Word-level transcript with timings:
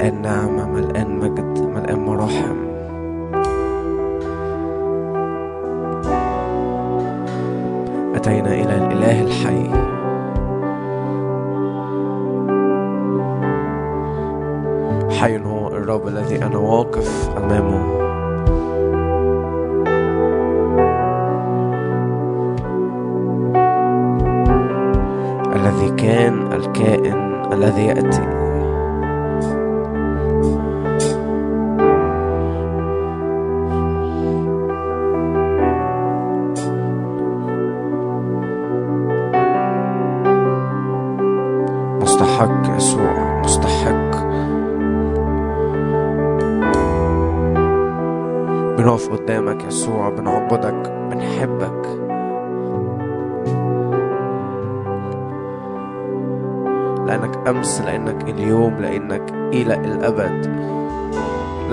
ملقان 0.00 0.22
نعمة 0.22 0.66
ملقان 0.66 1.18
مجد 1.18 1.58
ملقان 1.74 1.98
مراحم 1.98 2.56
أتينا 8.14 8.54
إلى 8.54 8.76
الإله 8.76 9.22
الحي. 9.22 9.70
حي 15.20 15.38
هو 15.38 15.68
الرب 15.68 16.08
الذي 16.08 16.44
أنا 16.44 16.56
واقف 16.56 16.79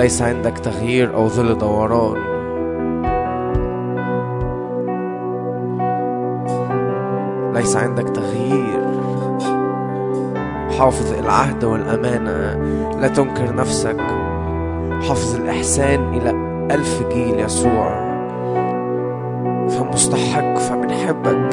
ليس 0.07 0.21
عندك 0.21 0.57
تغيير 0.57 1.15
أو 1.15 1.27
ظل 1.27 1.57
دوران؟ 1.57 2.17
ليس 7.53 7.77
عندك 7.77 8.09
تغيير. 8.09 8.81
حافظ 10.79 11.13
العهد 11.19 11.63
والأمانة. 11.63 12.55
لا 13.01 13.07
تنكر 13.07 13.55
نفسك. 13.55 14.01
حافظ 15.07 15.35
الإحسان 15.35 16.13
إلى 16.13 16.29
ألف 16.75 17.03
جيل 17.13 17.39
يسوع. 17.39 18.17
فمستحق 19.69 20.57
فبنحبك 20.57 21.46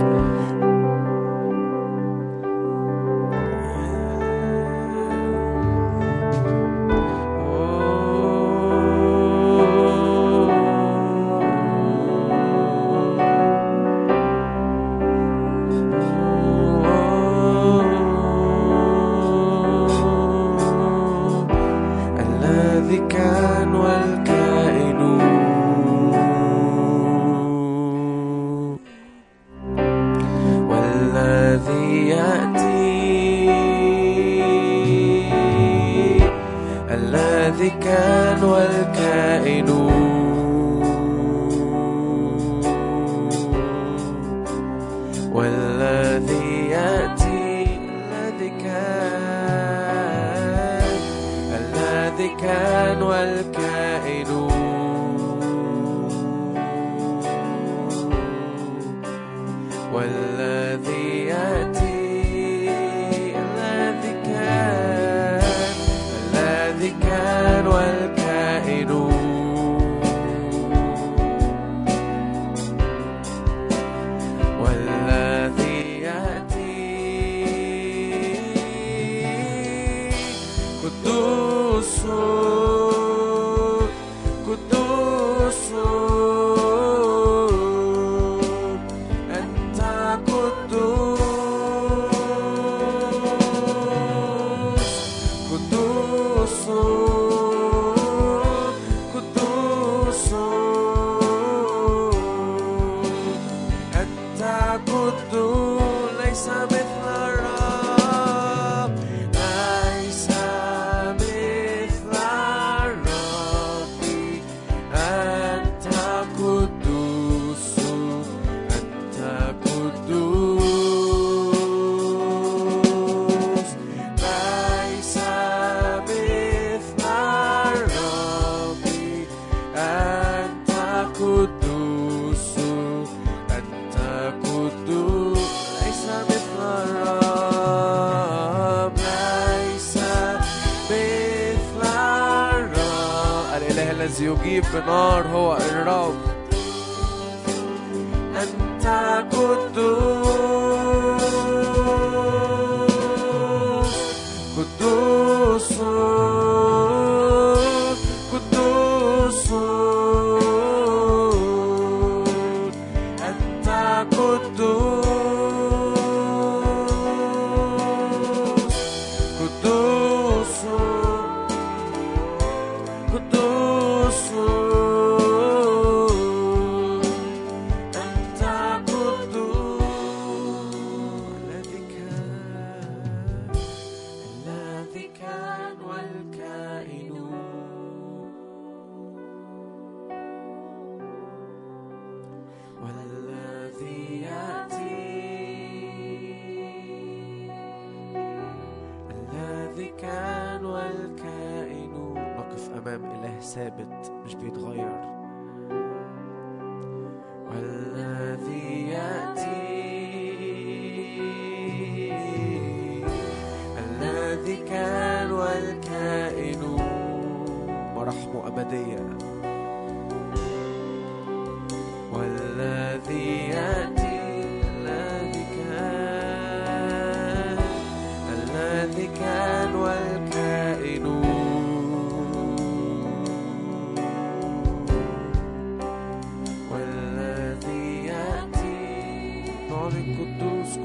Código 239.94 240.26
dos 240.41 240.76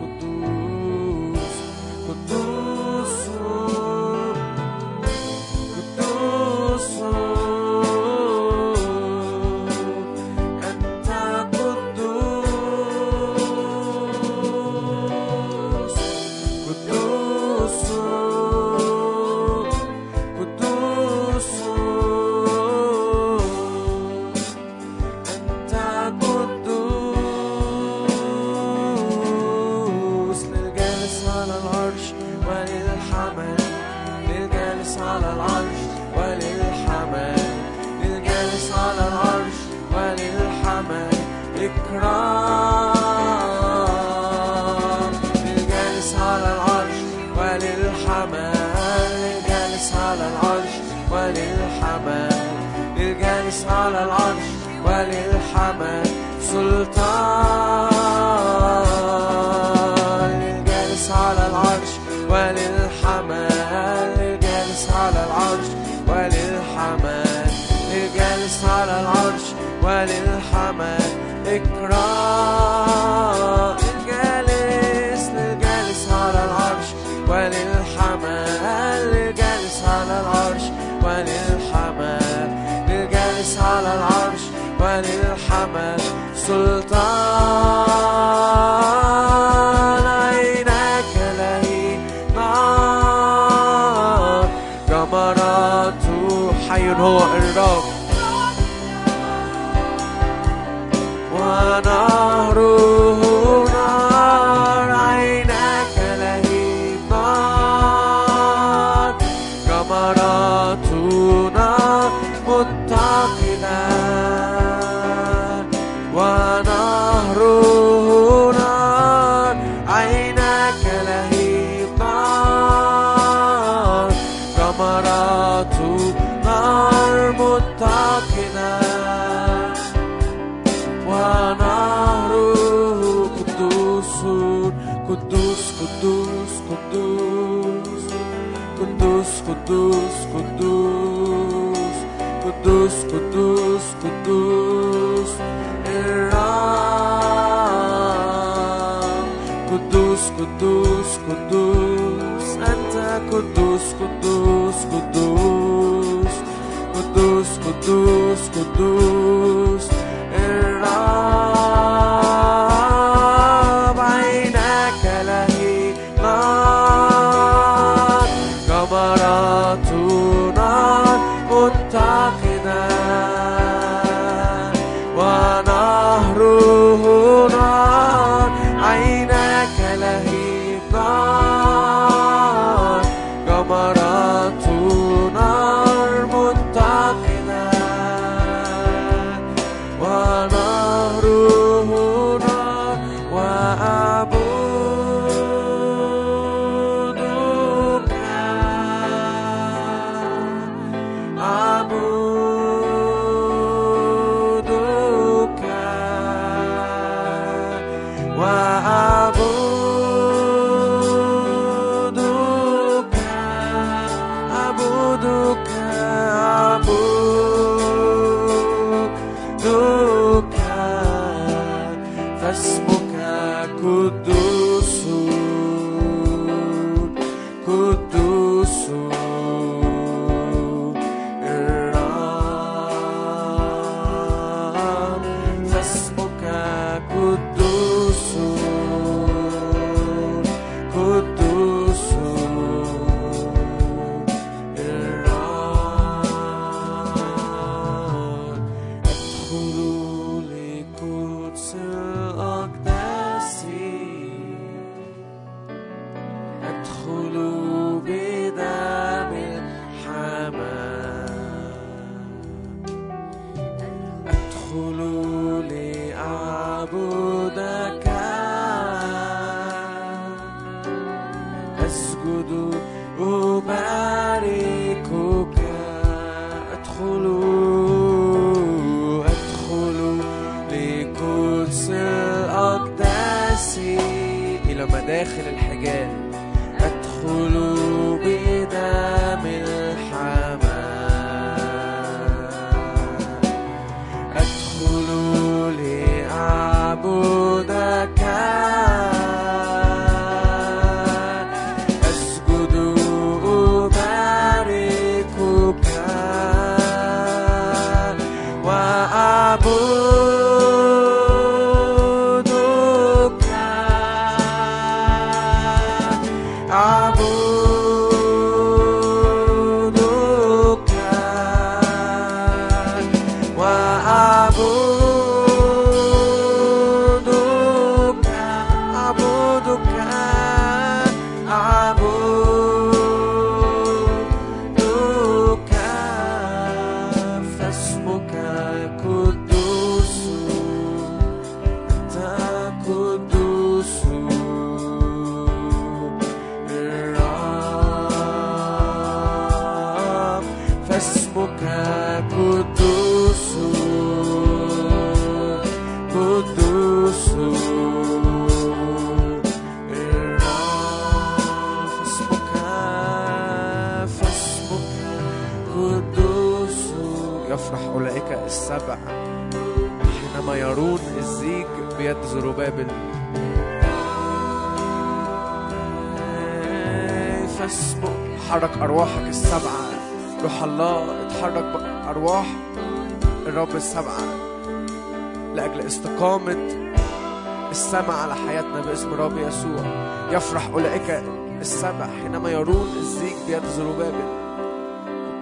يسوع. 389.50 389.84
يفرح 390.32 390.70
أولئك 390.74 391.24
السبع 391.62 392.08
حينما 392.22 392.50
يرون 392.50 392.89
الزيج 392.98 393.38
بيد 393.48 393.65
زروبابل 393.77 394.25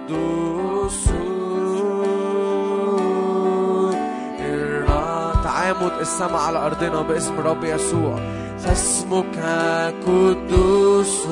قدوس 0.08 1.04
تعامد 5.44 5.92
السماء 6.00 6.40
على 6.40 6.58
أرضنا 6.66 7.02
باسم 7.02 7.40
رب 7.40 7.64
يسوع. 7.64 8.16
فاسمك 8.58 9.36
قدوس. 10.06 11.26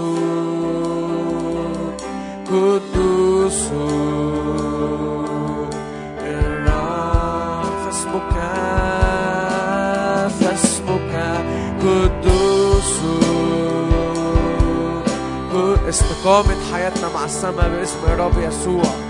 قامت 16.26 16.73
حياتنا 16.73 17.09
مع 17.09 17.25
السماء 17.25 17.68
باسم 17.68 17.99
الرب 18.04 18.38
يسوع. 18.38 19.05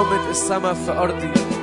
قامت 0.00 0.28
السماء 0.30 0.74
في 0.74 0.90
أرضي. 0.90 1.59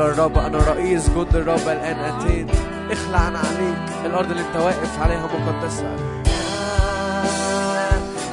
على 0.00 0.12
الرب 0.12 0.38
أنا 0.38 0.58
رئيس 0.58 1.08
جند 1.10 1.36
الرب 1.36 1.68
الآن 1.68 1.98
أتيت. 1.98 2.50
اخلع 2.90 3.18
عن 3.18 3.36
عليك. 3.36 4.06
الأرض 4.06 4.30
اللي 4.30 4.42
أنت 4.42 4.56
واقف 4.56 5.02
عليها 5.02 5.26
مقدسة. 5.26 5.96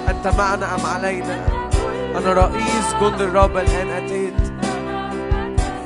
أنت 0.10 0.28
معنا 0.38 0.76
أم 0.76 0.86
علينا؟ 0.86 1.48
أنا 2.18 2.34
رئيس 2.34 2.94
جند 3.02 3.22
الرب 3.22 3.58
الآن 3.58 3.90
أتيت. 3.90 4.34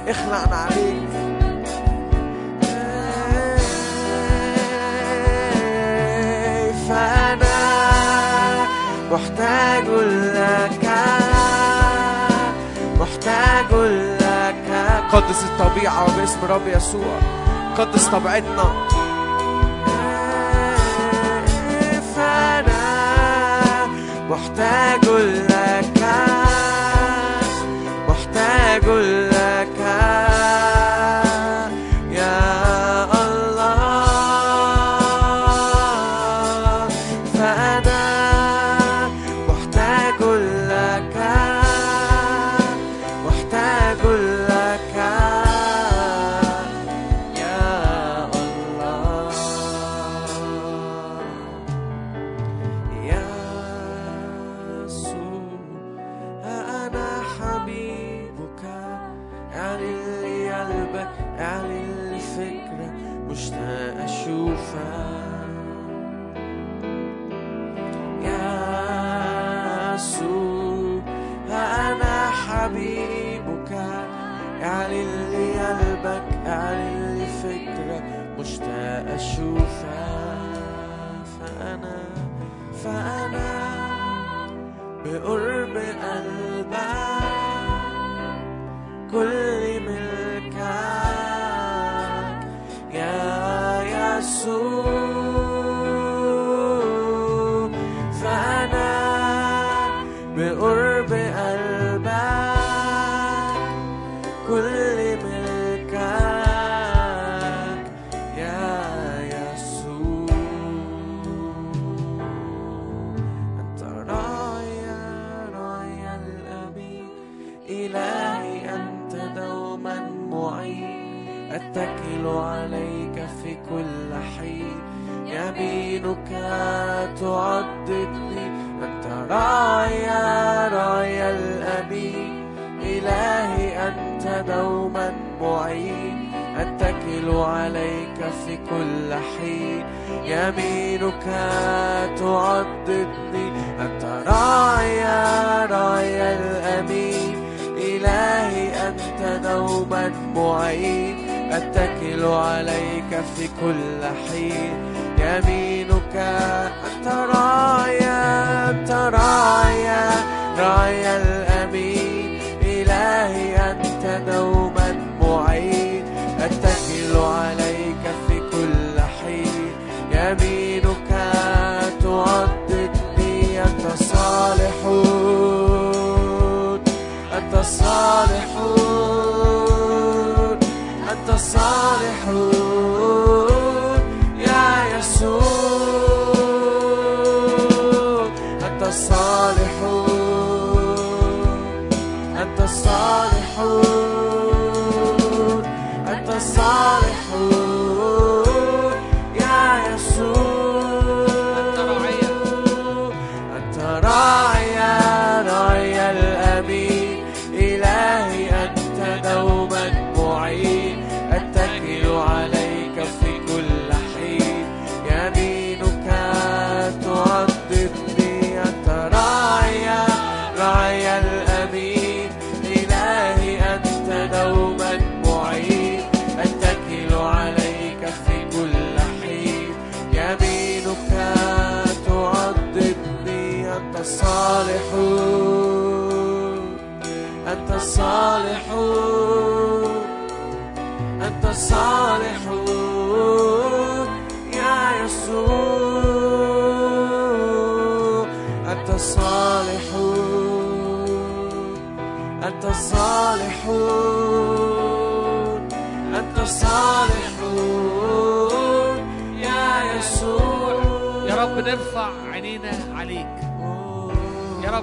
اخلع 0.08 0.38
عن 0.38 0.54
عليك 0.54 1.10
فأنا 6.90 7.58
محتاج 9.12 9.88
لك؟ 9.88 10.90
محتاج 13.00 13.74
لك. 13.74 14.21
قدس 15.14 15.44
الطبيعة 15.44 16.18
باسم 16.18 16.38
رب 16.50 16.68
يسوع. 16.68 17.20
قدس 17.78 18.08
طبيعتنا. 18.08 18.88
فأنا 22.16 23.88
محتاج 24.30 25.06
لك. 25.06 26.04
محتاج 28.10 28.86
لك. 28.86 29.31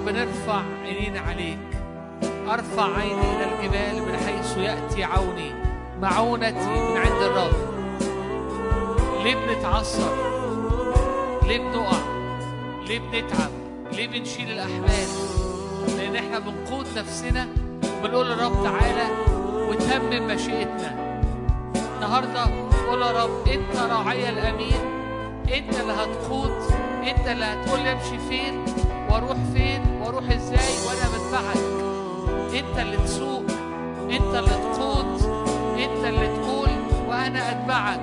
يا 0.08 0.12
رب 0.12 0.28
نرفع 0.28 0.62
عينينا 0.84 1.20
عليك. 1.20 1.58
أرفع 2.50 2.98
عيني 2.98 3.36
إلى 3.36 3.44
الجبال 3.44 4.02
من 4.02 4.16
حيث 4.16 4.56
يأتي 4.56 5.04
عوني. 5.04 5.52
معونتي 6.00 6.66
من 6.66 6.96
عند 6.96 7.22
الرب. 7.22 7.52
ليه 9.24 9.34
بنتعصر 9.34 10.14
ليه 11.46 11.58
بنقع 11.58 11.98
ليه 12.86 12.98
بنتعب 12.98 13.50
ليه 13.92 14.08
بنشيل 14.08 14.50
الأحمال 14.50 15.08
لأن 15.96 16.16
إحنا 16.16 16.38
بنقود 16.38 16.86
نفسنا 16.96 17.48
وبنقول 17.98 18.26
للرب 18.26 18.64
تعالى 18.64 19.08
وتمم 19.68 20.26
مشيئتنا. 20.26 21.22
النهارده 21.96 22.44
قول 22.88 23.02
يا 23.02 23.24
رب 23.24 23.48
إنت 23.48 23.76
راعي 23.90 24.28
الأمين. 24.28 24.80
إنت 25.54 25.80
اللي 25.80 25.92
هتقود. 25.92 26.52
إنت 27.08 27.28
اللي 27.28 27.44
هتقول 27.44 27.80
لي 27.80 27.92
أمشي 27.92 28.18
فين 28.28 28.64
وأروح 29.10 29.36
فين. 29.54 29.97
إزاي 30.36 30.74
وأنا 30.86 31.08
بتبعك 31.14 31.62
انت 32.54 32.78
اللي 32.78 32.96
تسوق 32.96 33.42
انت 34.10 34.34
اللي 34.34 34.74
تقود 34.74 35.22
انت 35.78 36.04
اللي 36.04 36.36
تقول 36.36 36.68
وأنا 37.08 37.50
اتبعك. 37.50 38.00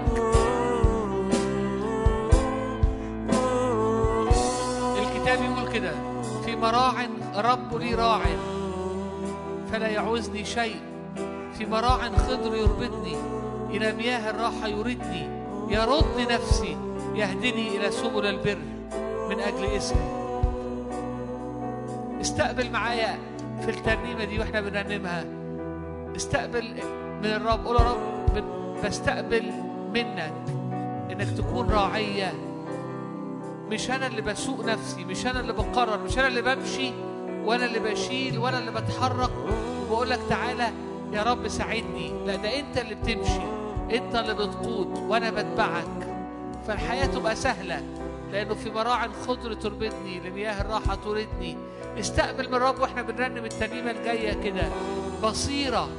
الكتاب 4.98 5.40
يقول 5.44 5.74
كده 5.74 5.92
في 6.46 6.56
مراع 6.56 6.94
رب 7.36 7.78
لي 7.78 7.96
راع 7.96 8.22
فلا 9.72 9.88
يعوزني 9.88 10.46
شيء. 10.46 10.76
في 11.58 11.66
مراع 11.66 12.10
خضر 12.18 12.56
يربطني 12.56 13.16
إلى 13.70 13.92
مياه 13.94 14.30
الراحة 14.30 14.68
يردني 14.68 15.30
يرد 15.70 16.32
نفسي 16.32 16.78
يهدني 17.16 17.78
إلى 17.78 17.92
سبل 17.92 18.26
البر 18.26 18.58
من 19.30 19.40
أجل 19.40 19.66
اسمه 19.66 20.25
استقبل 22.26 22.72
معايا 22.72 23.18
في 23.62 23.70
الترنيمة 23.70 24.24
دي 24.24 24.40
وإحنا 24.40 24.62
بنرنمها. 24.62 25.26
استقبل 26.16 26.64
من 27.24 27.26
الرب 27.26 27.66
قول 27.66 27.76
يا 27.76 27.82
رب 27.82 28.44
بستقبل 28.86 29.52
منك 29.94 30.34
إنك 31.12 31.28
تكون 31.38 31.70
راعية. 31.70 32.34
مش 33.70 33.92
أنا 33.92 34.08
اللي 34.08 34.22
بسوق 34.22 34.66
نفسي 34.66 35.04
مش 35.06 35.26
أنا 35.28 35.40
اللي 35.40 35.54
بقرر 35.54 36.04
مش 36.04 36.18
أنا 36.20 36.28
اللي 36.28 36.42
بمشي 36.42 36.92
وأنا 37.46 37.66
اللي 37.66 37.80
بشيل 37.80 38.38
وأنا 38.40 38.60
اللي 38.60 38.72
بتحرك. 38.72 39.32
وبقول 39.82 40.10
لك 40.10 40.20
تعالى 40.30 40.68
يا 41.14 41.24
رب 41.24 41.48
ساعدني 41.48 42.26
لا 42.26 42.36
ده 42.36 42.60
أنت 42.60 42.78
اللي 42.78 42.96
بتمشي 42.96 43.42
أنت 43.94 44.16
اللي 44.16 44.34
بتقود 44.34 44.98
وأنا 44.98 45.30
بتبعك. 45.30 46.08
فالحياة 46.68 47.06
تبقى 47.06 47.36
سهلة. 47.36 47.82
لأنه 48.32 48.54
في 48.54 48.70
مراع 48.70 49.08
خضر 49.28 49.54
تربطني 49.54 50.20
لمياه 50.20 50.62
الراحة 50.62 50.96
تردني 50.96 51.58
استقبل 52.00 52.48
من 52.48 52.54
الرب 52.54 52.80
وإحنا 52.80 53.02
بنرنم 53.02 53.46
الترنيمة 53.46 53.92
الجاية 53.92 54.34
كده. 54.34 54.64
بصيرة. 55.24 55.90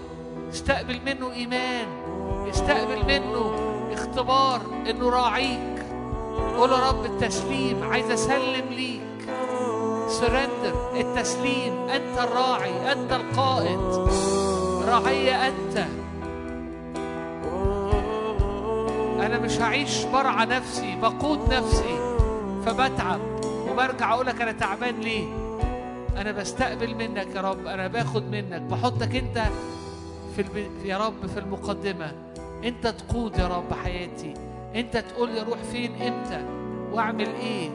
استقبل 0.53 1.01
منه 1.07 1.33
إيمان. 1.33 1.87
استقبل 2.51 3.05
منه 3.07 3.55
اختبار 3.93 4.61
إنه 4.91 5.11
راعيك. 5.11 5.87
قول 6.57 6.71
يا 6.71 6.89
رب 6.89 7.05
التسليم. 7.05 7.83
عايز 7.83 8.11
أسلم 8.11 8.69
ليك. 8.71 9.29
سرندر 10.09 10.91
التسليم. 11.01 11.89
أنت 11.89 12.19
الراعي. 12.19 12.93
أنت 12.93 13.13
القائد. 13.13 14.09
راعية 14.89 15.49
أنت. 15.49 15.87
أنا 19.21 19.39
مش 19.39 19.61
هعيش 19.61 20.05
برعى 20.05 20.47
نفسي 20.47 20.97
بقود 21.03 21.55
نفسي. 21.55 22.06
فبتعب. 22.67 23.21
وبرجع 23.71 24.15
أقول 24.15 24.27
لك 24.27 24.43
أنا 24.43 24.53
تعبان 24.53 25.01
ليه؟ 25.01 25.27
أنا 26.17 26.33
بستقبل 26.33 26.95
منك 26.95 27.27
يا 27.37 27.41
رب 27.41 27.67
أنا 27.67 27.87
باخد 27.87 28.31
منك. 28.31 28.61
بحطك 28.61 29.17
أنت 29.17 29.43
في 30.37 30.43
الب... 30.43 30.71
يا 30.85 30.99
رب 30.99 31.27
في 31.27 31.39
المقدمة. 31.39 32.13
أنت 32.65 32.87
تقود 32.87 33.39
يا 33.39 33.47
رب 33.47 33.73
حياتي. 33.85 34.35
أنت 34.75 34.97
تقول 34.97 35.31
لي 35.31 35.41
أروح 35.41 35.59
فين 35.59 36.03
إمتى؟ 36.03 36.45
وأعمل 36.93 37.29
إيه؟ 37.35 37.71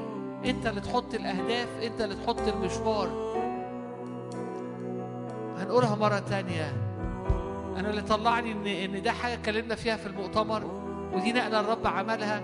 أنت 0.45 0.67
اللي 0.67 0.82
تحط 0.82 1.13
الأهداف 1.13 1.67
أنت 1.84 2.01
اللي 2.01 2.15
تحط 2.15 2.47
المشوار. 2.47 3.10
هنقولها 5.58 5.95
مرة 5.95 6.19
تانية. 6.19 6.73
أنا 7.77 7.89
اللي 7.89 8.01
طلعني 8.01 8.51
إن 8.51 8.67
إن 8.67 9.01
ده 9.01 9.12
حاجة 9.12 9.34
اتكلمنا 9.34 9.75
فيها 9.75 9.95
في 9.95 10.06
المؤتمر 10.06 10.63
ودي 11.13 11.34
نقلة 11.34 11.60
الرب 11.60 11.88
عملها. 11.88 12.41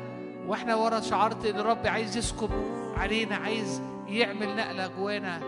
وإحنا 0.48 0.76
ورا 0.76 1.00
شعرت 1.00 1.46
إن 1.46 1.60
الرب 1.60 1.88
عايز 1.88 2.18
يسكب 2.18 2.50
علينا 2.98 3.36
عايز 3.36 3.82
يعمل 4.08 4.56
نقلة 4.56 4.88
جوانا 4.88 5.40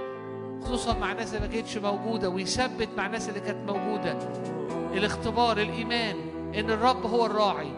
خصوصا 0.64 0.98
مع 0.98 1.12
الناس 1.12 1.36
اللي 1.36 1.48
ما 1.48 1.54
كانتش 1.54 1.78
موجودة 1.78 2.30
ويثبت 2.30 2.90
مع 2.98 3.06
الناس 3.06 3.30
اللي 3.30 3.40
كانت 3.40 3.72
موجودة. 3.72 4.18
الاختبار 4.94 5.58
الإيمان 5.58 6.16
إن 6.56 6.72
الرب 6.72 7.06
هو 7.06 7.26
الراعي 7.26 7.72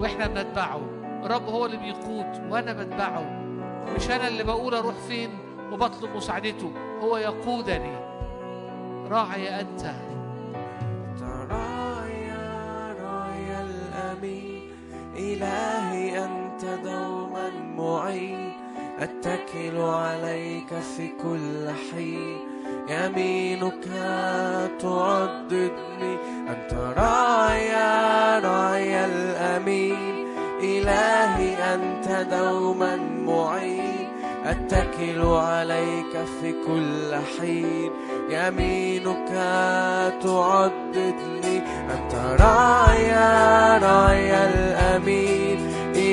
وإحنا 0.00 0.26
بنتبعه. 0.26 0.80
الرب 1.24 1.48
هو 1.48 1.66
اللي 1.66 1.76
بيقود 1.76 2.50
وأنا 2.50 2.72
بتبعه. 2.72 3.42
مش 3.96 4.10
أنا 4.10 4.28
اللي 4.28 4.44
بقول 4.44 4.74
أروح 4.74 4.94
فين 5.08 5.30
وبطلب 5.72 6.16
مساعدته 6.16 6.72
هو 7.02 7.16
يقودني. 7.16 7.96
راعي 9.08 9.60
أنت. 9.60 9.84
انت 9.84 11.22
راعي 11.22 12.32
راعي 13.00 13.62
الأمين 13.62 14.70
إلهي 15.16 16.24
أنت. 16.24 16.41
أنت 16.62 16.84
دوما 16.84 17.50
معين 17.76 18.52
أتكل 19.00 19.80
عليك 19.80 20.74
في 20.96 21.08
كل 21.22 21.70
حين. 21.90 22.38
يمينك 22.88 23.84
ترددني 24.80 26.16
أنت 26.48 26.72
راعي 26.96 27.72
راعي 28.40 29.04
الأمين. 29.04 30.26
إلهي 30.60 31.74
أنت 31.74 32.26
دوما 32.30 32.96
معين 33.26 34.08
أتكل 34.44 35.20
عليك 35.20 36.24
في 36.40 36.52
كل 36.66 37.14
حين. 37.38 37.90
يمينك 38.30 39.28
تعددني 40.22 41.58
أنت 41.90 42.14
راعي 42.40 43.12
راعي 43.78 44.44
الأمين. 44.44 45.51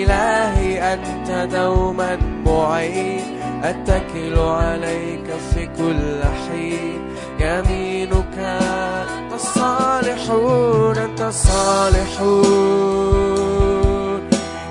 إلهي 0.09 0.93
أنت 0.93 1.29
دوما 1.53 2.17
معين. 2.45 3.23
أتكل 3.63 4.39
عليك 4.39 5.25
في 5.53 5.65
كل 5.77 6.23
حين. 6.23 7.01
يمينك 7.39 8.37
أنت 8.37 9.33
الصالحون 9.33 10.97
أنت 10.97 11.21
الصالحون 11.21 12.59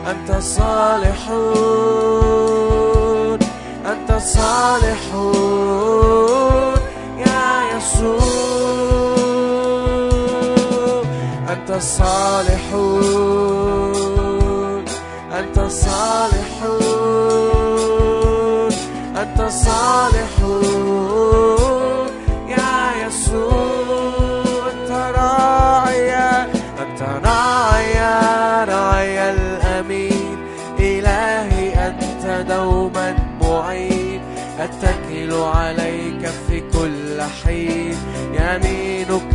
أنت 0.07 0.31
الصالحون 0.31 0.79
أنت 3.87 4.11
الصالحون 4.11 5.39
يا 7.19 7.77
يسوع 7.77 8.19
أنت 11.53 11.71
الصالحون 11.71 13.09
أنت 15.69 15.77
الصالحون. 15.77 16.73
أنت 19.17 19.41
يا 22.49 23.07
يسوع 23.07 24.71
أنت 24.73 24.91
راعي 24.91 26.11
أنت 26.83 27.01
راعي 28.65 29.31
الأمين. 29.31 30.39
إلهي 30.81 31.87
أنت 31.87 32.25
دوما 32.49 33.09
معين. 33.41 34.21
أتكل 34.61 35.33
عليك 35.33 36.23
في 36.49 36.57
كل 36.61 37.23
حين. 37.45 37.97
يمينك 38.33 39.35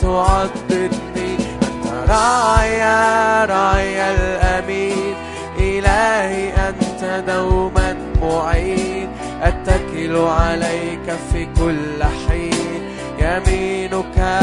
تعضدني 0.00 1.32
أنت 1.62 1.86
راعي 2.08 2.80
راعي 3.44 4.14
الأمين. 4.14 4.41
دوما 7.20 7.96
معين 8.22 9.08
أتكل 9.42 10.16
عليك 10.16 11.16
في 11.32 11.48
كل 11.58 12.04
حين. 12.28 12.82
يمينك 13.18 14.40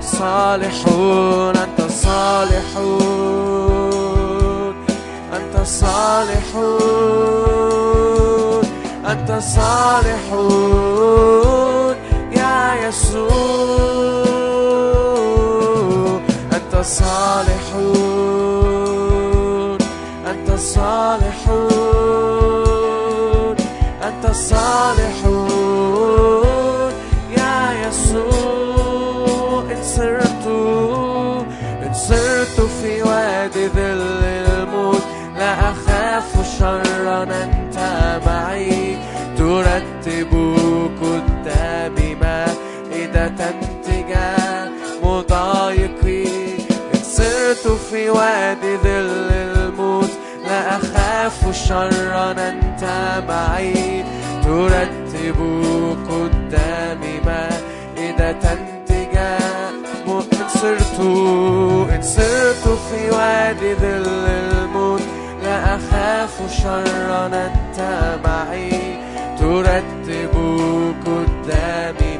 صالحون 0.00 1.56
أنت 1.56 1.80
صالحون 1.90 3.12
أنت 5.36 5.56
صالحون 5.66 6.92
أنت 9.06 9.30
صالحون. 9.40 10.72
أنت 24.42 24.50
صالحون 25.34 26.42
يا 27.38 27.88
يسوع 27.88 29.62
إن 29.70 29.82
سرت 29.82 30.46
إن 31.82 31.94
سرت 31.94 32.60
في 32.82 33.02
وادي 33.02 33.68
ظل 33.68 34.24
الموت. 34.24 35.02
لا 35.38 35.70
أخاف 35.70 36.58
شرا 36.58 37.22
أنت 37.22 37.78
معي. 38.26 38.96
ترتب 39.38 40.32
قدامي 41.02 42.14
مائدة 42.14 43.40
تجاه 43.84 44.68
مضايقي. 45.04 46.26
إن 46.94 47.02
سرت 47.02 47.66
في 47.90 48.10
وادي 48.10 48.76
ظل 48.76 49.30
الموت. 49.32 50.10
لا 50.44 50.76
أخاف 50.76 51.56
شرا 51.68 52.30
أنت 52.32 52.84
معي. 53.28 54.04
ترتب 54.44 55.38
قدامي 56.10 57.20
إن 57.98 58.22
إن 61.90 62.02
في 62.90 63.10
وادي 63.10 63.74
ظل 63.74 64.26
الموت 64.26 65.02
لا 65.44 65.78
أنت 67.34 67.78
معي. 68.24 68.98
قدامي 71.06 72.18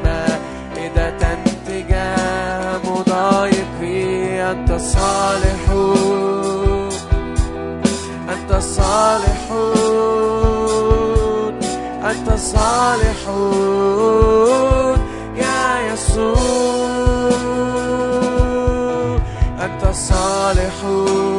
مضايقي. 2.85 4.51
أنت 4.51 4.73
صالحون 4.73 6.13
أنت 8.29 8.53
أنت 8.61 9.82
صالحون. 12.37 13.93
يا 15.37 15.93
يسوع 15.93 17.33
أنت 19.61 19.85
صالحون. 19.93 21.31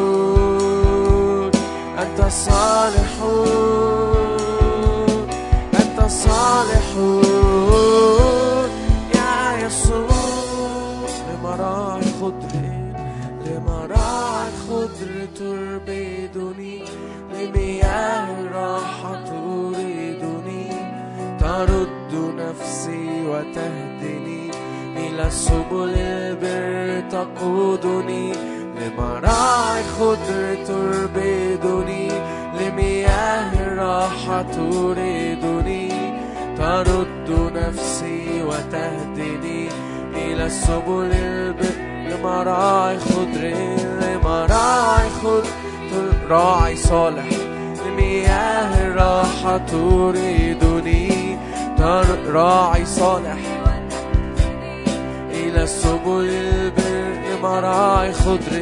أنت 1.99 2.19
صالحون. 2.29 3.73
أنت 5.73 5.99
صالحون. 6.12 7.23
يا 9.15 9.65
يسوع 9.65 10.08
لمراعي 11.29 12.03
خضر 12.21 12.56
لمراعي 13.45 14.51
خضر 14.69 15.12
تربدني 15.36 16.77
لمياه 17.34 18.27
الراحة 18.41 18.92
نفسي 23.43 23.49
وتهدني 23.49 24.51
إلى 24.97 25.29
سبل 25.29 25.93
البر 25.95 27.10
تقودني 27.10 28.34
لمراعي 28.77 29.84
خضر 29.84 30.56
تربدني 30.67 32.12
لمياه 32.60 33.53
الراحة 33.67 34.41
تريدني. 34.41 35.91
ترد 36.58 37.51
نفسي 37.56 38.43
وتهدني 38.43 39.69
إلى 40.15 40.49
سبل 40.49 41.12
البر 41.13 41.75
لمراعي 42.10 42.97
خضر 42.99 43.53
لمراعي 44.01 45.10
خضر 45.10 45.47
راعي 46.29 46.75
صالح 46.75 47.25
لمياه 47.86 48.88
الراحة 48.88 49.58
تريدني. 49.58 51.08
تر 51.08 51.22
راعي 51.84 52.86
صالح. 52.86 53.38
إلى 55.32 55.67
سبل 55.67 56.30
البر 56.30 57.13
لمراعي 57.30 58.13
خضر 58.13 58.62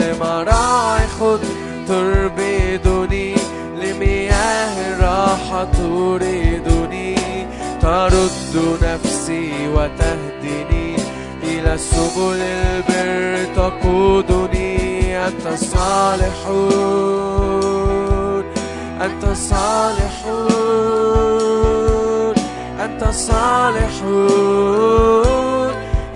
لمراعي 0.00 1.06
خضر. 1.06 1.48
تربدني 1.88 3.34
لمياه 3.76 4.74
الراحة 4.92 5.64
تريدني 5.64 7.16
ترد 7.80 8.54
نفسي 8.82 9.68
وتهدني. 9.68 10.96
إلى 11.42 11.78
سبل 11.78 12.40
البر 12.40 13.44
تقودني 13.56 15.18
أنت 15.26 15.48
صالحون 15.56 16.72
أنت 19.02 19.24
صالحون 19.36 20.52
أنت 22.84 23.04
صالحون 23.04 24.52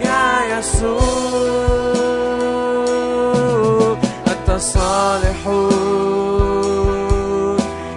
يا 0.05 0.59
يسوع. 0.59 1.17
أنت 4.29 4.51
صالحون 4.61 5.77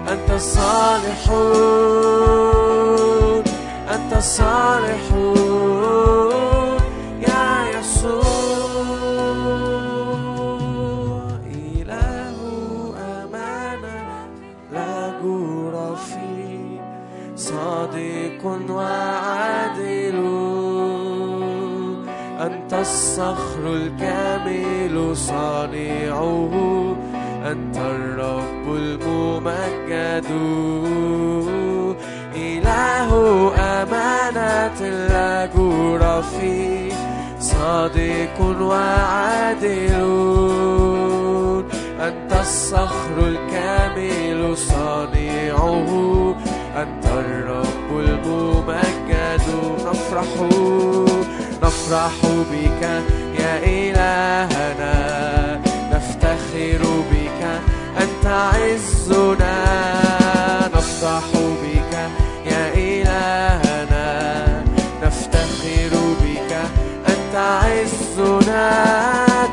أنت 0.10 0.32
صالحون 0.42 1.50
أنت 3.94 4.14
صالحون 4.20 5.09
الصخر 22.74 23.64
الكامل 23.66 25.18
صانعه 25.18 26.52
أنت 27.52 27.78
الرب 27.78 28.66
الممجد. 28.76 30.26
إله 32.36 33.12
أمانة 33.58 34.80
لا 35.08 35.46
جور 35.46 36.22
فيه 36.22 36.94
صادق 37.40 38.62
وعادل. 38.62 40.00
أنت 42.00 42.32
الصخر 42.40 43.18
الكامل 43.18 44.58
صانعه 44.58 45.90
أنت 46.76 47.06
الرب 47.06 47.90
الممجد. 48.00 49.46
نفرح 49.86 50.26
نفرح 51.90 52.22
بك 52.52 52.84
يا 53.40 53.54
إلهنا. 53.64 54.96
نفتخر 55.94 56.84
بك 57.12 57.42
أنت 58.02 58.26
عزنا. 58.26 59.58
نفرح 60.76 61.28
بك 61.34 61.94
يا 62.46 62.74
إلهنا. 62.74 64.08
نفتخر 65.04 65.94
بك 66.22 66.52
أنت 67.10 67.36
عزنا. 67.36 68.70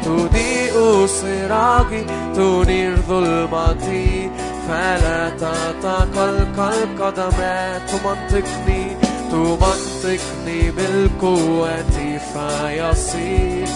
تضيء 0.04 1.06
سراجي 1.06 2.04
تنير 2.34 2.96
ظلمتي 3.08 4.30
فلا 4.68 5.30
تتقلقل 5.30 6.76
قدمات 7.00 7.90
تمنطقني 7.90 9.05
تمنطقني 9.36 10.70
بالقوة 10.70 11.84
فيصير 12.32 13.68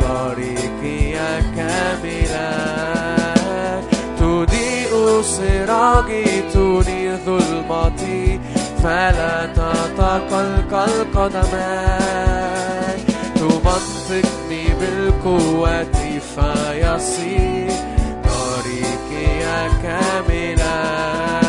طريقي 0.00 1.12
كاملا 1.56 2.50
تضيء 4.18 5.22
سراجي 5.22 6.24
تنير 6.54 7.16
ظلمتي 7.26 8.40
فلا 8.82 9.46
تتقلقل 9.46 10.92
قدماي 11.14 12.98
تمنطقني 13.36 14.64
بالقوة 14.80 15.84
فيصير 16.34 17.70
طريقي 18.24 19.70
كاملا 19.82 21.43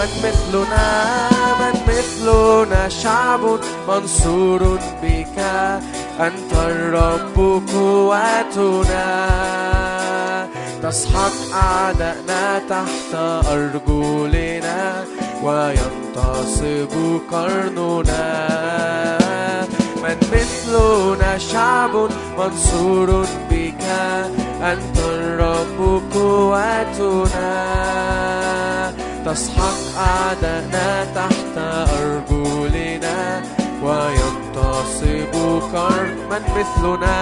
من 0.00 0.08
مثلنا 0.24 1.28
من 1.60 1.74
مثلنا 1.88 2.88
شعب 2.88 3.40
منصور 3.88 4.78
بك. 5.02 5.38
أنت 6.20 6.52
الرب 6.52 7.36
قوتنا 7.72 9.08
تسحق 10.82 11.32
أعدائنا 11.54 12.58
تحت 12.68 13.14
أرجلنا. 13.52 15.04
وينتصب 15.42 17.20
قرننا 17.32 18.48
من 20.02 20.16
مثلنا 20.32 21.38
شعب 21.38 22.08
منصور 22.38 23.26
بك 23.50 23.82
أنت 24.62 24.98
الرب 24.98 26.02
قوتنا 26.14 27.50
تسحق 29.26 29.98
أعدائنا 29.98 31.04
تحت 31.14 31.58
أرجلنا 31.58 33.42
وينتصب 33.82 35.34
قرن 35.74 36.16
من 36.30 36.42
مثلنا. 36.56 37.16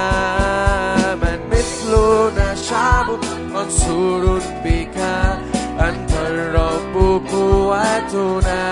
من 1.14 1.40
مثلنا 1.52 2.54
شعب 2.54 3.06
منصور 3.54 4.40
بك 4.64 4.98
أنت 5.80 6.07
الرب 6.28 6.94
قوتنا. 7.32 8.68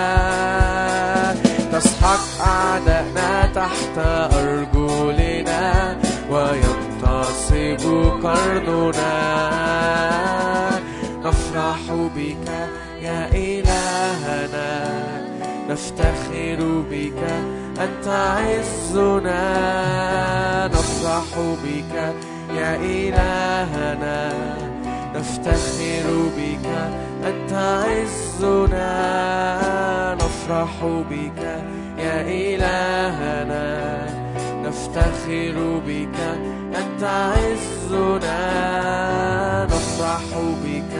تسحق 1.71 2.47
أعدائنا 2.47 3.45
تحت 3.55 3.97
أرجلنا 4.33 5.97
وينتصب 6.31 7.83
قرننا. 8.23 9.17
نفرح 11.25 11.79
بك 12.15 12.47
يا 13.01 13.29
إلهنا. 13.33 14.71
نفتخر 15.69 16.59
بك 16.91 17.21
أنت 17.81 18.07
عزنا. 18.07 19.43
نفرح 20.67 21.29
بك 21.63 22.13
يا 22.57 22.75
إلهنا. 22.75 24.66
نفتخر 25.17 26.07
بك 26.37 26.67
أنت 27.27 27.53
عزنا 27.53 28.93
نفرح 30.15 30.73
بك 31.11 31.41
يا 31.97 32.21
إلهنا. 32.21 33.67
نفتخر 34.65 35.57
بك 35.87 36.17
أنت 36.81 37.03
عزنا 37.03 38.41
نفرح 39.65 40.25
بك 40.63 40.93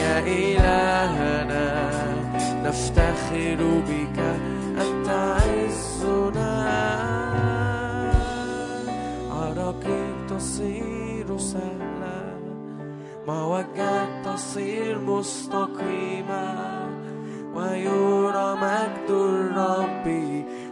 يا 0.00 0.18
إلهنا. 0.18 1.64
نفتخر 2.64 3.60
بك 3.88 4.18
أنت 4.84 5.08
عزنا. 5.08 6.52
عراقيب 9.30 10.16
تصير 10.28 11.38
سهلا 11.38 11.99
موجات 13.30 14.08
تصير 14.24 14.98
مستقيمة 14.98 16.44
ويرى 17.54 18.56
مجد 18.62 19.10
الرب 19.10 20.06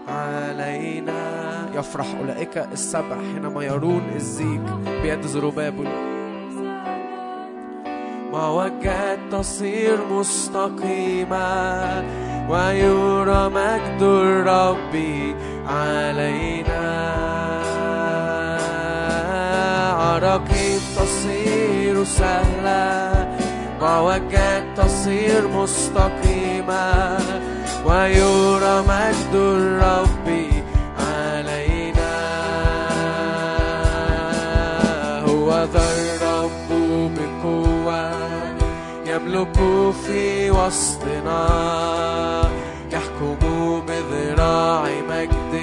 علينا. 0.09 1.23
يفرح 1.75 2.07
أولئك 2.21 2.59
السبع 2.59 3.17
حينما 3.17 3.65
يرون 3.65 4.03
الزيج 4.17 4.61
بيد 5.03 5.23
زروبابل 5.27 5.89
موجات 8.33 9.19
تصير 9.33 9.99
مستقيمة 10.11 11.49
ويرى 12.51 13.49
مجد 13.49 14.03
الرب 14.03 14.95
علينا. 15.69 17.19
تصير 20.09 20.58
سهلة. 22.09 23.29
موجات 23.81 24.63
تصير 24.77 25.49
مستقيمة. 25.49 27.19
ويرى 27.87 28.83
مجد 28.89 29.35
الرب 29.35 30.29
علينا. 30.99 32.17
هو 35.29 35.51
ذا 35.73 35.87
الرب 35.99 36.69
بقوة 37.15 38.11
يملك 39.07 39.57
في 40.07 40.51
وسطنا. 40.51 41.49
يحكم 42.93 43.83
بذراع 43.89 44.85
مجد. 45.11 45.55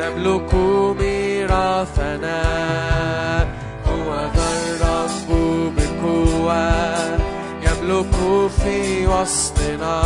نملك 0.00 0.54
ميراثنا. 1.00 2.42
بقوة 6.46 7.18
يملك 7.62 8.14
في 8.62 9.06
وسطنا 9.06 10.02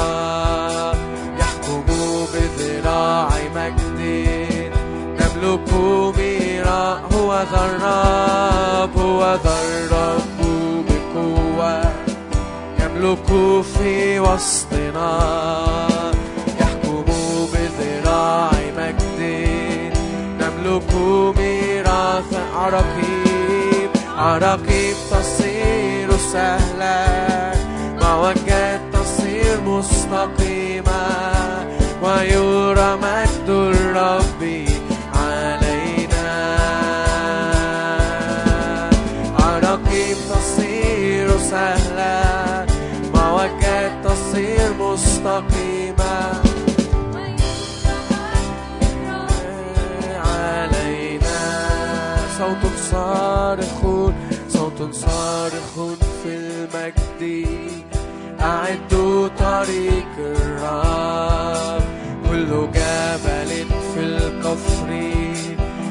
يحكم 1.39 1.85
بذراع 2.35 3.29
مجد 3.57 4.01
نملك 5.21 5.73
ميرا 6.19 7.01
هو 7.13 7.45
ذا 7.53 7.63
الرب 7.65 8.99
هو 8.99 9.39
ذا 9.45 9.57
الرب 9.63 10.41
بقوة. 10.89 11.93
يملك 12.81 13.29
في 13.65 14.21
وسطنا 14.21 15.19
يحكم 16.61 17.05
بذراع 17.53 18.51
مجد 18.79 19.21
نملك 20.41 20.95
ميراث 21.39 22.33
عراقيب 22.57 23.91
عراقيب 24.19 24.97
تصير. 25.11 26.00
سهلا 26.33 27.07
مواجهة 28.03 28.81
تصير 28.93 29.61
مستقيمة. 29.61 31.03
ويرى 32.03 32.91
مجد 33.03 33.49
الرب 33.49 34.43
علينا. 35.15 36.31
عراقيب 39.41 40.17
تصير 40.31 41.39
سهلا 41.39 42.67
مواجهة 43.15 44.03
تصير 44.03 44.69
مستقيمة. 44.81 46.41
صوت 52.39 52.65
صارخ 52.91 53.81
صوت 54.49 54.95
صارخ 54.95 56.00
طريق 59.39 60.09
الرب 60.19 61.83
كل 62.31 62.47
جبل 62.75 63.51
في 63.95 64.01
الكفر 64.01 64.91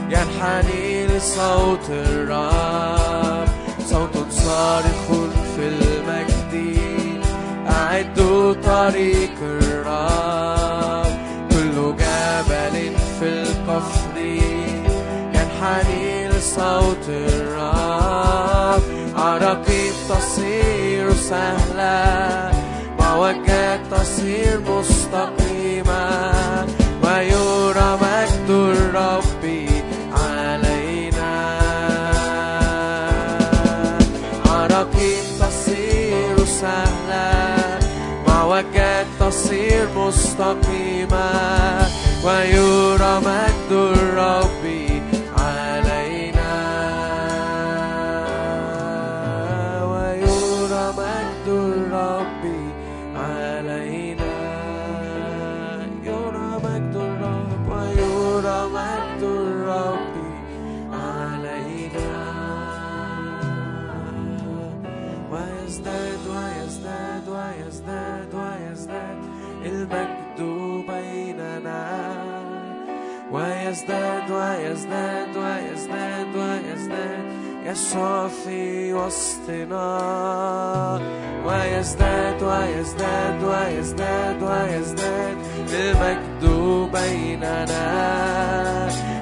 ينحني 0.10 1.08
لصوت 1.08 1.90
الرب 1.90 3.48
صوت 3.86 4.18
صارخ 4.32 5.08
في 5.56 5.68
المجد 5.68 6.80
أعدوا 7.70 8.54
طريق 8.54 9.36
الرب 9.42 11.18
كل 11.52 11.96
جبل 11.96 12.92
في 13.20 13.26
الكفر 13.30 14.18
ينحني 15.34 16.28
لصوت 16.28 17.10
الرب 17.10 18.82
عراقيب 19.16 19.94
تصير 20.10 21.14
سهلة 21.14 22.52
معوجات 23.10 23.80
تصير 23.92 24.60
مستقيمة 24.60 26.06
ويرى 27.04 27.98
مجد 28.02 28.50
الرب 28.50 29.44
علينا 30.14 31.60
عراقيب 34.46 35.24
تصير 35.40 36.46
سهلة 36.46 37.80
معوجات 38.28 39.06
تصير 39.20 39.88
مستقيمة 39.96 41.30
ويرى 42.26 43.20
مجد 43.26 43.72
الرب 43.72 44.59
ويزداد 73.79 74.31
ويزداد 74.31 75.37
ويزداد 75.37 76.37
ويزداد 76.37 77.25
يسوع 77.67 78.29
في 78.29 78.93
وسطنا 78.95 79.91
ويزداد 81.47 82.43
ويزداد 82.43 83.43
ويزداد 83.43 84.43
ويزداد 84.43 85.37
المجد 85.73 86.45
بيننا 86.93 87.85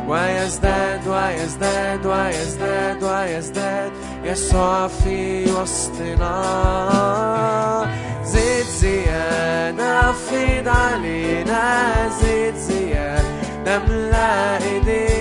ويزداد 0.08 1.08
ويزداد 1.08 2.06
ويزداد 2.06 3.02
ويزداد 3.02 3.92
يسوع 4.24 4.88
في 4.88 5.44
وسطنا 5.52 6.42
زيت 8.24 8.66
زيادة 8.66 10.12
فيض 10.12 10.68
علينا 10.68 11.92
زيت 12.20 12.54
زيادة 12.56 13.35
dame 13.67 14.09
la 14.09 14.59
idea 14.63 15.07
eh. 15.11 15.16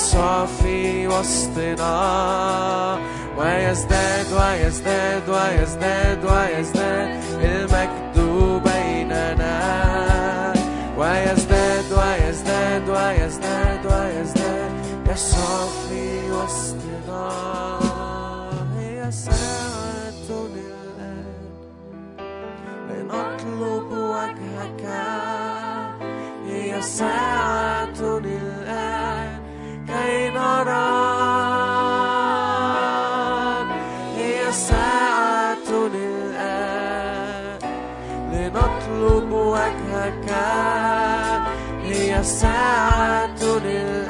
يسوع 0.00 0.46
في 0.46 1.08
وسطنا 1.08 1.94
ويزداد 3.38 4.26
ويزداد 4.32 5.28
ويزداد 5.28 6.24
ويزداد 6.24 7.20
المجد 7.44 8.16
بيننا 8.64 9.56
ويزداد 10.98 11.84
ويزداد 11.92 12.88
ويزداد 12.88 13.86
ويزداد 13.86 14.70
يسوع 15.12 15.66
في 15.88 16.30
وسطنا 16.32 17.28
هي 18.78 19.10
ساعة 19.12 20.28
الآن 20.30 21.24
لنطلب 22.90 23.92
وجهك 23.92 24.84
هي 26.46 26.82
ساعة 26.82 28.00
الآن 28.00 28.49
كي 29.90 30.30
نراك 30.30 30.70
هي 34.16 34.52
ساعة 34.52 35.68
الآن. 35.94 37.58
لنطلب 38.32 39.32
وجهك. 39.32 40.30
هي 41.84 42.22
ساعة 42.22 43.40
الآن. 43.42 44.09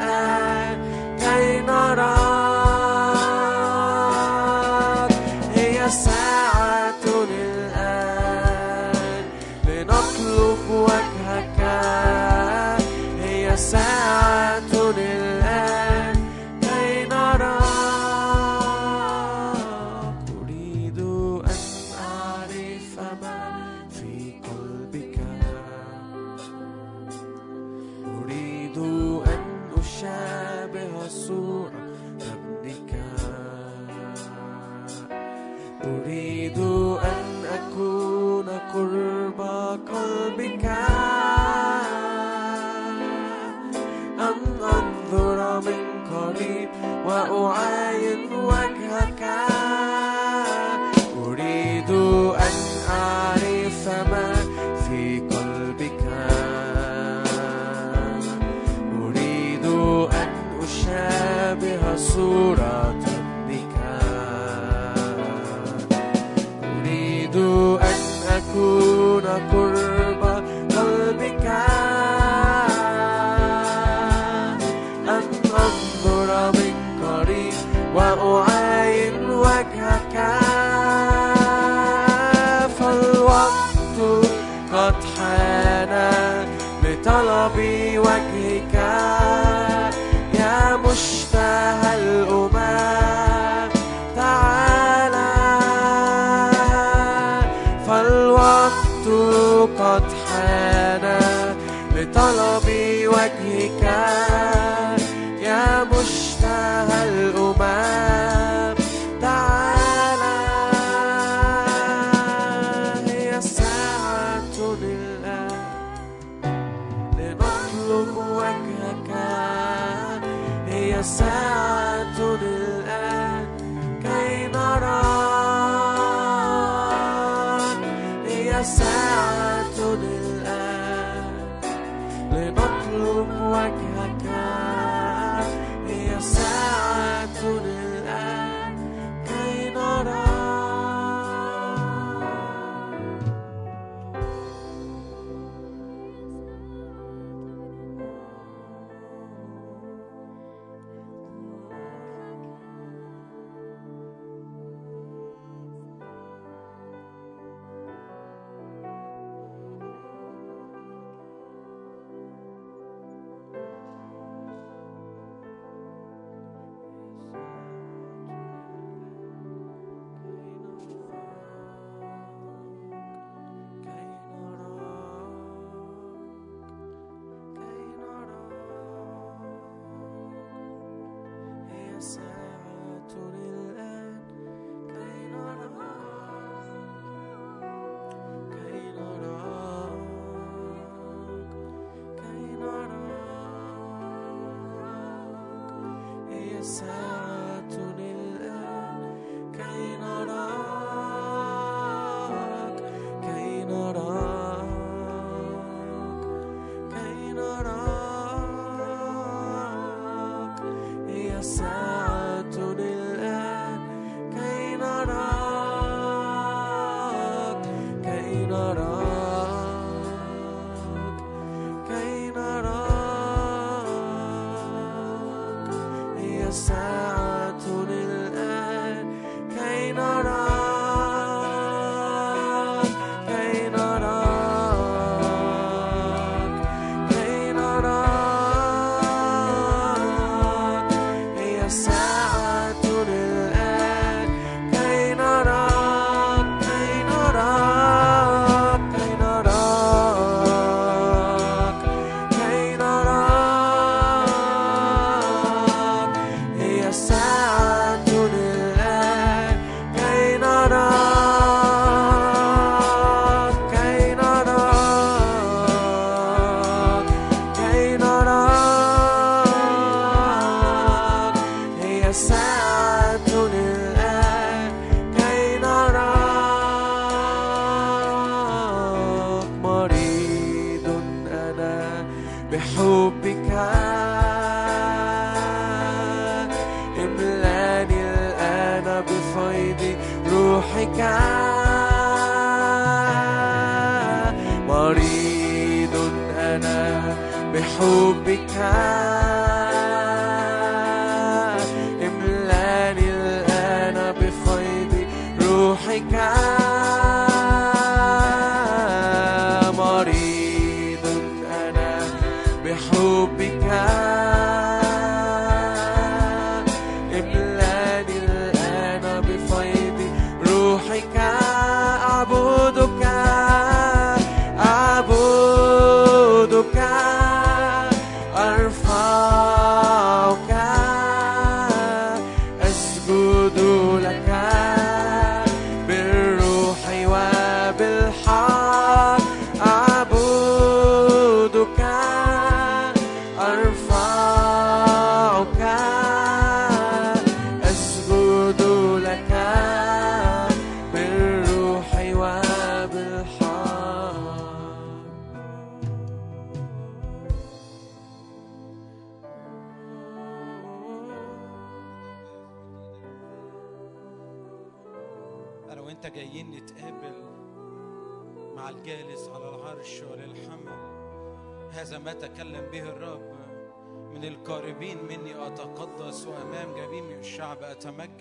وأعاين 47.19 47.88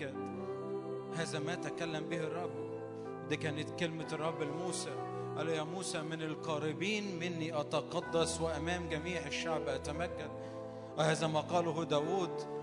أتمجد 0.02 0.14
هذا 1.16 1.38
ما 1.38 1.54
تكلم 1.54 2.08
به 2.08 2.16
الرب. 2.16 2.70
دي 3.28 3.36
كانت 3.36 3.70
كلمة 3.80 4.06
الرب 4.12 4.42
لموسى. 4.42 4.90
قال 5.36 5.48
يا 5.48 5.62
موسى 5.62 6.02
من 6.02 6.22
القاربين 6.22 7.18
مني 7.18 7.60
أتقدس 7.60 8.40
وأمام 8.40 8.88
جميع 8.88 9.26
الشعب 9.26 9.68
أتمجد. 9.68 10.30
وهذا 10.98 11.26
ما 11.26 11.40
قاله 11.40 11.84
داود. 11.84 12.60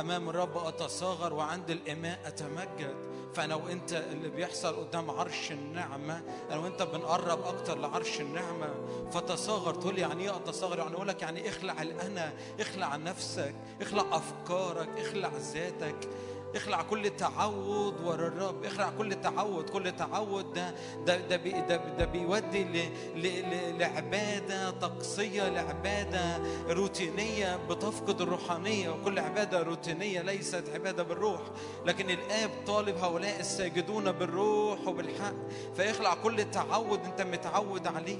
أمام 0.00 0.28
الرب 0.28 0.56
أتصاغر 0.56 1.34
وعند 1.34 1.70
الإماء 1.70 2.20
أتمجد. 2.26 2.94
فانا 3.34 3.54
وانت 3.54 3.92
اللي 3.92 4.28
بيحصل 4.28 4.76
قدام 4.76 5.10
عرش 5.10 5.52
النعمة 5.52 6.22
أنا 6.50 6.58
وانت 6.58 6.82
بنقرب 6.82 7.42
أكتر 7.42 7.78
لعرش 7.78 8.20
النعمة 8.20 8.74
فتصاغر. 9.10 9.74
تقول 9.74 9.94
لي 9.94 10.00
يعني 10.00 10.22
إيه 10.22 10.36
أتصاغر؟ 10.36 10.78
يعني 10.78 10.94
أقول 10.94 11.08
لك 11.08 11.22
يعني 11.22 11.48
إخلع 11.48 11.82
الأنا 11.82 12.32
إخلع 12.60 12.96
نفسك 12.96 13.54
إخلع 13.80 14.04
أفكارك 14.16 14.88
إخلع 14.98 15.30
ذاتك. 15.36 16.08
اخلع 16.54 16.82
كل 16.82 17.10
تعود 17.10 18.00
ورا 18.04 18.26
الرب 18.26 18.64
اخلع 18.64 18.90
كل 18.98 19.20
تعود 19.20 19.70
كل 19.70 19.92
تعود 19.96 20.52
ده 20.52 20.74
ده 21.06 21.16
ده 21.16 21.36
بي 21.36 21.50
ده, 21.50 21.76
ده 21.76 22.04
بيودي 22.04 22.64
ل 22.64 22.88
ل 23.16 23.78
لعبادة 23.78 24.70
طقسية 24.70 25.48
لعبادة 25.48 26.38
روتينية 26.68 27.56
بتفقد 27.56 28.20
الروحانية 28.20 28.90
وكل 28.90 29.18
عبادة 29.18 29.62
روتينية 29.62 30.22
ليست 30.22 30.64
عبادة 30.74 31.02
بالروح 31.02 31.40
لكن 31.86 32.10
الآب 32.10 32.50
طالب 32.66 32.96
هؤلاء 32.96 33.40
الساجدون 33.40 34.12
بالروح 34.12 34.88
وبالحق. 34.88 35.34
فيخلع 35.76 36.14
كل 36.14 36.50
تعود 36.50 37.00
انت 37.04 37.22
متعود 37.22 37.86
عليه. 37.86 38.18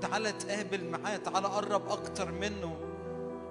تعال 0.00 0.38
تقابل 0.38 0.84
معاه 0.84 1.16
تعال 1.16 1.46
قرب 1.46 1.88
أكتر 1.88 2.32
منه. 2.32 2.76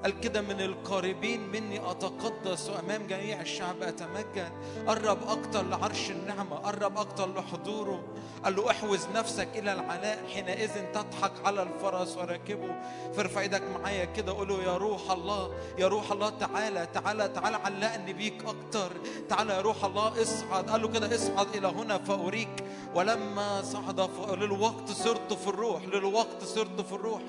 قال 0.04 0.20
كده 0.20 0.42
من 0.42 0.62
القاربين 0.62 1.50
مني 1.52 1.92
أتقدس 1.92 2.70
وأمام 2.70 3.08
جميع 3.08 3.42
الشعب 3.42 3.82
أتمجد 3.82 4.52
قرب 4.88 5.18
أكتر 5.28 5.64
لعرش 5.64 6.12
النعمة 6.12 6.56
قرب 6.56 6.98
أكتر 6.98 7.34
لحضوره. 7.34 8.04
قال 8.44 8.56
له 8.56 8.72
احوز 8.72 9.08
نفسك 9.16 9.48
إلى 9.56 9.74
العلاء 9.74 10.24
حينئذ 10.34 10.92
تضحك 10.94 11.32
على 11.46 11.62
الفرس 11.64 12.18
وراكبه. 12.18 12.76
فارفع 13.14 13.42
إيدك 13.42 13.62
معايا 13.80 14.06
كده 14.06 14.32
قول 14.32 14.48
له 14.48 14.64
يا 14.64 14.78
روح 14.78 15.12
الله 15.12 15.54
يا 15.78 15.88
روح 15.88 16.12
الله 16.12 16.30
تعالى 16.30 16.88
تعالى 16.94 17.28
تعالى 17.28 17.56
علقني 17.56 18.14
بيك 18.14 18.46
أكتر. 18.46 18.92
تعالى 19.30 19.54
يا 19.54 19.62
روح 19.62 19.86
الله 19.86 20.22
اصعد. 20.22 20.70
قال 20.70 20.82
له 20.82 20.88
كده 20.88 21.16
اصعد 21.16 21.56
إلى 21.56 21.68
هنا 21.68 21.98
فأريك. 21.98 22.64
ولما 22.96 23.62
صعد 23.62 24.10
للوقت 24.32 24.90
صرت 24.90 25.34
في 25.34 25.48
الروح 25.48 25.84
للوقت 25.84 26.44
صرت 26.44 26.82
في 26.82 26.94
الروح. 26.94 27.22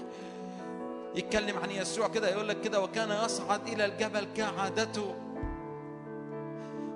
يتكلم 1.15 1.59
عن 1.59 1.71
يسوع 1.71 2.09
كده 2.09 2.29
يقول 2.31 2.49
لك 2.49 2.61
كده 2.61 2.81
وكان 2.81 3.25
يصعد 3.25 3.69
إلى 3.69 3.85
الجبل 3.85 4.27
كعادته 4.37 5.15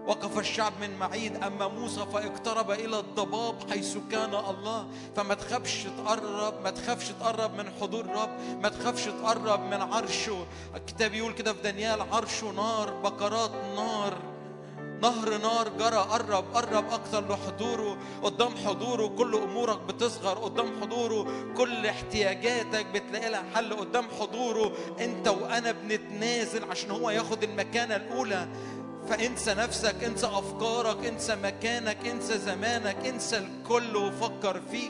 وقف 0.06 0.38
الشعب 0.38 0.72
من 0.80 0.98
معيد 0.98 1.36
أما 1.36 1.68
موسى 1.68 2.06
فاقترب 2.12 2.70
إلى 2.70 2.98
الضباب 2.98 3.70
حيث 3.70 3.98
كان 4.10 4.34
الله. 4.34 4.86
فما 5.16 5.34
تخافش 5.34 5.86
تقرب 5.98 6.54
ما 6.64 6.70
تخافش 6.70 7.08
تقرب 7.08 7.54
من 7.54 7.70
حضور 7.80 8.04
الرب 8.04 8.30
ما 8.62 8.68
تخافش 8.68 9.04
تقرب 9.04 9.60
من 9.60 9.82
عرشه. 9.82 10.46
الكتاب 10.76 11.14
يقول 11.14 11.32
كده 11.32 11.52
في 11.52 11.62
دانيال 11.62 12.00
عرشه 12.12 12.50
نار 12.52 12.90
بقرات 12.90 13.50
نار. 13.76 14.35
نهر 15.02 15.38
نار 15.38 15.68
جرى 15.78 15.96
قرب 15.96 16.44
قرب 16.54 16.92
أكتر 16.92 17.28
لحضوره 17.28 17.98
قدام 18.22 18.56
حضوره 18.66 19.06
كل 19.06 19.34
أمورك 19.36 19.78
بتصغر 19.80 20.38
قدام 20.38 20.80
حضوره 20.80 21.26
كل 21.56 21.86
احتياجاتك 21.86 22.86
بتلاقي 22.86 23.30
لها 23.30 23.44
حل 23.54 23.74
قدام 23.74 24.04
حضوره 24.20 24.72
أنت 25.00 25.28
وأنا 25.28 25.72
بنتنازل 25.72 26.64
عشان 26.70 26.90
هو 26.90 27.10
ياخد 27.10 27.42
المكانة 27.42 27.96
الأولى. 27.96 28.48
فانسى 29.08 29.54
نفسك 29.54 30.04
انسى 30.04 30.26
أفكارك 30.26 31.06
انسى 31.06 31.36
مكانك 31.36 32.06
انسى 32.06 32.38
زمانك 32.38 33.06
انسى 33.06 33.38
الكل 33.38 33.96
وفكر 33.96 34.60
فيه 34.70 34.88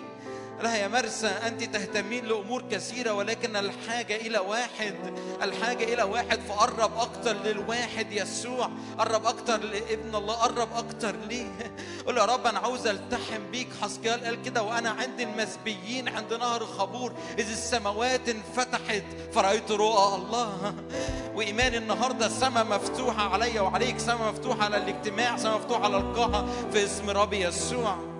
لا 0.62 0.76
يا 0.76 0.88
مرسى 0.88 1.26
أنت 1.26 1.64
تهتمين 1.64 2.24
لأمور 2.24 2.62
كثيرة 2.70 3.12
ولكن 3.12 3.56
الحاجة 3.56 4.16
إلى 4.16 4.38
واحد 4.38 4.94
الحاجة 5.42 5.84
إلى 5.94 6.02
واحد 6.02 6.40
فقرب 6.40 6.98
أكتر 6.98 7.36
للواحد 7.44 8.12
يسوع 8.12 8.70
قرب 8.98 9.26
أكتر 9.26 9.60
لابن 9.60 10.14
الله 10.14 10.34
قرب 10.34 10.68
أكتر 10.76 11.16
ليه؟ 11.28 11.46
قول 12.06 12.16
يا 12.16 12.24
رب 12.24 12.46
أنا 12.46 12.58
عاوز 12.58 12.86
ألتحم 12.86 13.50
بيك 13.52 13.68
حسكال 13.82 14.24
قال 14.24 14.42
كده 14.42 14.62
وأنا 14.62 14.90
عند 14.90 15.20
المسبيين 15.20 16.08
عند 16.08 16.34
نهر 16.34 16.66
خبور 16.66 17.12
إذ 17.38 17.50
السماوات 17.50 18.28
انفتحت 18.28 19.04
فرأيت 19.32 19.70
رؤى 19.70 20.14
الله. 20.14 20.74
وإيمان 21.36 21.74
النهاردة 21.74 22.26
السماء 22.26 22.64
مفتوحة 22.64 23.28
عليا 23.32 23.60
وعليك 23.60 23.98
سماء 23.98 24.32
مفتوحة 24.32 24.64
على 24.64 24.76
الاجتماع 24.76 25.36
سماء 25.36 25.58
مفتوحة 25.58 25.84
على 25.84 25.96
القاعة 25.96 26.46
في 26.72 26.84
اسم 26.84 27.10
ربي 27.10 27.40
يسوع. 27.40 28.15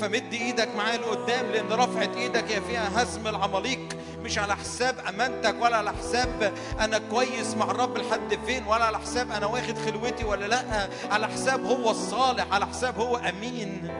فمد 0.00 0.32
إيدك 0.32 0.68
معايا 0.76 0.98
لقدام 0.98 1.46
لأن 1.46 1.72
رفعت 1.72 2.16
إيدك 2.16 2.44
هي 2.52 2.60
فيها 2.60 3.02
هزم 3.02 3.26
العماليق. 3.26 3.88
مش 4.22 4.38
على 4.38 4.56
حساب 4.56 4.94
أمانتك 5.08 5.54
ولا 5.62 5.76
على 5.76 5.92
حساب 5.92 6.52
أنا 6.80 6.98
كويس 6.98 7.54
مع 7.54 7.70
الرب 7.70 7.98
لحد 7.98 8.38
فين 8.46 8.66
ولا 8.66 8.84
على 8.84 8.98
حساب 8.98 9.32
أنا 9.32 9.46
واخد 9.46 9.78
خلوتي 9.78 10.24
ولا 10.24 10.46
لأ. 10.46 10.88
على 11.10 11.26
حساب 11.28 11.64
هو 11.64 11.90
الصالح 11.90 12.46
على 12.52 12.66
حساب 12.66 12.98
هو 12.98 13.16
أمين. 13.16 13.90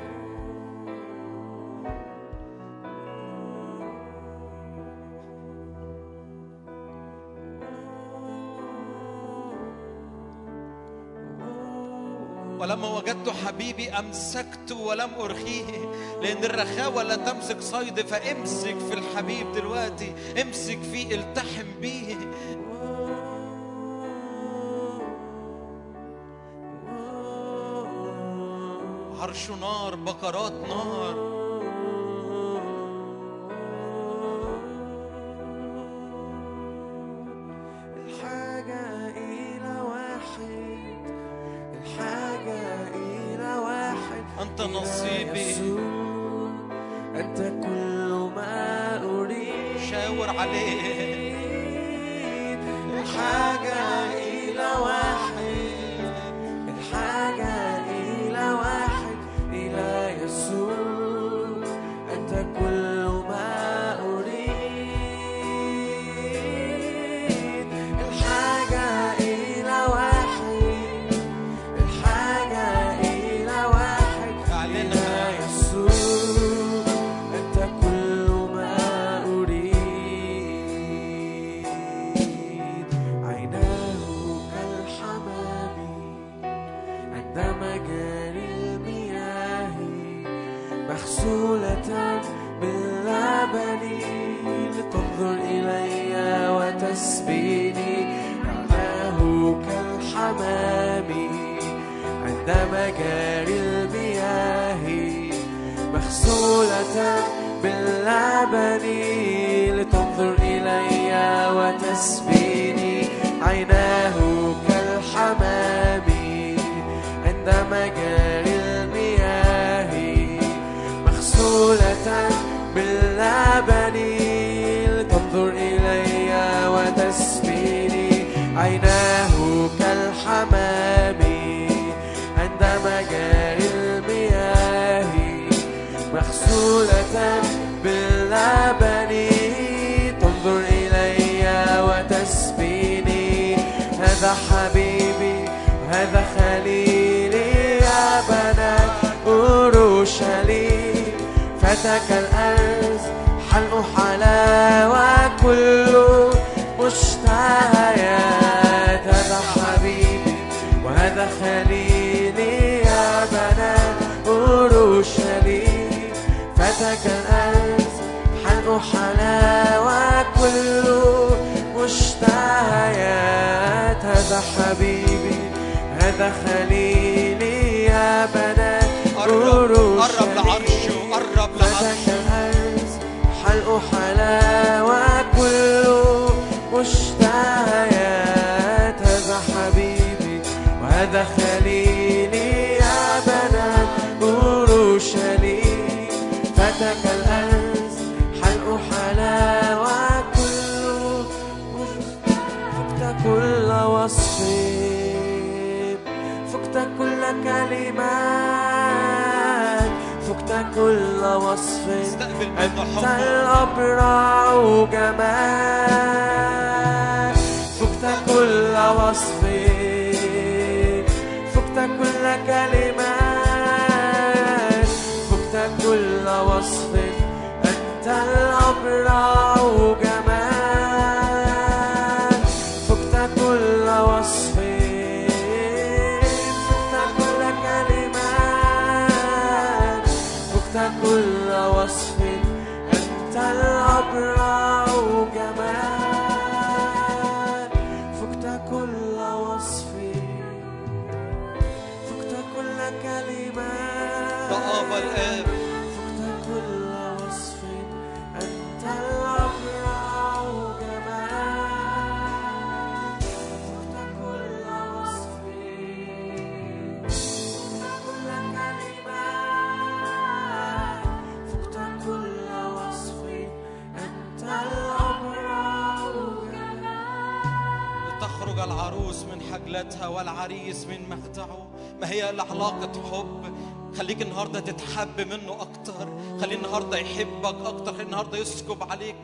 ولما 12.58 12.96
وجدت 12.96 13.28
حبيبي 13.28 13.90
أمسكت 13.90 14.72
ولم 14.72 15.10
أرخيه. 15.20 15.92
لأن 16.22 16.44
الرخاوة 16.44 17.02
لا 17.02 17.16
تمسك 17.16 17.60
صيد 17.60 18.00
فامسك 18.00 18.76
في 18.78 18.94
الحبيب 18.94 19.52
دلوقتي. 19.52 20.14
امسك 20.42 20.78
فيه 20.92 21.14
التحم 21.14 21.80
بيه. 21.80 22.16
عرش 29.20 29.50
نار 29.50 29.94
بقرات 29.94 30.52
نار. 30.52 31.47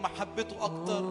محبته 0.05 0.57
أكتر. 0.61 1.05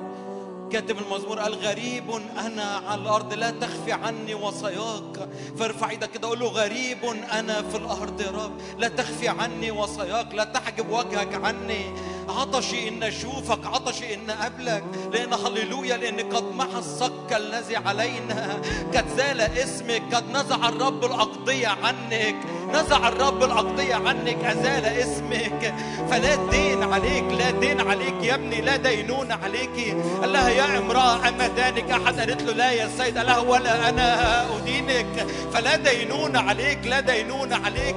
كاتب 0.71 0.97
المزمور 0.97 1.39
قال 1.39 1.53
غريب 1.53 2.03
أنا 2.45 2.81
على 2.87 3.01
الأرض 3.01 3.33
لا 3.33 3.51
تخفي 3.51 3.91
عني 3.91 4.33
وصاياك 4.33 5.29
فارفع 5.57 5.89
إيدك 5.89 6.11
كده 6.11 6.27
قول 6.27 6.39
له 6.39 6.47
غريب 6.47 6.97
أنا 7.31 7.61
في 7.61 7.77
الأرض 7.77 8.21
يا 8.21 8.31
رب 8.31 8.51
لا 8.77 8.87
تخفي 8.87 9.27
عني 9.27 9.71
وصاياك 9.71 10.33
لا 10.33 10.43
تحجب 10.43 10.89
وجهك 10.89 11.33
عني. 11.33 11.85
عطشي 12.29 12.87
إن 12.87 13.03
أشوفك 13.03 13.65
عطشي 13.65 14.13
إن 14.13 14.29
أقابلك 14.29 14.83
لأن 15.13 15.33
هللويا 15.33 15.97
لأن 15.97 16.19
قد 16.33 16.43
محى 16.43 16.79
الصك 16.79 17.29
الذي 17.31 17.75
علينا. 17.75 18.61
قد 18.95 19.05
زال 19.17 19.41
اسمك 19.41 20.15
قد 20.15 20.29
نزع 20.29 20.69
الرب 20.69 21.05
الأقضية 21.05 21.67
عنك. 21.67 22.35
نزع 22.73 23.07
الرب 23.07 23.43
الأقضية 23.43 23.95
عنك 23.95 24.45
أزال 24.45 24.85
اسمك. 24.85 25.73
فلا 26.09 26.35
دين 26.35 26.83
عليك 26.83 27.23
لا 27.23 27.51
دين 27.51 27.81
عليك 27.81 28.13
يا 28.21 28.35
ابني 28.35 28.61
لا 28.61 28.75
دينون 28.75 29.31
عليك. 29.31 29.97
قال 30.21 30.33
لها 30.33 30.49
يا 30.49 30.77
امرأة 30.77 31.29
أما 31.29 31.47
دانك 31.47 31.91
أحد؟ 31.91 32.19
قالت 32.19 32.41
له 32.41 32.53
لا 32.53 32.71
يا 32.71 32.89
سيد 32.97 33.17
قال 33.17 33.27
لها 33.27 33.39
ولا 33.39 33.89
أنا 33.89 34.45
أدينك. 34.57 35.27
فلا 35.53 35.75
دينون 35.75 36.35
عليك 36.35 36.79
لا 36.85 36.99
دينون 36.99 37.53
عليك. 37.53 37.95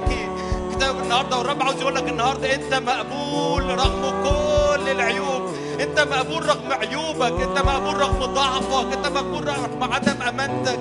كتاب 0.71 0.99
النهارده 0.99 1.37
والرب 1.37 1.63
عاوز 1.63 1.81
يقول 1.81 1.95
لك 1.95 2.09
النهارده 2.09 2.55
أنت 2.55 2.73
مقبول 2.73 3.63
رغم 3.63 4.23
كل 4.23 4.89
العيوب. 4.91 5.55
أنت 5.79 5.99
مقبول 5.99 6.45
رغم 6.49 6.71
عيوبك 6.71 7.41
أنت 7.41 7.59
مقبول 7.65 7.97
رغم 7.97 8.25
ضعفك 8.25 8.93
أنت 8.93 9.07
مقبول 9.07 9.47
رغم 9.47 9.93
عدم 9.93 10.21
أمانتك. 10.21 10.79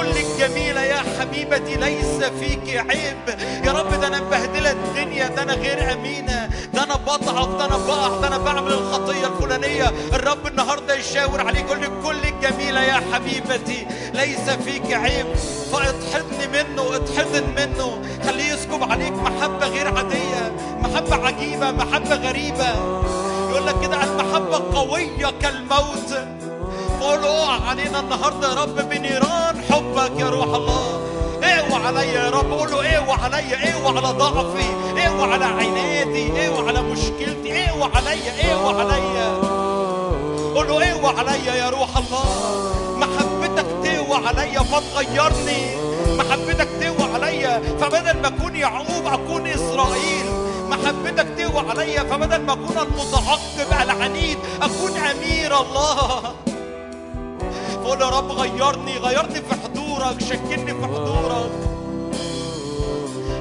كل 0.00 0.16
الجميله 0.16 0.80
يا 0.82 1.02
حبيبتي 1.20 1.74
ليس 1.76 2.24
فيك 2.40 2.76
عيب. 2.90 3.38
يا 3.64 3.72
رب 3.72 4.00
ده 4.00 4.06
أنا 4.06 4.20
مبهدله 4.20 4.70
الدنيا 4.70 5.28
ده 5.28 5.42
أنا 5.42 5.52
غير 5.54 5.92
أمينة 5.92 6.50
ده 6.74 6.82
أنا 6.84 6.94
بضعف 6.96 7.48
ده 7.58 7.64
أنا 7.64 7.76
بقع 7.76 8.20
ده 8.20 8.26
أنا 8.26 8.38
بعمل 8.38 8.72
الخطية 8.72 9.26
الفلانية. 9.26 9.92
الرب 10.12 10.46
النهارده 10.46 10.94
يشاور 10.94 11.40
عليك 11.40 11.64
يقول 11.64 11.86
كل 12.04 12.16
الجميله 12.24 12.82
يا 12.82 13.00
حبيبتي 13.12 13.86
ليس 14.14 14.50
فيك 14.64 14.92
عيب. 14.92 15.26
فاضحضني 15.72 16.46
منه 16.52 16.96
اضحضن 16.96 17.44
منه. 17.56 18.02
خليه 18.26 18.52
يسكب 18.52 18.90
عليك 18.90 19.12
محبة 19.12 19.66
غير 19.66 19.96
عادية 19.96 20.52
محبة 20.82 21.26
عجيبة 21.26 21.70
محبة 21.70 22.14
غريبة. 22.14 22.68
يقول 23.50 23.66
لك 23.66 23.74
كده 23.82 24.04
المحبة 24.04 24.78
قوية 24.78 25.30
كالموت. 25.42 26.39
فقول 27.00 27.22
له 27.22 27.44
اقع 27.44 27.68
علينا 27.68 28.00
النهارده 28.00 28.48
يا 28.48 28.54
رب 28.54 28.88
بنيران 28.88 29.62
حبك 29.70 30.20
يا 30.20 30.30
روح 30.30 30.54
الله. 30.54 31.00
اقوى 31.42 31.86
عليا 31.86 32.24
يا 32.24 32.30
رب. 32.30 32.52
قول 32.52 32.70
له 32.70 32.98
اقوى 32.98 33.16
عليا. 33.24 33.56
اقوى 33.70 33.98
على 33.98 34.08
ضعفي. 34.18 34.66
اقوى 35.06 35.32
على 35.32 35.44
عنادي 35.44 36.48
اقوى 36.48 36.68
على 36.68 36.82
مشكلتي. 36.82 37.68
اقوى 37.68 37.90
عليا. 37.94 38.52
اقوى 38.52 38.80
عليا. 38.80 39.28
قول 40.54 40.68
له 40.68 40.92
اقوى 40.92 41.18
عليا 41.18 41.54
يا 41.54 41.70
روح 41.70 41.96
الله. 41.96 42.26
محبتك 42.96 43.66
تقوى 43.84 44.28
عليا 44.28 44.60
فتغيرني. 44.60 45.62
محبتك 46.18 46.68
تقوى 46.80 47.14
عليا 47.14 47.62
فبدل 47.80 48.20
ما 48.20 48.28
أكون 48.28 48.56
يعقوب 48.56 49.06
أكون 49.06 49.46
إسرائيل. 49.46 50.26
محبتك 50.68 51.28
تقوى 51.38 51.70
عليا 51.70 52.02
فبدل 52.02 52.40
ما 52.40 52.52
أكون 52.52 52.78
المتعقب 52.78 53.82
العنيد 53.82 54.38
أكون 54.62 54.92
أمير 54.96 55.60
الله. 55.60 56.34
فقول 57.90 58.02
يا 58.02 58.08
رب 58.08 58.30
غيرني 58.32 58.98
غيرني 58.98 59.34
في 59.34 59.54
حضورك 59.64 60.20
شكلني 60.20 60.74
في 60.74 60.86
حضورك. 60.86 61.50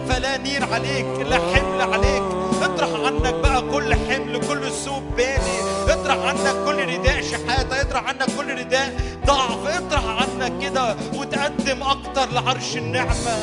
فلا 0.09 0.37
نير 0.37 0.73
عليك 0.73 1.05
لا 1.29 1.35
حمل 1.35 1.81
عليك. 1.81 2.23
اطرح 2.61 2.89
عنك 3.05 3.33
بقى 3.33 3.61
كل 3.61 3.93
حمل 3.95 4.47
كل 4.47 4.71
سوء 4.71 5.01
بالي 5.17 5.93
اطرح 5.93 6.17
عنك 6.17 6.65
كل 6.65 6.93
رداء 6.93 7.21
شحاتة 7.21 7.81
اطرح 7.81 8.07
عنك 8.07 8.25
كل 8.37 8.59
رداء 8.59 8.93
ضعف. 9.25 9.67
اطرح 9.67 10.05
عنك 10.05 10.53
كده 10.61 10.95
وتقدم 11.15 11.83
أكتر 11.83 12.31
لعرش 12.33 12.77
النعمة. 12.77 13.37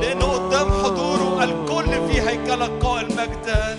لأنه 0.00 0.24
قدام 0.24 0.70
حضوره 0.84 1.44
الكل 1.44 2.08
في 2.08 2.20
هيكلك 2.20 2.70
قائل 2.84 3.06
مجدا. 3.06 3.78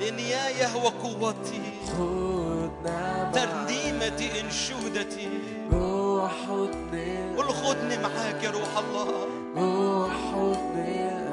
لنيايه 0.00 0.76
وقوتي 0.84 1.62
خدنا 1.88 3.30
ترنيمتي 3.34 4.40
انشودتي 4.40 5.28
روح 5.72 6.32
حضنك 6.48 7.36
قل 7.38 7.48
خدني 7.48 7.96
معاك 7.98 8.42
يا 8.44 8.50
روح 8.50 8.78
الله. 8.78 9.06
روح 9.56 10.10
حضنك 10.32 11.30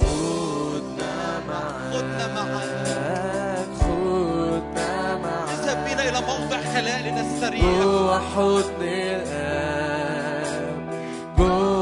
خدنا 0.00 1.38
معاك. 1.48 1.92
خدنا 1.92 2.26
معاك 2.34 3.68
خدنا 3.80 5.16
معاك 5.16 5.48
اذهب 5.48 5.78
بنا 5.86 6.02
إلى 6.08 6.20
موضع 6.20 6.60
خلالنا 6.74 7.20
السريع. 7.20 7.82
روح 7.82 8.22
حضني 8.36 9.16
الان 9.16 10.74
جوه 11.38 11.73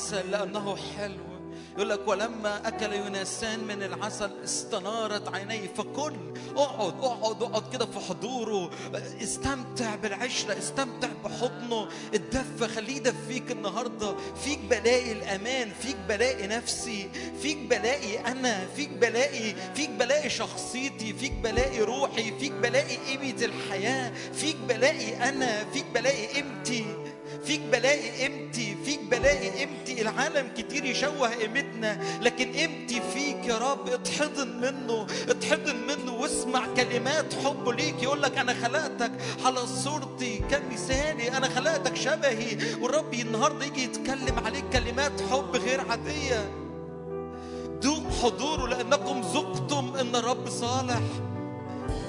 العسل 0.00 0.30
لأنه 0.30 0.76
حلو. 0.76 1.30
يقول 1.76 1.90
لك 1.90 2.08
ولما 2.08 2.68
أكل 2.68 2.92
يونسان 2.92 3.64
من 3.64 3.82
العسل 3.82 4.30
استنارت 4.44 5.28
عينيه 5.34 5.68
فكل 5.76 6.14
أقعد 6.56 6.94
أقعد 7.04 7.42
أقعد 7.42 7.72
كده 7.72 7.86
في 7.86 8.00
حضوره. 8.00 8.70
استمتع 9.22 9.94
بالعشرة 9.94 10.58
استمتع 10.58 11.08
بحضنه. 11.24 11.88
الدفة 12.14 12.66
خليه 12.66 12.96
يدفيك 12.96 13.50
النهاردة. 13.50 14.14
فيك 14.44 14.58
بلاقي 14.58 15.12
الأمان 15.12 15.70
فيك 15.82 15.96
بلاقي 16.08 16.46
نفسي 16.46 17.10
فيك 17.42 17.56
بلاقي 17.58 18.18
أنا 18.18 18.66
فيك 18.76 18.88
بلاقي 18.90 19.54
فيك 19.74 19.90
بلاقي 19.90 20.30
شخصيتي 20.30 21.12
فيك 21.12 21.32
بلاقي 21.32 21.80
روحي 21.80 22.38
فيك 22.38 22.52
بلاقي 22.52 22.96
قيمة 22.96 23.44
الحياة 23.44 24.12
فيك 24.32 24.56
بلاقي 24.68 25.28
أنا 25.28 25.64
فيك 25.72 25.86
بلاقي 25.94 26.26
قيمتي. 26.26 26.86
فيك 27.44 27.60
بلاقي 27.60 28.10
قيمتي 28.10 28.76
فيك 28.84 29.00
بلاقي 29.10 29.50
قيمتي 29.50 30.02
العالم 30.02 30.48
كتير 30.56 30.84
يشوه 30.84 31.34
قيمتنا 31.34 32.00
لكن 32.22 32.52
قيمتي 32.52 33.00
فيك 33.14 33.46
يا 33.46 33.58
رب 33.58 33.88
اتحضن 33.88 34.48
منه 34.60 35.06
اتحضن 35.28 35.76
منه 35.76 36.14
واسمع 36.14 36.66
كلمات 36.76 37.34
حب 37.34 37.68
ليك. 37.68 38.02
يقول 38.02 38.22
لك 38.22 38.38
أنا 38.38 38.54
خلقتك 38.54 39.12
على 39.44 39.66
صورتي 39.66 40.42
كمثالي 40.50 41.36
أنا 41.36 41.48
خلقتك 41.48 41.96
شبهي. 41.96 42.56
والرب 42.80 43.14
النهارده 43.14 43.64
يجي 43.64 43.84
يتكلم 43.84 44.38
عليك 44.46 44.64
كلمات 44.72 45.22
حب 45.30 45.56
غير 45.56 45.80
عادية. 45.90 46.50
ذوق 47.82 48.10
حضوره 48.22 48.66
لأنكم 48.66 49.20
ذقتم 49.20 49.96
إن 50.00 50.16
الرب 50.16 50.48
صالح. 50.48 51.00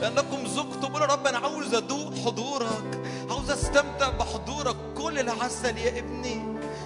لأنكم 0.01 0.43
ذقتم 0.45 0.93
يا 0.93 0.99
رب 0.99 1.27
أنا 1.27 1.37
عاوز 1.37 1.73
أذوق 1.73 2.13
حضورك 2.25 3.01
عاوز 3.29 3.51
أستمتع 3.51 4.09
بحضورك. 4.09 4.75
كل 4.97 5.19
العسل 5.19 5.77
يا 5.77 5.99
ابني. 5.99 6.41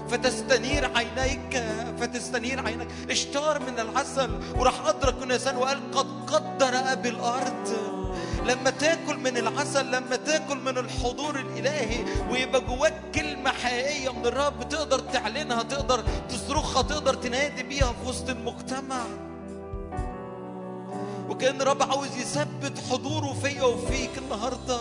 فتستنير 0.10 0.92
عينيك 0.98 1.64
فتستنير 2.00 2.66
عينك 2.66 2.88
اشتار 3.10 3.60
من 3.60 3.80
العسل 3.80 4.40
وراح 4.56 4.88
أدرك 4.88 5.24
الإنسان 5.24 5.58
وقال 5.58 5.92
قد 5.92 6.08
قدر 6.28 6.92
أبي 6.92 7.10
الأرض. 7.10 7.96
لما 8.46 8.70
تاكل 8.70 9.18
من 9.18 9.38
العسل 9.38 9.92
لما 9.92 10.16
تاكل 10.16 10.58
من 10.58 10.78
الحضور 10.78 11.40
الإلهي 11.40 12.06
ويبقى 12.32 12.62
جواك 12.62 13.02
كلمة 13.16 13.52
حقيقية 13.52 14.10
من 14.10 14.26
الرب 14.26 14.70
تقدر 14.70 15.00
تعلنها 15.00 15.64
تقدر 15.64 16.04
تصرخها 16.30 16.82
تقدر 16.82 17.14
تنادي 17.14 17.64
بيها 17.64 17.94
في 18.04 18.10
وسط 18.10 18.30
المجتمع. 18.30 19.04
وكان 21.30 21.62
الرب 21.62 21.84
عاوز 21.84 22.18
يثبت 22.18 22.80
حضوره 22.90 23.34
فيا 23.34 23.64
وفيك 23.64 24.18
النهارده. 24.18 24.80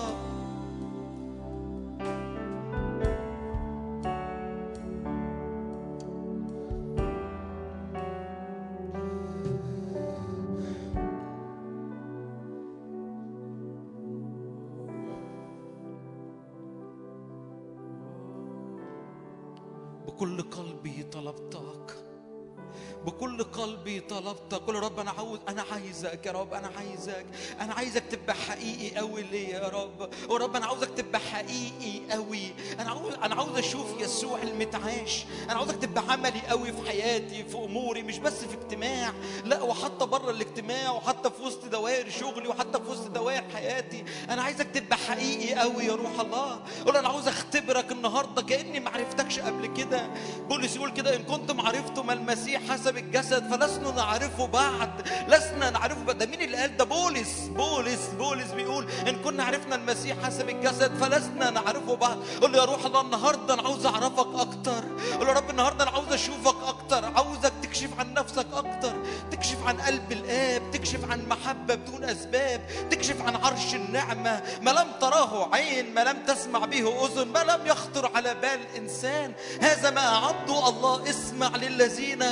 بكل 23.06 23.42
قلبي 23.44 24.00
طلبتك 24.00 24.68
يا 24.68 24.80
رب 24.80 25.00
أنا 25.00 25.10
عاوز 25.10 25.38
أنا 25.48 25.64
عايزك 25.72 26.26
يا 26.26 26.32
رب 26.32 26.54
أنا 26.54 26.70
عايزك. 26.78 27.26
أنا 27.60 27.74
عايزك 27.74 28.02
تبقى 28.10 28.34
حقيقي 28.34 28.96
قوي 28.96 29.22
ليا 29.22 29.48
يا 29.58 29.68
رب. 29.68 30.10
يا 30.30 30.36
رب 30.36 30.56
أنا 30.56 30.66
عاوزك 30.66 30.88
تبقى 30.96 31.20
حقيقي 31.20 32.12
قوي 32.12 32.52
أنا 32.80 32.90
عاوز 32.90 33.14
أنا 33.14 33.34
عاوز 33.34 33.58
أشوف 33.58 34.00
يسوع 34.00 34.42
المتعاش. 34.42 35.24
أنا 35.44 35.54
عاوزك 35.54 35.76
تبقى 35.76 36.04
عملي 36.12 36.40
قوي 36.48 36.72
في 36.72 36.88
حياتي 36.90 37.44
في 37.44 37.56
أموري 37.56 38.02
مش 38.02 38.18
بس 38.18 38.44
في 38.44 38.54
اجتماع. 38.54 39.12
لا 39.44 39.62
وحتى 39.62 40.06
بره 40.06 40.30
الاجتماع 40.30 40.90
وحتى 40.90 41.30
في 41.30 41.42
وسط 41.42 41.64
دوائر 41.64 42.10
شغلي 42.10 42.48
وحتى 42.48 42.78
في 42.84 42.90
وسط 42.90 43.06
دوائر 43.08 43.44
حياتي. 43.54 44.04
أنا 44.30 44.42
عايزك 44.42 44.66
تبقى 44.74 44.96
حقيقي 44.96 45.54
قوي 45.54 45.84
يا 45.84 45.94
روح 45.94 46.20
الله. 46.20 46.60
قول 46.86 46.96
أنا 46.96 47.08
عاوز 47.08 47.28
أختبرك 47.28 47.92
النهارده 47.92 48.42
كأني 48.42 48.80
ما 48.80 48.90
عرفتكش 48.90 49.38
قبل 49.38 49.66
كده. 49.66 50.10
بولس 50.48 50.76
يقول 50.76 50.90
كده 50.92 51.16
إن 51.16 51.22
كنتم 51.22 51.60
عرفتم 51.60 52.10
المسيح 52.10 52.62
حسب 52.70 52.93
الجسد 52.96 53.50
فلسنا 53.50 53.90
نعرفه 53.90 54.46
بعد 54.46 55.08
لسنا 55.28 55.70
نعرفه 55.70 56.04
بعد. 56.04 56.18
ده 56.18 56.26
مين 56.26 56.42
اللي 56.42 56.56
قال 56.56 56.76
ده؟ 56.76 56.84
بولس. 56.84 57.38
بولس 57.38 58.08
بولس 58.18 58.50
بيقول 58.50 58.90
إن 59.08 59.16
كنا 59.16 59.44
عرفنا 59.44 59.74
المسيح 59.74 60.16
حسب 60.24 60.48
الجسد 60.48 60.96
فلسنا 60.96 61.50
نعرفه 61.50 61.96
بعد. 61.96 62.18
قول 62.40 62.52
له 62.52 62.58
يا 62.58 62.64
روح 62.64 62.84
الله 62.84 63.00
النهارده 63.00 63.54
أنا 63.54 63.62
عاوز 63.62 63.86
أعرفك 63.86 64.34
أكتر. 64.34 64.84
قول 65.18 65.28
يا 65.28 65.32
رب 65.32 65.50
النهارده 65.50 65.82
أنا 65.82 65.90
عاوز 65.90 66.12
أشوفك 66.12 66.56
أكتر. 66.66 67.04
عاوزك 67.04 67.52
تكشف 67.62 67.90
عن 67.98 68.14
نفسك 68.14 68.46
أكتر. 68.52 68.92
تكشف 69.30 69.66
عن 69.66 69.80
قلب 69.80 70.12
الآب 70.12 70.70
تكشف 70.70 71.10
عن 71.10 71.28
محبة 71.28 71.74
بدون 71.74 72.04
أسباب 72.04 72.60
تكشف 72.90 73.22
عن 73.22 73.36
عرش 73.36 73.74
النعمة. 73.74 74.42
ما 74.62 74.70
لم 74.70 74.86
تراه 75.00 75.54
عين 75.54 75.94
ما 75.94 76.04
لم 76.04 76.16
تسمع 76.26 76.58
به 76.58 77.06
أذن 77.06 77.28
ما 77.28 77.38
لم 77.38 77.66
يخطر 77.66 78.10
على 78.14 78.34
بال 78.34 78.60
إنسان. 78.76 79.32
هذا 79.60 79.90
ما 79.90 80.06
أعده 80.06 80.68
الله 80.68 81.10
اسمع 81.10 81.56
للذين 81.56 82.22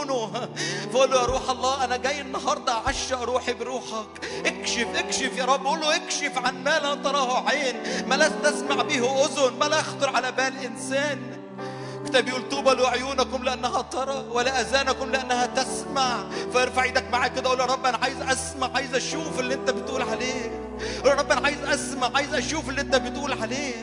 يحبونه 0.00 0.48
فقول 0.92 1.10
له 1.10 1.20
يا 1.20 1.26
روح 1.26 1.50
الله 1.50 1.84
أنا 1.84 1.96
جاي 1.96 2.20
النهارده 2.20 2.72
أعشق 2.72 3.22
روحي 3.22 3.52
بروحك. 3.52 4.24
اكشف 4.46 4.86
اكشف 4.94 5.36
يا 5.36 5.44
رب. 5.44 5.66
قول 5.66 5.80
له 5.80 5.96
اكشف 5.96 6.38
عن 6.38 6.64
ما 6.64 6.78
لا 6.78 6.94
تراه 6.94 7.48
عين. 7.48 7.82
ما 8.08 8.14
لا 8.14 8.28
تسمع 8.28 8.82
به 8.82 9.24
أذن. 9.24 9.58
ما 9.58 9.64
لا 9.64 9.78
يخطر 9.78 10.16
على 10.16 10.32
بال 10.32 10.64
إنسان. 10.64 11.39
الكتاب 12.10 12.28
يقول 12.28 12.48
طوبى 12.48 12.70
لعيونكم 12.82 13.44
لأنها 13.44 13.82
ترى 13.82 14.24
ولا 14.30 14.60
أذانكم 14.60 15.10
لأنها 15.10 15.46
تسمع. 15.46 16.24
فارفع 16.54 16.82
إيدك 16.82 17.04
معاك 17.12 17.34
كده 17.34 17.48
قول 17.50 17.60
يا 17.60 17.64
رب 17.64 17.86
أنا 17.86 17.98
عايز 18.02 18.16
أسمع 18.22 18.70
عايز 18.74 18.94
أشوف 18.94 19.40
اللي 19.40 19.54
أنت 19.54 19.70
بتقول 19.70 20.02
عليه. 20.02 20.60
يا 21.04 21.14
رب 21.14 21.32
أنا 21.32 21.40
عايز 21.46 21.58
أسمع 21.64 22.10
عايز 22.14 22.34
أشوف 22.34 22.68
اللي 22.68 22.80
أنت 22.80 22.96
بتقول 22.96 23.32
عليه. 23.42 23.74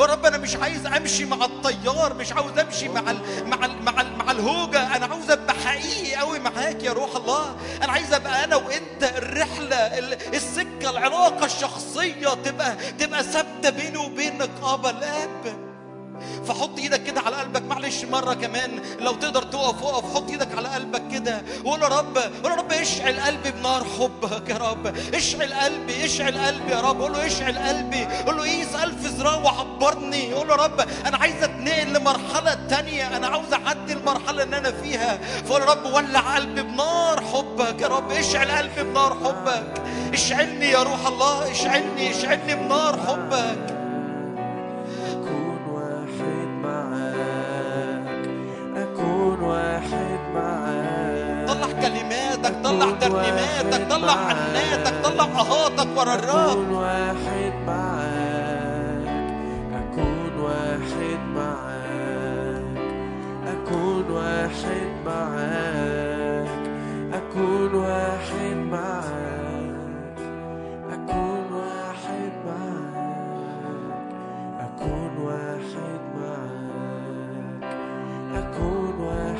يا 0.00 0.04
رب 0.04 0.26
أنا 0.26 0.38
مش 0.38 0.56
عايز 0.56 0.86
أمشي 0.86 1.24
مع 1.24 1.44
التيار 1.44 2.14
مش 2.14 2.32
عاوز 2.32 2.58
أمشي 2.58 2.88
مع 2.88 3.10
ال 3.10 3.18
مع 3.46 3.64
ال 3.66 3.82
مع 3.84 4.00
ال 4.00 4.16
مع 4.18 4.30
الهوجة. 4.30 4.96
أنا 4.96 5.06
عاوز 5.06 5.30
أبقى 5.30 5.54
حقيقي 5.54 6.14
قوي 6.14 6.38
معاك 6.38 6.82
يا 6.84 6.92
روح 6.92 7.16
الله. 7.16 7.56
أنا 7.82 7.92
عايز 7.92 8.12
أبقى 8.14 8.44
أنا 8.44 8.56
وأنت 8.56 9.02
الرحلة 9.16 9.76
ال- 9.76 10.34
السكة 10.34 10.90
العلاقة 10.90 11.44
الشخصية 11.44 12.28
تبقى 12.44 12.76
تبقى 12.98 13.22
ثابتة 13.22 13.70
بيني 13.70 13.96
وبينك. 13.98 14.50
ابا 14.62 14.90
الاب 14.90 15.67
فحط 16.46 16.78
إيدك 16.78 17.02
كده 17.02 17.20
على 17.20 17.36
قلبك. 17.36 17.62
معلش 17.62 18.04
مرة 18.04 18.34
كمان 18.34 18.80
لو 19.00 19.14
تقدر 19.14 19.42
تقف 19.42 19.82
وقف 19.82 20.14
حط 20.14 20.30
إيدك 20.30 20.56
على 20.56 20.68
قلبك 20.68 21.02
كده 21.12 21.42
وقول 21.64 21.82
يا 21.82 21.88
رب 21.88 22.18
قول 22.18 22.52
يا 22.52 22.56
رب 22.56 22.72
اشعل 22.72 23.20
قلبي 23.20 23.50
بنار 23.50 23.84
حبك 23.84 24.48
يا 24.48 24.56
رب. 24.56 24.86
اشعل 25.14 25.52
قلبي 25.52 26.04
اشعل 26.04 26.38
قلبي 26.38 26.72
يا 26.72 26.80
رب. 26.80 27.00
قول 27.02 27.12
له 27.12 27.26
اشعل 27.26 27.58
قلبي. 27.58 28.04
قول 28.26 28.36
له 28.36 28.42
قيس 28.42 28.74
ألف 28.74 29.06
ذراع 29.06 29.34
وعبرني. 29.34 30.34
قول 30.34 30.48
له 30.48 30.54
يا 30.54 30.62
رب 30.62 30.80
أنا 31.06 31.16
عايز 31.16 31.42
أتنقل 31.42 31.92
لمرحلة 31.92 32.54
تانية. 32.54 33.16
أنا 33.16 33.26
عاوز 33.26 33.52
أعدي 33.52 33.92
المرحلة 33.92 34.42
اللي 34.42 34.58
أنا 34.58 34.72
فيها. 34.72 35.18
فقول 35.46 35.60
يا 35.60 35.66
رب 35.66 35.92
ولع 35.92 36.34
قلبي 36.36 36.62
بنار 36.62 37.24
حبك 37.32 37.80
يا 37.80 37.86
رب. 37.88 38.12
اشعل 38.12 38.50
قلبي 38.50 38.82
بنار 38.82 39.14
حبك. 39.24 39.82
اشعلني 40.12 40.70
يا 40.70 40.82
روح 40.82 41.06
الله. 41.06 41.50
اشعلني 41.50 42.10
اشعلني 42.10 42.54
بنار 42.54 43.00
حبك. 43.06 43.77
واحد 49.48 50.18
معاك. 50.34 51.48
طلع 51.48 51.66
كلماتك 51.66 52.54
طلع 52.64 52.90
ترنيماتك 52.90 53.90
طلع 53.90 54.12
عناتك 54.12 54.94
طلع 55.04 55.24
اهاتك 55.24 55.88
ورا 55.98 56.14
الرب 56.14 56.48
أكون 56.50 56.70
واحد 56.70 57.52
معاك. 57.66 59.08
أكون 59.74 60.32
واحد 60.40 61.20
معاك. 61.34 62.64
أكون 63.46 64.04
واحد 64.10 64.88
معاك. 65.06 66.48
أكون 67.12 67.74
واحد 67.74 68.56
معاك. 68.70 70.18
أكون 70.92 71.52
واحد 71.52 72.32
معاك. 72.46 73.58
أكون 74.60 75.12
واحد 75.24 75.57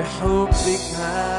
بحبك 0.00 1.29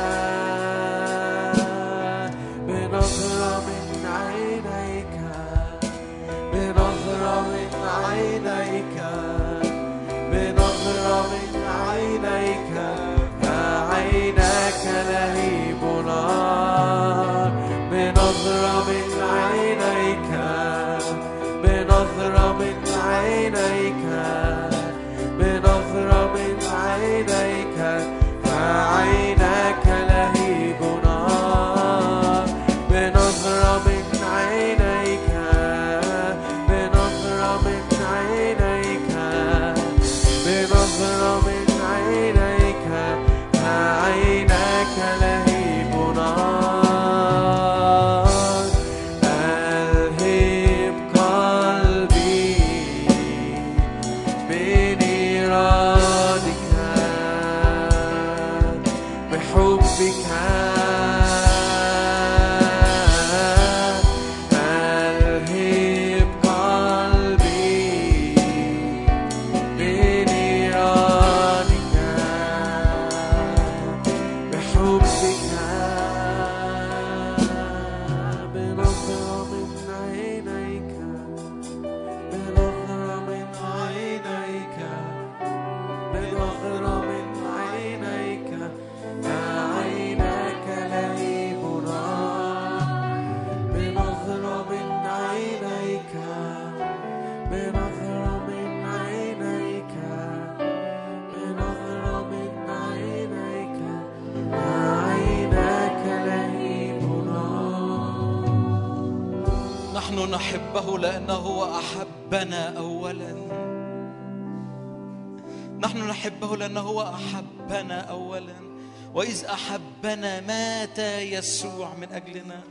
وإذ 119.32 119.45
أحبنا 119.45 120.39
مات 120.41 120.99
يسوع 121.19 121.93
من 122.01 122.07
أجلنا. 122.11 122.61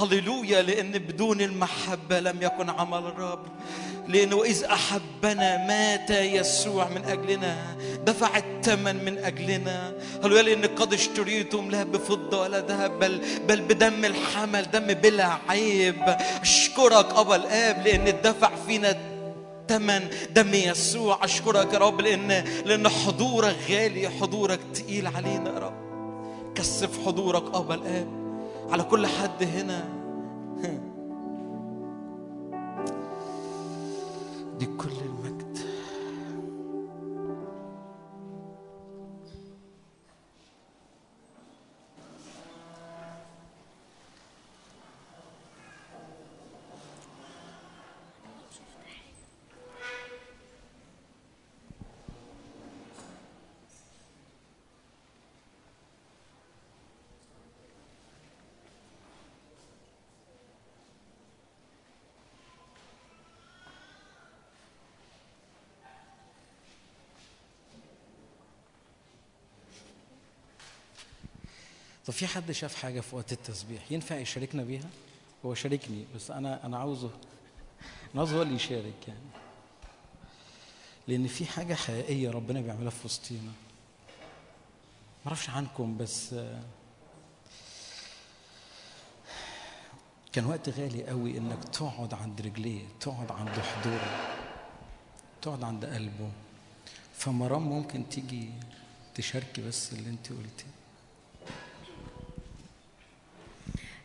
هللويا 0.00 0.62
لأن 0.62 0.92
بدون 0.92 1.40
المحبة 1.40 2.20
لم 2.20 2.42
يكن 2.42 2.70
عمل 2.70 2.98
الرب. 2.98 3.46
لأنه 4.08 4.44
إذ 4.44 4.64
أحبنا 4.64 5.66
مات 5.66 6.10
يسوع 6.10 6.88
من 6.88 7.04
أجلنا 7.04 7.76
دفع 8.06 8.36
الثمن 8.36 9.04
من 9.04 9.18
أجلنا. 9.18 9.92
هللويا 10.24 10.42
لأن 10.42 10.64
قد 10.64 10.92
اشتريتم 10.92 11.70
لا 11.70 11.82
بفضة 11.82 12.40
ولا 12.40 12.60
ذهب 12.60 12.98
بل 12.98 13.20
بل 13.48 13.60
بدم 13.60 14.04
الحمل 14.04 14.70
دم 14.70 14.86
بلا 14.86 15.38
عيب. 15.48 16.16
أشكرك 16.42 17.14
أبا 17.14 17.36
الآب 17.36 17.86
لأن 17.86 18.08
الدفع 18.08 18.50
فينا 18.66 18.96
ثمن 19.68 20.08
دم 20.30 20.54
يسوع. 20.54 21.24
أشكرك 21.24 21.72
يا 21.72 21.78
رب 21.78 22.00
لأن 22.00 22.44
لأن 22.64 22.88
حضورك 22.88 23.56
غالي 23.70 24.08
حضورك 24.08 24.60
تقيل 24.74 25.06
علينا 25.06 25.50
يا 25.54 25.58
رب. 25.58 25.83
كثف 26.54 27.06
حضورك. 27.06 27.54
أبا 27.54 27.74
الآب 27.74 28.06
على 28.70 28.82
كل 28.82 29.06
حد 29.06 29.42
هنا. 29.42 29.84
دي 34.58 34.66
كل 34.66 34.88
المجد 72.14 72.20
طب 72.20 72.20
في 72.20 72.26
حد 72.26 72.52
شاف 72.52 72.74
حاجة 72.74 73.00
في 73.00 73.16
وقت 73.16 73.32
التسبيح 73.32 73.92
ينفع 73.92 74.16
يشاركنا 74.16 74.62
بيها؟ 74.62 74.88
هو 75.44 75.54
شاركني 75.54 76.04
بس 76.14 76.30
أنا 76.30 76.66
أنا 76.66 76.78
عاوزه 76.78 77.10
أنا 78.14 78.22
عاوزه 78.22 78.36
هو 78.36 78.42
اللي 78.42 78.54
يشارك 78.54 79.08
يعني. 79.08 79.20
لأن 81.08 81.26
في 81.26 81.46
حاجة 81.46 81.74
حقيقية 81.74 82.30
ربنا 82.30 82.60
بيعملها 82.60 82.90
في 82.90 83.04
وسطينا 83.04 83.52
معرفش 85.26 85.50
عنكم 85.50 85.96
بس 85.96 86.34
كان 90.32 90.46
وقت 90.46 90.68
غالي 90.68 91.06
قوي 91.06 91.38
إنك 91.38 91.64
تقعد 91.64 92.14
عند 92.14 92.40
رجليه 92.40 92.82
تقعد 93.00 93.32
عند 93.32 93.48
حضوره 93.50 94.36
تقعد 95.42 95.64
عند 95.64 95.84
قلبه. 95.84 96.30
فمرام 97.14 97.62
ممكن 97.62 98.08
تيجي 98.08 98.50
تشاركي 99.14 99.62
بس 99.62 99.92
اللي 99.92 100.10
أنت 100.10 100.28
قلتيه 100.28 100.74
آه، 103.66 104.04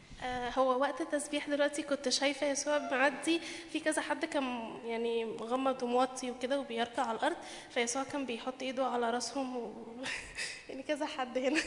هو 0.57 0.79
وقت 0.79 1.01
التسبيح 1.01 1.49
دلوقتي 1.49 1.83
كنت 1.83 2.09
شايفة 2.09 2.47
يسوع 2.47 2.77
معدي 2.77 3.41
في 3.71 3.79
كذا 3.79 4.01
حد 4.01 4.25
كان 4.25 4.77
يعني 4.85 5.25
مغمض 5.25 5.83
وموطي 5.83 6.31
وكده 6.31 6.59
وبيركع 6.59 7.03
على 7.03 7.17
الأرض 7.17 7.35
فيسوع 7.69 8.03
كان 8.03 8.25
بيحط 8.25 8.61
إيده 8.61 8.85
على 8.85 9.09
راسهم 9.09 9.57
و... 9.57 9.73
يعني 10.69 10.83
كذا 10.83 11.05
حد 11.05 11.37
هنا. 11.37 11.61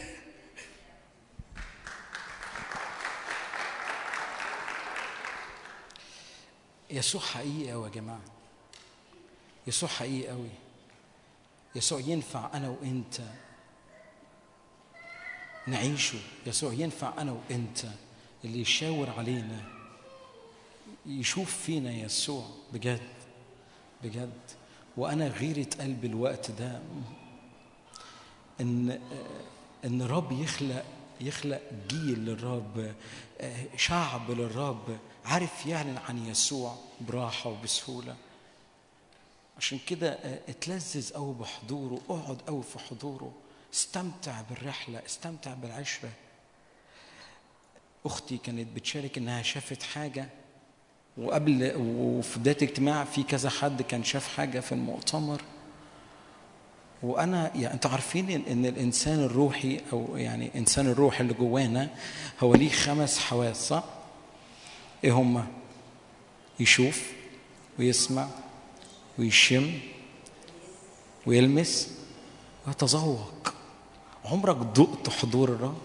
يسوع 6.90 7.20
حقيقي 7.20 7.72
قوي 7.72 7.84
يا 7.84 7.92
جماعة. 7.94 8.20
يسوع 9.66 9.88
حقيقي 9.88 10.28
قوي 10.28 10.48
يسوع 11.74 12.00
ينفع 12.00 12.50
أنا 12.54 12.68
وأنت 12.68 13.20
نعيشه. 15.66 16.18
يسوع 16.46 16.72
ينفع 16.72 17.12
أنا 17.18 17.32
وأنت 17.32 17.86
اللي 18.44 18.60
يشاور 18.60 19.10
علينا 19.10 19.62
يشوف 21.06 21.56
فينا 21.56 21.92
يسوع. 21.92 22.46
بجد 22.72 23.08
بجد. 24.04 24.40
وأنا 24.96 25.28
غيرة 25.28 25.66
قلب 25.80 26.04
الوقت 26.04 26.50
ده. 26.50 26.82
إن 28.60 29.00
إن 29.84 30.02
الرب 30.02 30.32
يخلق 30.32 30.84
يخلق 31.20 31.60
جيل 31.88 32.18
للرب 32.18 32.94
شعب 33.76 34.30
للرب. 34.30 34.98
عارف 35.24 35.66
يعلن 35.66 35.98
عن 36.08 36.26
يسوع 36.26 36.76
براحة 37.00 37.50
وبسهولة. 37.50 38.16
عشان 39.58 39.78
كده 39.86 40.18
اتلذذ 40.48 41.12
قوي 41.12 41.34
بحضوره. 41.34 42.00
اقعد 42.10 42.40
قوي 42.46 42.62
في 42.62 42.78
حضوره. 42.78 43.32
استمتع 43.74 44.40
بالرحلة 44.40 45.02
استمتع 45.06 45.54
بالعشرة. 45.54 46.10
أختي 48.06 48.38
كانت 48.38 48.76
بتشارك 48.76 49.18
إنها 49.18 49.42
شافت 49.42 49.82
حاجة 49.82 50.28
وقبل 51.18 51.72
وفي 51.76 52.38
بداية 52.38 52.56
الاجتماع 52.56 53.04
في 53.04 53.22
كذا 53.22 53.50
حد 53.50 53.82
كان 53.82 54.04
شاف 54.04 54.36
حاجة 54.36 54.60
في 54.60 54.72
المؤتمر 54.72 55.42
وأنا 57.02 57.52
يعني 57.56 57.74
أنتوا 57.74 57.90
عارفين 57.90 58.30
ان 58.30 58.66
الإنسان 58.66 59.18
الروحي 59.18 59.80
أو 59.92 60.16
يعني 60.16 60.46
الانسان 60.46 60.86
الروحي 60.86 61.20
اللي 61.20 61.34
جوانا 61.34 61.90
هو 62.40 62.54
ليه 62.54 62.70
خمس 62.70 63.18
حواس 63.18 63.68
صح؟ 63.68 63.84
إيه 65.04 65.12
هما؟ 65.12 65.46
يشوف 66.60 67.12
ويسمع 67.78 68.28
ويشم 69.18 69.72
ويلمس 71.26 71.98
ويتذوق 72.66 73.54
عمرك 74.24 74.56
دقت 74.56 75.08
حضور 75.10 75.48
الرب؟ 75.48 75.82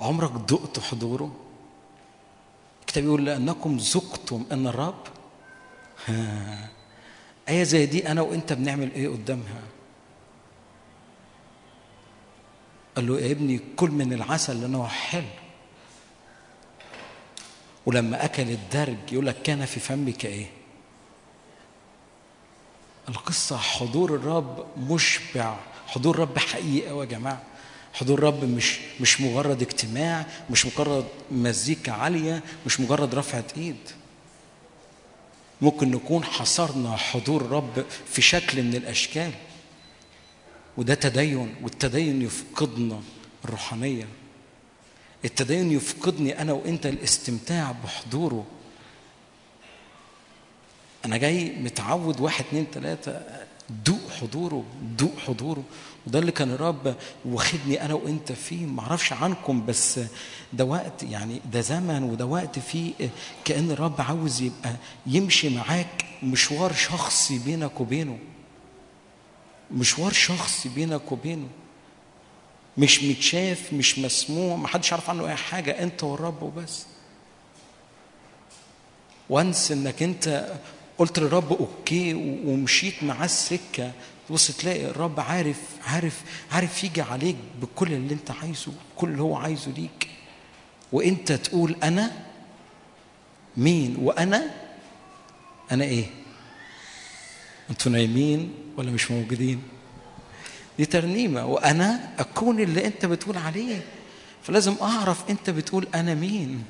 عمرك 0.00 0.30
دقت 0.30 0.80
حضوره؟ 0.80 1.36
الكتاب 2.80 3.04
يقول 3.04 3.24
لأنكم 3.24 3.76
ذقتم 3.76 4.44
أن 4.52 4.66
الرب 4.66 5.04
آية 7.48 7.62
زي 7.62 7.86
دي 7.86 8.08
أنا 8.08 8.22
وأنت 8.22 8.52
بنعمل 8.52 8.92
إيه 8.92 9.08
قدامها؟ 9.08 9.62
قال 12.96 13.06
له 13.06 13.20
يا 13.20 13.32
ابني 13.32 13.60
كل 13.76 13.90
من 13.90 14.12
العسل 14.12 14.60
لأنه 14.60 14.86
حلو 14.86 15.24
ولما 17.86 18.24
أكل 18.24 18.50
الدرج 18.50 18.96
يقول 19.12 19.26
لك 19.26 19.42
كان 19.42 19.64
في 19.64 19.80
فمك 19.80 20.24
إيه؟ 20.24 20.46
القصة 23.08 23.56
حضور 23.56 24.14
الرب 24.14 24.66
مشبع 24.76 25.56
حضور 25.86 26.14
الرب 26.14 26.38
حقيقي 26.38 26.90
أوي 26.90 27.04
يا 27.04 27.10
جماعة 27.10 27.42
حضور 27.92 28.18
الرب 28.18 28.44
مش 28.44 28.78
مش 29.00 29.20
مجرد 29.20 29.62
اجتماع 29.62 30.26
مش 30.50 30.66
مجرد 30.66 31.04
مزيكا 31.30 31.92
عالية 31.92 32.42
مش 32.66 32.80
مجرد 32.80 33.14
رفعة 33.14 33.44
ايد. 33.56 33.76
ممكن 35.60 35.90
نكون 35.90 36.24
حصرنا 36.24 36.96
حضور 36.96 37.40
الرب 37.40 37.84
في 38.06 38.22
شكل 38.22 38.62
من 38.62 38.74
الأشكال. 38.74 39.30
وده 40.76 40.94
تدين 40.94 41.54
والتدين 41.62 42.22
يفقدنا 42.22 43.00
الروحانية. 43.44 44.08
التدين 45.24 45.72
يفقدني 45.72 46.42
أنا 46.42 46.52
وأنت 46.52 46.86
الاستمتاع 46.86 47.74
بحضوره. 47.84 48.46
أنا 51.04 51.16
جاي 51.16 51.52
متعود 51.56 52.20
واحد 52.20 52.44
اتنين 52.44 52.70
تلاتة 52.70 53.20
دوق 53.84 54.10
حضوره 54.20 54.64
دوق 54.98 55.18
حضوره. 55.18 55.62
وده 56.06 56.18
اللي 56.18 56.32
كان 56.32 56.50
الرب 56.50 56.96
واخدني 57.24 57.84
أنا 57.84 57.94
وأنت 57.94 58.32
فيه. 58.32 58.66
معرفش 58.66 59.12
عنكم 59.12 59.66
بس 59.66 60.00
ده 60.52 60.64
وقت 60.64 61.02
يعني 61.02 61.40
ده 61.52 61.60
زمن 61.60 62.02
وده 62.02 62.26
وقت 62.26 62.58
فيه 62.58 62.92
كأن 63.44 63.70
الرب 63.70 64.00
عاوز 64.00 64.42
يبقى 64.42 64.76
يمشي 65.06 65.48
معاك 65.56 66.04
مشوار 66.22 66.72
شخصي 66.72 67.38
بينك 67.38 67.80
وبينه. 67.80 68.18
مشوار 69.70 70.12
شخصي 70.12 70.68
بينك 70.68 71.12
وبينه. 71.12 71.48
مش 72.78 73.02
متشاف 73.04 73.72
مش 73.72 73.98
مسموع 73.98 74.56
محدش 74.56 74.92
عارف 74.92 75.10
عنه 75.10 75.28
أي 75.28 75.34
حاجة 75.36 75.82
أنت 75.82 76.04
والرب 76.04 76.42
وبس. 76.42 76.86
وانس 79.30 79.72
إنك 79.72 80.02
أنت 80.02 80.52
قلت 80.98 81.18
للرب 81.18 81.52
okay 81.52 82.14
ومشيت 82.44 83.02
معاه 83.02 83.24
السكة 83.24 83.92
تبص 84.30 84.50
تلاقي 84.50 84.86
الرب 84.86 85.20
عارف 85.20 85.60
عارف 85.86 86.22
عارف 86.52 86.84
يجي 86.84 87.02
عليك 87.02 87.36
بكل 87.62 87.92
اللي 87.92 88.14
انت 88.14 88.30
عايزه 88.30 88.72
كل 88.96 89.08
اللي 89.08 89.22
هو 89.22 89.36
عايزه 89.36 89.70
ليك. 89.70 90.08
وانت 90.92 91.32
تقول 91.32 91.76
أنا؟ 91.82 92.24
مين؟ 93.56 93.96
وأنا؟ 94.00 94.50
أنا 95.72 95.84
إيه؟ 95.84 96.04
أنتوا 97.70 97.92
نايمين 97.92 98.54
ولا 98.76 98.90
مش 98.90 99.10
موجودين؟ 99.10 99.62
دي 100.78 100.86
ترنيمة. 100.86 101.46
وأنا؟ 101.46 102.14
أكون 102.18 102.60
اللي 102.60 102.86
انت 102.86 103.06
بتقول 103.06 103.38
عليه. 103.38 103.82
فلازم 104.42 104.74
أعرف 104.82 105.30
انت 105.30 105.50
بتقول 105.50 105.88
أنا 105.94 106.14
مين. 106.14 106.64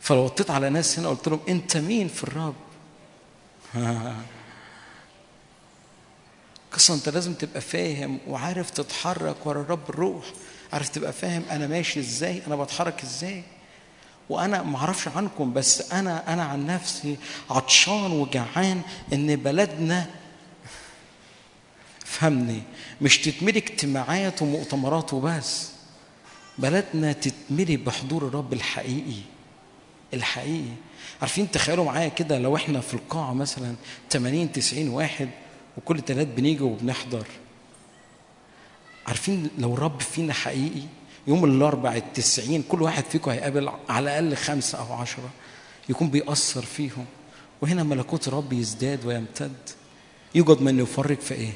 فلو 0.00 0.24
وطيت 0.24 0.50
على 0.50 0.70
ناس 0.70 0.98
هنا 0.98 1.08
قلت 1.08 1.28
لهم 1.28 1.40
أنت 1.48 1.76
مين 1.76 2.08
في 2.08 2.24
الرب؟ 2.24 2.54
قصة 6.72 6.94
انت 6.94 7.08
لازم 7.08 7.34
تبقى 7.34 7.60
فاهم 7.60 8.18
وعارف 8.28 8.70
تتحرك 8.70 9.46
ورا 9.46 9.60
الرب 9.60 9.90
الروح. 9.90 10.24
عارف 10.72 10.88
تبقى 10.88 11.12
فاهم 11.12 11.42
أنا 11.50 11.66
ماشي 11.66 12.00
إزاي 12.00 12.42
أنا 12.46 12.56
بتحرك 12.56 13.02
إزاي. 13.02 13.42
وأنا 14.28 14.62
ما 14.62 14.76
أعرفش 14.76 15.08
عنكم 15.08 15.52
بس 15.52 15.92
أنا 15.92 16.32
أنا 16.32 16.44
عن 16.44 16.66
نفسي 16.66 17.16
عطشان 17.50 18.12
وجعان 18.12 18.82
إن 19.12 19.36
بلدنا 19.36 20.06
فهمني 22.04 22.62
مش 23.00 23.18
تتملي 23.18 23.58
اجتماعات 23.58 24.42
ومؤتمرات 24.42 25.14
وبس. 25.14 25.68
بلدنا 26.58 27.12
تتملي 27.12 27.76
بحضور 27.76 28.28
الرب 28.28 28.52
الحقيقي 28.52 29.20
الحقيقي. 30.14 30.72
عارفين 31.20 31.50
تخيلوا 31.50 31.84
معايا 31.84 32.08
كده 32.08 32.38
لو 32.38 32.56
إحنا 32.56 32.80
في 32.80 32.94
القاعة 32.94 33.32
مثلا 33.34 33.74
80 34.10 34.52
90 34.52 34.88
واحد 34.88 35.28
وكل 35.78 36.00
تلات 36.00 36.26
بنيجي 36.26 36.62
وبنحضر. 36.62 37.26
عارفين 39.06 39.50
لو 39.58 39.74
الرب 39.74 40.00
فينا 40.00 40.32
حقيقي 40.32 40.82
يوم 41.26 41.44
الأربع 41.44 41.96
التسعين 41.96 42.62
كل 42.68 42.82
واحد 42.82 43.04
فيكم 43.04 43.30
هيقابل 43.30 43.70
على 43.88 44.18
الأقل 44.18 44.36
خمسة 44.36 44.78
أو 44.78 44.92
عشرة 44.92 45.30
يكون 45.88 46.10
بيأثر 46.10 46.62
فيهم. 46.62 47.04
وهنا 47.62 47.82
ملكوت 47.82 48.28
الرب 48.28 48.52
يزداد 48.52 49.06
ويمتد. 49.06 49.52
يوجد 50.34 50.62
من 50.62 50.78
يفرق 50.78 51.20
في 51.20 51.34
إيه؟ 51.34 51.52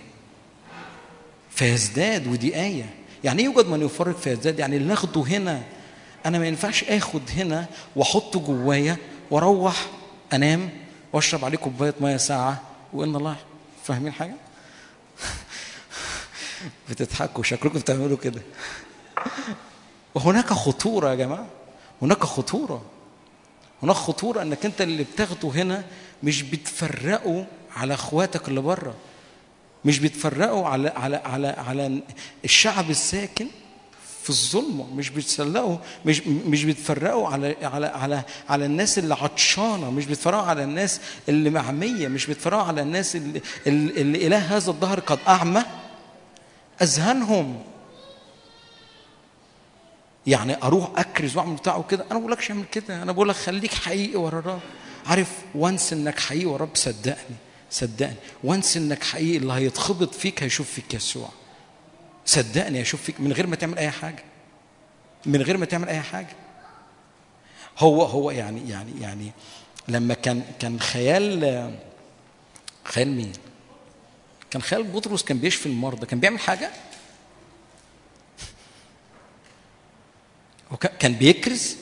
فيزداد 1.50 2.26
ودي 2.26 2.56
آية. 2.56 2.94
يعني 3.24 3.38
إيه 3.42 3.44
يوجد 3.44 3.66
من 3.66 3.82
يفرق 3.82 4.16
فيزداد؟ 4.16 4.58
يعني 4.58 4.76
اللي 4.76 4.88
ناخده 4.88 5.20
هنا 5.22 5.62
أنا 6.26 6.38
ما 6.38 6.46
ينفعش 6.48 6.84
آخد 6.84 7.22
هنا 7.36 7.66
وأحطه 7.96 8.40
جوايا 8.40 8.96
وأروح 9.30 9.86
أنام 10.32 10.70
وأشرب 11.12 11.44
عليه 11.44 11.58
كوباية 11.58 11.94
مية 12.00 12.16
ساعة 12.16 12.62
وإن 12.92 13.16
الله 13.16 13.36
فاهمين 13.86 14.12
حاجة؟ 14.12 14.34
بتضحكوا 16.90 17.44
شكلكم 17.44 17.78
بتعملوا 17.78 18.16
كده. 18.16 18.42
وهناك 20.14 20.46
خطورة 20.46 21.10
يا 21.10 21.14
جماعة 21.14 21.46
هناك 22.02 22.24
خطورة. 22.24 22.82
هناك 23.82 23.96
خطورة 23.96 24.42
إنك 24.42 24.64
أنت 24.66 24.80
اللي 24.80 25.04
بتاخده 25.04 25.48
هنا 25.48 25.84
مش 26.22 26.42
بتفرقه 26.42 27.46
على 27.76 27.94
أخواتك 27.94 28.48
اللي 28.48 28.60
بره. 28.60 28.94
مش 29.84 29.98
بتفرقه 29.98 30.66
على 30.66 30.88
على 30.88 31.16
على 31.16 31.48
على 31.48 32.02
الشعب 32.44 32.90
الساكن 32.90 33.46
في 34.26 34.30
الظلمة 34.30 34.86
مش 34.94 35.10
بتسلقوا 35.10 35.76
مش 36.04 36.26
مش 36.26 36.64
بتفرقوا 36.64 37.28
على 37.28 37.56
على 37.62 37.86
على 37.86 38.22
على 38.48 38.66
الناس 38.66 38.98
اللي 38.98 39.14
عطشانة 39.14 39.90
مش 39.90 40.06
بتفرقوا 40.06 40.42
على 40.42 40.64
الناس 40.64 41.00
اللي 41.28 41.50
معمية 41.50 42.08
مش 42.08 42.26
بتفرقوا 42.26 42.62
على 42.62 42.82
الناس 42.82 43.16
اللي, 43.16 43.42
اللي 43.66 44.26
إله 44.26 44.56
هذا 44.56 44.70
الظهر 44.70 45.00
قد 45.00 45.18
أعمى. 45.28 45.62
أذهانهم. 46.82 47.62
يعني 50.26 50.62
أروح 50.62 50.90
أكرز 50.96 51.36
وأعمل 51.36 51.56
بتاعه 51.56 51.82
كده. 51.90 52.04
أنا 52.04 52.14
ما 52.14 52.20
بقولكش 52.20 52.50
أعمل 52.50 52.64
كده 52.72 53.02
أنا 53.02 53.12
بقول 53.12 53.28
لك 53.28 53.36
خليك 53.36 53.74
حقيقي 53.74 54.16
ورا 54.16 54.38
الرب. 54.38 54.60
عارف 55.06 55.30
وانس 55.54 55.92
إنك 55.92 56.18
حقيقي 56.18 56.46
ورا 56.46 56.68
صدقني 56.74 57.36
صدقني. 57.70 58.16
وانس 58.44 58.76
إنك 58.76 59.04
حقيقي 59.04 59.36
اللي 59.36 59.52
هيتخبط 59.52 60.14
فيك 60.14 60.42
هيشوف 60.42 60.70
فيك 60.70 60.94
يسوع. 60.94 61.28
صدقني 62.26 62.78
هيشوف 62.78 63.02
فيك 63.02 63.20
من 63.20 63.32
غير 63.32 63.46
ما 63.46 63.56
تعمل 63.56 63.78
اي 63.78 63.90
حاجة 63.90 64.24
من 65.26 65.42
غير 65.42 65.56
ما 65.56 65.66
تعمل 65.66 65.88
اي 65.88 66.00
حاجة 66.00 66.36
هو 67.78 68.02
هو 68.02 68.30
يعني 68.30 68.70
يعني 68.70 69.00
يعني 69.00 69.32
لما 69.88 70.14
كان 70.14 70.42
كان 70.58 70.80
خيال 70.80 71.40
خيال 72.84 73.08
مين؟ 73.08 73.32
كان 74.50 74.62
خيال 74.62 74.82
بطرس 74.82 75.22
كان 75.22 75.38
بيشفي 75.38 75.66
المرضى 75.66 76.06
كان 76.06 76.20
بيعمل 76.20 76.40
حاجة؟ 76.40 76.70
هو 80.72 80.76
كان 80.76 81.12
بيكرز 81.14 81.76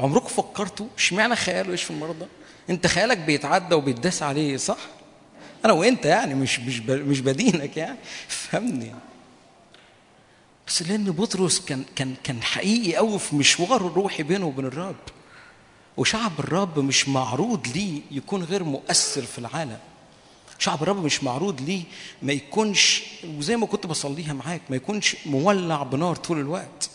عمركم 0.00 0.28
فكرتوا 0.28 0.86
اشمعنى 0.96 1.36
خياله 1.36 1.72
يشفي 1.72 1.90
المرضى؟ 1.90 2.26
انت 2.70 2.86
خيالك 2.86 3.18
بيتعدى 3.18 3.74
وبيتداس 3.74 4.22
عليه 4.22 4.56
صح؟ 4.56 4.78
أنا 5.64 5.72
وأنت 5.72 6.04
يعني 6.04 6.34
مش 6.34 6.60
مش 6.60 6.80
مش 6.80 7.20
بدينك 7.20 7.76
يعني. 7.76 7.98
فهمني. 8.28 8.94
بس 10.66 10.82
لأن 10.82 11.04
بطرس 11.04 11.60
كان 11.60 11.84
كان 11.96 12.14
كان 12.24 12.42
حقيقي 12.42 12.96
قوي 12.96 13.18
في 13.18 13.36
مشواره 13.36 13.86
الروحي 13.86 14.22
بينه 14.22 14.46
وبين 14.46 14.64
الرب. 14.66 14.96
وشعب 15.96 16.32
الرب 16.38 16.78
مش 16.78 17.08
معروض 17.08 17.68
ليه 17.68 18.00
يكون 18.10 18.42
غير 18.44 18.64
مؤثر 18.64 19.22
في 19.22 19.38
العالم. 19.38 19.78
شعب 20.58 20.82
الرب 20.82 21.04
مش 21.04 21.24
معروض 21.24 21.60
ليه 21.60 21.82
ما 22.22 22.32
يكونش 22.32 23.02
وزي 23.24 23.56
ما 23.56 23.66
كنت 23.66 23.86
بصليها 23.86 24.32
معاك 24.32 24.60
ما 24.70 24.76
يكونش 24.76 25.16
مولع 25.26 25.82
بنار 25.82 26.16
طول 26.16 26.38
الوقت. 26.40 26.90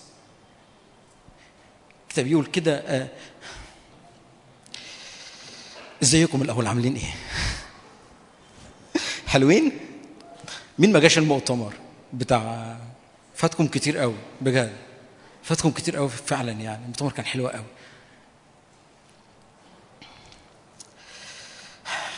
الكتاب 2.07 2.27
يقول 2.27 2.45
كده 2.45 2.75
آه 2.77 3.07
إزيكم 6.03 6.41
الأول؟ 6.41 6.67
عاملين 6.67 6.95
إيه؟ 6.95 7.13
حلوين؟ 9.27 9.71
مين 10.79 10.91
ما 10.91 10.99
جاش 10.99 11.17
المؤتمر 11.17 11.73
بتاع 12.13 12.77
فاتكم 13.35 13.67
كتير 13.67 13.97
قوي 13.97 14.15
بجد. 14.41 14.75
فاتكم 15.43 15.71
كتير 15.71 15.97
قوي 15.97 16.09
فعلا 16.09 16.51
يعني 16.51 16.83
المؤتمر 16.83 17.11
كان 17.11 17.25
حلو 17.25 17.47
قوي. 17.47 17.65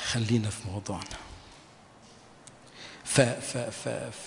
خلينا 0.05 0.49
في 0.49 0.69
موضوعنا. 0.71 1.17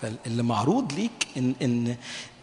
فاللي 0.00 0.42
معروض 0.42 0.92
ليك 0.92 1.26
إن 1.36 1.54
إن 1.62 1.96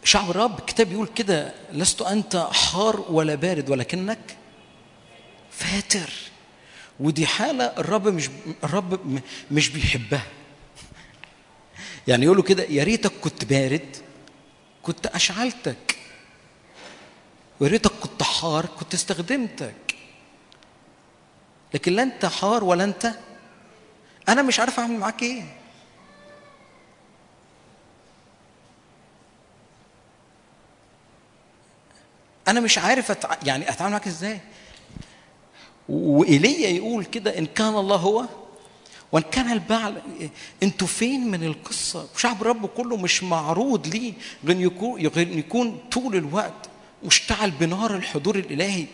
شعب 0.04 0.30
الرب 0.30 0.60
الكتاب 0.60 0.92
يقول 0.92 1.08
كده 1.08 1.54
لست 1.74 2.02
أنت 2.02 2.48
حار 2.52 3.06
ولا 3.10 3.36
بارد 3.36 3.70
ولكنك 3.70 4.38
فاتر. 5.52 6.10
ودي 7.00 7.26
حالة 7.28 7.66
الرب 7.66 8.08
مش 8.08 8.30
الرب 8.64 9.20
مش 9.52 9.70
بيحبها. 9.70 10.24
يعني 12.08 12.26
يقولوا 12.26 12.44
كده 12.44 12.64
يا 12.64 12.84
ريتك 12.84 13.12
كنت 13.22 13.46
بارد 13.46 13.96
كنت 14.84 15.08
أشعلتك 15.08 15.98
ويا 17.60 17.70
ريتك 17.70 17.92
كنت 17.92 18.24
حار 18.24 18.66
كنت 18.66 18.94
استخدمتك. 18.94 19.96
لكن 21.74 21.94
لا 21.94 22.04
أنت 22.04 22.26
حار 22.26 22.64
ولا 22.64 22.84
انت 22.84 23.14
أنا 24.30 24.42
مش 24.42 24.60
عارف 24.60 24.80
أعمل 24.80 24.98
معاك 25.00 25.24
إيه. 25.24 25.44
أنا 32.48 32.60
مش 32.60 32.78
عارف 32.78 33.12
أتع... 33.12 33.38
يعني 33.44 33.70
أتعامل 33.70 33.92
معاك 33.92 34.08
إزاي؟ 34.08 34.40
وإيليا 35.90 36.70
يقول 36.70 37.06
كده 37.06 37.38
إن 37.38 37.46
كان 37.46 37.76
الله 37.76 37.96
هو 37.96 38.26
وإن 39.12 39.24
كان 39.32 39.52
البعل 39.52 40.02
أنتوا 40.64 40.88
فين 40.88 41.28
من 41.32 41.44
القصة؟ 41.44 42.08
شعب 42.18 42.42
الرب 42.42 42.66
كله 42.66 42.98
مش 42.98 43.24
معروض 43.24 43.88
ليه 43.88 44.14
غير 44.46 44.62
يكون 44.62 45.02
يكون 45.38 45.78
طول 45.92 46.16
الوقت 46.16 46.70
مشتعل 47.04 47.52
بنار 47.52 47.96
الحضور 47.96 48.36
الإلهي. 48.36 48.86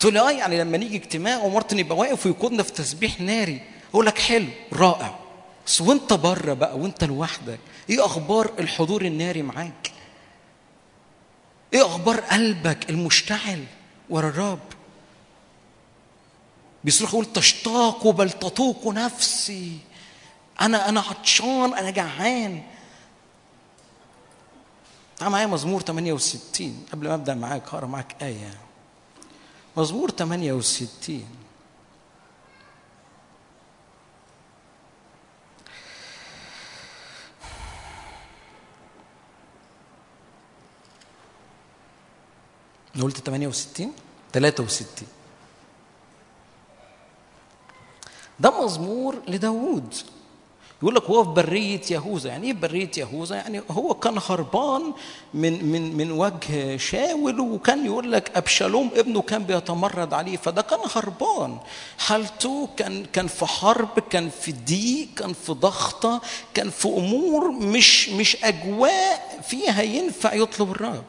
تقول 0.00 0.18
آه 0.18 0.30
يعني 0.30 0.60
لما 0.60 0.76
نيجي 0.78 0.96
اجتماع 0.96 1.38
ومارتن 1.44 1.78
يبقى 1.78 1.96
واقف 1.98 2.26
ويقودنا 2.26 2.62
في 2.62 2.72
تسبيح 2.72 3.20
ناري 3.20 3.60
أقول 3.90 4.06
لك 4.06 4.18
حلو 4.18 4.46
رائع 4.72 5.18
بس 5.66 5.80
وأنت 5.80 6.12
بره 6.12 6.52
بقى 6.54 6.78
وأنت 6.78 7.04
لوحدك 7.04 7.58
إيه 7.90 8.04
أخبار 8.04 8.50
الحضور 8.58 9.04
الناري 9.04 9.42
معاك؟ 9.42 9.90
إيه 11.74 11.86
أخبار 11.86 12.20
قلبك 12.20 12.90
المشتعل 12.90 13.64
ورا 14.10 14.28
الرب؟ 14.28 14.58
بيصرخ 16.84 17.08
يقول 17.08 17.26
تشتاق 17.32 18.06
بل 18.08 18.30
تطوق 18.30 18.86
نفسي. 18.86 19.78
أنا 20.60 20.88
أنا 20.88 21.00
عطشان 21.00 21.74
أنا 21.74 21.90
جعان. 21.90 22.62
تعال 25.16 25.32
معايا 25.32 25.46
مزمور 25.46 25.80
68 25.82 26.86
قبل 26.92 27.08
ما 27.08 27.14
أبدأ 27.14 27.34
معاك 27.34 27.68
هقرأ 27.68 27.86
معاك 27.86 28.22
آية. 28.22 28.54
مزمور 29.76 30.10
68 30.10 31.26
قلت 43.02 43.20
68 43.20 43.92
63 44.32 45.23
ده 48.40 48.64
مزمور 48.64 49.16
لداوود. 49.28 49.94
يقول 50.82 50.94
لك 50.94 51.02
هو 51.04 51.24
في 51.24 51.30
برية 51.30 51.80
يهوذا. 51.90 52.28
يعني 52.30 52.46
إيه 52.46 52.52
برية 52.52 52.90
يهوذا؟ 52.96 53.36
يعني 53.36 53.62
هو 53.70 53.94
كان 53.94 54.18
هربان 54.28 54.92
من 55.34 55.64
من 55.64 55.96
من 55.96 56.12
وجه 56.12 56.76
شاول 56.76 57.40
وكان 57.40 57.86
يقول 57.86 58.12
لك 58.12 58.36
أبشالوم 58.36 58.90
ابنه 58.96 59.22
كان 59.22 59.42
بيتمرد 59.44 60.14
عليه. 60.14 60.36
فده 60.36 60.62
كان 60.62 60.78
هربان. 60.96 61.58
حالته 61.98 62.68
كان 62.76 63.04
كان 63.04 63.26
في 63.26 63.46
حرب 63.46 63.98
كان 64.10 64.30
في 64.30 64.52
ضيق 64.52 65.08
كان 65.16 65.32
في 65.32 65.52
ضغطة 65.52 66.20
كان 66.54 66.70
في 66.70 66.88
أمور 66.88 67.50
مش 67.50 68.08
مش 68.08 68.36
أجواء 68.44 69.40
فيها 69.48 69.82
ينفع 69.82 70.34
يطلب 70.34 70.70
الرب 70.70 71.04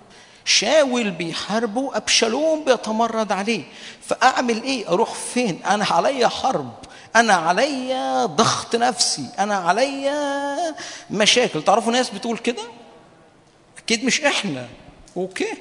شاول 0.46 1.12
بيحاربه 1.12 1.98
أبشالوم 1.98 2.64
بيتمرد 2.66 3.32
عليه. 3.32 3.64
فأعمل 4.02 4.64
إيه؟ 4.64 4.90
أروح 4.90 5.14
فين؟ 5.14 5.60
أنا 5.64 5.86
عليا 5.86 6.28
حرب. 6.28 6.74
أنا 7.16 7.34
عليا 7.34 8.26
ضغط 8.26 8.76
نفسي 8.76 9.26
أنا 9.40 9.56
عليا 9.56 10.76
مشاكل. 11.12 11.64
تعرفوا 11.64 11.92
ناس 11.92 12.10
بتقول 12.10 12.38
كده؟ 12.38 12.62
أكيد 13.78 14.06
مش 14.06 14.22
إحنا. 14.22 14.68
أوكي. 15.18 15.54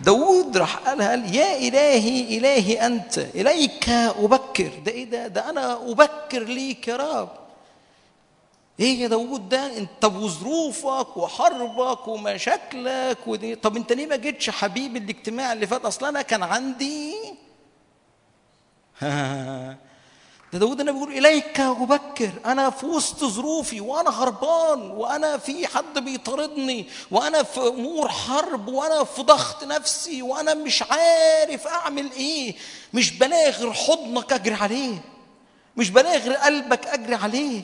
داود 0.00 0.56
راح 0.56 0.76
قال 0.76 1.02
قال 1.02 1.34
يا 1.34 1.56
إلهي 1.56 2.38
إلهي 2.38 2.86
أنت 2.86 3.18
إليك 3.18 3.88
أبكر. 3.88 4.70
ده 4.84 4.92
إيه 4.92 5.04
ده؟ 5.04 5.26
ده 5.26 5.50
أنا 5.50 5.72
أبكر 5.90 6.42
ليك 6.42 6.88
يا 6.88 6.96
رب. 6.96 7.28
إيه 8.80 9.00
يا 9.02 9.08
داوود 9.08 9.48
ده؟ 9.48 9.76
أنت 9.76 10.04
وظروفك 10.04 11.16
وحربك 11.16 12.08
ومشاكلك 12.08 13.18
ودي. 13.26 13.54
طب 13.54 13.76
أنت 13.76 13.92
ليه 13.92 14.06
ما 14.06 14.16
جيتش 14.16 14.50
حبيبي 14.50 14.98
الاجتماع 14.98 15.52
اللي 15.52 15.66
فات؟ 15.66 15.84
أصلا 15.84 16.08
أنا 16.08 16.22
كان 16.22 16.42
عندي 16.42 17.14
ده 20.52 20.58
داود 20.58 20.80
أنا 20.80 20.92
بيقول 20.92 21.12
إليك 21.12 21.60
ابكر 21.60 22.30
أنا 22.46 22.70
في 22.70 22.86
وسط 22.86 23.24
ظروفي 23.24 23.80
وأنا 23.80 24.22
هربان 24.22 24.80
وأنا 24.90 25.38
في 25.38 25.66
حد 25.66 25.98
بيطاردني 25.98 26.86
وأنا 27.10 27.42
في 27.42 27.60
أمور 27.60 28.08
حرب 28.08 28.68
وأنا 28.68 29.04
في 29.04 29.22
ضغط 29.22 29.64
نفسي 29.64 30.22
وأنا 30.22 30.54
مش 30.54 30.82
عارف 30.82 31.66
أعمل 31.66 32.12
إيه 32.12 32.54
مش 32.94 33.10
بلاغ 33.18 33.50
غير 33.58 33.72
حضنك 33.72 34.32
أجري 34.32 34.54
عليه 34.54 34.98
مش 35.76 35.90
بلاغ 35.90 36.18
غير 36.18 36.34
قلبك 36.34 36.86
أجري 36.86 37.14
عليه. 37.14 37.62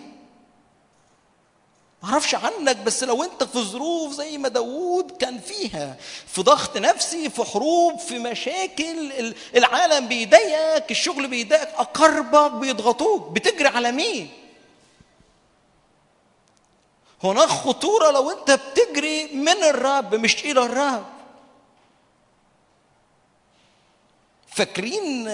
معرفش 2.02 2.34
عنك 2.34 2.76
بس 2.76 3.04
لو 3.04 3.22
انت 3.24 3.44
في 3.44 3.58
ظروف 3.58 4.12
زي 4.12 4.38
ما 4.38 4.48
داوود 4.48 5.10
كان 5.10 5.38
فيها 5.40 5.96
في 6.26 6.42
ضغط 6.42 6.76
نفسي 6.76 7.30
في 7.30 7.44
حروب 7.44 7.98
في 7.98 8.18
مشاكل 8.18 9.12
ال- 9.12 9.34
العالم 9.56 10.08
بيضايقك 10.08 10.90
الشغل 10.90 11.28
بيضايقك 11.28 11.74
أقربك 11.74 12.52
بيضغطوك. 12.52 13.30
بتجري 13.32 13.68
على 13.68 13.92
مين؟ 13.92 14.30
هناك 17.24 17.48
خطورة 17.48 18.10
لو 18.10 18.30
انت 18.30 18.50
بتجري 18.50 19.26
من 19.26 19.48
الرب 19.64 20.14
مش 20.14 20.44
إلى 20.44 20.62
الرب. 20.62 21.06
فاكرين 24.48 25.28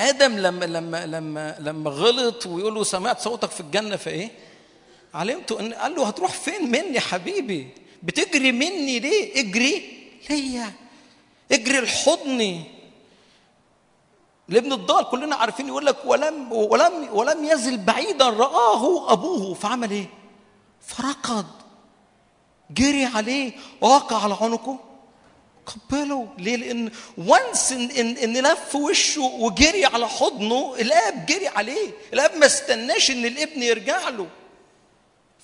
آدم 0.00 0.38
لما 0.38 0.64
لما 0.64 1.06
لما 1.06 1.56
لما 1.58 1.90
غلط 1.90 2.46
ويقول 2.46 2.74
له 2.74 2.84
سمعت 2.84 3.20
صوتك 3.20 3.50
في 3.50 3.60
الجنة 3.60 3.96
فإيه؟ 3.96 4.30
علمت 5.14 5.52
ان 5.52 5.74
قال 5.74 5.94
له 5.94 6.06
هتروح 6.06 6.30
فين 6.30 6.70
مني 6.70 7.00
حبيبي؟ 7.00 7.68
بتجري 8.02 8.52
مني 8.52 8.98
ليه؟ 8.98 9.40
اجري 9.40 9.98
ليا 10.30 10.72
اجري 11.52 11.80
لحضني. 11.80 12.64
لابن 14.48 14.72
الضال 14.72 15.04
كلنا 15.04 15.36
عارفين 15.36 15.68
يقول 15.68 15.86
لك 15.86 15.96
ولم 16.04 16.52
ولم 16.52 17.08
ولم 17.12 17.44
يزل 17.44 17.76
بعيدا 17.78 18.28
رآه 18.28 19.12
أبوه. 19.12 19.54
فعمل 19.54 19.90
إيه؟ 19.90 20.06
فركض 20.86 21.46
جري 22.70 23.04
عليه. 23.04 23.52
وقع 23.80 24.22
على 24.22 24.36
عنقه. 24.40 24.78
قبله. 25.66 26.28
ليه؟ 26.38 26.56
لأن 26.56 26.90
وانس 27.18 27.72
ان 27.72 27.90
ان, 27.90 28.16
إن 28.16 28.36
لف 28.46 28.74
وشه 28.76 29.22
وجري 29.22 29.84
على 29.84 30.08
حضنه 30.08 30.74
الآب 30.80 31.26
جري 31.26 31.48
عليه. 31.48 31.90
الآب 32.12 32.36
ما 32.36 32.46
استناش 32.46 33.10
إن 33.10 33.24
الابن 33.26 33.62
يرجع 33.62 34.08
له. 34.08 34.26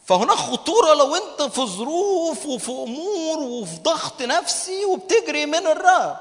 فهناك 0.08 0.36
خطورة 0.36 0.94
لو 0.94 1.14
أنت 1.14 1.42
في 1.42 1.60
ظروف 1.60 2.46
وفي 2.46 2.70
أمور 2.70 3.38
وفي 3.38 3.76
ضغط 3.76 4.22
نفسي 4.22 4.84
وبتجري 4.84 5.46
من 5.46 5.66
الرب. 5.66 6.16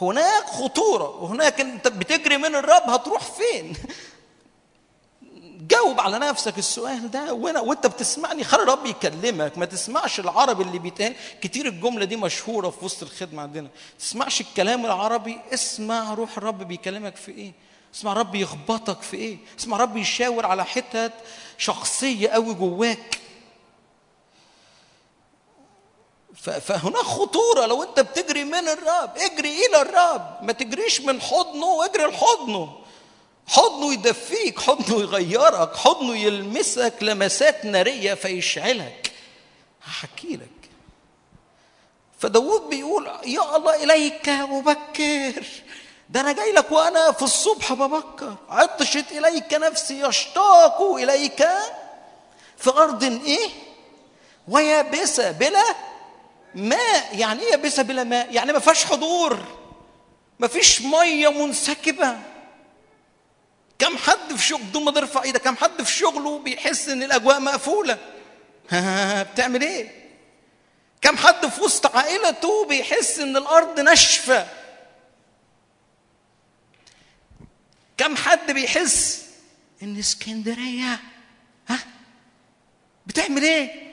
هناك 0.00 0.44
خطورة 0.46 1.22
وهناك 1.22 1.60
أنت 1.60 1.88
بتجري 1.88 2.36
من 2.36 2.54
الرب 2.54 2.90
هتروح 2.90 3.22
فين؟ 3.22 3.76
جاوب 5.70 6.00
على 6.00 6.18
نفسك 6.18 6.58
السؤال 6.58 7.10
ده 7.10 7.34
وأنا 7.34 7.60
وانت 7.60 7.86
بتسمعني 7.86 8.44
خلي 8.44 8.62
الرب 8.62 8.86
يكلمك. 8.86 9.58
ما 9.58 9.64
تسمعش 9.64 10.20
العربي 10.20 10.62
اللي 10.62 10.78
بيتقال. 10.78 11.14
كتير 11.40 11.66
الجملة 11.66 12.04
دي 12.04 12.16
مشهورة 12.16 12.70
في 12.70 12.84
وسط 12.84 13.02
الخدمة 13.02 13.42
عندنا. 13.42 13.68
تسمعش 13.98 14.40
الكلام 14.40 14.86
العربي. 14.86 15.40
اسمع 15.54 16.14
روح 16.14 16.36
الرب 16.36 16.62
بيكلمك 16.62 17.16
في 17.16 17.32
إيه؟ 17.32 17.52
اسمع 17.94 18.12
رب 18.12 18.34
يخبطك 18.34 19.02
في 19.02 19.16
إيه؟ 19.16 19.38
اسمع 19.58 19.76
رب 19.76 19.96
يشاور 19.96 20.46
على 20.46 20.64
حتت 20.64 21.12
شخصية 21.58 22.28
قوي 22.28 22.54
جواك. 22.54 23.18
فهناك 26.60 27.02
خطورة. 27.02 27.66
لو 27.66 27.82
انت 27.82 28.00
بتجري 28.00 28.44
من 28.44 28.68
الرب 28.68 29.16
اجري 29.16 29.66
إلى 29.66 29.82
الرب 29.82 30.38
ما 30.42 30.52
تجريش 30.52 31.00
من 31.00 31.20
حضنه 31.20 31.84
اجري 31.84 32.04
لحضنه. 32.04 32.78
حضنه 33.46 33.92
يدفيك 33.92 34.60
حضنه 34.60 35.00
يغيرك 35.00 35.76
حضنه 35.76 36.16
يلمسك 36.16 36.94
لمسات 37.00 37.64
نارية 37.64 38.14
فيشعلك. 38.14 39.12
هحكي 39.84 40.36
لك. 40.36 40.70
فداود 42.18 42.68
بيقول 42.70 43.06
يا 43.06 43.56
الله 43.56 43.84
إليك 43.84 44.28
ابكر 44.28 45.46
ده 46.08 46.20
أنا 46.20 46.32
جاي 46.32 46.52
لك 46.52 46.72
وأنا 46.72 47.12
في 47.12 47.22
الصبح 47.22 47.72
ببكر. 47.72 48.34
عطشت 48.48 49.12
إليك 49.12 49.54
نفسي 49.54 50.00
يشتاق 50.00 50.82
إليك 50.82 51.48
في 52.56 52.70
أرض 52.70 53.04
إيه؟ 53.04 53.48
ويابسة 54.48 55.30
بلا 55.30 55.64
ماء. 56.54 57.08
يعني 57.18 57.42
إيه 57.42 57.50
يابسة 57.50 57.82
بلا 57.82 58.04
ماء؟ 58.04 58.34
يعني 58.34 58.52
ما 58.52 58.58
فيهاش 58.58 58.84
حضور. 58.84 59.38
ما 60.38 60.48
فيش 60.48 60.82
مية 60.82 61.28
منسكبة. 61.28 62.18
كم 63.78 63.96
حد 63.96 64.36
في 64.36 64.42
شغل 64.42 64.62
بدون 64.62 64.84
ما 64.84 64.90
ترفع 64.90 65.22
إيدك 65.22 65.42
كم 65.42 65.56
حد 65.56 65.82
في 65.82 65.92
شغله 65.92 66.38
بيحس 66.38 66.88
إن 66.88 67.02
الأجواء 67.02 67.40
مقفولة؟ 67.40 67.98
بتعمل 69.32 69.62
إيه؟ 69.62 70.06
كم 71.02 71.16
حد 71.16 71.46
في 71.46 71.60
وسط 71.60 71.96
عائلته 71.96 72.64
بيحس 72.64 73.18
إن 73.18 73.36
الأرض 73.36 73.80
ناشفة؟ 73.80 74.46
كم 77.96 78.16
حد 78.16 78.50
بيحس 78.50 79.24
إن 79.82 79.98
اسكندرية 79.98 81.00
ها؟ 81.68 81.78
بتعمل 83.06 83.42
إيه؟ 83.44 83.86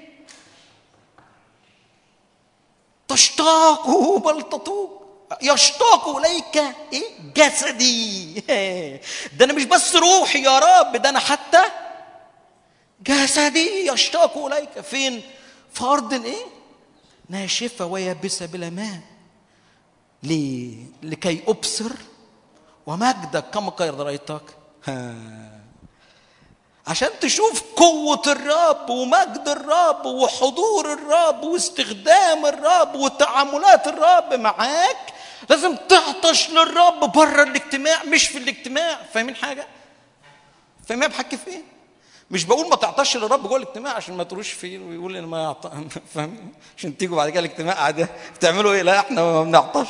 تشتاق 3.08 3.88
بل 4.18 4.42
تطوق. 4.42 5.04
يشتاق 5.42 6.10
إليك 6.18 6.58
إيه؟ 6.94 7.04
جسدي. 7.36 8.34
ده 9.38 9.46
أنا 9.46 9.54
مش 9.54 9.64
بس 9.64 9.96
روحي 9.96 10.44
يا 10.44 10.60
رب 10.60 10.96
ده 10.96 11.10
أنا 11.10 11.20
حتى 11.20 11.64
جسدي 13.08 13.88
يشتاق 13.88 14.38
إليك. 14.38 14.80
فين؟ 14.80 15.22
في 15.74 15.84
أرض 15.84 16.14
إيه؟ 16.26 16.46
ناشفة 17.30 17.86
ويابسة 17.86 18.46
بلا 18.46 18.70
ماء. 18.70 19.00
ليه 20.24 20.76
لكي 21.04 21.44
أبصر 21.48 21.92
ومجدك 22.86 23.46
كما 23.54 23.70
قد 23.70 24.02
رأيتك 24.02 24.44
ها. 24.86 25.16
عشان 26.88 27.10
تشوف 27.22 27.64
قوة 27.76 28.22
الرب 28.28 28.90
ومجد 28.90 29.48
الرب 29.48 30.06
وحضور 30.06 30.94
الرب 30.94 31.44
واستخدام 31.44 32.46
الرب 32.46 32.96
وتعاملات 32.96 33.88
الرب 33.88 34.34
معاك 34.34 35.14
لازم 35.50 35.76
تعطش 35.76 36.50
للرب 36.50 37.12
بره 37.12 37.44
الاجتماع 37.44 38.04
مش 38.04 38.28
في 38.28 38.38
الاجتماع 38.38 39.00
فاهمين 39.14 39.36
حاجة؟ 39.36 39.68
فاهمين 40.88 41.08
بحكي 41.08 41.38
في 41.38 41.48
إيه؟ 41.48 41.62
مش 42.32 42.44
بقول 42.44 42.70
ما 42.70 42.76
تعطش 42.76 43.18
للرب 43.18 43.48
جوه 43.48 43.58
الاجتماع 43.58 43.94
عشان 43.94 44.18
ما 44.18 44.24
تروش 44.24 44.52
فيه 44.52 44.80
ويقول 44.80 45.18
إن 45.18 45.24
ما 45.26 45.44
يعط... 45.44 45.68
فاهم 46.14 46.52
عشان 46.78 46.98
تيجوا 46.98 47.18
بعد 47.18 47.30
كده 47.30 47.40
الاجتماع 47.40 47.74
قاعد 47.74 48.10
بتعملوا 48.36 48.74
إيه؟ 48.74 48.82
لا 48.82 49.00
إحنا 49.00 49.22
ما 49.22 49.44
بنعطش 49.44 49.88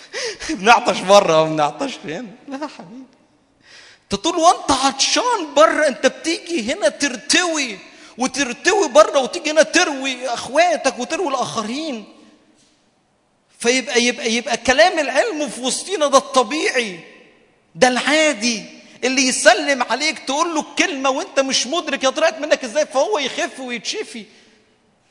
بنعطش 0.50 1.00
بره 1.00 1.44
بنعطش 1.44 1.92
هنا 2.04 2.26
لا 2.48 2.58
يا 2.62 2.66
حبيبي. 2.78 3.04
انت 4.02 4.14
طول 4.14 4.36
وانت 4.36 4.70
عطشان 4.70 5.54
بره 5.56 5.86
انت 5.88 6.06
بتيجي 6.06 6.72
هنا 6.72 6.88
ترتوي 6.88 7.78
وترتوي 8.18 8.88
بره 8.88 9.18
وتيجي 9.18 9.50
هنا 9.50 9.62
تروي 9.62 10.28
اخواتك 10.28 10.98
وتروي 10.98 11.28
الاخرين. 11.28 12.04
فيبقى 13.58 14.02
يبقى 14.02 14.32
يبقى 14.32 14.56
كلام 14.56 14.98
العلم 14.98 15.48
في 15.48 15.60
وسطينا 15.60 16.06
ده 16.06 16.18
الطبيعي. 16.18 17.00
ده 17.74 17.88
العادي. 17.88 18.64
اللي 19.04 19.22
يسلم 19.26 19.82
عليك 19.82 20.18
تقول 20.18 20.54
له 20.54 20.64
كلمه 20.78 21.10
وانت 21.10 21.40
مش 21.40 21.66
مدرك 21.66 22.04
هي 22.04 22.10
طلعت 22.10 22.38
منك 22.38 22.64
إزاي 22.64 22.86
فهو 22.86 23.18
يخف 23.18 23.60
ويتشفي. 23.60 24.24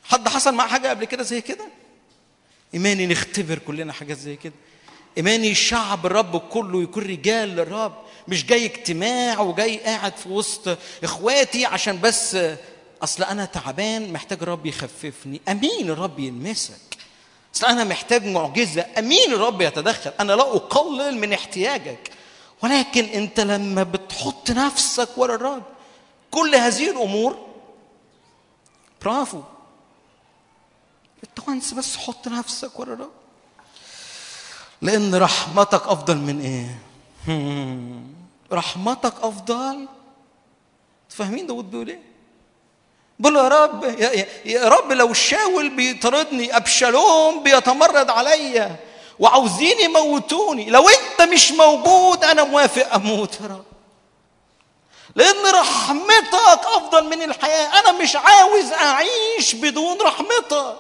حد 0.04 0.28
حصل 0.28 0.54
معاه 0.56 0.68
حاجة 0.68 0.88
قبل 0.88 1.06
كده 1.06 1.24
زي 1.24 1.42
كده؟ 1.42 1.66
إيماني 2.74 3.08
نختبر 3.08 3.60
كلنا 3.60 3.94
حاجات 3.94 4.18
زي 4.18 4.36
كده. 4.36 4.54
إيماني 5.18 5.56
شعب 5.56 6.06
الرب 6.06 6.38
كله 6.38 6.84
يكون 6.84 7.04
رجال 7.04 7.50
للرب 7.50 7.94
مش 8.28 8.46
جاي 8.46 8.66
اجتماع 8.66 9.40
وجاي 9.40 9.78
قاعد 9.78 10.18
في 10.18 10.30
وسط 10.30 10.78
إخواتي 11.04 11.66
عشان 11.66 12.02
بس 12.02 12.38
أصل 13.04 13.24
أنا 13.24 13.46
تعبان 13.46 14.14
محتاج 14.14 14.38
الرب 14.42 14.66
يخففني 14.66 15.42
أمين 15.50 15.90
الرب 15.90 16.20
يلمسك. 16.20 16.98
أصل 17.56 17.66
أنا 17.68 17.84
محتاج 17.84 18.26
معجزة 18.26 18.86
أمين 18.98 19.34
الرب 19.34 19.62
يتدخل 19.62 20.12
أنا 20.20 20.34
لا 20.34 20.44
أقلل 20.44 21.18
من 21.18 21.34
احتياجك. 21.34 22.12
ولكن 22.64 23.06
أنت 23.06 23.40
لما 23.40 23.84
بتحط 23.84 24.52
نفسك 24.52 25.10
ورا 25.18 25.36
الرب 25.36 25.64
كل 26.32 26.56
هذه 26.56 26.92
الأمور 26.92 27.48
برافو. 29.02 29.42
وانس 31.48 31.74
بس 31.74 31.98
حط 31.98 32.28
نفسك 32.28 32.80
ورا 32.80 32.94
الرب. 32.94 33.21
لأن 34.82 35.16
رحمتك 35.16 35.88
أفضل 35.88 36.18
من 36.18 36.68
هم. 37.28 38.14
رحمتك 38.52 39.14
أفضل. 39.22 39.88
فاهمين 41.10 41.48
داود 41.48 41.72
بيقول 41.72 41.90
إيه؟ 41.90 42.00
بقول 43.20 43.36
يا 43.36 43.48
رب 43.48 43.84
يا, 43.84 44.26
يا, 44.46 44.70
رب 44.70 44.92
لو 44.92 45.14
شاول 45.14 45.70
بيطردني 45.70 46.58
ابشالوم 46.58 47.44
بيتمرد 47.44 48.10
عليا 48.10 48.76
وعاوزين 49.20 49.80
يموتوني. 49.80 50.70
لو 50.70 50.90
أنت 50.90 51.30
مش 51.30 51.52
موجود 51.52 52.24
أنا 52.24 52.44
موافق 52.44 52.94
أموت 52.94 53.42
يا 53.42 53.46
رب. 53.46 53.66
لأن 55.16 55.46
رحمتك 55.54 56.66
أفضل 56.66 57.10
من 57.10 57.22
الحياة. 57.22 57.80
أنا 57.80 57.92
مش 57.92 58.16
عاوز 58.16 58.72
أعيش 58.72 59.56
بدون 59.56 60.02
رحمتك. 60.02 60.78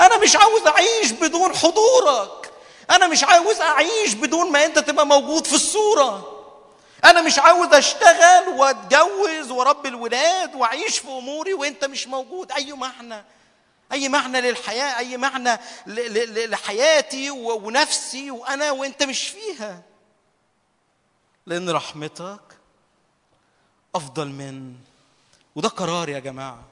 أنا 0.00 0.18
مش 0.18 0.36
عاوز 0.36 0.66
أعيش 0.66 1.10
بدون 1.12 1.56
حضورك. 1.56 2.51
أنا 2.90 3.06
مش 3.06 3.24
عاوز 3.24 3.60
أعيش 3.60 4.14
بدون 4.14 4.52
ما 4.52 4.64
أنت 4.64 4.78
تبقى 4.78 5.06
موجود 5.06 5.46
في 5.46 5.54
الصورة. 5.54 6.28
أنا 7.04 7.22
مش 7.22 7.38
عاوز 7.38 7.74
أشتغل 7.74 8.48
وأتجوز 8.48 9.50
واربي 9.50 9.88
الولاد 9.88 10.54
وأعيش 10.54 10.98
في 10.98 11.08
أموري 11.08 11.54
وأنت 11.54 11.84
مش 11.84 12.06
موجود. 12.06 12.52
أي 12.52 12.72
معنى؟ 12.72 13.24
أي 13.92 14.08
معنى 14.08 14.40
للحياة؟ 14.40 14.98
أي 14.98 15.16
معنى 15.16 15.58
لحياتي 16.46 17.30
ونفسي 17.30 18.30
وأنا 18.30 18.70
وأنت 18.70 19.02
مش 19.02 19.28
فيها. 19.28 19.82
لأن 21.46 21.70
رحمتك 21.70 22.40
أفضل 23.94 24.28
من 24.28 24.74
وده 25.56 25.68
قرار 25.68 26.08
يا 26.08 26.18
جماعة. 26.18 26.62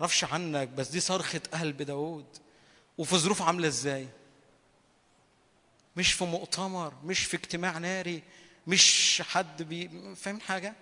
معرفش 0.00 0.24
عنك 0.24 0.68
بس 0.68 0.88
دي 0.88 1.00
صرخة 1.00 1.40
قلب 1.60 1.82
داود 1.82 2.26
وفي 2.98 3.18
ظروف 3.18 3.42
عاملة 3.42 3.68
إزاي؟ 3.68 4.08
مش 5.98 6.12
في 6.12 6.24
مؤتمر 6.24 6.92
مش 7.04 7.24
في 7.24 7.36
اجتماع 7.36 7.78
ناري 7.78 8.22
مش 8.66 9.22
حد 9.26 9.62
بي 9.62 9.90
فاهم 10.16 10.40
حاجة؟ 10.40 10.74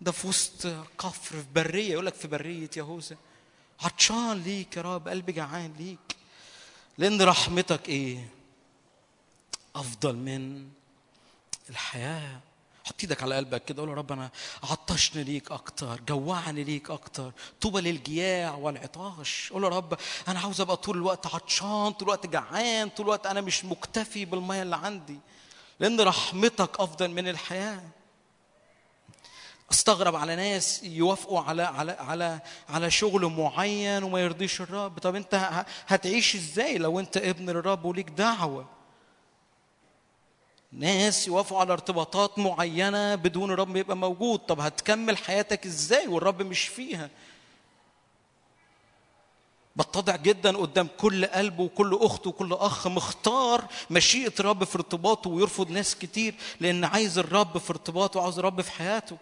ده 0.00 0.12
في 0.12 0.26
وسط 0.26 0.66
قفر 0.98 1.36
في 1.36 1.44
برية 1.54 1.92
يقول 1.92 2.06
لك 2.06 2.14
في 2.14 2.28
برية 2.28 2.70
يهوذا. 2.76 3.16
عطشان 3.80 4.42
ليك 4.42 4.76
يا 4.76 4.82
رب 4.82 5.08
قلبي 5.08 5.32
جعان 5.32 5.74
ليك. 5.78 6.16
لأن 6.98 7.22
رحمتك 7.22 7.88
إيه؟ 7.88 8.28
أفضل 9.76 10.16
من 10.16 10.68
الحياة. 11.70 12.40
حط 12.86 12.94
إيدك 13.02 13.22
على 13.22 13.36
قلبك 13.36 13.64
كده 13.64 13.82
قول 13.82 13.90
يا 13.90 13.94
رب 13.94 14.12
أنا 14.12 14.30
عطشني 14.70 15.24
ليك 15.24 15.50
أكتر 15.52 16.00
جوعني 16.08 16.64
ليك 16.64 16.90
أكتر 16.90 17.32
طوبى 17.60 17.80
للجياع 17.80 18.54
والعطاش. 18.54 19.50
قول 19.52 19.64
يا 19.64 19.68
رب 19.68 19.98
أنا 20.28 20.40
عاوز 20.40 20.60
أبقى 20.60 20.76
طول 20.76 20.96
الوقت 20.96 21.26
عطشان 21.34 21.90
طول 21.92 22.08
الوقت 22.08 22.26
جعان 22.26 22.88
طول 22.88 23.06
الوقت 23.06 23.26
أنا 23.26 23.40
مش 23.40 23.64
مكتفي 23.64 24.24
بالميه 24.24 24.62
اللي 24.62 24.76
عندي 24.76 25.18
لأن 25.80 26.00
رحمتك 26.00 26.80
أفضل 26.80 27.08
من 27.10 27.28
الحياة. 27.28 27.82
أستغرب 29.72 30.16
على 30.16 30.36
ناس 30.36 30.82
يوافقوا 30.82 31.40
على 31.40 31.62
على 31.62 31.92
على 31.92 32.40
على 32.68 32.90
شغل 32.90 33.26
معين 33.26 34.02
وما 34.02 34.20
يرضيش 34.20 34.60
الرب. 34.60 34.98
طب 34.98 35.14
أنت 35.14 35.64
هتعيش 35.86 36.34
إزاي 36.34 36.78
لو 36.78 37.00
أنت 37.00 37.16
ابن 37.16 37.50
الرب 37.50 37.84
وليك 37.84 38.10
دعوة؟ 38.10 38.75
ناس 40.72 41.28
يوافقوا 41.28 41.60
على 41.60 41.72
ارتباطات 41.72 42.38
معينة 42.38 43.14
بدون 43.14 43.50
الرب 43.52 43.76
يبقى 43.76 43.96
موجود. 43.96 44.38
طب 44.38 44.60
هتكمل 44.60 45.16
حياتك 45.16 45.66
إزاي 45.66 46.06
والرب 46.06 46.42
مش 46.42 46.68
فيها؟ 46.68 47.10
بتضع 49.76 50.16
جدا 50.16 50.56
قدام 50.56 50.88
كل 50.98 51.26
قلب 51.26 51.58
وكل 51.58 51.98
اخت 52.02 52.26
وكل 52.26 52.52
أخ 52.52 52.86
مختار 52.86 53.64
مشيئة 53.90 54.32
الرب 54.40 54.64
في 54.64 54.76
ارتباطه 54.76 55.30
ويرفض 55.30 55.70
ناس 55.70 55.94
كتير 55.96 56.34
لأن 56.60 56.84
عايز 56.84 57.18
الرب 57.18 57.58
في 57.58 57.70
ارتباطه 57.70 58.20
وعاوز 58.20 58.38
الرب 58.38 58.60
في 58.60 58.70
حياته. 58.72 59.16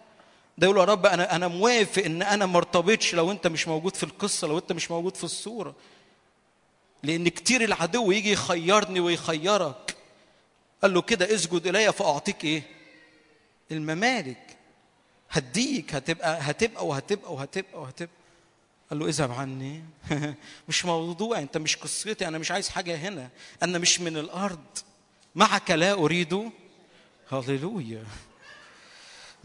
ده 0.57 0.67
يقول 0.67 0.77
يا 0.79 0.83
رب 0.83 1.05
أنا 1.05 1.35
أنا 1.35 1.47
موافق 1.47 2.03
إن 2.05 2.21
أنا 2.21 2.45
ما 2.45 2.57
ارتبطش 2.57 3.15
لو 3.15 3.31
أنت 3.31 3.47
مش 3.47 3.67
موجود 3.67 3.95
في 3.95 4.03
القصة 4.03 4.47
لو 4.47 4.57
أنت 4.57 4.71
مش 4.71 4.91
موجود 4.91 5.15
في 5.17 5.23
الصورة. 5.23 5.75
لأن 7.03 7.27
كتير 7.27 7.63
العدو 7.63 8.11
يجي 8.11 8.31
يخيرني 8.31 8.99
ويخيرك. 8.99 9.94
قال 10.85 10.93
له 10.93 11.01
كده 11.01 11.35
اسجد 11.35 11.67
إلي 11.67 11.93
فأعطيك 11.93 12.43
إيه؟ 12.43 12.63
الممالك. 13.71 14.57
هديك 15.29 15.95
هتبقى 15.95 16.37
هتبقى 16.41 16.87
وهتبقى 16.87 17.33
وهتبقى 17.33 17.81
وهتبقى. 17.81 18.15
قال 18.89 18.99
له 18.99 19.07
اذهب 19.07 19.31
عني. 19.31 19.83
مش 20.69 20.85
موضوع 20.85 21.39
انت 21.39 21.57
مش 21.57 21.75
قصتي 21.75 22.27
أنا 22.27 22.37
مش 22.37 22.51
عايز 22.51 22.69
حاجة 22.69 22.95
هنا. 22.95 23.29
أنا 23.63 23.77
مش 23.77 23.99
من 23.99 24.17
الأرض. 24.17 24.65
معك 25.35 25.71
لا 25.71 25.93
أريد. 25.93 26.51
هللويا. 27.31 28.03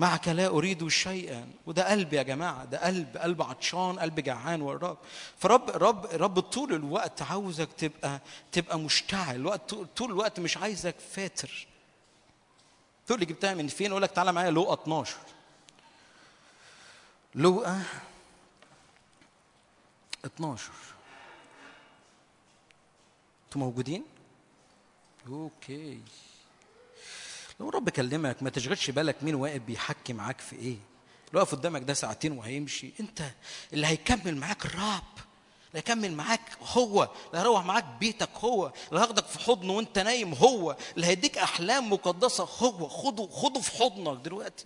معك 0.00 0.28
لا 0.28 0.46
أريد 0.46 0.88
شيئا. 0.88 1.50
وده 1.66 1.90
قلب 1.90 2.12
يا 2.12 2.22
جماعة 2.22 2.64
ده 2.64 2.84
قلب 2.86 3.16
قلب 3.16 3.42
عطشان 3.42 3.98
قلب 3.98 4.20
جعان 4.20 4.62
والرب 4.62 4.98
فرب 5.38 5.70
رب 5.70 6.06
رب 6.06 6.40
طول 6.40 6.74
الوقت 6.74 7.22
عاوزك 7.22 7.72
تبقى 7.72 8.20
تبقى 8.52 8.78
مشتعل. 8.78 9.34
الوقت 9.36 9.74
طول 9.74 10.10
الوقت 10.10 10.40
مش 10.40 10.56
عايزك 10.56 10.94
فاتر. 11.12 11.66
تقول 13.06 13.20
لي 13.20 13.26
جبتها 13.26 13.54
من 13.54 13.68
فين؟ 13.68 13.90
أقول 13.90 14.02
لك 14.02 14.10
تعالى 14.10 14.32
معايا 14.32 14.50
لوقا 14.50 14.74
12 14.82 15.16
لوقا 17.34 17.82
12 20.24 20.70
أنتوا 23.46 23.60
موجودين؟ 23.60 24.04
أوكي. 25.28 26.00
لو 27.60 27.68
رب 27.68 27.88
كلمك 27.88 28.42
ما 28.42 28.50
تشغلش 28.50 28.90
بالك 28.90 29.16
مين 29.22 29.34
واقف 29.34 29.60
بيحكي 29.60 30.12
معاك 30.12 30.40
في 30.40 30.56
إيه. 30.56 30.76
اللي 31.28 31.40
واقف 31.40 31.54
قدامك 31.54 31.82
ده 31.82 31.94
ساعتين 31.94 32.32
وهيمشي. 32.38 32.92
أنت 33.00 33.22
اللي 33.72 33.86
هيكمل 33.86 34.36
معاك 34.36 34.64
الرب. 34.64 35.02
اللي 35.68 35.78
هيكمل 35.78 36.12
معاك 36.12 36.40
هو. 36.62 37.02
اللي 37.02 37.38
هيروح 37.38 37.64
معاك 37.64 37.84
بيتك 38.00 38.28
هو. 38.36 38.72
اللي 38.88 39.00
هياخدك 39.00 39.26
في 39.26 39.38
حضنه 39.38 39.72
وأنت 39.72 39.98
نايم 39.98 40.34
هو. 40.34 40.76
اللي 40.96 41.06
هيديك 41.06 41.38
أحلام 41.38 41.92
مقدسة 41.92 42.44
هو. 42.44 42.88
خده 42.88 43.28
خده 43.32 43.60
في 43.60 43.70
حضنك 43.70 44.18
دلوقتي. 44.24 44.64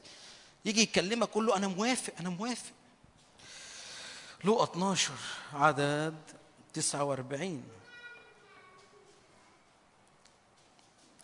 يجي 0.64 0.82
يكلمك 0.82 1.28
قول 1.28 1.46
له 1.46 1.56
أنا 1.56 1.68
موافق 1.68 2.12
أنا 2.20 2.30
موافق. 2.30 2.72
لوقا 4.44 4.64
12 4.64 5.10
عدد 5.52 6.14
49 6.74 7.62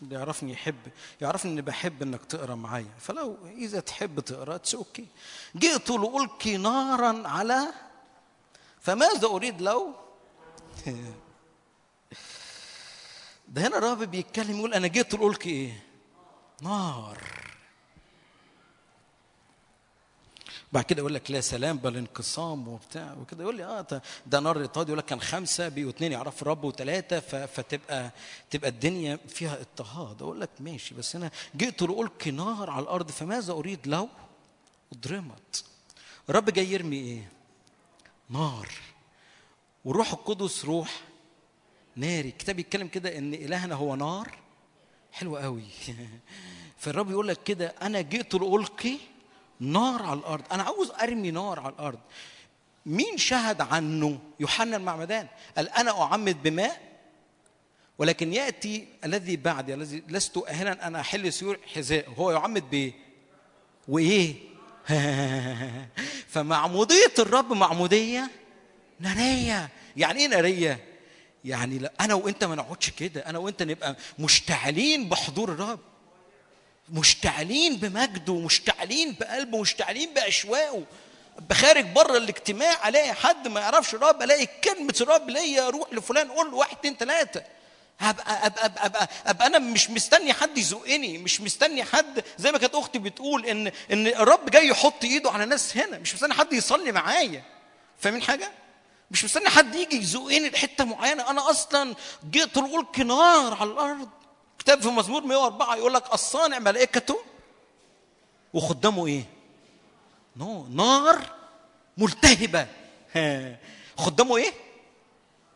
اللي 0.03 0.15
يعرفني 0.15 0.53
يحب 0.53 0.77
يعرفني 1.21 1.53
إني 1.53 1.63
بحب 1.63 2.03
إنك 2.03 2.25
تقرأ 2.25 2.55
معايا. 2.55 2.95
فلو 2.99 3.37
إذا 3.47 3.81
تحب 3.81 4.21
تقرأ 4.21 4.55
it's 4.55 4.75
okay 4.75 5.07
جئت 5.57 5.91
لألقي 5.91 6.57
نارا 6.57 7.29
على 7.29 7.67
فماذا 8.81 9.27
أريد 9.27 9.63
لو؟ 9.63 9.95
ده 13.49 13.67
هنا 13.67 13.79
الرب 13.79 14.03
بيتكلم 14.03 14.59
يقول 14.59 14.75
أنا 14.75 14.87
جئت 14.87 15.15
لألقي 15.15 15.51
إيه؟ 15.51 15.83
نار. 16.63 17.40
بعد 20.73 20.85
كده 20.85 20.99
يقول 21.01 21.15
لك 21.15 21.31
لا 21.31 21.41
سلام 21.41 21.77
بل 21.79 21.97
انقسام 21.97 22.69
وبتاع 22.69 23.15
وكده. 23.21 23.43
يقول 23.43 23.57
لي 23.57 23.65
آه 23.65 23.87
ده- 24.27 24.41
نار 24.41 24.61
اضطهاد 24.65 24.87
يقول 24.89 24.99
لك 24.99 25.05
كان 25.05 25.21
خمسة 25.21 25.69
بقوا 25.69 25.91
اثنين 25.91 26.13
يعرفوا 26.13 26.43
الرب 26.43 26.65
وثلاثه 26.65 27.21
فتبقى 27.47 28.11
تبقى 28.51 28.71
الدنيا 28.71 29.19
فيها 29.29 29.61
اضطهاد. 29.61 30.23
أقول 30.23 30.41
لك 30.41 30.51
ماشي 30.61 30.95
بس 30.95 31.17
أنا 31.17 31.31
جئت 31.57 31.83
لألقي 31.83 32.31
نار 32.31 32.71
على 32.71 32.83
الأرض 32.83 33.11
فماذا 33.11 33.53
أريد 33.53 33.87
لو؟ 33.87 34.09
أضرمت. 34.93 35.65
الرب 36.29 36.51
جاي 36.51 36.67
يرمي 36.73 36.97
إيه؟ 36.97 37.29
نار. 38.31 38.69
والروح 39.85 40.13
القدس 40.13 40.65
روح 40.65 41.01
ناري. 41.97 42.29
الكتاب 42.29 42.59
يتكلم 42.59 42.89
كده 42.89 43.19
إن 43.19 43.35
إلهنا 43.35 43.75
هو 43.75 43.95
نار. 43.95 44.39
حلو 45.13 45.37
قوي 45.37 45.65
فالرب 46.81 47.11
يقول 47.11 47.29
لك 47.29 47.43
كده 47.43 47.67
أنا 47.83 48.01
جئت 48.01 48.35
لألقي 48.35 48.97
نار 49.61 50.03
على 50.03 50.19
الأرض. 50.19 50.45
أنا 50.53 50.63
عاوز 50.63 50.91
أرمي 51.03 51.31
نار 51.31 51.61
على 51.61 51.73
الأرض. 51.73 51.99
مين 52.87 53.19
شهد 53.19 53.61
عنه؟ 53.61 54.19
يوحنا 54.41 54.77
المعمدان. 54.77 55.27
قال 55.57 55.69
أنا 55.69 56.03
أعمد 56.03 56.43
بماء 56.43 56.91
ولكن 57.99 58.33
يأتي 58.33 58.87
الذي 59.05 59.37
بعدي 59.37 59.75
الذي 59.75 60.03
لست 60.09 60.37
أهلا 60.49 60.87
ان 60.87 60.97
أحل 60.97 61.33
سيور 61.33 61.59
حذاء. 61.75 62.09
هو 62.19 62.31
يعمد 62.31 62.71
بإيه؟ 62.71 62.93
وإيه؟ 63.89 64.35
فمعمودية 66.33 67.13
الرب 67.19 67.53
معمودية 67.53 68.31
نارية. 69.01 69.69
يعني 69.97 70.21
إيه 70.21 70.29
نارية؟ 70.29 70.85
يعني 71.45 71.79
لا 71.79 71.93
أنا 72.01 72.15
وأنت 72.15 72.45
ما 72.45 72.55
نقعدش 72.55 72.91
كده. 72.91 73.21
أنا 73.21 73.39
وأنت 73.39 73.63
نبقى 73.63 73.97
مشتعلين 74.19 75.09
بحضور 75.09 75.53
الرب. 75.53 75.81
مشتعلين 76.93 77.77
بمجده 77.77 78.35
مشتعلين 78.35 79.17
بقلبه 79.21 79.61
مشتعلين 79.61 80.15
بأشواقه. 80.15 80.85
بخارج 81.51 81.85
بره 81.85 82.17
الاجتماع 82.17 82.89
ألاقي 82.89 83.13
حد 83.15 83.49
ما 83.49 83.61
يعرفش 83.61 83.95
الرب 83.95 84.23
ألاقي 84.23 84.47
كلمة 84.47 84.95
الرب 85.01 85.31
ليا 85.31 85.69
روح 85.71 85.93
لفلان 85.93 86.31
قول 86.31 86.51
له 86.51 86.57
واحد 86.57 86.77
اتنين 86.77 86.97
تلاتة. 86.99 87.43
هبقى 88.01 88.47
أبقى, 88.47 88.67
أبقى, 88.67 88.87
أبقى, 88.87 89.09
أبقى 89.27 89.47
أنا 89.47 89.59
مش 89.59 89.91
مستني 89.91 90.33
حد 90.33 90.59
يزقني 90.59 91.19
مش 91.19 91.41
مستني 91.41 91.85
حد 91.85 92.25
زي 92.39 92.53
ما 92.53 92.59
كانت 92.59 92.75
أختي 92.75 92.99
بتقول 92.99 93.47
ان 93.47 93.73
إن 93.93 94.07
الرب 94.07 94.51
جاي 94.51 94.69
يحط 94.69 95.05
إيده 95.05 95.31
على 95.31 95.47
ناس 95.47 95.77
هنا. 95.77 95.99
مش 95.99 96.15
مستني 96.15 96.35
حد 96.35 96.53
يصلي 96.53 96.93
معايا. 96.93 97.43
فاهمين 97.99 98.23
حاجة؟ 98.23 98.51
مش 99.11 99.25
مستني 99.25 99.49
حد 99.49 99.75
يجي 99.75 99.97
يزقني 99.97 100.51
لحتة 100.51 100.85
معينة. 100.85 101.31
أنا 101.31 101.51
أصلا 101.51 101.95
جئت 102.31 102.57
القلك 102.57 103.01
نار 103.01 103.55
على 103.55 103.71
الأرض. 103.71 104.09
كتاب 104.61 104.83
في 104.83 104.89
مزمور 104.89 105.23
104 105.23 105.77
يقول 105.77 105.95
لك 105.95 106.15
الصانع 106.15 106.59
ملائكته. 106.59 107.21
وخدامه 108.55 109.07
إيه؟ 109.07 109.25
نو 110.37 110.67
نار 110.67 111.19
ملتهبة. 111.99 112.67
خدامه 114.05 114.37
إيه؟ 114.37 114.53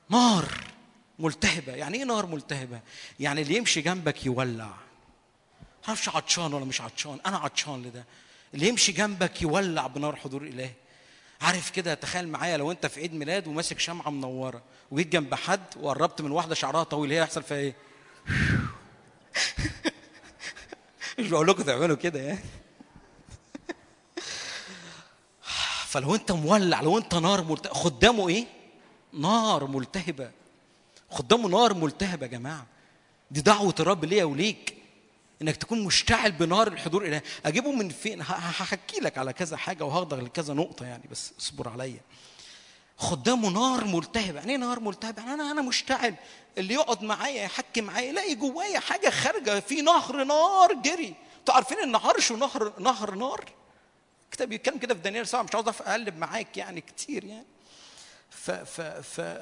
نار 0.08 0.44
ملتهبة. 1.18 1.72
يعني 1.72 1.98
إيه 1.98 2.04
نار 2.04 2.26
ملتهبة؟ 2.26 2.80
يعني 3.20 3.42
اللي 3.42 3.56
يمشي 3.56 3.80
جنبك 3.80 4.26
يولع. 4.26 4.70
معرفش 5.88 6.08
عطشان 6.08 6.54
ولا 6.54 6.64
مش 6.64 6.80
عطشان؟ 6.80 7.18
أنا 7.26 7.36
عطشان 7.38 7.82
لده. 7.82 8.04
اللي 8.54 8.68
يمشي 8.68 8.92
جنبك 8.92 9.42
يولع 9.42 9.86
بنار 9.86 10.16
حضور 10.16 10.42
الهي 10.42 10.70
عارف 11.40 11.70
كده؟ 11.70 11.94
تخيل 11.94 12.28
معايا 12.28 12.56
لو 12.56 12.70
أنت 12.70 12.86
في 12.86 13.00
عيد 13.00 13.14
ميلاد 13.14 13.46
وماسك 13.46 13.78
شمعة 13.78 14.10
منورة 14.10 14.62
وجيت 14.90 15.08
جنب 15.08 15.34
حد 15.34 15.64
وقربت 15.80 16.22
من 16.22 16.30
واحدة 16.30 16.54
شعرها 16.54 16.82
طويل 16.82 17.12
هي 17.12 17.20
هيحصل 17.20 17.42
فيها 17.42 17.56
إيه؟ 17.56 17.74
مش 21.18 21.28
بقول 21.28 21.46
لكم 21.46 21.62
تعملوا 21.62 21.96
كده 21.96 22.20
يعني. 22.20 22.44
فلو 25.86 26.14
انت 26.14 26.32
مولع 26.32 26.80
لو 26.80 26.98
انت 26.98 27.14
نار 27.14 27.44
ملتهبه 27.44 27.74
خدامه 27.74 28.28
إيه؟ 28.28 28.46
نار 29.12 29.66
ملتهبة. 29.66 30.30
خدامه 31.10 31.48
نار 31.48 31.74
ملتهبة 31.74 32.26
يا 32.26 32.30
جماعة. 32.30 32.66
دي 33.30 33.40
دعوة 33.40 33.74
الرب 33.80 34.04
ليا 34.04 34.24
وليك. 34.24 34.74
انك 35.42 35.56
تكون 35.56 35.84
مشتعل 35.84 36.32
بنار 36.32 36.68
الحضور 36.68 37.04
الهي 37.04 37.22
اجيبه 37.46 37.72
من 37.72 37.88
فين؟ 37.88 38.20
هحكي 38.22 39.00
لك 39.00 39.18
على 39.18 39.32
كذا 39.32 39.56
حاجة 39.56 39.84
وهاخدك 39.84 40.18
لكذا 40.18 40.54
نقطة 40.54 40.86
يعني 40.86 41.02
بس 41.10 41.32
اصبر 41.40 41.68
عليا. 41.68 42.00
خدامه 42.96 43.48
نار 43.50 43.84
ملتهبة. 43.84 44.38
يعني 44.38 44.52
إيه 44.52 44.58
نار 44.58 44.80
ملتهبة؟ 44.80 45.22
يعني 45.22 45.34
أنا 45.34 45.50
أنا 45.50 45.62
مشتعل. 45.62 46.14
اللي 46.58 46.74
يقعد 46.74 47.02
معايا 47.02 47.42
يحكي 47.42 47.80
معايا 47.80 48.08
يلاقي 48.08 48.34
جوايا 48.34 48.80
حاجة 48.80 49.10
خارجة 49.10 49.60
في 49.60 49.82
نهر 49.82 50.24
نار 50.24 50.72
جري. 50.72 51.14
أنتوا 51.38 51.54
عارفين 51.54 51.78
إن 51.78 51.96
عرشه 51.96 52.34
نهر 52.34 52.72
نهر 52.78 53.14
نار؟ 53.14 53.44
الكتاب 54.24 54.48
بيتكلم 54.48 54.78
كده 54.78 54.94
في 54.94 55.00
دانيال 55.00 55.28
سبعة 55.28 55.42
مش 55.42 55.54
عاوز 55.54 55.68
أقلب 55.68 56.18
معاك 56.18 56.56
يعني 56.56 56.80
كتير 56.80 57.24
يعني. 57.24 57.46
ف 58.30 58.50
ف 58.50 58.80
ف 58.80 59.38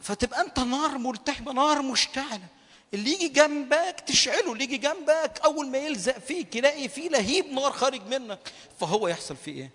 فتبقى 0.00 0.40
أنت 0.40 0.58
نار 0.60 0.98
ملتهبة 0.98 1.52
نار 1.52 1.82
مشتعلة. 1.82 2.46
اللي 2.94 3.12
يجي 3.12 3.28
جنبك 3.28 3.96
تشعله 4.06 4.52
اللي 4.52 4.64
يجي 4.64 4.76
جنبك 4.76 5.40
أول 5.44 5.68
ما 5.68 5.78
يلزق 5.78 6.18
فيك 6.18 6.56
يلاقي 6.56 6.88
فيه 6.88 7.08
لهيب 7.08 7.46
نار 7.46 7.72
خارج 7.72 8.06
منك. 8.06 8.52
فهو 8.80 9.08
يحصل 9.08 9.36
فيه 9.36 9.52
إيه؟ 9.62 9.70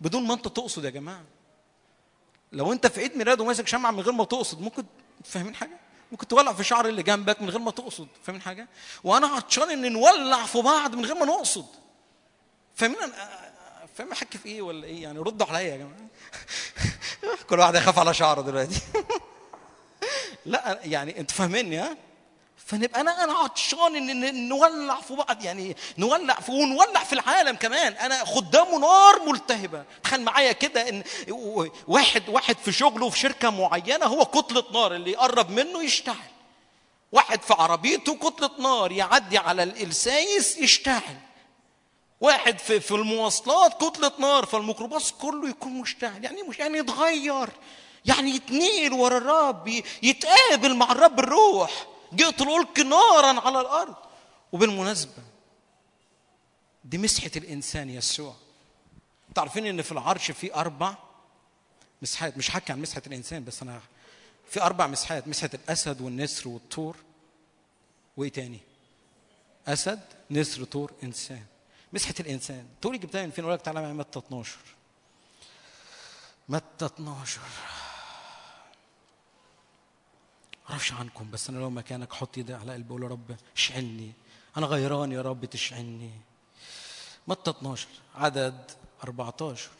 بدون 0.00 0.26
ما 0.26 0.34
أنت 0.34 0.48
تقصد 0.48 0.84
يا 0.84 0.90
جماعة. 0.90 1.24
لو 2.52 2.72
أنت 2.72 2.86
في 2.86 3.00
عيد 3.00 3.16
ميلاد 3.16 3.40
وماسك 3.40 3.66
شمعة 3.66 3.90
من 3.90 4.00
غير 4.00 4.12
ما 4.12 4.24
تقصد 4.24 4.60
ممكن 4.60 4.84
فاهمين 5.24 5.54
حاجة؟ 5.54 5.83
ممكن 6.12 6.28
تولع 6.28 6.52
في 6.52 6.64
شعر 6.64 6.86
اللي 6.86 7.02
جنبك 7.02 7.42
من 7.42 7.50
غير 7.50 7.58
ما 7.58 7.70
تقصد 7.70 8.08
فاهمين 8.24 8.42
حاجة؟ 8.42 8.68
وأنا 9.04 9.26
عطشان 9.26 9.70
ان 9.70 9.92
نولع 9.92 10.44
في 10.44 10.62
بعض 10.62 10.94
من 10.94 11.04
غير 11.04 11.14
ما 11.14 11.26
نقصد. 11.26 11.66
فاهمين؟ 12.74 12.98
أنا 13.02 13.14
فاهم 13.94 14.12
احكي 14.12 14.38
في 14.38 14.48
إيه 14.48 14.62
ولا 14.62 14.84
إيه؟ 14.84 15.02
يعني 15.02 15.18
ردوا 15.18 15.46
عليا 15.46 15.60
يا 15.60 15.76
جماعة. 15.76 16.08
كل 17.48 17.58
واحد 17.58 17.74
يخاف 17.74 17.98
على 17.98 18.14
شعره 18.14 18.40
دلوقتي. 18.40 18.80
لا 20.46 20.80
يعني 20.84 21.20
انت 21.20 21.30
فاهميني 21.30 21.78
ها؟ 21.78 21.96
فنبقى 22.66 23.00
أنا 23.00 23.24
أنا 23.24 23.32
عطشان 23.32 23.96
ان 23.96 24.48
نولع 24.48 25.00
في 25.00 25.14
بعض 25.14 25.44
يعني 25.44 25.76
نولع 25.98 26.34
في 26.34 26.52
ونولع 26.52 27.04
في 27.04 27.12
العالم 27.12 27.56
كمان. 27.56 27.92
أنا 27.92 28.24
خدامه 28.24 28.78
نار 28.78 29.22
ملتهبة. 29.28 29.84
تخيل 30.04 30.20
معايا 30.22 30.52
كده 30.52 30.88
إن 30.88 31.02
واحد 31.86 32.28
واحد 32.28 32.56
في 32.64 32.72
شغله 32.72 33.10
في 33.10 33.18
شركة 33.18 33.50
معينة 33.50 34.06
هو 34.06 34.24
كتلة 34.24 34.64
نار 34.72 34.94
اللي 34.94 35.10
يقرب 35.10 35.50
منه 35.50 35.82
يشتعل. 35.82 36.16
واحد 37.12 37.42
في 37.42 37.54
عربيته 37.54 38.16
كتلة 38.16 38.50
نار 38.58 38.92
يعدي 38.92 39.38
على 39.38 39.62
السايس 39.62 40.58
يشتعل. 40.58 41.16
واحد 42.20 42.58
في 42.58 42.80
في 42.80 42.90
المواصلات 42.90 43.84
كتلة 43.84 44.12
نار 44.18 44.46
فالميكروباص 44.46 45.12
كله 45.12 45.48
يكون 45.48 45.72
مشتعل. 45.72 46.24
يعني 46.24 46.42
مش 46.42 46.58
يعني 46.58 46.78
يتغير. 46.78 47.48
يعني 48.04 48.30
يتنقل 48.30 48.92
ورا 48.92 49.18
الرب 49.18 49.82
يتقابل 50.02 50.74
مع 50.74 50.92
الرب 50.92 51.18
الروح. 51.18 51.86
جئت 52.16 52.42
الألك 52.42 52.78
نارا 52.80 53.40
على 53.40 53.60
الأرض. 53.60 53.94
وبالمناسبة 54.52 55.22
دي 56.84 56.98
مسحة 56.98 57.30
الإنسان 57.36 57.90
يسوع. 57.90 58.34
تعرفين 59.34 59.66
إن 59.66 59.82
في 59.82 59.92
العرش 59.92 60.30
في 60.30 60.54
أربع 60.54 60.94
مسحات 62.02 62.36
مش 62.38 62.50
حكي 62.50 62.72
عن 62.72 62.80
مسحة 62.80 63.02
الإنسان 63.06 63.44
بس 63.44 63.62
أنا 63.62 63.80
في 64.50 64.62
أربع 64.62 64.86
مسحات 64.86 65.28
مسحة 65.28 65.50
الأسد 65.54 66.00
والنسر 66.00 66.48
والطور. 66.48 66.96
وإيه 68.16 68.30
تاني؟ 68.32 68.60
أسد 69.68 70.00
نسر 70.30 70.64
طور 70.64 70.92
إنسان. 71.02 71.44
مسحة 71.92 72.14
الإنسان. 72.20 72.66
تقولي 72.80 72.98
جبتها 72.98 73.24
من 73.26 73.30
فين؟ 73.30 73.44
أقول 73.44 73.54
لك 73.56 73.62
تعالى 73.62 73.80
معايا 73.80 73.94
متى 73.94 74.18
12 74.18 74.56
متى 76.48 76.86
12 76.86 77.40
معرفش 80.68 80.92
عنكم 80.92 81.30
بس 81.30 81.50
أنا 81.50 81.58
لو 81.58 81.70
مكانك 81.70 82.12
حط 82.12 82.38
إيدي 82.38 82.54
على 82.54 82.72
قلبي 82.72 82.88
أقول 82.88 83.02
يا 83.02 83.08
رب 83.08 83.36
اشعلني 83.56 84.12
أنا 84.56 84.66
غيران 84.66 85.12
يا 85.12 85.22
رب 85.22 85.44
تشعلني 85.44 86.10
متى 87.28 87.50
12 87.50 87.88
عدد 88.14 88.70
14 89.04 89.70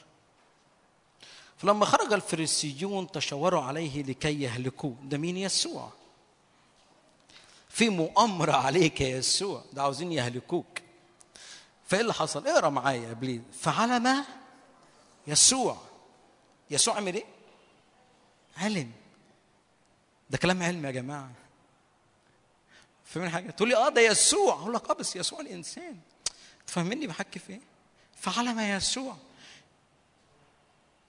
فلما 1.59 1.85
خرج 1.87 2.13
الفريسيون 2.13 3.11
تشاوروا 3.11 3.63
عليه 3.63 4.03
لكي 4.03 4.43
يهلكوه. 4.43 4.97
ده 5.03 5.19
مين؟ 5.19 5.37
يسوع. 5.37 5.93
في 7.69 7.89
مؤامرة 7.89 8.53
عليك 8.53 9.01
يا 9.01 9.09
يسوع. 9.19 9.65
ده 9.73 9.83
عاوزين 9.83 10.13
يهلكوك. 10.13 10.79
فإيه 11.87 12.01
اللي 12.01 12.13
حصل؟ 12.15 12.47
اقرأ 12.47 12.69
معايا 12.69 13.09
يا 13.09 13.13
بليد 13.13 13.43
فعلم 13.61 14.25
يسوع. 15.27 15.77
يسوع 16.71 16.97
عمل 16.97 17.15
إيه؟ 17.15 17.25
علم. 18.57 18.93
ده 20.31 20.39
كلام 20.39 20.63
علم 20.63 20.87
يا 20.87 20.91
جماعة. 20.91 21.31
فاهمين 23.05 23.31
حاجة؟ 23.31 23.51
تقول 23.51 23.69
لي 23.69 23.77
آه 23.77 23.89
ده 23.89 24.01
يسوع. 24.01 24.55
أقول 24.55 24.75
لك 24.75 24.91
آه 24.91 24.95
بس 24.95 25.17
يسوع 25.17 25.41
الإنسان. 25.41 25.99
تفهمني 26.67 27.07
بحكي 27.07 27.39
في 27.39 27.53
إيه؟ 27.53 27.61
فعلم 28.17 28.61
يسوع. 28.61 29.17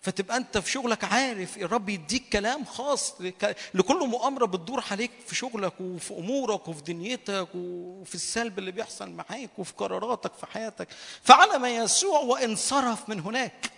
فتبقى 0.01 0.37
أنت 0.37 0.57
في 0.57 0.71
شغلك 0.71 1.03
عارف 1.03 1.57
الرب 1.57 1.89
يديك 1.89 2.29
كلام 2.33 2.65
خاص 2.65 3.21
لك- 3.21 3.57
لكل 3.73 4.07
مؤامرة 4.07 4.45
بتدور 4.45 4.83
عليك 4.91 5.11
في 5.27 5.35
شغلك 5.35 5.73
وفي 5.81 6.13
أمورك 6.13 6.67
وفي 6.67 6.81
دنيتك 6.81 7.47
وفي 7.55 8.15
السلب 8.15 8.59
اللي 8.59 8.71
بيحصل 8.71 9.09
معاك 9.09 9.49
وفي 9.57 9.73
قراراتك 9.73 10.33
في 10.33 10.45
حياتك. 10.45 10.87
فعلم 11.23 11.65
يسوع 11.65 12.19
وانصرف 12.19 13.09
من 13.09 13.19
هناك. 13.19 13.71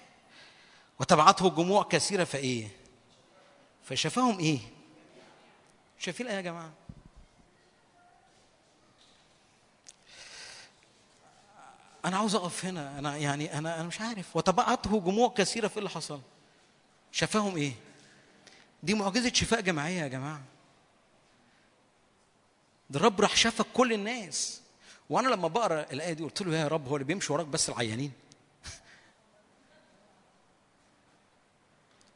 وتبعته 1.00 1.50
جموع 1.50 1.84
كثيرة 1.84 2.24
فايه 2.24 2.68
فشافهم 3.84 4.40
إيه؟ 4.40 4.60
شايفين 6.00 6.28
إيه 6.28 6.36
يا 6.36 6.42
جماعة؟ 6.42 6.74
أنا 12.06 12.18
عاوز 12.18 12.36
أقف 12.36 12.66
هنا. 12.66 13.00
أنا 13.00 13.18
يعني 13.18 13.58
أنا 13.58 13.76
أنا 13.76 13.84
مش 13.88 14.02
عارف. 14.02 14.36
وتبعته 14.36 15.00
جموع 15.00 15.30
كثيرة 15.38 15.68
في 15.68 15.78
اللي 15.78 15.90
حصل. 15.90 16.22
شفاهم 17.12 17.58
إيه؟ 17.58 17.74
دي 18.84 18.94
معجزة 18.94 19.34
شفاء 19.34 19.62
جماعية 19.62 20.02
يا 20.02 20.08
جماعة. 20.08 20.42
ده 22.90 23.00
الرب 23.00 23.22
راح 23.22 23.36
شافك 23.36 23.66
كل 23.74 23.94
الناس. 23.94 24.62
وأنا 25.10 25.28
لما 25.28 25.48
بقرأ 25.48 25.86
الآية 25.92 26.14
دي 26.14 26.24
قلت 26.24 26.42
له 26.42 26.58
يا 26.58 26.68
رب 26.68 26.88
هو 26.88 26.96
اللي 26.96 27.06
بيمشي 27.06 27.34
وراك 27.34 27.46
بس 27.46 27.70
العيانين. 27.70 28.12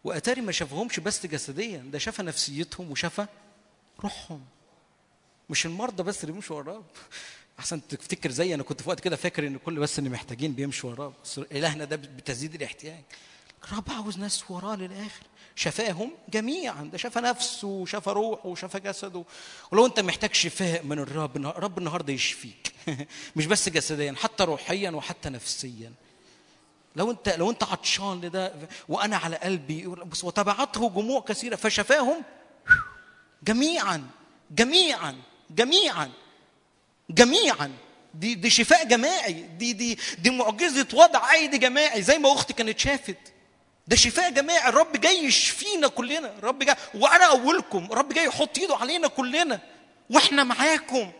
وأتاري 0.03 0.41
ما 0.41 0.51
شافهمش 0.51 0.99
بس 0.99 1.25
جسديا. 1.25 1.77
ده 1.77 1.99
شاف 1.99 2.21
نفسيتهم 2.21 2.91
وشاف 2.91 3.27
روحهم. 4.03 4.41
مش 5.49 5.65
المرضى 5.65 6.03
بس 6.03 6.23
اللي 6.23 6.31
بيمشوا 6.31 6.57
وراه 6.57 6.83
أحسن 7.59 7.87
تفتكر 7.87 8.31
زي 8.31 8.53
أنا 8.53 8.63
كنت 8.63 8.81
في 8.81 8.89
وقت 8.89 8.99
كده 8.99 9.15
فاكر 9.15 9.47
إن 9.47 9.57
كل 9.57 9.79
بس 9.79 9.99
اللي 9.99 10.09
محتاجين 10.09 10.53
بيمشوا 10.53 10.89
وراه 10.89 11.13
إلهنا 11.37 11.85
ده 11.85 11.95
بتزيد 11.95 12.55
الاحتياج. 12.55 13.03
الرب 13.63 13.83
عاوز 13.89 14.17
ناس 14.17 14.51
وراه 14.51 14.75
للآخر. 14.75 15.23
شفاهم 15.55 16.11
جميعا. 16.29 16.83
ده 16.83 16.97
شفى 16.97 17.19
نفسه 17.19 17.67
وشفى 17.67 18.09
روحه 18.09 18.47
وشفى 18.47 18.79
جسده. 18.79 19.23
ولو 19.71 19.85
أنت 19.85 19.99
محتاج 19.99 20.33
شفاء 20.33 20.83
من 20.83 20.99
الرب 20.99 21.37
الرب 21.37 21.77
النهارده 21.77 22.13
يشفيك. 22.13 22.73
مش 23.35 23.45
بس 23.45 23.69
جسديا 23.69 24.15
حتى 24.17 24.43
روحيا 24.43 24.91
وحتى 24.91 25.29
نفسيا. 25.29 25.93
لو 26.95 27.11
انت 27.11 27.29
لو 27.29 27.49
أنت 27.49 27.63
عطشان 27.63 28.21
لده 28.21 28.53
وأنا 28.89 29.17
على 29.17 29.35
قلبي 29.35 29.87
بس 29.87 30.23
وتبعته 30.23 30.89
جموع 30.89 31.21
كثيرة 31.21 31.55
فشفاهم 31.55 32.23
جميعا 33.43 34.07
جميعا 34.51 35.15
جميعا 35.49 36.11
جميعا. 37.09 37.71
دي 38.13 38.35
دي 38.35 38.49
شفاء 38.49 38.83
جماعي 38.83 39.33
دي 39.33 39.73
دي 39.73 39.97
دي 40.19 40.29
معجزة 40.29 40.87
وضع 40.93 41.25
عيد 41.25 41.55
جماعي 41.55 42.01
زي 42.01 42.17
ما 42.17 42.33
أختي 42.33 42.53
كانت 42.53 42.79
شافت. 42.79 43.17
ده 43.87 43.95
شفاء 43.95 44.29
جماعي 44.29 44.69
الرب 44.69 44.91
جاي 44.91 45.25
يشفينا 45.25 45.87
كلنا 45.87 46.37
الرب 46.37 46.59
جاي. 46.59 46.75
وأنا 46.93 47.25
أولكم 47.25 47.85
الرب 47.91 48.13
جاي 48.13 48.25
يحط 48.25 48.57
إيده 48.57 48.75
علينا 48.75 49.07
كلنا 49.07 49.59
وإحنا 50.09 50.43
معاكم. 50.43 51.11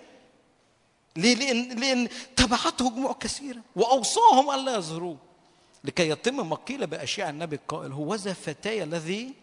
ليه؟ 1.16 1.36
لأن 1.36 1.80
لأن 1.80 2.10
تبعته 2.36 2.90
جموع 2.90 3.14
كثيرة 3.14 3.62
وأوصاهم 3.76 4.52
الا 4.52 4.76
يظهروه 4.76 5.18
لكي 5.84 6.10
يتم 6.10 6.50
ما 6.50 6.56
قيل 6.56 6.88
بأشياء 6.88 7.30
النبي 7.30 7.56
القائل 7.56 7.92
هو 7.92 8.16
ذا 8.16 8.34
فتاي 8.34 8.84
الذي 8.84 9.34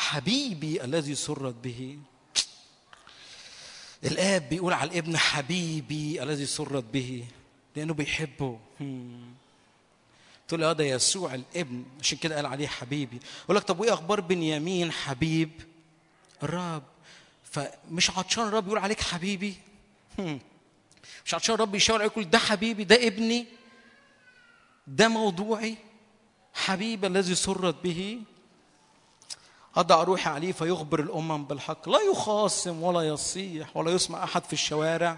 حبيبي 0.00 0.84
الذي 0.84 1.14
سرت 1.14 1.54
به. 1.54 1.98
الآب 4.04 4.48
بيقول 4.48 4.72
على 4.72 4.90
الابن 4.90 5.16
حبيبي 5.16 6.22
الذي 6.22 6.46
سرت 6.46 6.84
به 6.84 7.24
لأنه 7.76 7.94
بيحبه. 7.94 8.58
تقول 10.48 10.60
له 10.60 10.72
ده 10.72 10.84
يسوع 10.84 11.34
الابن 11.34 11.84
عشان 12.00 12.18
كده 12.18 12.36
قال 12.36 12.46
عليه 12.46 12.66
حبيبي. 12.66 13.20
يقول 13.44 13.56
لك 13.56 13.62
طب 13.62 13.80
وإيه 13.80 13.92
أخبار 13.92 14.20
بنيامين 14.20 14.92
حبيب؟ 14.92 15.50
الرب. 16.42 16.82
فمش 17.44 18.10
عطشان 18.10 18.48
الرب 18.48 18.66
يقول 18.66 18.78
عليك 18.78 19.00
حبيبي؟ 19.00 19.54
مش 21.26 21.34
عطشان 21.34 21.54
الرب 21.54 21.74
يشاور 21.74 22.02
يقول 22.02 22.30
ده 22.30 22.38
حبيبي 22.38 22.84
ده 22.84 23.06
ابني 23.06 23.46
ده 24.86 25.08
موضوعي. 25.08 25.76
حبيبي 26.54 27.06
الذي 27.06 27.34
سرت 27.34 27.82
به. 27.82 28.20
أضع 29.76 30.02
روحي 30.02 30.30
عليه 30.30 30.52
فيخبر 30.52 31.00
الأمم 31.00 31.44
بالحق. 31.44 31.88
لا 31.88 31.98
يخاصم 32.00 32.82
ولا 32.82 33.08
يصيح 33.08 33.76
ولا 33.76 33.90
يسمع 33.90 34.24
أحد 34.24 34.44
في 34.44 34.52
الشوارع. 34.52 35.16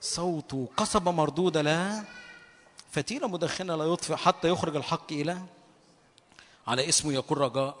صوته 0.00 0.68
قصبة 0.76 1.10
مردودة 1.10 1.62
لا 1.62 2.04
فتيلة 2.92 3.28
مدخنة 3.28 3.76
لا 3.76 3.84
يطفئ 3.84 4.16
حتى 4.16 4.48
يخرج 4.48 4.76
الحق 4.76 5.12
إلى 5.12 5.42
على 6.66 6.88
اسمه 6.88 7.12
يكون 7.12 7.38
رجاء. 7.38 7.76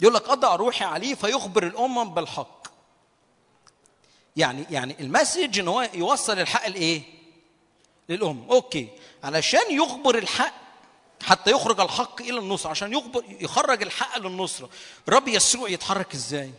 يقول 0.00 0.14
لك 0.14 0.28
أضع 0.28 0.56
روحي 0.56 0.84
عليه 0.84 1.14
فيخبر 1.14 1.66
الأمم 1.66 2.14
بالحق. 2.14 2.66
يعني 4.36 4.66
يعني 4.70 5.00
ال 5.00 5.07
message 5.07 5.58
إن 5.58 5.68
هو 5.68 5.88
يوصل 5.94 6.38
الحق 6.38 6.68
لإيه؟ 6.68 7.02
للأمم 8.08 8.46
okay. 8.50 8.88
علشان 9.24 9.70
يخبر 9.70 10.18
الحق 10.18 10.59
حتى 11.22 11.50
يخرج 11.50 11.80
الحق 11.80 12.22
إلى 12.22 12.38
النصره 12.38 12.70
عشان 12.70 12.92
يخبر 12.92 13.24
يخرج 13.40 13.82
الحق 13.82 14.18
للنصره 14.18 14.70
الرب 15.08 15.28
يسوع 15.28 15.68
يتحرك 15.68 16.14
إزاي؟ 16.14 16.52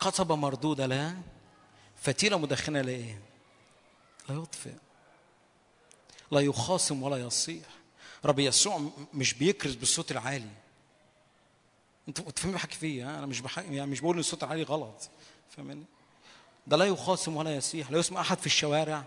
قصبة 0.00 0.36
مرضوضة 0.36 0.86
لا 0.86 1.16
فتيلة 2.02 2.38
مدخنة 2.38 2.80
لا 2.80 2.90
إيه؟ 2.92 3.20
لا 4.28 4.34
يطفئ 4.34 4.72
لا 6.30 6.40
يخاصم 6.40 7.02
ولا 7.02 7.16
يصيح 7.16 7.64
رب 8.24 8.38
يسوع 8.38 8.90
مش 9.14 9.34
بيكرز 9.34 9.74
بالصوت 9.74 10.10
العالي 10.10 10.50
أنتوا 12.08 12.24
فاهمين 12.36 12.54
بحكي 12.56 12.76
فيه 12.76 13.18
أنا 13.18 13.26
مش 13.26 13.40
بحكي 13.40 13.74
يعني 13.74 13.90
مش 13.90 14.00
بقول 14.00 14.14
إن 14.14 14.20
الصوت 14.20 14.44
العالي 14.44 14.62
غلط 14.62 15.08
فاهمني؟ 15.50 15.84
ده 16.66 16.76
لا 16.76 16.84
يخاصم 16.84 17.36
ولا 17.36 17.56
يصيح 17.56 17.90
لا 17.90 17.98
يسمع 17.98 18.20
أحد 18.20 18.38
في 18.38 18.46
الشوارع 18.46 19.04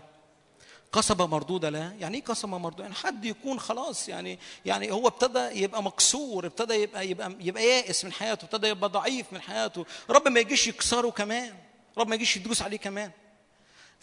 قصبة 0.92 1.26
مردودة 1.26 1.70
لا. 1.70 1.92
يعني 1.98 2.18
إيه 2.18 2.24
قصبة 2.24 2.58
مردودة؟ 2.58 2.82
يعني 2.84 2.94
حد 2.94 3.24
يكون 3.24 3.60
خلاص 3.60 4.08
يعني 4.08 4.38
يعني 4.64 4.92
هو 4.92 5.08
ابتدى 5.08 5.62
يبقى 5.62 5.82
مكسور 5.82 6.46
ابتدى 6.46 6.74
يبقى 6.74 7.08
يبقى 7.08 7.32
يبقى 7.40 7.64
يائس 7.64 8.04
من 8.04 8.12
حياته 8.12 8.44
ابتدى 8.44 8.66
يبقى 8.66 8.88
ضعيف 8.90 9.32
من 9.32 9.40
حياته. 9.40 9.86
رب 10.10 10.28
ما 10.28 10.40
يجيش 10.40 10.66
يكسره 10.66 11.10
كمان 11.10 11.54
رب 11.98 12.08
ما 12.08 12.14
يجيش 12.14 12.36
يدوس 12.36 12.62
عليه 12.62 12.76
كمان. 12.76 13.10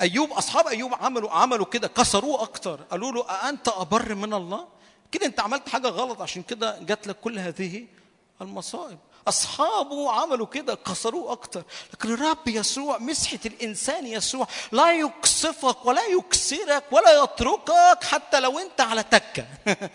أيوب 0.01 0.31
أصحاب 0.31 0.67
أيوب 0.67 0.93
عملوا 0.93 1.31
عملوا 1.31 1.65
كده 1.65 1.87
كسروه 1.87 2.41
أكتر. 2.41 2.81
قالوا 2.81 3.11
له 3.11 3.29
أأنت 3.29 3.67
أبر 3.67 4.15
من 4.15 4.33
الله؟ 4.33 4.67
كده 5.11 5.25
أنت 5.25 5.39
عملت 5.39 5.69
حاجة 5.69 5.87
غلط 5.87 6.21
عشان 6.21 6.43
كده 6.43 6.79
جات 6.79 7.07
لك 7.07 7.19
كل 7.19 7.39
هذه 7.39 7.85
المصائب. 8.41 8.97
أصحابه 9.27 10.11
عملوا 10.11 10.45
كده 10.45 10.75
كسروه 10.75 11.31
أكتر. 11.31 11.63
لكن 11.93 12.13
الرب 12.13 12.47
يسوع 12.47 12.97
مسحة 12.97 13.39
الإنسان 13.45 14.07
يسوع 14.07 14.47
لا 14.71 14.91
يكسفك 14.91 15.85
ولا 15.85 16.01
يكسرك 16.05 16.83
ولا 16.91 17.23
يتركك 17.23 18.03
حتى 18.03 18.39
لو 18.39 18.59
أنت 18.59 18.81
على 18.81 19.03
تكة. 19.03 19.47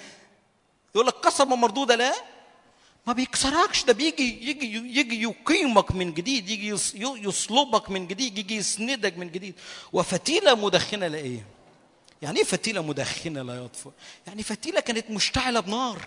يقول 0.95 1.07
لك 1.07 1.15
قسمه 1.15 1.57
مردوده 1.57 1.95
لا؟ 1.95 2.15
ما 3.07 3.13
بيكسركش 3.13 3.85
ده 3.85 3.93
بيجي 3.93 4.51
يجي 4.51 4.99
يجي 4.99 5.23
يقيمك 5.23 5.93
من 5.93 6.15
جديد 6.15 6.49
يجي 6.49 6.69
يصلبك 6.95 7.91
من 7.91 8.07
جديد 8.07 8.39
يجي 8.39 8.57
يسندك 8.57 9.19
من 9.19 9.31
جديد. 9.31 9.55
وفتيلة 9.93 10.55
مدخنة 10.55 11.07
لإيه؟ 11.07 11.45
يعني 12.23 12.39
إيه 12.39 12.45
فتيلة 12.45 12.83
مدخنة 12.83 13.43
لا 13.43 13.65
يطفئ؟ 13.65 13.91
يعني 14.27 14.43
فتيلة 14.43 14.81
كانت 14.81 15.11
مشتعلة 15.11 15.61
بنار. 15.61 16.03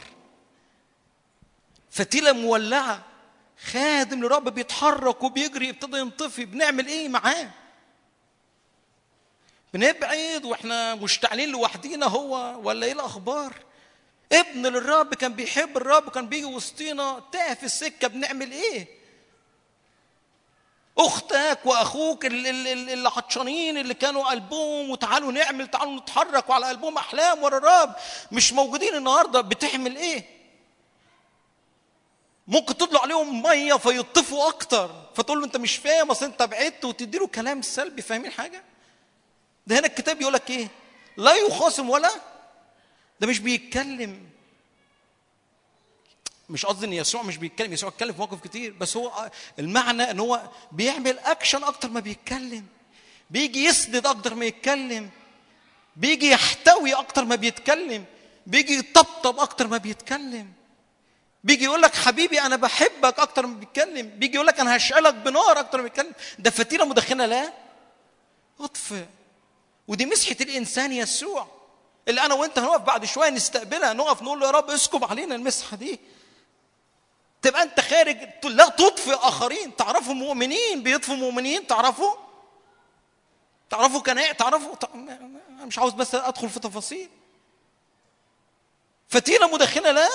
فتيلة 1.91 2.31
مولعة. 2.31 3.12
خادم 3.57 4.23
لرب 4.23 4.49
بيتحرك 4.49 5.23
وبيجري 5.23 5.69
ابتدى 5.69 5.97
ينطفي 5.97 6.45
بنعمل 6.45 6.87
إيه 6.87 7.07
معاه؟ 7.09 7.49
بنبعد 9.73 10.45
وإحنا 10.45 10.95
مشتعلين 10.95 11.49
لوحدينا 11.49 12.05
هو 12.05 12.59
ولا 12.63 12.85
إيه 12.85 12.93
الأخبار؟ 12.93 13.53
ابن 14.31 14.67
للرب 14.67 15.13
كان 15.13 15.33
بيحب 15.33 15.77
الرب 15.77 16.07
وكان 16.07 16.27
بيجي 16.29 16.45
وسطينا 16.45 17.23
تاه 17.31 17.53
في 17.53 17.63
السكة 17.63 18.07
بنعمل 18.07 18.51
إيه؟ 18.51 18.87
أختك 20.97 21.59
وأخوك 21.65 22.25
اللي 22.25 23.09
عطشانين 23.09 23.77
اللي 23.77 23.93
كانوا 23.93 24.29
قلبهم 24.29 24.89
وتعالوا 24.89 25.31
نعمل 25.31 25.67
تعالوا 25.67 25.95
نتحرك 25.99 26.49
وعلى 26.49 26.65
قلبهم 26.65 26.97
أحلام 26.97 27.43
ورا 27.43 27.57
الرب. 27.57 27.95
مش 28.31 28.53
موجودين 28.53 28.95
النهارده 28.95 29.41
بتعمل 29.41 29.95
إيه؟ 29.95 30.25
ممكن 32.47 32.77
تطلع 32.77 33.01
عليهم 33.01 33.43
مية 33.43 33.73
فيطفوا 33.73 34.49
أكتر. 34.49 35.09
فتقول 35.15 35.39
له 35.39 35.45
أنت 35.45 35.57
مش 35.57 35.75
فاهم 35.75 36.11
أصل 36.11 36.25
أنت 36.25 36.43
بعدت 36.43 36.85
وتدي 36.85 37.17
له 37.17 37.27
كلام 37.27 37.61
سلبي. 37.61 38.01
فاهمين 38.01 38.31
حاجة؟ 38.31 38.63
ده 39.67 39.79
هنا 39.79 39.87
الكتاب 39.87 40.21
يقول 40.21 40.33
لك 40.33 40.49
إيه؟ 40.49 40.67
لا 41.17 41.35
يخاصم 41.35 41.89
ولا 41.89 42.11
ده 43.19 43.27
مش 43.27 43.39
بيتكلم. 43.39 44.29
مش 46.49 46.65
قصدي 46.65 46.85
إن 46.85 46.93
يسوع 46.93 47.23
مش 47.23 47.37
بيتكلم 47.37 47.73
يسوع 47.73 47.89
اتكلم 47.89 48.11
في 48.11 48.17
مواقف 48.17 48.43
كتير. 48.43 48.71
بس 48.71 48.97
هو 48.97 49.31
المعنى 49.59 50.11
إن 50.11 50.19
هو 50.19 50.41
بيعمل 50.71 51.19
اكشن 51.19 51.63
أكتر 51.63 51.89
ما 51.89 51.99
بيتكلم. 51.99 52.65
بيجي 53.29 53.65
يسند 53.65 54.07
أكتر 54.07 54.35
ما 54.35 54.45
يتكلم. 54.45 55.09
بيجي 55.95 56.29
يحتوي 56.29 56.93
أكتر 56.93 57.25
ما 57.25 57.35
بيتكلم. 57.35 58.05
بيجي 58.47 58.77
يطبطب 58.77 59.39
أكتر 59.39 59.67
ما 59.67 59.77
بيتكلم. 59.77 60.53
بيجي 61.43 61.63
يقول 61.63 61.81
لك 61.81 61.95
حبيبي 61.95 62.41
أنا 62.41 62.55
بحبك 62.55 63.19
أكتر 63.19 63.45
ما 63.45 63.59
بيتكلم. 63.59 64.07
بيجي 64.07 64.35
يقول 64.35 64.47
لك 64.47 64.59
أنا 64.59 64.75
هشعلك 64.77 65.13
بنار 65.13 65.59
أكتر 65.59 65.77
ما 65.77 65.83
بيتكلم. 65.83 66.13
ده 66.39 66.49
فتيله 66.49 66.85
مدخنة 66.85 67.25
لا. 67.25 67.53
اطفئ 68.59 69.05
ودي 69.87 70.05
مسحة 70.05 70.35
الإنسان 70.41 70.91
يسوع. 70.93 71.47
اللي 72.07 72.21
أنا 72.21 72.33
وأنت 72.33 72.59
هنقف 72.59 72.81
بعد 72.81 73.05
شوية 73.05 73.29
نستقبلها 73.29 73.93
نقف 73.93 74.21
نقول 74.21 74.39
له 74.39 74.45
يا 74.45 74.51
رب 74.51 74.69
اسكب 74.69 75.03
علينا 75.05 75.35
المسحة 75.35 75.77
دي. 75.77 75.99
تبقى 77.41 77.63
أنت 77.63 77.79
خارج 77.79 78.17
لا 78.43 78.69
تطفئ 78.69 79.13
آخرين. 79.15 79.75
تعرفوا 79.75 80.13
مؤمنين 80.13 80.83
بيطفوا 80.83 81.15
مؤمنين؟ 81.15 81.67
تعرفوا؟ 81.67 82.15
تعرفوا 83.69 83.99
كنائع 84.01 84.31
تعرفوا؟ 84.31 84.75
أنا 84.93 85.65
مش 85.65 85.79
عاوز 85.79 85.93
بس 85.93 86.15
أدخل 86.15 86.49
في 86.49 86.59
تفاصيل. 86.59 87.09
فتيله 89.09 89.47
مدخنة 89.53 89.91
لا. 89.91 90.09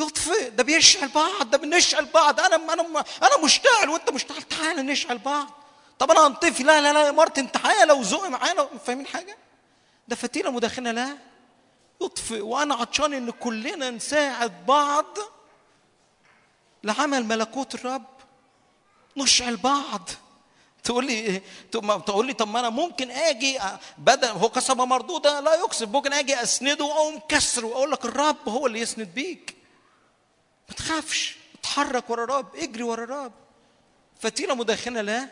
يطفئ 0.00 0.50
ده 0.50 0.62
بيشعل 0.62 1.08
بعض 1.08 1.50
ده 1.50 1.58
بنشعل 1.58 2.04
بعض. 2.04 2.40
أنا 2.40 2.56
أنا 2.56 2.82
أنا 3.22 3.44
مشتعل 3.44 3.88
وأنت 3.88 4.10
مشتعل. 4.10 4.42
تعالى 4.42 4.82
نشعل 4.82 5.18
بعض. 5.18 5.50
طب 5.98 6.10
أنا 6.10 6.26
هنطفي 6.26 6.62
لا 6.62 6.80
لا 6.80 6.92
لا 6.92 7.06
يا 7.06 7.10
مارتن 7.10 7.52
تعالى 7.52 7.92
وزق 7.92 8.28
معانا. 8.28 8.68
فاهمين 8.86 9.06
حاجة؟ 9.06 9.36
ده 10.08 10.16
فتيلة 10.16 10.50
مدخنه 10.50 10.90
لا. 10.90 11.16
يطفئ. 12.02 12.40
وأنا 12.40 12.74
عطشان 12.74 13.12
إن 13.14 13.30
كلنا 13.30 13.90
نساعد 13.90 14.66
بعض. 14.66 15.18
لعمل 16.84 17.24
ملكوت 17.24 17.74
الرب. 17.74 18.04
نشعل 19.16 19.56
بعض. 19.56 20.10
تقول 20.84 21.06
لي 21.06 21.42
تقول 21.72 22.26
لي 22.26 22.32
طب 22.32 22.48
ما 22.48 22.60
أنا 22.60 22.70
ممكن 22.70 23.10
آجي 23.10 23.58
بدل 23.98 24.28
هو 24.28 24.48
كسبه 24.48 24.84
مردوده 24.84 25.40
لا 25.40 25.54
يكسب. 25.54 25.92
ممكن 25.92 26.12
آجي 26.12 26.42
أسنده 26.42 26.84
واقوم 26.84 27.20
كسره 27.28 27.66
واقول 27.66 27.90
لك 27.90 28.04
الرب 28.04 28.48
هو 28.48 28.66
اللي 28.66 28.80
يسند 28.80 29.14
بيك. 29.14 29.61
ما 30.72 30.76
تخافش 30.76 31.36
اتحرك 31.60 32.10
ورا 32.10 32.24
الرب 32.24 32.56
اجري 32.56 32.82
ورا 32.82 33.04
الرب 33.04 33.32
فتيله 34.20 34.54
مدخنه 34.54 35.00
لا 35.00 35.28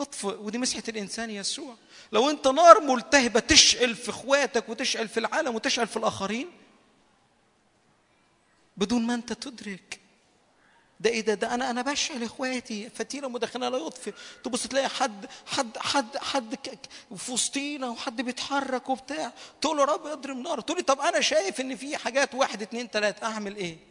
اطفئ 0.00 0.36
ودي 0.40 0.58
مسحه 0.58 0.82
الإنسان 0.88 1.30
يسوع. 1.30 1.76
لو 2.12 2.30
أنت 2.30 2.48
نار 2.48 2.80
ملتهبة 2.80 3.40
تشعل 3.40 3.94
في 3.96 4.10
إخواتك 4.10 4.68
وتشعل 4.68 5.08
في 5.08 5.20
العالم 5.20 5.54
وتشعل 5.54 5.86
في 5.86 5.96
الآخرين 5.96 6.50
بدون 8.76 9.06
ما 9.06 9.14
أنت 9.14 9.32
تدرك. 9.32 10.00
ده 11.00 11.10
إيه 11.10 11.20
ده؟ 11.20 11.34
ده 11.34 11.54
أنا 11.54 11.70
أنا 11.70 11.82
بشعل 11.82 12.22
إخواتي. 12.22 12.90
فتيله 12.90 13.28
مدخنه 13.28 13.68
لا 13.68 13.78
يطفئ 13.78 14.12
تبص 14.44 14.66
تلاقي 14.66 14.88
حد 14.88 15.26
حد 15.46 15.78
حد 15.78 16.16
حد 16.16 16.56
في 17.16 17.32
وسطينا 17.32 17.88
وحد 17.88 18.20
بيتحرك 18.20 18.88
وبتاع. 18.88 19.32
تقول 19.60 19.76
له 19.76 19.84
رب 19.84 20.06
اضرب 20.06 20.36
نار. 20.36 20.60
تقول 20.60 20.78
لي 20.78 20.84
طب 20.84 21.00
أنا 21.00 21.20
شايف 21.20 21.60
إن 21.60 21.76
في 21.76 21.96
حاجات 21.96 22.34
واحد 22.34 22.62
اتنين 22.62 22.90
تلاتة 22.90 23.26
أعمل 23.26 23.56
إيه؟ 23.56 23.89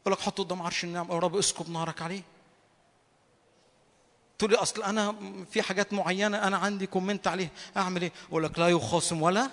يقول 0.00 0.12
لك 0.12 0.20
حطه 0.20 0.44
قدام 0.44 0.62
عرش 0.62 0.84
النعم 0.84 1.12
يا 1.12 1.18
رب 1.18 1.36
اسكب 1.36 1.70
نارك 1.70 2.02
عليه. 2.02 2.22
تقول 4.38 4.50
لي 4.50 4.56
أصل 4.56 4.82
أنا 4.82 5.14
في 5.50 5.62
حاجات 5.62 5.92
معينة 5.92 6.46
أنا 6.46 6.56
عندي 6.56 6.86
comment 6.86 7.26
عليها 7.26 7.50
أعمل 7.76 8.02
إيه؟ 8.02 8.12
أقول 8.28 8.44
لك 8.44 8.58
لا 8.58 8.68
يخاصم 8.68 9.22
ولا. 9.22 9.50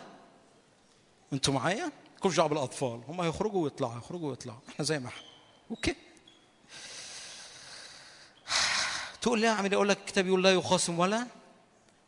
أنتوا 1.34 1.54
معايا؟ 1.54 1.92
مالكوش 2.20 2.30
دعوه 2.32 2.50
بالاطفال 2.50 3.02
هم 3.08 3.22
هيخرجوا 3.22 3.64
ويطلعوا 3.64 3.98
يخرجوا 3.98 4.30
ويطلعوا 4.30 4.60
إحنا 4.70 4.86
زي 4.86 5.00
ما 5.00 5.08
إحنا. 5.08 5.24
okay. 5.72 5.96
تقول 9.22 9.40
لي 9.40 9.48
أعمل 9.48 9.70
إيه؟ 9.70 9.76
أقول 9.76 9.90
لك 9.90 9.98
الكتاب 9.98 10.28
يقول 10.28 10.44
لا 10.44 10.54
يخاصم 10.54 11.00
ولا. 11.00 11.28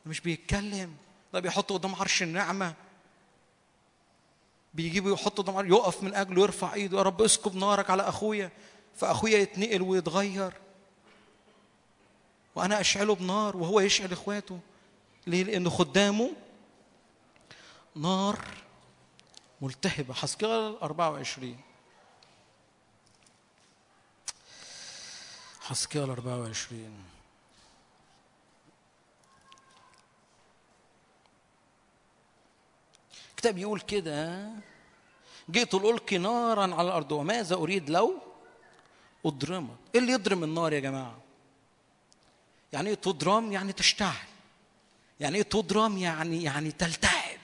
مش 0.05 0.21
بيتكلم. 0.21 0.95
ده 1.33 1.39
بيحطه 1.39 1.75
قدام 1.75 1.95
عرش 1.95 2.23
النعمة. 2.23 2.73
بيجيبه 4.73 5.11
يحطه 5.11 5.43
قدام 5.43 5.57
عرش 5.57 5.67
يقف 5.69 6.03
من 6.03 6.15
أجله 6.15 6.41
يرفع 6.41 6.73
إيده 6.73 6.97
يا 6.97 7.03
رب 7.03 7.21
اسكب 7.21 7.55
نارك 7.55 7.89
على 7.89 8.03
أخويا. 8.03 8.51
فأخويا 8.95 9.37
يتنقل 9.37 9.81
ويتغير. 9.81 10.53
وأنا 12.55 12.79
أشعله 12.79 13.15
بنار 13.15 13.57
وهو 13.57 13.79
يشعل 13.79 14.11
إخواته. 14.11 14.59
ليه؟ 15.27 15.43
لأنه 15.43 15.69
خدامه 15.69 16.31
نار 17.95 18.47
ملتهبة. 19.61 20.13
حسكال 20.13 20.77
24 20.81 21.57
حسكال 25.61 26.09
24 26.09 27.06
الكتاب 33.37 33.57
يقول 33.57 33.79
كده 33.79 34.49
جئت 35.49 35.73
القي 35.73 36.17
نارا 36.17 36.75
على 36.75 36.87
الأرض 36.87 37.11
وماذا 37.11 37.55
أريد 37.55 37.89
لو 37.89 38.13
أضرمك؟ 39.25 39.77
إيه 39.95 40.01
اللي 40.01 40.11
يضرم 40.11 40.43
النار 40.43 40.73
يا 40.73 40.79
جماعة؟ 40.79 41.17
يعني 42.73 42.89
إيه 42.89 42.95
تضرم؟ 42.95 43.51
يعني 43.51 43.73
تشتعل. 43.73 44.27
يعني 45.19 45.37
إيه 45.37 45.43
تضرم؟ 45.43 45.97
يعني 45.97 46.43
يعني 46.43 46.71
تلتهب. 46.71 47.39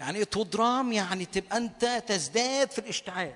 يعني 0.00 0.18
إيه 0.18 0.24
تضرم؟ 0.24 0.92
يعني 0.92 1.24
تبقى 1.24 1.56
أنت 1.56 2.04
تزداد 2.06 2.70
في 2.70 2.78
الاشتعال. 2.78 3.34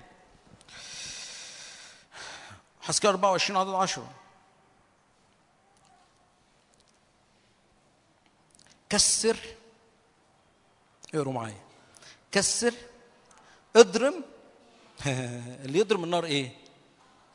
حسكال 2.81 3.09
24 3.09 3.59
عدد 3.59 3.69
10 3.69 4.11
كسر. 8.89 9.37
اقروا 11.15 11.33
معايا. 11.33 11.62
كسر 12.33 12.73
اضرم. 13.75 14.23
اللي 15.65 15.79
يضرم 15.79 16.03
النار 16.03 16.25
إيه؟ 16.25 16.51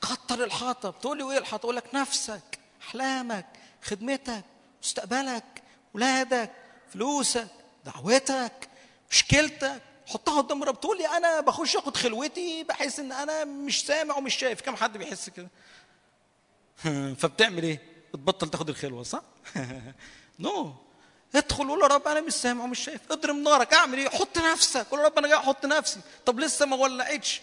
كتر 0.00 0.44
الحطب 0.44 0.94
تقول 1.00 1.18
لي 1.18 1.22
وإيه 1.22 1.38
الحطب 1.38 1.64
أقول 1.64 1.76
لك 1.76 1.94
نفسك 1.94 2.58
أحلامك 2.82 3.46
خدمتك 3.82 4.44
مستقبلك 4.82 5.62
ولادك 5.94 6.52
فلوسك 6.92 7.48
دعوتك 7.84 8.68
مشكلتك. 9.10 9.82
حطها 10.06 10.40
قدام 10.40 10.62
الرب 10.62 10.80
تقول 10.80 10.98
لي 10.98 11.06
أنا 11.06 11.40
بخش 11.40 11.76
آخد 11.76 11.96
خلوتي 11.96 12.64
بحس 12.64 13.00
إن 13.00 13.12
أنا 13.12 13.44
مش 13.44 13.86
سامع 13.86 14.16
ومش 14.16 14.34
شايف. 14.34 14.60
كم 14.60 14.76
حد 14.76 14.98
بيحس 14.98 15.30
كده؟ 15.30 15.48
فبتعمل 17.20 17.62
إيه؟ 17.62 17.82
بتبطل 18.14 18.48
تاخد 18.50 18.68
الخلوة 18.68 19.02
صح؟ 19.02 19.22
نو. 20.38 20.74
ادخل 21.34 21.68
قول 21.68 21.82
يا 21.82 21.86
رب 21.86 22.08
أنا 22.08 22.20
مش 22.20 22.32
سامع 22.32 22.64
ومش 22.64 22.78
شايف. 22.78 23.00
اضرب 23.10 23.36
نارك 23.36 23.74
اعمل 23.74 23.98
إيه؟ 23.98 24.08
حط 24.08 24.38
نفسك. 24.38 24.86
قول 24.90 25.00
يا 25.00 25.04
رب 25.04 25.18
أنا 25.18 25.28
جاي 25.28 25.36
أحط 25.36 25.66
نفسي. 25.66 26.00
طب 26.26 26.40
لسه 26.40 26.66
ما 26.66 26.76
ولعتش. 26.76 27.40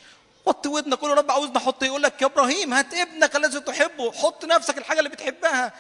حط 0.48 0.68
ودنك 0.68 1.00
قول 1.00 1.10
يا 1.10 1.16
رب 1.16 1.32
عاوزني 1.32 1.58
أحط 1.58 1.84
إيه؟ 1.84 1.90
يقول 1.90 2.04
لك 2.04 2.22
يا 2.22 2.28
إبراهيم 2.28 2.74
هات 2.74 2.94
ابنك 2.94 3.36
الذي 3.36 3.60
تحبه. 3.60 4.12
حط 4.12 4.46
نفسك 4.46 4.78
الحاجة 4.78 5.00
اللي 5.00 5.10
بتحبها. 5.10 5.74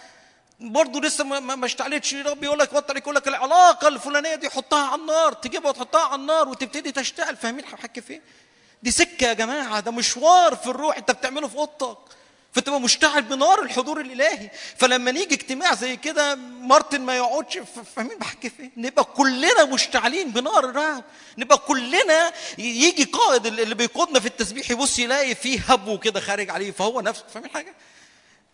برضه 0.60 1.02
لسه 1.02 1.23
ما, 1.23 1.65
اشتعلتش. 1.65 2.14
رب 2.15 2.44
يقول 2.44 2.60
لك 2.60 2.73
بطل 2.73 2.98
يقول 2.98 3.15
لك 3.15 3.27
العلاقة 3.27 3.88
الفلانية 3.88 4.36
دي 4.36 4.49
حطها 4.49 4.88
على 4.88 5.02
النار 5.02 5.34
تجيبها 5.34 5.69
وتحطها 5.69 6.02
على 6.02 6.15
النار 6.22 6.49
وتبتدي 6.49 6.91
تشتعل. 6.91 7.36
فاهمين 7.38 7.65
حكي 7.65 8.02
فين؟ 8.02 8.22
دي 8.84 8.91
سكة 8.91 9.27
يا 9.27 9.34
جماعة 9.34 9.80
ده 9.80 9.91
مشوار 9.91 10.56
في 10.56 10.68
الروح. 10.68 10.98
انت 10.98 11.11
بتعمله 11.11 11.48
في 11.48 11.56
أوضتك. 11.56 11.98
فتبقى 12.56 12.82
مشتعل 12.82 13.22
بنار 13.22 13.61
الحضور 13.61 14.02
الإلهي. 14.02 14.49
فلما 14.77 15.11
نيجي 15.11 15.36
اجتماع 15.36 15.73
زي 15.73 15.98
كده 15.98 16.36
مارتن 16.36 17.02
ما 17.02 17.15
يقعدش 17.18 17.57
فاهمين 17.95 18.18
بحكي 18.18 18.49
فين 18.49 18.72
نبقى 18.77 19.03
كلنا 19.03 19.65
مشتعلين 19.65 20.32
بنار 20.32 20.69
الرهب 20.69 21.03
نبقى 21.38 21.57
كلنا 21.57 22.32
يجي 22.57 23.03
قائد 23.03 23.45
اللي 23.45 23.76
بيقودنا 23.76 24.19
في 24.19 24.26
التسبيح 24.26 24.72
يبص 24.72 24.99
يلاقي 24.99 25.36
فيه 25.36 25.60
هبو 25.68 25.99
كده 25.99 26.19
خارج 26.19 26.49
عليه 26.49 26.72
فهو 26.72 27.02
نفسه. 27.02 27.23
فاهمين 27.34 27.49
حاجة؟ 27.52 27.76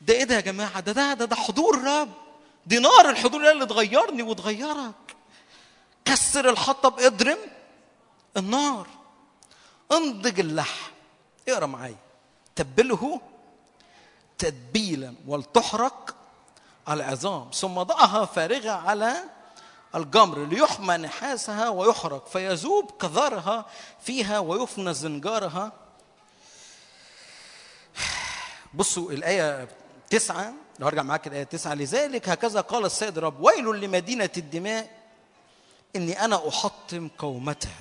ده 0.02 0.14
إيه 0.14 0.23
ده 0.23 0.36
يا 0.36 0.41
جماعة؟ 0.41 0.80
ده 0.80 0.91
ده 0.91 1.14
ده, 1.14 1.26
ده 1.26 1.36
حضور 1.36 1.78
الرب 1.78 2.14
دي 2.65 2.80
نار 2.80 3.10
الحضور 3.10 3.52
اللي 3.52 3.65
تغيرني 3.65 4.23
وتغيرك. 4.23 5.15
كسر 6.06 6.49
الحطب 6.49 6.99
اضرم 6.99 7.38
النار. 8.38 8.88
انضج 9.91 10.40
اللحم. 10.40 10.91
اقرأ 11.49 11.65
معايا. 11.65 11.95
تبله 12.56 13.22
تتبيلا 14.41 15.13
ولتحرق 15.27 16.15
العظام 16.89 17.49
ثم 17.53 17.81
ضعها 17.81 18.26
فارغة 18.26 18.72
على 18.72 19.23
الجمر 19.95 20.45
ليحمى 20.45 20.97
نحاسها 20.97 21.69
ويحرق 21.69 22.27
فيذوب 22.27 22.91
كذرها 22.91 23.65
فيها 24.01 24.39
ويفنى 24.39 24.93
زنجارها. 24.93 25.72
بصوا 28.73 29.11
الآية 29.11 29.68
تسعة 30.09 30.53
لو 30.80 30.88
هرجع 30.88 31.03
معاك 31.03 31.27
الآية 31.27 31.43
تسعة 31.43 31.73
لذلك 31.73 32.30
هكذا 32.30 32.61
قال 32.61 32.85
السيد 32.85 33.18
الرب 33.18 33.39
ويل 33.41 33.65
لمدينة 33.65 34.30
الدماء 34.38 34.89
إني 35.95 36.26
أنا 36.26 36.49
أحطم 36.49 37.07
قومتها. 37.18 37.80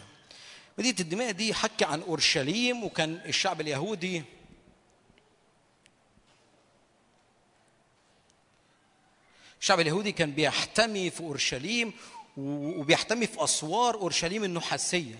مدينة 0.78 0.96
الدماء 1.00 1.30
دي 1.30 1.54
حكي 1.54 1.84
عن 1.84 2.02
أورشليم 2.02 2.84
وكان 2.84 3.20
الشعب 3.26 3.60
اليهودي 3.60 4.24
الشعب 9.60 9.80
اليهودي 9.80 10.12
كان 10.12 10.30
بيحتمي 10.32 11.10
في 11.10 11.20
أورشليم 11.20 11.92
وبيحتمي 12.36 13.26
في 13.26 13.44
أسوار 13.44 13.94
أورشليم 13.94 14.44
النحاسيه 14.44 15.18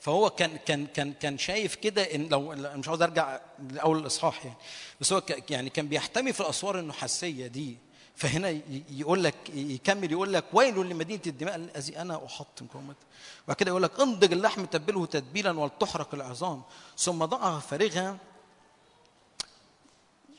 فهو 0.00 0.30
كان 0.30 0.56
كان 0.56 0.86
كان 0.86 1.12
كان 1.12 1.38
شايف 1.38 1.74
كده 1.74 2.02
إن 2.02 2.28
لو 2.28 2.54
مش 2.56 2.88
عاوز 2.88 3.02
أرجع 3.02 3.40
لأول 3.70 3.98
الإصحاح 3.98 4.44
يعني. 4.44 4.56
بس 5.00 5.12
هو 5.12 5.22
يعني 5.50 5.70
كان 5.70 5.88
بيحتمي 5.88 6.32
في 6.32 6.40
الأسوار 6.40 6.78
النحاسيه 6.78 7.46
دي. 7.46 7.76
فهنا 8.16 8.60
يقول 8.90 9.24
لك 9.24 9.34
يكمل 9.54 10.12
يقول 10.12 10.32
لك 10.32 10.44
ويل 10.52 10.74
لمدينة 10.74 11.22
الدماء 11.26 11.56
الذي 11.56 11.98
أنا 11.98 12.26
احطم 12.26 12.66
قومتها 12.66 13.06
وبعد 13.44 13.56
كده 13.56 13.70
يقول 13.70 13.82
لك 13.82 14.00
انضج 14.00 14.32
اللحم 14.32 14.64
تبله 14.64 15.06
تتبيلا 15.06 15.58
ولتحرق 15.58 16.14
العظام. 16.14 16.62
ثم 16.98 17.24
ضعها 17.24 17.60
فارغه 17.60 18.16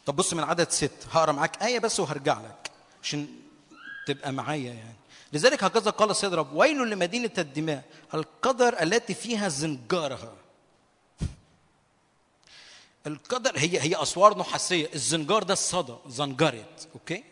طب 0.05 0.15
بص 0.15 0.33
من 0.33 0.43
عدد 0.43 0.69
ست. 0.69 1.07
هقرأ 1.11 1.31
معاك 1.31 1.63
آية 1.63 1.79
بس 1.79 1.99
وهرجع 1.99 2.41
لك. 2.41 2.72
عشان 3.03 3.27
تبقى 4.07 4.31
معايا 4.31 4.73
يعني. 4.73 4.95
لذلك 5.33 5.63
هكذا 5.63 5.91
قال 5.91 6.09
السيد 6.09 6.33
رب 6.33 6.53
ويل 6.53 6.89
لمدينة 6.89 7.31
الدماء 7.37 7.83
القدر 8.13 8.81
التي 8.81 9.13
فيها 9.13 9.49
زنجارها. 9.49 10.33
القدر 13.07 13.51
هي 13.57 13.79
هي 13.81 14.01
أسوار 14.01 14.37
نحاسية. 14.37 14.89
الزنجار 14.95 15.43
ده 15.43 15.53
الصدى 15.53 15.93
زنجرت 16.07 16.87
okay؟ 16.95 17.23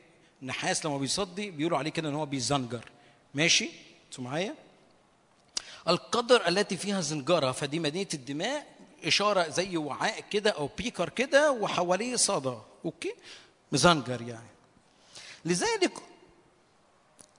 النحاس 0.41 0.85
لما 0.85 0.97
بيصدي 0.97 1.51
بيقولوا 1.51 1.77
عليه 1.77 1.89
كده 1.91 2.09
إن 2.09 2.15
هو 2.15 2.25
بيزنجر. 2.25 2.85
ماشي؟ 3.33 3.69
أنتوا 4.05 4.23
معايا؟ 4.23 4.55
القدر 5.87 6.47
التي 6.47 6.77
فيها 6.77 7.01
زنجرة 7.01 7.51
فدي 7.51 7.79
مدينة 7.79 8.09
الدماء 8.13 8.67
إشارة 9.03 9.49
زي 9.49 9.77
وعاء 9.77 10.23
كده 10.31 10.49
أو 10.51 10.69
beaker 10.77 11.09
كده 11.09 11.51
وحواليه 11.51 12.15
صدى 12.15 12.57
okay؟ 12.85 13.13
مزنجر 13.71 14.21
يعني. 14.21 14.47
لذلك 15.45 15.93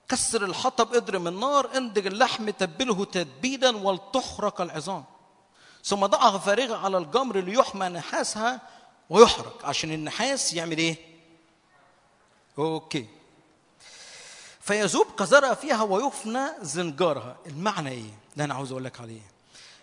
كسر 0.08 0.44
الحطب 0.44 0.94
اضرم 0.94 1.28
النار 1.28 1.76
انضج 1.76 2.06
اللحم 2.06 2.50
تبله 2.50 3.04
تتبيلا 3.04 3.76
ولتحرق 3.76 4.60
العظام 4.60 5.04
ثم 5.84 6.06
ضعها 6.06 6.38
فارغة 6.38 6.76
على 6.76 6.98
الجمر 6.98 7.36
ليحمى 7.40 7.88
نحاسها 7.88 8.60
ويحرق 9.10 9.66
عشان 9.66 9.92
النحاس 9.92 10.54
يعمل 10.54 10.78
إيه؟ 10.78 10.96
أوكي 12.58 13.06
فيذوب 14.60 15.06
قذرها 15.16 15.54
فيها 15.54 15.82
ويفنى 15.82 16.46
زنجارها 16.62 17.36
المعنى 17.46 17.90
إيه؟ 17.90 18.10
ده 18.36 18.44
أنا 18.44 18.54
عاوز 18.54 18.70
أقول 18.72 18.84
لك 18.84 19.00
عليه 19.00 19.20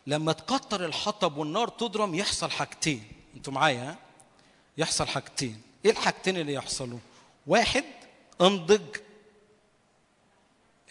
لما 0.07 0.31
تكتر 0.33 0.85
الحطب 0.85 1.37
والنار 1.37 1.67
تضرم 1.67 2.15
يحصل 2.15 2.51
حاجتين 2.51 3.11
أنتوا 3.35 3.53
معايا؟ 3.53 3.95
يحصل 4.77 5.07
حاجتين 5.07 5.61
إيه 5.85 5.91
الحاجتين 5.91 6.37
اللي 6.37 6.53
يحصلوا؟ 6.53 6.99
واحد 7.47 7.83
انضج. 8.41 8.95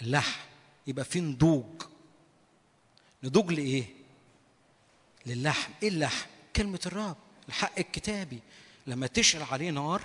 اللحم 0.03 0.41
يبقى 0.87 1.05
في 1.05 1.21
نضوج. 1.21 1.83
نضوج 3.25 3.53
لإيه؟ 3.53 3.85
للحم. 5.27 5.73
إيه 5.83 5.89
اللحم؟ 5.89 6.27
كلمة 6.57 6.81
الرب 6.87 7.17
الحق 7.49 7.79
الكتابي. 7.79 8.39
لما 8.87 9.07
تشعل 9.07 9.43
عليه 9.43 9.71
نار 9.71 10.03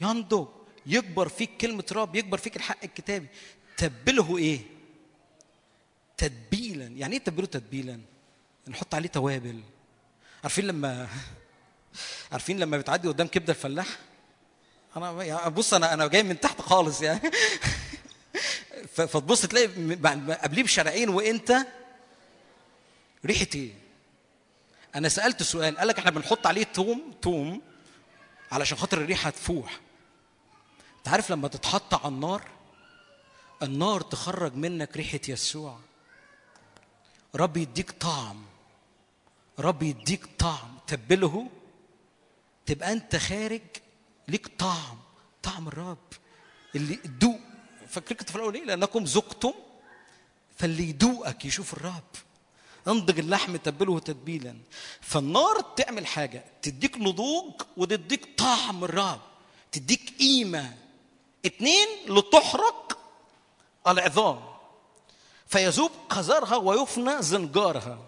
ينضج. 0.00 0.46
يكبر 0.86 1.28
فيك 1.28 1.50
كلمة 1.60 1.84
رب 1.92 2.16
يكبر 2.16 2.38
فيك 2.38 2.56
الحق 2.56 2.84
الكتابي. 2.84 3.26
تبله 3.76 4.38
إيه؟ 4.38 4.60
تتبيلا. 6.16 6.86
يعني 6.86 7.16
إيه 7.16 7.24
تبله 7.24 7.46
تتبيلا؟ 7.46 8.00
نحط 8.68 8.94
عليه 8.94 9.08
توابل. 9.08 9.60
عارفين 10.42 10.66
لما 10.66 11.08
عارفين 12.32 12.58
لما 12.58 12.78
بتعدي 12.78 13.08
قدام 13.08 13.26
كبده 13.26 13.52
الفلاح؟ 13.52 13.98
أنا 14.96 15.24
يعني 15.24 15.50
بص 15.50 15.74
أنا 15.74 15.94
أنا 15.94 16.06
جاي 16.06 16.22
من 16.22 16.40
تحت 16.40 16.60
خالص 16.60 17.02
يعني. 17.02 17.20
فتبص 18.94 19.46
تلاقي 19.46 19.66
قبليه 20.34 20.62
بشارعين 20.62 21.08
وأنت 21.08 21.66
ريحة 23.26 23.46
إيه؟ 23.54 23.72
أنا 24.94 25.08
سألت 25.08 25.42
سؤال 25.42 25.78
قال 25.78 25.88
لك 25.88 25.98
إحنا 25.98 26.10
بنحط 26.10 26.46
عليه 26.46 26.64
توم 26.64 27.14
توم 27.22 27.62
علشان 28.52 28.78
خاطر 28.78 28.98
الريحة 28.98 29.30
تفوح. 29.30 29.80
أنت 30.98 31.08
عارف 31.08 31.30
لما 31.30 31.48
تتحط 31.48 31.94
على 31.94 32.14
النار 32.14 32.42
النار 33.62 34.00
تخرج 34.00 34.54
منك 34.54 34.96
ريحة 34.96 35.20
يسوع. 35.28 35.78
رب 37.34 37.56
يديك 37.56 37.90
طعم 37.90 38.44
رب 39.58 39.82
يديك 39.82 40.26
طعم. 40.38 40.78
تبله 40.86 41.48
تبقى 42.66 42.92
أنت 42.92 43.16
خارج 43.16 43.62
ليك 44.28 44.46
طعم 44.58 44.98
طعم 45.42 45.68
الرب 45.68 45.98
اللي 46.74 46.94
دوق 46.94 47.40
فاكرين 47.88 48.18
كنت 48.18 48.30
في 48.30 48.36
الأول 48.36 48.54
إيه 48.54 48.64
لأنكم 48.64 49.04
ذقتم 49.04 49.52
فاللي 50.56 50.88
يدوقك 50.88 51.44
يشوف 51.44 51.72
الرب. 51.72 52.02
انضج 52.88 53.18
اللحم 53.18 53.56
تبله 53.56 53.98
تتبيلا. 53.98 54.56
فالنار 55.00 55.60
تعمل 55.60 56.06
حاجة 56.06 56.44
تديك 56.62 56.98
نضوج 56.98 57.52
وتديك 57.76 58.28
طعم 58.38 58.84
الرب 58.84 59.20
تديك 59.72 60.14
قيمة. 60.18 60.76
اتنين 61.44 61.88
لتحرق 62.08 62.98
العظام. 63.88 64.40
فيذوب 65.46 65.90
قذرها 66.08 66.56
ويفنى 66.56 67.22
زنجارها. 67.22 67.98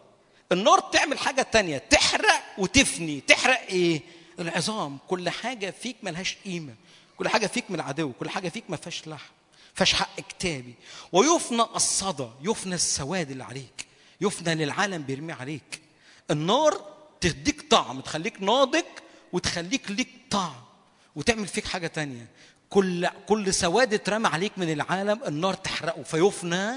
النار 0.52 0.80
تعمل 0.80 1.18
حاجة 1.18 1.42
تانية 1.42 1.78
تحرق 1.78 2.42
وتفني. 2.58 3.20
تحرق 3.20 3.60
إيه؟ 3.60 4.02
العظام 4.40 4.98
كل 5.08 5.28
حاجة 5.30 5.70
فيك 5.70 5.96
ملهاش 6.02 6.36
قيمة. 6.44 6.74
كل 7.16 7.28
حاجة 7.28 7.46
فيك 7.46 7.70
من 7.70 7.76
العدو 7.76 8.12
كل 8.12 8.30
حاجة 8.30 8.48
فيك 8.48 8.64
ما 8.68 8.76
فيهاش 8.76 9.08
لحم 9.08 9.32
فيهاش 9.74 9.94
حق 9.94 10.20
كتابي. 10.20 10.74
ويفنى 11.12 11.62
الصدى 11.62 12.28
يفنى 12.42 12.74
السواد 12.74 13.30
اللي 13.30 13.44
عليك 13.44 13.86
يفنى 14.20 14.54
للعالم 14.54 15.02
بيرمي 15.02 15.32
عليك. 15.32 15.80
النار 16.30 16.94
تديك 17.20 17.70
طعم 17.70 18.00
تخليك 18.00 18.42
ناضج 18.42 18.84
وتخليك 19.32 19.90
ليك 19.90 20.08
طعم 20.30 20.62
وتعمل 21.16 21.46
فيك 21.46 21.64
حاجة 21.64 21.86
تانية. 21.86 22.26
كل 22.70 23.08
كل 23.28 23.54
سواد 23.54 23.94
اترمى 23.94 24.28
عليك 24.28 24.52
من 24.56 24.72
العالم 24.72 25.20
النار 25.26 25.54
تحرقه. 25.54 26.02
فيفنى 26.02 26.72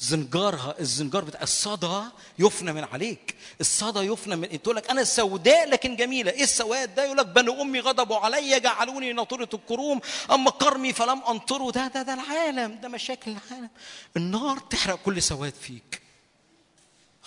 زنجارها 0.00 0.74
الزنجار 0.80 1.24
بتاع 1.24 1.42
الصدى 1.42 2.02
يفنى 2.38 2.72
من 2.72 2.84
عليك. 2.84 3.34
الصدى 3.60 3.98
يفنى 3.98 4.36
من 4.36 4.62
تقول 4.62 4.76
لك 4.76 4.90
أنا 4.90 5.04
سوداء 5.04 5.68
لكن 5.68 5.96
جميلة. 5.96 6.30
إيه 6.30 6.42
السواد 6.42 6.94
ده؟ 6.94 7.04
يقول 7.04 7.16
لك 7.16 7.26
بني 7.26 7.62
أمي 7.62 7.80
غضبوا 7.80 8.16
علي 8.16 8.60
جعلوني 8.60 9.12
ناطرة 9.12 9.48
الكروم. 9.54 10.00
أما 10.30 10.50
كرمي 10.50 10.92
فلم 10.92 11.22
أنطره. 11.28 11.70
ده 11.70 11.86
ده 11.86 12.02
ده 12.02 12.14
العالم. 12.14 12.78
ده 12.82 12.88
مشاكل 12.88 13.30
العالم. 13.30 13.70
النار 14.16 14.58
تحرق 14.58 14.98
كل 15.02 15.22
سواد 15.22 15.54
فيك. 15.60 16.02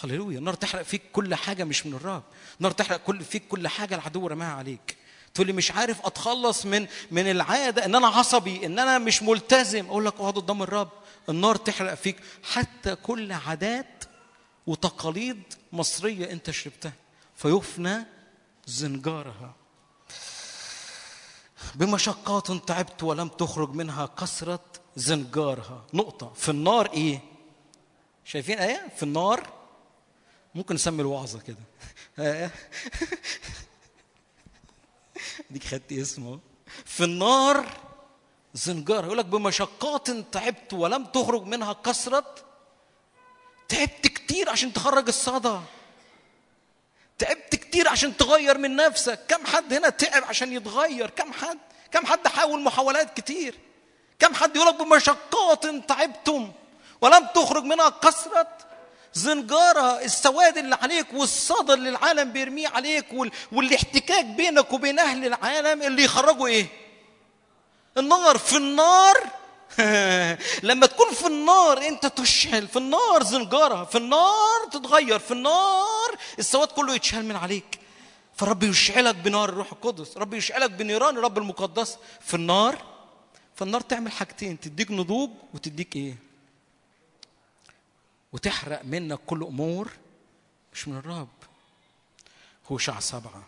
هللويا. 0.03 0.37
النار 0.37 0.53
تحرق 0.53 0.81
فيك 0.81 1.01
كل 1.13 1.35
حاجة 1.35 1.63
مش 1.63 1.85
من 1.85 1.93
الرب. 1.93 2.23
النار 2.57 2.71
تحرق 2.71 2.97
كل 2.97 3.23
فيك 3.23 3.47
كل 3.47 3.67
حاجة 3.67 3.95
العدو 3.95 4.27
رماها 4.27 4.53
عليك. 4.53 4.97
تقول 5.33 5.47
لي 5.47 5.53
مش 5.53 5.71
عارف 5.71 6.05
أتخلص 6.05 6.65
من 6.65 6.87
من 7.11 7.31
العادة 7.31 7.85
إن 7.85 7.95
أنا 7.95 8.07
عصبي 8.07 8.65
إن 8.65 8.79
أنا 8.79 8.97
مش 8.97 9.23
ملتزم. 9.23 9.85
أقول 9.85 10.05
لك 10.05 10.13
أقعد 10.13 10.35
قدام 10.35 10.63
الرب. 10.63 10.89
النار 11.29 11.55
تحرق 11.55 11.93
فيك. 11.93 12.17
حتى 12.43 12.95
كل 12.95 13.31
عادات 13.31 14.03
وتقاليد 14.67 15.43
مصرية 15.71 16.31
انت 16.31 16.51
شربتها. 16.51 16.93
فيفنى 17.35 18.05
زنجارها. 18.65 19.55
بمشقات 21.75 22.51
تعبت 22.51 23.03
ولم 23.03 23.27
تخرج 23.27 23.69
منها 23.69 24.05
كثرة 24.05 24.65
زنجارها. 24.95 25.85
نقطة. 25.93 26.33
في 26.33 26.49
النار 26.49 26.93
إيه؟ 26.93 27.19
شايفين 28.25 28.59
آية؟ 28.59 28.87
في 28.95 29.03
النار. 29.03 29.53
ممكن 30.55 30.75
نسمي 30.75 31.01
الوعظة 31.01 31.39
كده. 31.39 31.57
آية. 32.19 32.51
ديك 35.49 35.63
خدت 35.63 35.91
اسمه. 35.91 36.39
في 36.85 37.03
النار 37.03 37.92
زنجار 38.53 39.05
يقول 39.05 39.17
لك 39.17 39.25
بمشقات 39.25 40.09
تعبت 40.11 40.73
ولم 40.73 41.05
تخرج 41.05 41.43
منها 41.43 41.73
كثرة 41.73 42.35
تعبت 43.69 44.07
كتير 44.07 44.49
عشان 44.49 44.73
تخرج 44.73 45.07
الصدى. 45.07 45.59
تعبت 47.19 47.55
كتير 47.55 47.87
عشان 47.89 48.17
تغير 48.17 48.57
من 48.57 48.75
نفسك. 48.75 49.19
كم 49.27 49.45
حد 49.45 49.73
هنا 49.73 49.89
تعب 49.89 50.23
عشان 50.23 50.53
يتغير؟ 50.53 51.09
كم 51.09 51.33
حد؟ 51.33 51.57
كم 51.91 52.05
حد 52.05 52.27
حاول 52.27 52.61
محاولات 52.61 53.17
كتير؟ 53.17 53.59
كم 54.19 54.33
حد 54.33 54.55
يقول 54.55 54.67
لك 54.67 54.75
بمشقات 54.75 55.65
تعبتم 55.65 56.51
ولم 57.01 57.27
تخرج 57.35 57.63
منها 57.63 57.89
كثرة 57.89 58.47
زنجارة 59.13 60.01
السواد 60.01 60.57
اللي 60.57 60.75
عليك 60.75 61.13
والصدى 61.13 61.73
اللي 61.73 61.89
العالم 61.89 62.31
بيرميه 62.31 62.67
عليك 62.67 63.05
وال... 63.13 63.31
والاحتكاك 63.51 64.25
بينك 64.25 64.73
وبين 64.73 64.99
أهل 64.99 65.25
العالم 65.25 65.81
اللي 65.81 66.03
يخرجوا 66.03 66.47
إيه؟ 66.47 66.82
النار 67.97 68.37
في 68.37 68.57
النار. 68.57 69.15
لما 70.69 70.85
تكون 70.85 71.13
في 71.13 71.27
النار 71.27 71.87
انت 71.87 72.05
تشعل 72.05 72.67
في 72.67 72.77
النار 72.79 73.23
زنجارها 73.23 73.85
في 73.85 73.97
النار 73.97 74.69
تتغير. 74.71 75.19
في 75.19 75.31
النار 75.31 76.17
السواد 76.39 76.67
كله 76.67 76.95
يتشال 76.95 77.25
من 77.25 77.35
عليك. 77.35 77.79
فرب 78.35 78.63
يشعلك 78.63 79.15
بنار 79.15 79.49
الروح 79.49 79.71
القدس. 79.71 80.17
رب 80.17 80.33
يشعلك 80.33 80.71
بنيران 80.71 81.17
الرب 81.17 81.37
المقدس. 81.37 81.97
في 82.21 82.33
النار. 82.33 82.85
فالنار 83.55 83.81
تعمل 83.81 84.11
حاجتين. 84.11 84.59
تديك 84.59 84.91
نضوج 84.91 85.29
وتديك 85.53 85.95
إيه؟ 85.95 86.15
وتحرق 88.33 88.81
منك 88.83 89.19
كل 89.25 89.43
أمور 89.43 89.91
مش 90.73 90.87
من 90.87 90.97
الرب. 90.97 91.27
هو 92.71 92.77
شع 92.77 92.99
سبعة. 92.99 93.43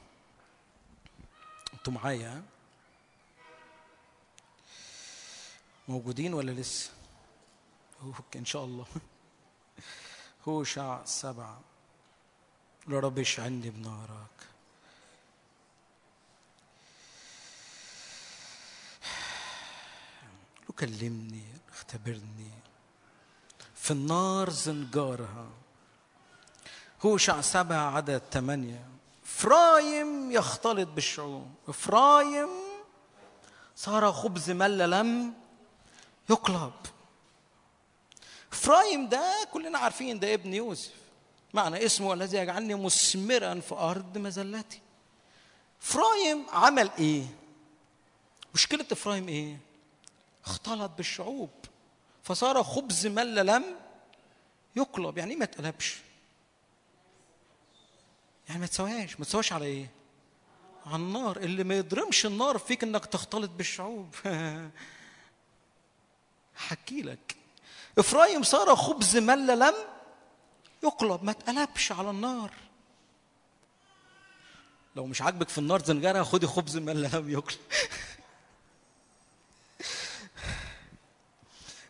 أنتوا 1.74 1.94
معايا؟ 1.94 2.55
موجودين 5.88 6.34
ولا 6.34 6.52
لسه؟ 6.52 6.90
إن 8.36 8.46
شاء 8.46 8.64
الله. 8.64 8.86
هو 10.48 10.64
شع 10.64 11.06
سبعة 11.06 11.62
رب 12.90 13.20
اشعلني 13.20 13.70
بنارك. 13.70 14.38
له 20.64 20.76
كلمني 20.80 21.46
اختبرني. 21.74 22.52
في 23.76 23.92
النار 23.92 24.50
زنجارها. 24.50 25.50
هوشع 27.06 27.42
سبعة 27.42 27.96
عدد 27.96 28.22
ثمانية. 28.32 28.86
إفرايم 29.24 30.32
يختلط 30.32 30.88
بالشعوب. 30.88 31.52
إفرايم 31.68 32.50
صار 33.76 34.12
خبز 34.12 34.52
ملة 34.52 34.90
لم 34.90 35.45
يقلب. 36.30 36.74
افرايم 38.52 39.10
ده 39.10 39.48
كلنا 39.54 39.78
عارفين 39.80 40.20
ده 40.20 40.34
ابن 40.34 40.54
يوسف. 40.54 40.92
معنى 41.54 41.86
اسمه 41.86 42.14
الذي 42.14 42.38
يجعلني 42.38 42.76
مثمرا 42.76 43.60
في 43.60 43.76
أرض 43.76 44.18
مذلتي. 44.18 44.80
افرايم 45.82 46.46
عمل 46.50 46.90
إيه؟ 47.00 47.24
مشكلة 48.54 48.86
افرايم 48.92 49.28
إيه؟ 49.28 49.58
اختلط 50.46 50.92
بالشعوب. 50.98 51.50
فصار 52.24 52.64
خبز 52.64 53.08
مل 53.08 53.46
لم 53.46 53.64
يقلب. 54.76 55.18
يعني 55.18 55.32
إيه 55.32 55.38
ما 55.38 55.44
اتقلبش 55.44 55.98
يعني 58.50 58.60
ما 58.62 58.68
تسواش 58.68 59.20
ما 59.20 59.26
تسواش 59.26 59.54
على 59.54 59.66
إيه؟ 59.66 59.90
على 60.86 60.96
النار. 60.96 61.38
اللي 61.38 61.64
ما 61.64 61.78
يضرمش 61.78 62.26
النار 62.26 62.58
فيك 62.58 62.84
إنك 62.84 63.06
تختلط 63.06 63.50
بالشعوب. 63.52 64.16
حكي 66.56 67.02
لك. 67.02 67.36
إفرايم 67.98 68.44
صار 68.44 68.76
خبز 68.76 69.18
مل 69.18 69.60
لم 69.60 69.74
يقلب 70.84 71.24
ما 71.24 71.32
اتقلبش 71.32 71.92
على 71.92 72.10
النار. 72.10 72.52
لو 74.96 75.06
مش 75.06 75.22
عاجبك 75.22 75.50
في 75.50 75.58
النار 75.58 75.84
زنجرة 75.86 76.24
خدي 76.24 76.48
خبز 76.48 76.78
مل 76.78 77.04
لم 77.14 77.30
يقلب. 77.30 77.60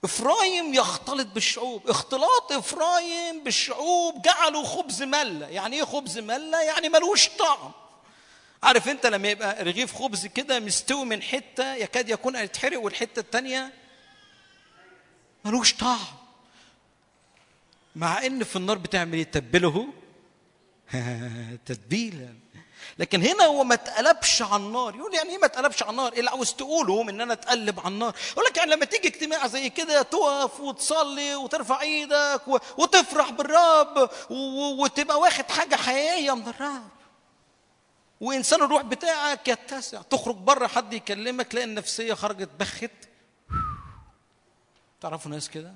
إفرايم 0.03 0.73
يختلط 0.73 1.27
بالشعوب. 1.27 1.89
اختلاط 1.89 2.51
إفرايم 2.51 3.43
بالشعوب 3.43 4.21
جعلوا 4.21 4.63
خبز 4.63 5.03
مله 5.03 5.47
يعني 5.47 5.75
إيه 5.75 5.83
خبز 5.83 6.17
مله 6.17 6.61
يعني 6.61 6.89
ملوش 6.89 7.29
طعم. 7.29 7.71
عارف 8.63 8.89
أنت 8.89 9.05
لما 9.05 9.27
يبقى 9.27 9.63
رغيف 9.63 9.95
خبز 9.95 10.25
كده 10.25 10.59
مستوي 10.59 11.05
من 11.05 11.21
حتة 11.21 11.73
يكاد 11.75 12.09
يكون 12.09 12.35
هيتحرق 12.35 12.79
والحتة 12.79 13.19
التانية 13.19 13.73
ملوش 15.45 15.73
طعم. 15.73 15.99
مع 17.95 18.25
إن 18.25 18.43
في 18.43 18.55
النار 18.55 18.77
بتعمل 18.77 19.13
إيه 19.13 19.23
تتبله 19.23 19.87
تتبيلا 21.65 22.33
لكن 22.99 23.21
هنا 23.21 23.43
هو 23.43 23.63
ما 23.63 23.73
اتقلبش 23.73 24.41
على 24.41 24.63
النار. 24.63 24.95
يقول 24.95 25.13
يعني 25.13 25.29
إيه 25.29 25.37
ما 25.37 25.45
اتقلبش 25.45 25.83
على 25.83 25.91
النار؟ 25.91 26.13
اللي 26.13 26.29
عاوز 26.29 26.53
تقوله 26.53 27.01
إن 27.09 27.21
أنا 27.21 27.33
أتقلب 27.33 27.79
على 27.79 27.87
النار؟ 27.87 28.15
يقول 28.31 28.45
لك 28.45 28.57
يعني 28.57 28.71
لما 28.71 28.85
تيجي 28.85 29.07
اجتماع 29.07 29.47
زي 29.47 29.69
كده 29.69 30.01
تقف 30.01 30.59
وتصلي 30.59 31.35
وترفع 31.35 31.81
إيدك 31.81 32.41
وتفرح 32.77 33.29
بالرب 33.29 34.09
وتبقى 34.79 35.19
واخد 35.19 35.51
حاجة 35.51 35.75
حقيقية 35.75 36.35
من 36.35 36.47
الرب. 36.47 36.89
وإنسان 38.21 38.63
الروح 38.63 38.81
بتاعك 38.81 39.47
يتسع. 39.47 40.01
تخرج 40.01 40.35
بره 40.35 40.67
حد 40.67 40.93
يكلمك 40.93 41.47
تلاقي 41.47 41.65
النفسية 41.65 42.13
خرجت 42.13 42.49
بخت. 42.59 42.91
تعرفوا 45.05 45.31
ناس 45.31 45.49
كده؟ 45.49 45.73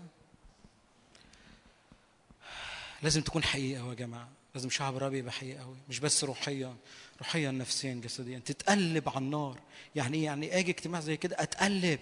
لازم 3.02 3.22
تكون 3.22 3.44
حقيقة 3.44 3.90
يا 3.90 3.94
جماعة. 3.94 4.30
لازم 4.56 4.70
شعب 4.70 4.98
الرب 4.98 5.14
يبقى 5.14 5.32
حقيقة 5.32 5.64
قوي 5.64 5.76
مش 5.90 6.00
بس 6.00 6.24
روحيا 6.24 6.76
روحيا 7.20 7.52
نفسيا 7.52 7.94
جسديا. 7.94 8.40
تتقلب 8.46 9.10
على 9.10 9.18
النار. 9.18 9.60
يعني 9.96 10.18
إيه؟ 10.18 10.26
يعني 10.26 10.60
آجي 10.60 10.72
اجتماع 10.72 11.02
زي 11.02 11.18
كده 11.18 11.36
أتقلب. 11.40 12.00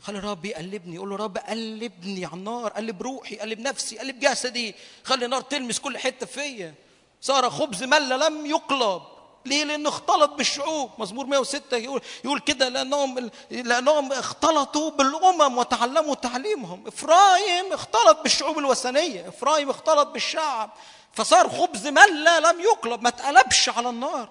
خلي 0.00 0.18
الرب 0.18 0.44
يقلبني. 0.44 0.94
يقول 0.94 1.10
له 1.10 1.16
رب 1.16 1.38
قلبني 1.38 2.24
على 2.24 2.34
النار. 2.34 2.72
قلب 2.72 3.02
روحي 3.02 3.36
قلب 3.36 3.60
نفسي 3.60 3.98
قلب 3.98 4.20
جسدي. 4.20 4.74
خلي 5.04 5.24
النار 5.24 5.40
تلمس 5.40 5.78
كل 5.78 5.98
حتة 5.98 6.26
فيا. 6.26 6.74
صار 7.20 7.50
خبز 7.50 7.82
ملة 7.82 8.20
لم 8.20 8.46
يقلب. 8.46 9.02
ليه؟ 9.46 9.64
لأنه 9.64 9.88
اختلط 9.88 10.30
بالشعوب، 10.30 10.90
مزمور 10.98 11.26
106 11.26 11.76
يقول 11.76 12.00
يقول 12.24 12.40
كده 12.40 12.68
لأنهم 12.68 13.30
لأنهم 13.50 14.12
اختلطوا 14.12 14.90
بالأمم 14.90 15.58
وتعلموا 15.58 16.14
تعليمهم، 16.14 16.86
إفرايم 16.86 17.72
اختلط 17.72 18.22
بالشعوب 18.22 18.58
الوثنية، 18.58 19.28
إفرايم 19.28 19.70
اختلط 19.70 20.08
بالشعب، 20.08 20.70
فصار 21.12 21.48
خبز 21.48 21.86
ملة 21.86 22.38
لم 22.38 22.60
يقلب، 22.60 23.02
ما 23.02 23.08
اتقلبش 23.08 23.68
على 23.68 23.88
النار. 23.88 24.30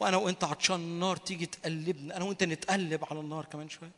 وأنا 0.00 0.16
وأنت 0.16 0.44
عطشان 0.44 0.76
النار 0.76 1.16
تيجي 1.16 1.46
تقلبنا، 1.46 2.16
أنا 2.16 2.24
وأنت 2.24 2.44
نتقلب 2.44 3.04
على 3.10 3.20
النار 3.20 3.44
كمان 3.44 3.68
شوية. 3.68 3.90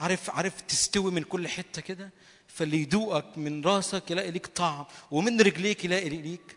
عارف 0.00 0.30
عارف 0.30 0.60
تستوي 0.60 1.10
من 1.10 1.22
كل 1.22 1.48
حتة 1.48 1.82
كده، 1.82 2.10
فاللي 2.46 2.76
يدوقك 2.76 3.38
من 3.38 3.64
راسك 3.64 4.10
يلاقي 4.10 4.30
ليك 4.30 4.46
طعم، 4.46 4.84
ومن 5.10 5.40
رجليك 5.40 5.84
يلاقي 5.84 6.08
ليك 6.08 6.56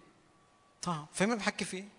طعم، 0.82 1.06
فاهم 1.14 1.32
أنا 1.32 1.40
بحكي 1.40 1.66
في 1.66 1.78
إيه؟ 1.78 1.97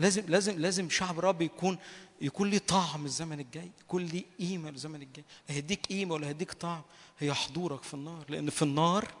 لازم 0.00 0.22
لازم 0.28 0.58
لازم 0.58 0.90
شعب 0.90 1.18
الرب 1.18 1.42
يكون 1.42 1.78
يكون 2.20 2.50
ليه 2.50 2.58
طعم 2.58 3.04
الزمن 3.04 3.40
الجاي 3.40 3.70
يكون 3.80 4.06
ليه 4.06 4.24
قيمة 4.38 4.68
الزمن 4.68 5.02
الجاي. 5.02 5.24
هيديك 5.48 5.86
قيمة 5.86 6.14
ولا 6.14 6.26
هيديك 6.26 6.52
طعم؟ 6.52 6.82
هي 7.18 7.34
حضورك 7.34 7.82
في 7.82 7.94
النار. 7.94 8.24
لأن 8.28 8.50
في 8.50 8.62
النار 8.62 9.14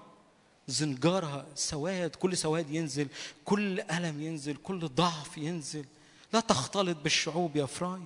زنجارها 0.68 1.46
سواد 1.54 2.16
كل 2.16 2.36
سواد 2.36 2.70
ينزل 2.70 3.08
كل 3.44 3.80
ألم 3.80 4.22
ينزل 4.22 4.56
كل 4.56 4.88
ضعف 4.88 5.38
ينزل. 5.38 5.84
لا 6.32 6.40
تختلط 6.40 6.96
بالشعوب 6.96 7.56
يا 7.56 7.66
فرايم 7.66 8.02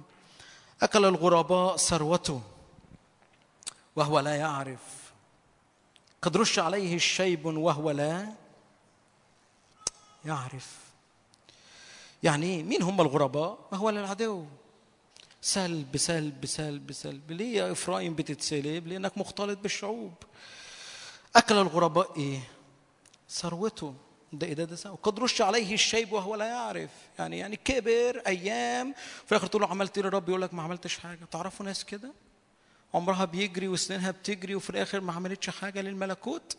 أكل 0.83 1.05
الغرباء 1.05 1.77
ثروته 1.77 2.43
وهو 3.97 4.21
لا 4.21 4.35
يعرف. 4.35 5.13
قد 6.23 6.37
رش 6.37 6.59
عليه 6.59 6.95
الشيب 6.95 7.45
وهو 7.45 7.91
لا 7.91 8.33
يعرف. 10.25 10.84
يعني 12.25 12.47
إيه 12.47 12.63
مين 12.63 12.83
هم 12.83 13.01
الغرباء؟ 13.01 13.69
ما 13.73 13.79
هو 13.79 13.89
العدو 13.89 14.45
سلب 15.41 15.97
سلب 15.97 16.47
سلب 16.47 16.93
سلب 16.93 17.33
ليه 17.33 17.57
يا 17.57 17.73
إفرايم 17.73 18.15
بتتسلب؟ 18.15 18.87
لأنك 18.89 19.19
مختلط 19.19 19.59
بالشعوب. 19.59 20.13
أكل 21.37 21.55
الغرباء 21.55 22.17
إيه؟ 22.17 22.41
ثروته. 23.31 23.95
ده 24.33 24.47
إيه 24.47 24.53
ده؟ 24.55 24.65
ده 24.65 24.77
سوا. 24.77 24.97
قد 25.03 25.21
رش 25.21 25.43
عليه 25.43 25.75
الشيب 25.75 26.13
وهو 26.13 26.35
لا 26.35 26.45
يعرف. 26.47 26.91
يعني 27.19 27.39
يعني 27.39 27.57
كبر 27.57 28.23
أيام. 28.27 28.95
في 29.27 29.33
الآخر 29.33 29.47
تقول 29.47 29.63
له 29.63 29.69
عملت 29.69 29.99
إيه 29.99 30.05
للرب 30.05 30.29
يقول 30.29 30.43
لك 30.43 30.55
ما 30.55 30.63
عملتش 30.63 30.99
حاجة. 30.99 31.25
تعرفوا 31.31 31.67
ناس 31.67 31.85
كده؟ 31.85 32.13
عمرها 32.95 33.25
بيجري 33.25 33.69
وسنينها 33.69 34.11
بتجري 34.11 34.55
وفي 34.55 34.71
الآخر 34.71 35.01
ما 35.01 35.13
عملتش 35.13 35.51
حاجة 35.51 35.81
للملكوت؟ 35.81 36.57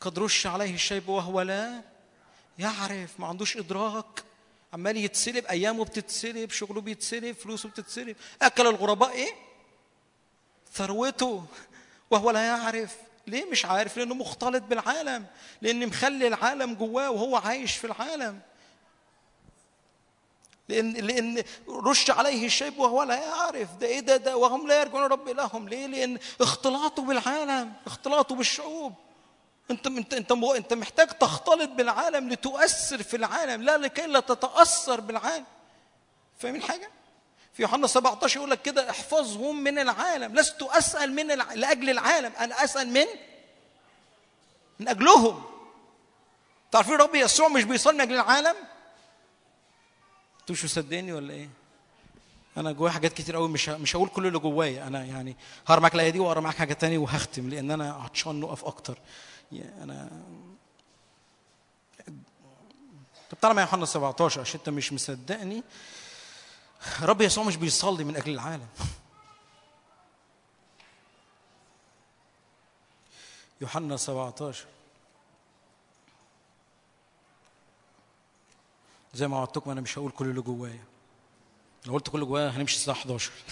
قد 0.00 0.18
رش 0.18 0.46
عليه 0.46 0.74
الشيب 0.74 1.08
وهو 1.08 1.40
لا 1.40 1.82
يعرف. 2.58 3.20
ما 3.20 3.26
عندوش 3.26 3.56
إدراك. 3.56 4.22
عمال 4.76 4.96
يتسلب 4.96 5.46
أيامه 5.46 5.84
بتتسلب 5.84 6.50
شغله 6.50 6.80
بيتسلب 6.80 7.36
فلوسه 7.36 7.68
بتتسلب 7.68 8.16
أكل 8.42 8.66
الغرباء 8.66 9.10
إيه؟ 9.10 9.32
ثروته. 10.72 11.44
وهو 12.10 12.30
لا 12.30 12.46
يعرف. 12.46 12.96
ليه 13.26 13.44
مش 13.44 13.64
عارف؟ 13.64 13.96
لأنه 13.96 14.14
مختلط 14.14 14.62
بالعالم. 14.62 15.26
لأن 15.62 15.86
مخلي 15.86 16.26
العالم 16.26 16.74
جواه 16.74 17.10
وهو 17.10 17.36
عايش 17.36 17.76
في 17.76 17.86
العالم. 17.86 18.40
لأن 20.68 20.92
لأن 20.92 21.42
رش 21.68 22.10
عليه 22.10 22.46
الشيب 22.46 22.78
وهو 22.78 23.02
لا 23.02 23.14
يعرف. 23.14 23.76
ده 23.76 23.86
إيه 23.86 24.00
ده؟ 24.00 24.16
ده 24.16 24.36
وهم 24.36 24.68
لا 24.68 24.80
يرجعون 24.80 25.02
رب 25.02 25.28
إلههم. 25.28 25.68
ليه؟ 25.68 25.86
لأن 25.86 26.18
اختلاطه 26.40 27.02
بالعالم 27.02 27.72
اختلاطه 27.86 28.34
بالشعوب. 28.34 28.94
انت 29.70 29.86
انت 29.86 30.14
انت 30.14 30.32
انت 30.32 30.72
محتاج 30.72 31.08
تختلط 31.08 31.70
بالعالم 31.70 32.28
لتؤثر 32.28 33.02
في 33.02 33.16
العالم 33.16 33.62
لا 33.62 33.78
لكي 33.78 34.06
لا 34.06 34.20
تتأثر 34.20 35.00
بالعالم. 35.00 35.44
فاهمين 36.38 36.62
حاجة؟ 36.62 36.90
في 37.52 37.62
يوحنا 37.62 37.86
17 37.86 38.36
يقول 38.36 38.50
لك 38.50 38.62
كده 38.62 38.90
احفظهم 38.90 39.62
من 39.62 39.78
العالم 39.78 40.34
لست 40.34 40.62
أسأل 40.62 41.12
من 41.12 41.30
الع... 41.30 41.52
لأجل 41.52 41.90
العالم 41.90 42.32
أنا 42.38 42.64
أسأل 42.64 42.88
من؟ 42.88 43.06
من 44.80 44.88
أجلهم. 44.88 45.44
تعرفين 46.72 46.94
رب 46.94 47.14
يسوع 47.14 47.48
مش 47.48 47.64
بيصلي 47.64 47.94
من 47.94 48.00
أجل 48.00 48.14
العالم؟ 48.14 48.56
أنتوا 50.40 50.54
مش 50.54 50.64
مصدقيني 50.64 51.12
ولا 51.12 51.32
إيه؟ 51.32 51.48
أنا 52.56 52.72
جوايا 52.72 52.92
حاجات 52.92 53.12
كتير 53.12 53.36
قوي 53.36 53.48
مش 53.48 53.68
مش 53.68 53.96
هقول 53.96 54.08
كل 54.08 54.26
اللي 54.26 54.38
جوايا. 54.38 54.86
أنا 54.86 55.04
يعني 55.04 55.36
هقرا 55.66 55.80
معاك 55.80 55.94
الآية 55.94 56.10
دي 56.10 56.18
واقرا 56.18 56.40
معاك 56.40 56.56
حاجة 56.56 56.72
تانية 56.72 56.98
وهختم 56.98 57.48
لأن 57.50 57.70
أنا 57.70 57.92
عطشان 57.92 58.40
نقف 58.40 58.64
أكتر. 58.64 58.98
أنا 59.52 60.10
طب 63.30 63.38
معايا 63.54 63.66
يوحنا 63.66 63.84
17 63.84 64.40
عشان 64.40 64.60
انت 64.60 64.68
مش 64.68 64.92
مصدقني 64.92 65.62
رب 67.02 67.20
يسوع 67.20 67.44
مش 67.44 67.56
بيصلي 67.56 68.04
من 68.04 68.16
أجل 68.16 68.32
العالم. 68.34 68.68
يوحنا 73.60 73.96
17 73.96 74.66
زي 79.14 79.28
ما 79.28 79.38
وعدتكم 79.38 79.70
أنا 79.70 79.80
مش 79.80 79.98
هقول 79.98 80.10
كل 80.10 80.26
اللي 80.26 80.40
جوايا. 80.40 80.84
لو 81.86 81.92
قلت 81.92 82.08
كل 82.08 82.14
اللي 82.14 82.26
جوايا 82.26 82.48
هنمشي 82.50 82.76
الساعة 82.76 82.94
11 82.94 83.32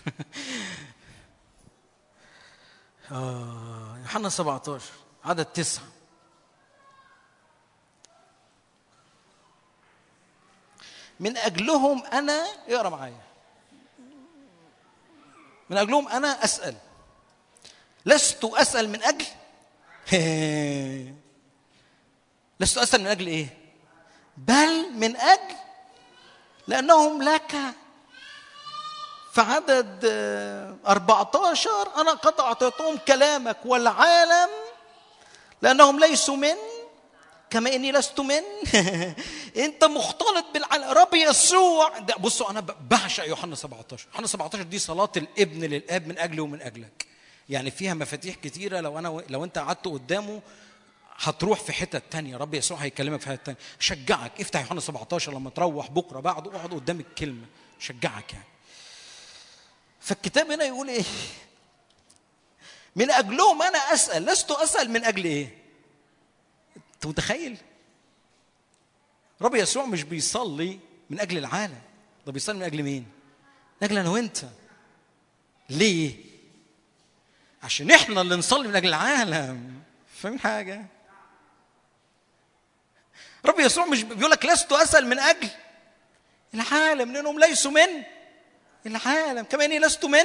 آه 3.12 3.98
يوحنا 3.98 4.28
17 4.28 5.03
عدد 5.24 5.44
تسعة. 5.44 5.84
من 11.20 11.36
أجلهم 11.36 12.04
أنا 12.06 12.46
اقرأ 12.68 12.88
معايا. 12.88 13.20
من 15.70 15.76
أجلهم 15.76 16.08
أنا 16.08 16.44
أسأل. 16.44 16.74
لست 18.06 18.44
أسأل 18.44 18.88
من 18.88 19.02
أجل؟ 19.02 19.26
لست 22.60 22.78
أسأل 22.78 23.00
من 23.00 23.06
أجل 23.06 23.26
إيه؟ 23.26 23.58
بل 24.36 24.92
من 24.92 25.16
أجل 25.16 25.54
لأنهم 26.68 27.22
لك. 27.22 27.54
في 29.32 29.40
عدد 29.40 30.00
آه، 30.04 30.76
14 30.86 31.70
أنا 31.96 32.10
قد 32.10 32.40
أعطيتهم 32.40 32.96
كلامك 32.96 33.56
والعالم 33.64 34.48
لأنهم 35.64 36.00
ليسوا 36.00 36.36
من 36.36 36.54
كما 37.50 37.74
إني 37.74 37.92
لست 37.92 38.20
من. 38.20 38.42
أنت 39.64 39.84
مختلط 39.84 40.44
بالعالم 40.54 40.84
رب 40.90 41.14
يسوع. 41.14 41.98
ده 41.98 42.14
بصوا 42.14 42.50
أنا 42.50 42.60
ب- 42.60 42.88
بعشق 42.88 43.24
يوحنا 43.28 43.54
17 43.54 44.06
يوحنا 44.12 44.26
17 44.26 44.62
دي 44.62 44.78
صلاة 44.78 45.12
الإبن 45.16 45.60
للآب 45.64 46.08
من 46.08 46.18
أجلي 46.18 46.40
ومن 46.40 46.62
أجلك. 46.62 47.06
يعني 47.48 47.70
فيها 47.70 47.94
مفاتيح 47.94 48.34
كتيرة. 48.34 48.80
لو 48.80 48.98
أنا 48.98 49.22
لو 49.28 49.44
أنت 49.44 49.58
قعدت 49.58 49.84
قدامه 49.84 50.42
هتروح 51.16 51.60
في 51.60 51.72
حتة 51.72 52.00
تانية. 52.10 52.36
رب 52.36 52.54
يسوع 52.54 52.78
هيكلمك 52.78 53.20
في 53.20 53.28
حتة 53.28 53.42
تانية. 53.44 53.58
شجعك. 53.78 54.40
افتح 54.40 54.60
يوحنا 54.60 54.80
17 54.80 55.32
لما 55.32 55.50
تروح 55.50 55.90
بكرة 55.90 56.20
بعده 56.20 56.56
اقعد 56.56 56.74
قدام 56.74 57.00
الكلمة. 57.00 57.46
شجعك 57.78 58.32
يعني. 58.32 58.44
فالكتاب 60.00 60.50
هنا 60.50 60.64
يقول 60.64 60.88
إيه؟ 60.88 61.04
من 62.96 63.10
اجلهم 63.10 63.62
أنا 63.62 63.78
أسأل 63.78 64.24
لست 64.26 64.50
أسأل 64.50 64.90
من 64.90 65.04
أجل 65.04 65.24
إيه؟ 65.24 65.58
أنت 66.94 67.06
متخيل؟ 67.06 67.56
رب 69.42 69.54
يسوع 69.54 69.84
مش 69.84 70.02
بيصلي 70.02 70.78
من 71.10 71.20
أجل 71.20 71.38
العالم 71.38 71.80
ده 72.26 72.32
بيصلي 72.32 72.56
من 72.58 72.62
أجل 72.62 72.82
مين؟ 72.82 73.06
من 73.80 73.88
أجل 73.88 73.98
أنا 73.98 74.10
وأنت. 74.10 74.38
ليه؟ 75.70 76.14
عشان 77.62 77.90
إحنا 77.90 78.20
اللي 78.20 78.36
نصلي 78.36 78.68
من 78.68 78.76
أجل 78.76 78.88
العالم. 78.88 79.82
فاهمين 80.14 80.40
حاجة؟ 80.40 80.86
رب 83.46 83.60
يسوع 83.60 83.86
مش 83.86 84.02
بيقول 84.02 84.30
لك 84.30 84.46
لست 84.46 84.72
أسأل 84.72 85.06
من 85.06 85.18
أجل 85.18 85.48
العالم 86.54 87.12
لأنهم 87.12 87.40
ليسوا 87.40 87.70
من 87.70 88.02
العالم. 88.86 89.44
كما 89.44 89.64
اني 89.64 89.78
لست 89.78 90.04
من؟ 90.04 90.24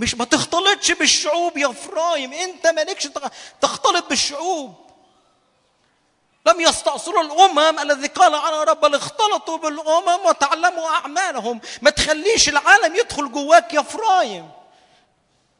مش 0.00 0.14
ما 0.14 0.24
تختلطش 0.24 0.92
بالشعوب 0.92 1.56
يا 1.58 1.68
فرايم 1.68 2.32
أنت 2.32 2.66
مالكش 2.66 3.04
تخ- 3.06 3.30
تختلط 3.60 4.08
بالشعوب. 4.08 4.74
لم 6.46 6.60
يستأصلوا 6.60 7.22
الأمم 7.22 7.78
الذي 7.78 8.06
قال 8.06 8.34
عنها 8.34 8.64
رب 8.64 8.84
اختلطوا 8.94 9.56
بالأمم 9.56 10.26
وتعلموا 10.26 10.88
أعمالهم. 10.88 11.60
ما 11.82 11.90
تخليش 11.90 12.48
العالم 12.48 12.96
يدخل 12.96 13.32
جواك 13.32 13.74
يا 13.74 13.82
فرايم 13.82 14.50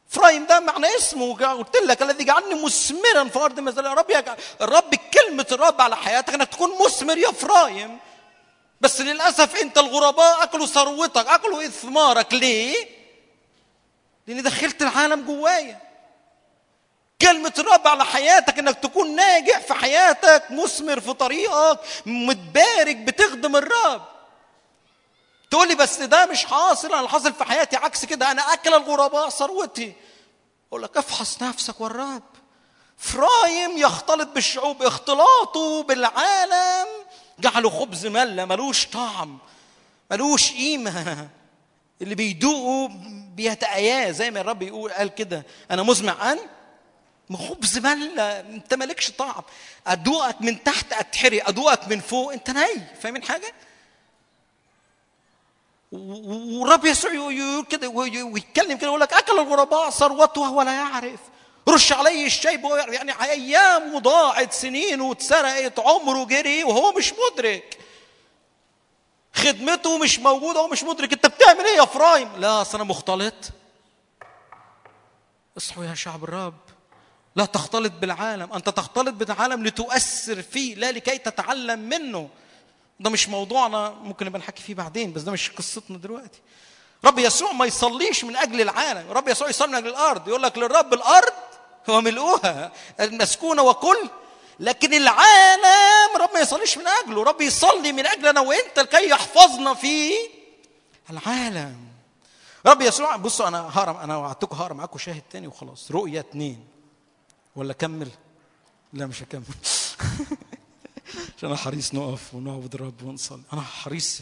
فرايم 0.08 0.46
ده 0.46 0.60
معنى 0.60 0.96
اسمه. 0.96 1.34
قلت 1.52 1.76
لك 1.76 2.02
الذي 2.02 2.24
جعلني 2.24 2.54
مثمرا 2.64 3.24
في 3.24 3.38
أرض 3.38 3.60
مذلتي 3.60 3.86
الرب 3.86 4.10
يجعل 4.10 4.36
الرب 4.60 4.94
كلمة 4.94 5.46
الرب 5.52 5.80
على 5.80 5.96
حياتك 5.96 6.34
إنك 6.34 6.48
تكون 6.48 6.70
مثمر 6.84 7.18
يا 7.18 7.30
فرايم 7.30 7.98
بس 8.80 9.00
للأسف 9.00 9.56
أنت 9.56 9.78
الغرباء 9.78 10.42
أكلوا 10.42 10.66
ثروتك 10.66 11.26
أكلوا 11.26 11.64
إثمارك. 11.64 12.34
ليه؟ 12.34 12.99
لأني 14.26 14.42
دخلت 14.42 14.82
العالم 14.82 15.22
جوايا. 15.22 15.80
كلمة 17.22 17.52
الرب 17.58 17.88
على 17.88 18.04
حياتك 18.04 18.58
إنك 18.58 18.78
تكون 18.78 19.16
ناجح 19.16 19.58
في 19.58 19.74
حياتك 19.74 20.44
مثمر 20.50 21.00
في 21.00 21.12
طريقك 21.12 21.80
متبارك 22.06 22.96
بتخدم 22.96 23.56
الرب. 23.56 24.02
تقول 25.50 25.68
لي 25.68 25.74
بس 25.74 26.00
ده 26.00 26.26
مش 26.26 26.44
حاصل 26.44 26.94
أنا 26.94 27.08
حاصل 27.08 27.32
في 27.32 27.44
حياتي 27.44 27.76
عكس 27.76 28.04
كده 28.04 28.30
أنا 28.30 28.52
أكل 28.52 28.74
الغرباء 28.74 29.28
ثروتي. 29.28 29.92
أقول 30.68 30.82
لك 30.82 30.96
افحص 30.96 31.42
نفسك 31.42 31.80
والرب. 31.80 32.22
فرايم 32.98 33.78
يختلط 33.78 34.28
بالشعوب 34.28 34.82
اختلاطه 34.82 35.82
بالعالم. 35.82 36.86
جعله 37.38 37.70
خبز 37.70 38.06
ملة 38.06 38.44
ملوش 38.44 38.86
طعم 38.86 39.38
ملوش 40.10 40.52
قيمة. 40.52 41.28
اللي 42.02 42.14
بيدوقوا 42.14 42.88
بيتأياه 43.40 44.10
زي 44.10 44.30
ما 44.30 44.40
الرب 44.40 44.62
يقول 44.62 44.92
قال 44.92 45.14
كده 45.14 45.42
أنا 45.70 45.82
مزمع 45.82 46.16
عن 46.22 46.38
خبز 47.32 47.78
ملة 47.78 48.40
أنت 48.40 48.74
مالكش 48.74 49.10
طعم 49.10 49.42
أدوقك 49.86 50.36
من 50.40 50.62
تحت 50.62 50.92
أتحرق 50.92 51.48
أدوقك 51.48 51.88
من 51.88 52.00
فوق 52.00 52.32
أنت 52.32 52.50
ناي 52.50 52.76
فاهمين 53.02 53.22
حاجة؟ 53.22 53.52
ورب 55.92 56.84
يسوع 56.84 57.12
يقول 57.12 57.64
كده 57.70 57.88
ويتكلم 57.88 58.76
كده 58.78 58.86
يقول 58.86 59.00
لك 59.00 59.12
أكل 59.12 59.38
الغرباء 59.38 59.90
ثروته 59.90 60.40
وهو 60.40 60.62
لا 60.62 60.72
يعرف 60.72 61.20
رش 61.68 61.92
عليه 61.92 62.26
الشيب. 62.26 62.64
يعني 62.64 63.22
أيام 63.22 63.94
وضاعت 63.94 64.52
سنين 64.52 65.00
واتسرقت 65.00 65.78
عمره 65.78 66.24
جري 66.24 66.64
وهو 66.64 66.92
مش 66.92 67.14
مدرك 67.32 67.78
خدمته 69.34 69.98
مش 69.98 70.18
موجودة 70.18 70.60
وهو 70.60 70.68
مش 70.68 70.82
مدرك. 70.82 71.12
انت 71.12 71.26
بتعمل 71.26 71.60
إيه 71.64 71.76
يا 71.76 71.84
فرايم 71.84 72.36
لا 72.36 72.60
أصل 72.62 72.78
أنا 72.78 72.84
مختلط. 72.88 73.34
اصحوا 75.56 75.84
يا 75.84 75.94
شعب 75.94 76.24
الرب. 76.24 76.54
لا 77.36 77.44
تختلط 77.44 77.92
بالعالم. 77.92 78.52
أنت 78.52 78.68
تختلط 78.68 79.14
بالعالم 79.14 79.66
لتؤثر 79.66 80.42
فيه 80.42 80.74
لا 80.74 80.92
لكي 80.92 81.18
تتعلم 81.18 81.78
منه. 81.78 82.28
ده 83.00 83.10
مش 83.10 83.28
موضوعنا 83.28 83.90
ممكن 83.90 84.26
نبقى 84.26 84.38
نحكي 84.40 84.62
فيه 84.62 84.74
بعدين 84.74 85.12
بس 85.12 85.22
ده 85.22 85.32
مش 85.32 85.50
قصتنا 85.50 85.98
دلوقتي. 85.98 86.38
رب 87.04 87.18
يسوع 87.18 87.52
ما 87.52 87.66
يصليش 87.66 88.24
من 88.24 88.36
أجل 88.36 88.60
العالم. 88.60 89.10
رب 89.10 89.28
يسوع 89.28 89.48
يصلي 89.48 89.68
من 89.68 89.74
أجل 89.74 89.88
الأرض. 89.88 90.28
يقول 90.28 90.42
لك 90.42 90.58
للرب 90.58 90.94
الأرض 90.94 91.32
وملؤها 91.88 92.72
المسكونة 93.00 93.62
وكل 93.62 94.08
لكن 94.60 94.94
العالم 94.94 96.16
رب 96.20 96.28
ما 96.34 96.40
يصليش 96.40 96.78
من 96.78 96.84
أجله. 96.86 97.22
رب 97.22 97.40
يصلي 97.40 97.92
من 97.92 98.06
أجل 98.06 98.26
أنا 98.26 98.40
وإنت 98.40 98.78
لكي 98.78 99.08
يحفظنا 99.08 99.74
في 99.74 100.12
العالم. 101.10 101.76
رب 102.66 102.80
يسوع 102.80 103.16
بصوا 103.16 103.48
أنا 103.48 103.60
هقرا 103.60 104.04
أنا 104.04 104.16
وعدتكم 104.16 104.56
هقرا 104.56 104.74
معاكم 104.74 104.98
شاهد 104.98 105.22
تاني 105.30 105.46
وخلاص. 105.46 105.90
رؤيا 105.90 106.20
اتنين. 106.20 106.66
ولا 107.56 107.72
كمل؟ 107.72 108.08
لا 108.92 109.06
مش 109.06 109.22
هكمل. 109.22 109.42
عشان 111.36 111.48
أنا 111.48 111.56
حريص 111.56 111.94
نقف 111.94 112.34
ونعبد 112.34 112.74
الرب 112.74 113.02
ونصلي. 113.02 113.42
أنا 113.52 113.60
حريص 113.60 114.20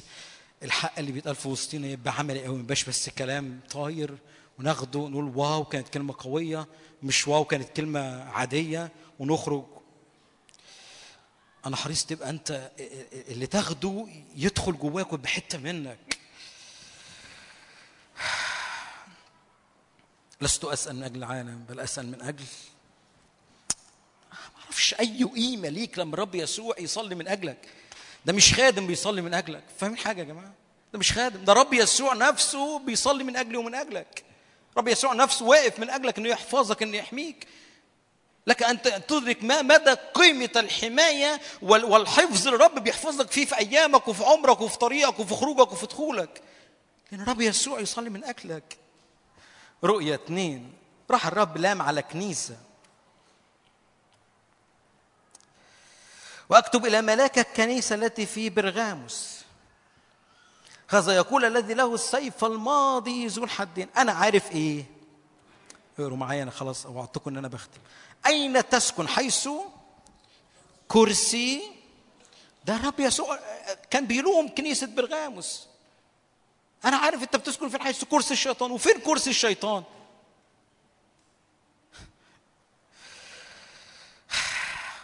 الحق 0.63 0.99
اللي 0.99 1.13
بيتقال 1.13 1.35
في 1.35 1.49
وسطينا 1.49 1.87
يبقى 1.87 2.15
عملي 2.19 2.45
قوي. 2.45 2.55
ما 2.55 2.61
يبقاش 2.61 2.85
بس 2.85 3.09
كلام 3.09 3.61
طاير 3.71 4.19
وناخده 4.59 5.01
نقول 5.01 5.33
واو 5.37 5.65
كانت 5.65 5.89
كلمة 5.89 6.15
قوية 6.19 6.67
مش 7.03 7.29
واو 7.29 7.45
كانت 7.45 7.69
كلمة 7.77 8.23
عادية 8.23 8.93
ونخرج 9.19 9.65
أنا 11.69 11.77
حريص 11.77 12.05
تبقى 12.05 12.31
انت 12.31 12.71
اللي 13.29 13.47
تاخده 13.47 14.07
يدخل 14.37 14.79
جواك 14.79 15.13
ويبقى 15.13 15.29
حتة 15.29 15.59
منك. 15.59 16.19
لست 20.41 20.65
أسأل 20.65 20.97
من 20.97 21.03
أجل 21.03 21.17
العالم 21.17 21.65
بل 21.69 21.81
أسأل 21.81 22.07
من 22.07 22.23
أجل 22.23 22.45
ما 24.33 24.63
أعرفش 24.65 24.95
أي 24.95 25.25
قيمة 25.25 25.69
ليك 25.69 25.99
لما 25.99 26.15
الرب 26.15 26.35
يسوع 26.35 26.75
يصلي 26.79 27.15
من 27.15 27.29
أجلك. 27.29 27.69
ده 28.27 28.33
مش 28.33 28.55
خادم 28.55 28.87
بيصلي 28.87 29.23
من 29.23 29.35
أجلك. 29.35 29.63
فاهمين 29.79 29.99
حاجة 29.99 30.21
يا 30.21 30.25
جماعة؟ 30.25 30.53
ده 30.93 30.99
مش 30.99 31.13
خادم. 31.13 31.45
ده 31.45 31.53
رب 31.53 31.75
يسوع 31.75 32.15
نفسه 32.15 32.79
بيصلي 32.79 33.25
من 33.25 33.37
اجلي 33.37 33.57
ومن 33.57 33.75
أجلك. 33.75 34.25
رب 34.77 34.89
يسوع 34.89 35.13
نفسه 35.13 35.45
واقف 35.47 35.79
من 35.79 35.91
أجلك 35.91 36.19
إنه 36.19 36.29
يحفظك 36.29 36.83
إنه 36.83 36.97
يحميك. 36.97 37.47
لك 38.49 38.63
أن 38.63 38.83
تدرك 39.07 39.45
ما 39.45 39.63
مدى 39.63 39.91
قيمة 40.15 40.51
الحماية 40.57 41.41
وال- 41.63 41.85
والحفظ 41.85 42.49
الرب 42.49 42.79
بيحفظك 42.79 43.31
فيه 43.31 43.47
في 43.47 43.59
أيامك 43.59 44.09
وفي 44.09 44.25
عمرك 44.25 44.61
وفي 44.61 44.79
طريقك 44.79 45.19
وفي 45.21 45.35
خروجك 45.35 45.73
وفي 45.73 45.87
دخولك. 45.87 46.43
لأن 47.13 47.21
الرب 47.21 47.41
يسوع 47.41 47.81
يصلي 47.81 48.11
من 48.11 48.25
اجلك 48.25 48.79
رؤية 49.85 50.15
اتنين. 50.15 50.73
راح 51.11 51.27
الرب 51.27 51.57
لام 51.57 51.83
على 51.83 52.03
كنيسة. 52.03 52.57
وأكتب 56.49 56.87
إلى 56.87 57.03
ملاك 57.03 57.39
الكنيسة 57.39 57.95
التي 57.95 58.27
في 58.27 58.51
برغاموس 58.51 59.39
هذا 60.89 61.17
يقول 61.17 61.45
الذي 61.45 61.75
له 61.75 61.95
السيف 61.95 62.45
الماضي 62.45 63.27
ذو 63.27 63.45
الحدين. 63.45 63.89
أنا 63.97 64.13
عارف 64.13 64.53
إيه؟ 64.53 64.85
اقروا 65.99 66.17
معايا 66.17 66.43
أنا 66.43 66.51
خلاص 66.51 66.87
اوعدتكم 66.87 67.31
إن 67.31 67.37
أنا 67.37 67.49
بختم. 67.49 67.81
أين 68.27 68.69
تسكن؟ 68.69 69.09
حيث 69.09 69.49
كرسي. 70.89 71.63
ده 72.65 72.77
الرب 72.77 73.01
يسوع 73.01 73.39
كان 73.91 74.07
بيلوم 74.07 74.55
كنيسة 74.55 74.87
برغاموس 74.87 75.67
أنا 76.85 76.97
عارف 76.97 77.23
أنت 77.23 77.37
بتسكن 77.37 77.69
فين 77.69 77.83
حيث 77.83 78.05
كرسي 78.05 78.35
الشيطان. 78.35 78.71
وفين 78.71 79.01
كرسي 79.01 79.31
الشيطان؟ 79.31 79.85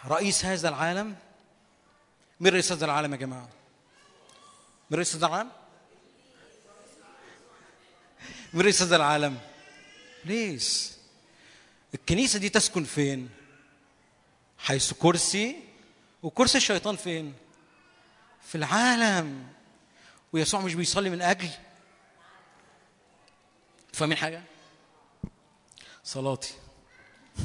رئيس 0.07 0.45
هذا 0.45 0.69
العالم. 0.69 1.15
مين 2.39 2.53
رئيس 2.53 2.71
هذا 2.71 2.85
العالم 2.85 3.13
يا 3.13 3.17
جماعة؟ 3.17 3.49
من 4.89 4.97
رئيس 4.97 5.15
هذا 5.15 5.25
العالم؟ 5.25 5.51
من 8.53 8.61
رئيس 8.61 8.81
هذا 8.81 8.95
العالم؟ 8.95 9.37
بليز 10.25 10.94
الكنيسة 11.95 12.39
دي 12.39 12.49
تسكن 12.49 12.83
فين؟ 12.83 13.29
حيث 14.57 14.93
كرسي 14.93 15.55
وكرسي 16.23 16.57
الشيطان 16.57 16.95
فين؟ 16.95 17.33
في 18.47 18.55
العالم 18.55 19.47
ويسوع 20.33 20.61
مش 20.61 20.73
بيصلي 20.73 21.09
من 21.09 21.21
أجل 21.21 21.49
فاهمين 23.93 24.17
حاجة؟ 24.17 24.43
صلاتي 26.03 26.53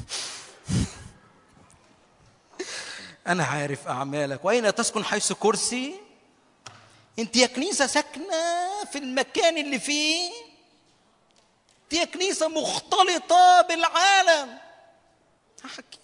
أنا 3.27 3.45
عارف 3.45 3.89
أعمالك 3.89 4.45
وأين 4.45 4.75
تسكن 4.75 5.05
حيث 5.05 5.33
كرسي؟ 5.33 5.95
أنت 7.19 7.37
يا 7.37 7.47
كنيسة 7.47 7.87
ساكنة 7.87 8.85
في 8.93 8.99
المكان 8.99 9.59
اللي 9.59 9.79
فيه 9.79 10.31
دي 11.91 12.07
كنيسة 12.07 12.49
مختلطة 12.49 13.61
بالعالم. 13.61 14.59
هحكي 15.65 15.99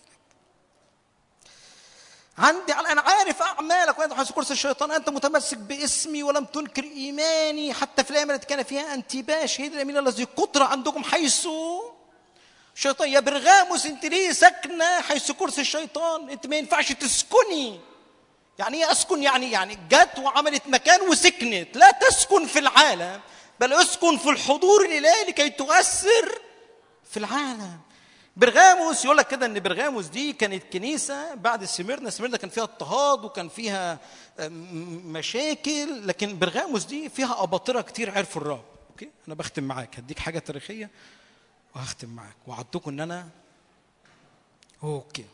عندي 2.39 2.73
أنا 2.73 3.01
عارف 3.01 3.43
أعمالك. 3.43 3.99
وأنت 3.99 4.13
حيث 4.13 4.33
كرسي 4.33 4.53
الشيطان. 4.53 4.91
أنت 4.91 5.09
متمسك 5.09 5.57
باسمي 5.59 6.23
ولم 6.23 6.45
تنكر 6.45 6.85
إيماني. 6.85 7.75
حتى 7.75 8.05
في 8.05 8.11
الأيام 8.11 8.31
التي 8.31 8.47
كان 8.47 8.63
فيها 8.63 8.95
انتباه 8.95 9.47
شهيد 9.47 9.75
الامين 9.75 9.97
الذي 9.99 10.25
قدر 10.25 10.63
عندكم 10.63 11.05
حيث 11.05 11.49
شيطان 12.75 13.09
يا 13.09 13.21
برغاموس 13.21 13.87
أنت 13.87 14.07
ليه 14.07 14.33
ساكنة 14.33 15.01
حيث 15.01 15.31
كرسي 15.31 15.61
الشيطان؟ 15.61 16.31
أنت 16.31 16.47
ما 16.47 16.57
ينفعش 16.57 16.93
تسكني. 16.93 17.81
يعني 18.59 18.85
إيه 18.85 18.93
أسكن؟ 18.93 19.23
يعني 19.23 19.51
يعني 19.51 19.79
جت 19.91 20.19
وعملت 20.19 20.63
مكان 20.67 21.01
وسكنت. 21.01 21.77
لا 21.77 21.91
تسكن 21.91 22.47
في 22.47 22.59
العالم. 22.59 23.21
بل 23.61 23.73
اسكن 23.73 24.17
في 24.19 24.31
الحضور 24.31 24.85
الإلهي 24.85 25.25
لكي 25.29 25.51
تؤثر 25.51 26.39
في 27.11 27.17
العالم. 27.17 27.81
برغاموس 28.37 29.05
يقول 29.05 29.17
لك 29.17 29.29
كده 29.29 29.47
إن 29.47 29.61
برغاموس 29.61 30.07
دي 30.07 30.33
كانت 30.33 30.63
كنيسة 30.73 31.35
بعد 31.35 31.65
سميرنا. 31.65 32.11
سميرنا 32.11 32.37
كان 32.37 32.51
فيها 32.51 32.63
اضطهاد 32.63 33.25
وكان 33.25 33.49
فيها 33.49 33.99
م- 34.41 35.13
مشاكل 35.13 36.07
لكن 36.09 36.39
برغاموس 36.39 36.85
دي 36.85 37.09
فيها 37.09 37.43
أباطرة 37.43 37.81
كتير 37.81 38.11
عرفوا 38.19 38.43
الرب. 38.43 38.65
okay؟ 38.91 39.11
أنا 39.27 39.35
بختم 39.35 39.65
معاك. 39.65 39.97
هديك 39.99 40.19
حاجة 40.19 40.39
تاريخية 40.39 40.91
وهختم 41.75 42.09
معاك. 42.09 42.37
وعدتكم 42.47 42.91
إن 42.91 43.01
أنا 43.01 43.29
okay. 44.83 45.25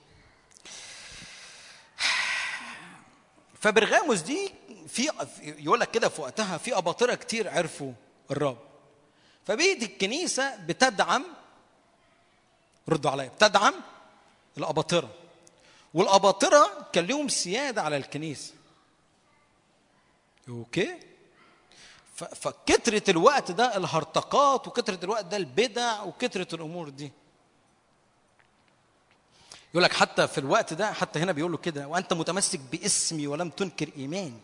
فبرغاموس 3.60 4.20
دي 4.20 4.54
في 4.88 5.08
يقول 5.42 5.80
لك 5.80 5.90
كده 5.90 6.08
في 6.08 6.20
وقتها 6.22 6.58
في 6.58 6.76
أباطرة 6.76 7.14
كتير 7.14 7.50
عرفوا 7.50 7.92
الرب. 8.32 8.58
فبقيت 9.46 9.82
الكنيسة 9.82 10.56
بتدعم 10.56 11.24
ردوا 12.88 13.10
عليا 13.10 13.28
بتدعم 13.28 13.74
الأباطرة. 14.58 15.10
والأباطرة 15.94 16.86
كان 16.92 17.06
لهم 17.06 17.28
سيادة 17.28 17.82
على 17.82 17.96
الكنيسة. 17.96 18.54
أوكي؟ 20.48 20.98
ف- 22.14 22.24
فكترة 22.24 23.02
الوقت 23.08 23.50
ده 23.50 23.76
الهرطقات 23.76 24.68
وكترة 24.68 24.98
الوقت 25.04 25.24
ده 25.24 25.36
البدع 25.36 26.02
وكترة 26.02 26.48
الأمور 26.52 26.88
دي. 26.88 27.12
يقول 29.70 29.82
لك 29.84 29.92
حتى 29.92 30.28
في 30.28 30.38
الوقت 30.38 30.72
ده 30.72 30.92
حتى 30.92 31.18
هنا 31.18 31.32
بيقول 31.32 31.52
له 31.52 31.58
كده 31.58 31.88
وأنت 31.88 32.12
متمسك 32.12 32.58
باسمي 32.72 33.26
ولم 33.26 33.50
تنكر 33.50 33.90
إيماني. 33.96 34.38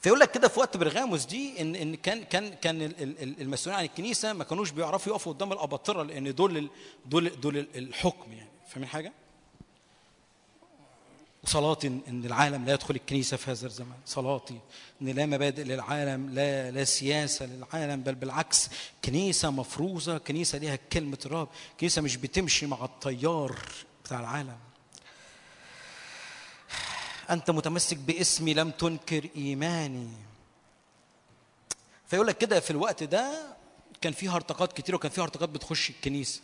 فيقول 0.00 0.20
لك 0.20 0.30
كده 0.30 0.48
في 0.48 0.60
وقت 0.60 0.76
برغاموس 0.76 1.24
دي 1.24 1.60
ان 1.60 1.76
إن 1.76 1.94
كان 1.94 2.24
كان 2.24 2.48
كان 2.54 2.82
ال- 2.82 3.02
ال- 3.02 3.22
ال- 3.22 3.40
المسؤولين 3.40 3.78
عن 3.78 3.84
الكنيسة 3.84 4.32
ما 4.32 4.44
كانوش 4.44 4.70
بيعرفوا 4.70 5.12
يقفوا 5.12 5.32
قدام 5.32 5.52
الأباطرة 5.52 6.02
لأن 6.02 6.34
دول 6.34 6.68
دول 7.06 7.40
دول 7.40 7.58
ال- 7.58 7.76
الحكم 7.76 8.32
يعني. 8.32 8.50
فاهمين 8.68 8.88
حاجة؟ 8.88 9.12
صلاتي 11.44 11.86
ان 11.86 12.24
العالم 12.24 12.64
لا 12.64 12.72
يدخل 12.72 12.94
الكنيسة 12.94 13.36
في 13.36 13.50
هذا 13.50 13.66
الزمان. 13.66 13.98
صلاتي 14.06 14.58
إن 15.02 15.08
لا 15.08 15.26
مبادئ 15.26 15.62
للعالم 15.62 16.30
لا 16.30 16.70
لا 16.70 16.84
سياسة 16.84 17.46
للعالم 17.46 18.02
بل 18.02 18.14
بالعكس 18.14 18.70
كنيسة 19.04 19.50
مفروضة 19.50 20.18
كنيسة 20.18 20.58
ليها 20.58 20.76
كلمة 20.92 21.18
الرب 21.26 21.48
كنيسة 21.80 22.02
مش 22.02 22.16
بتمشي 22.16 22.66
مع 22.66 22.84
التيار 22.84 23.58
بتاع 24.04 24.20
العالم. 24.20 24.56
أنت 27.30 27.50
متمسك 27.50 27.96
باسمي 27.96 28.54
لم 28.54 28.70
تنكر 28.70 29.28
إيماني. 29.36 30.08
فيقول 32.06 32.26
لك 32.26 32.38
كده 32.38 32.60
في 32.60 32.70
الوقت 32.70 33.02
ده 33.02 33.56
كان 34.00 34.12
في 34.12 34.28
هرطقات 34.28 34.72
كتير 34.72 34.94
وكان 34.94 35.10
في 35.10 35.20
هرطقات 35.20 35.48
بتخش 35.48 35.90
الكنيسة. 35.90 36.40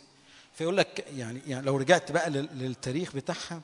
فيقول 0.53 0.77
لك 0.77 1.05
يعني 1.17 1.41
يعني 1.47 1.65
لو 1.65 1.77
رجعت 1.77 2.11
بقى 2.11 2.29
لل- 2.29 2.49
للتاريخ 2.59 3.15
بتاعها 3.15 3.61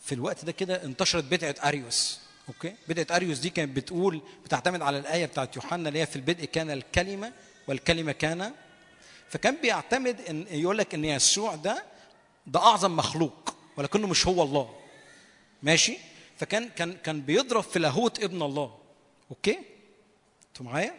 في 0.00 0.14
الوقت 0.14 0.44
ده 0.44 0.52
كده 0.52 0.84
انتشرت 0.84 1.24
بدعة 1.24 1.54
أريوس. 1.68 2.20
okay؟ 2.48 2.74
بدعة 2.88 3.16
أريوس 3.16 3.38
دي 3.38 3.50
كانت 3.50 3.76
بتقول 3.76 4.22
بتعتمد 4.44 4.82
على 4.82 4.98
الآية 4.98 5.26
بتاعت 5.26 5.56
يوحنا 5.56 5.88
اللي 5.88 6.00
هي 6.00 6.06
في 6.06 6.16
البدء 6.16 6.44
كان 6.44 6.70
الكلمة 6.70 7.32
والكلمة 7.68 8.12
كان. 8.12 8.52
فكان 9.28 9.56
بيعتمد 9.62 10.20
إن 10.20 10.46
يقول 10.50 10.78
لك 10.78 10.94
إن 10.94 11.04
يسوع 11.04 11.54
ده 11.54 11.84
ده 12.46 12.60
أعظم 12.60 12.96
مخلوق 12.96 13.54
ولكنه 13.76 14.06
مش 14.06 14.26
هو 14.26 14.42
الله. 14.42 14.74
ماشي؟ 15.62 15.98
فكان 16.36 16.68
كان 16.68 16.92
كان 16.92 17.20
بيضرب 17.20 17.62
في 17.62 17.78
لاهوت 17.78 18.22
ابن 18.24 18.42
الله. 18.42 18.78
okay؟ 19.30 19.58
أنتوا 20.48 20.66
معايا؟ 20.66 20.94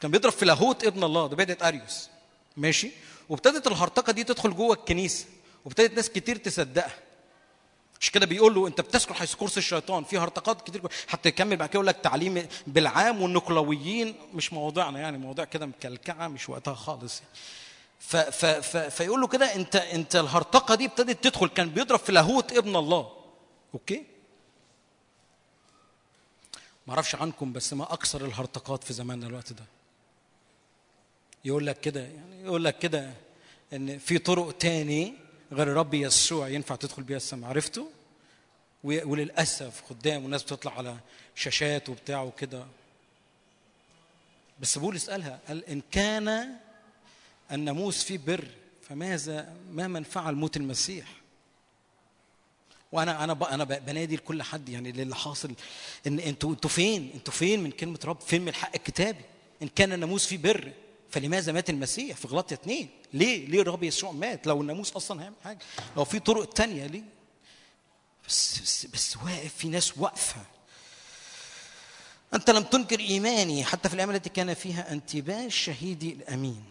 كان 0.00 0.10
بيضرب 0.10 0.32
في 0.32 0.44
لاهوت 0.44 0.84
ابن 0.84 1.04
الله 1.04 1.26
ده 1.26 1.36
بدعه 1.36 1.68
أريوس. 1.68 2.08
ماشي؟ 2.56 2.90
وابتدت 3.28 3.66
الهرطقة 3.66 4.12
دي 4.12 4.24
تدخل 4.24 4.54
جوه 4.54 4.74
الكنيسة 4.74 5.26
وابتدت 5.64 5.92
ناس 5.96 6.10
كتير 6.10 6.36
تصدقها. 6.36 6.94
مش 8.00 8.10
كده 8.10 8.26
بيقول 8.26 8.54
له 8.54 8.66
أنت 8.66 8.80
بتسكن 8.80 9.14
حيث 9.14 9.34
كرسي 9.34 9.60
الشيطان 9.60 10.04
في 10.04 10.18
هرطقات 10.18 10.66
كتير 10.66 10.82
حتى 11.08 11.28
يكمل 11.28 11.56
بعد 11.56 11.68
كده 11.68 11.76
يقول 11.76 11.86
لك 11.86 11.96
تعليم 12.02 12.46
بالعام 12.66 13.22
والنقلويين 13.22 14.14
مش 14.34 14.52
موضوعنا 14.52 15.00
يعني 15.00 15.18
موضوع 15.18 15.44
كده 15.44 15.66
مكلكعة 15.66 16.28
مش 16.28 16.48
وقتها 16.48 16.74
خالص. 16.74 17.20
يعني. 17.20 17.32
ف 18.00 18.16
ف 18.16 18.44
ف 18.46 18.76
فيقول 18.76 19.20
له 19.20 19.26
كده 19.26 19.54
انت 19.54 19.76
أنت 19.76 20.16
الهرطقة 20.16 20.74
دي 20.74 20.86
ابتدت 20.86 21.24
تدخل. 21.24 21.48
كان 21.48 21.70
بيضرب 21.70 21.98
في 21.98 22.12
لاهوت 22.12 22.52
ابن 22.52 22.76
الله. 22.76 23.21
أوكي؟ 23.74 24.04
ما 26.86 26.92
أعرفش 26.94 27.14
عنكم 27.14 27.52
بس 27.52 27.72
ما 27.72 27.92
أكثر 27.92 28.24
الهرطقات 28.24 28.84
في 28.84 28.92
زماننا 28.92 29.26
الوقت 29.26 29.52
ده. 29.52 29.64
يقول 31.44 31.66
لك 31.66 31.80
كده 31.80 32.00
يعني 32.00 32.42
يقول 32.42 32.64
لك 32.64 32.78
كده 32.78 33.12
إن 33.72 33.98
في 33.98 34.18
طرق 34.18 34.52
تاني 34.58 35.14
غير 35.52 35.68
الرب 35.68 35.94
يسوع 35.94 36.48
ينفع 36.48 36.76
تدخل 36.76 37.02
بيها 37.02 37.16
السماء. 37.16 37.50
عرفتوا 37.50 37.86
وللأسف 38.84 39.82
قدام 39.90 40.22
والناس 40.22 40.42
بتطلع 40.42 40.78
على 40.78 40.96
شاشات 41.34 41.88
وبتاع 41.88 42.22
وكده. 42.22 42.66
بس 44.60 44.78
بولس 44.78 45.10
قالها 45.10 45.40
قال 45.48 45.64
إن 45.64 45.82
كان 45.90 46.56
الناموس 47.52 48.04
فيه 48.04 48.18
بر 48.18 48.48
فماذا 48.88 49.56
ما 49.70 49.88
من 49.88 50.02
فعل 50.02 50.34
موت 50.34 50.56
المسيح؟ 50.56 51.06
وأنا 52.92 53.24
أنا 53.24 53.54
أنا 53.54 53.64
بنادي 53.64 54.16
لكل 54.16 54.42
حد 54.42 54.68
يعني 54.68 54.92
للي 54.92 55.14
حاصل 55.14 55.52
إن 56.06 56.18
أنتوا 56.18 56.50
أنتوا 56.50 56.70
فين؟ 56.70 57.10
أنتوا 57.14 57.32
فين 57.32 57.60
من 57.62 57.70
كلمة 57.70 57.98
رب؟ 58.04 58.20
فين 58.20 58.42
من 58.42 58.48
الحق 58.48 58.74
الكتابي 58.74 59.24
إن 59.62 59.68
كان 59.68 59.92
الناموس 59.92 60.26
فيه 60.26 60.38
بر 60.38 60.72
فلماذا 61.10 61.52
مات 61.52 61.70
المسيح 61.70 62.16
في 62.16 62.28
غلطية 62.28 62.56
اتنين؟ 62.56 62.88
ليه 63.12 63.46
ليه 63.46 63.60
الرب 63.60 63.82
يسوع 63.82 64.10
مات؟ 64.12 64.46
لو 64.46 64.60
الناموس 64.60 64.92
أصلا 64.92 65.22
هيعمل 65.22 65.36
حاجة 65.44 65.58
لو 65.96 66.04
في 66.04 66.18
طرق 66.18 66.52
تانية 66.52 66.86
ليه؟ 66.86 67.02
بس 68.28 68.58
بس, 68.60 68.86
بس 68.86 69.16
واقف 69.16 69.54
في 69.56 69.68
ناس 69.68 69.98
واقفة. 69.98 70.40
أنت 72.34 72.50
لم 72.50 72.62
تنكر 72.62 73.00
إيماني 73.00 73.64
حتى 73.64 73.88
في 73.88 73.94
الأيام 73.94 74.10
التي 74.10 74.28
كان 74.30 74.54
فيها 74.54 74.92
انتباه 74.92 75.48
شهيدي 75.48 76.12
الأمين. 76.12 76.64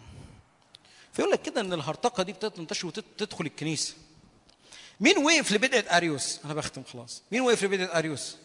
فيقول 1.14 1.32
لك 1.32 1.42
كده 1.42 1.62
إن 1.62 1.74
الهرطقة 1.74 2.24
دي 2.24 2.32
ابتدت 2.32 2.58
تنتشر 2.58 2.88
وتدخل 2.88 3.46
الكنيسة. 3.46 3.94
مين 5.02 5.18
وقف 5.18 5.52
لبدعه 5.52 5.98
أريوس؟ 5.98 6.40
أنا 6.46 6.54
بختم 6.54 6.84
خلاص. 6.84 7.24
مين 7.32 7.42
وقف 7.42 7.64
لبدعه 7.64 7.98
أريوس؟ 7.98 8.38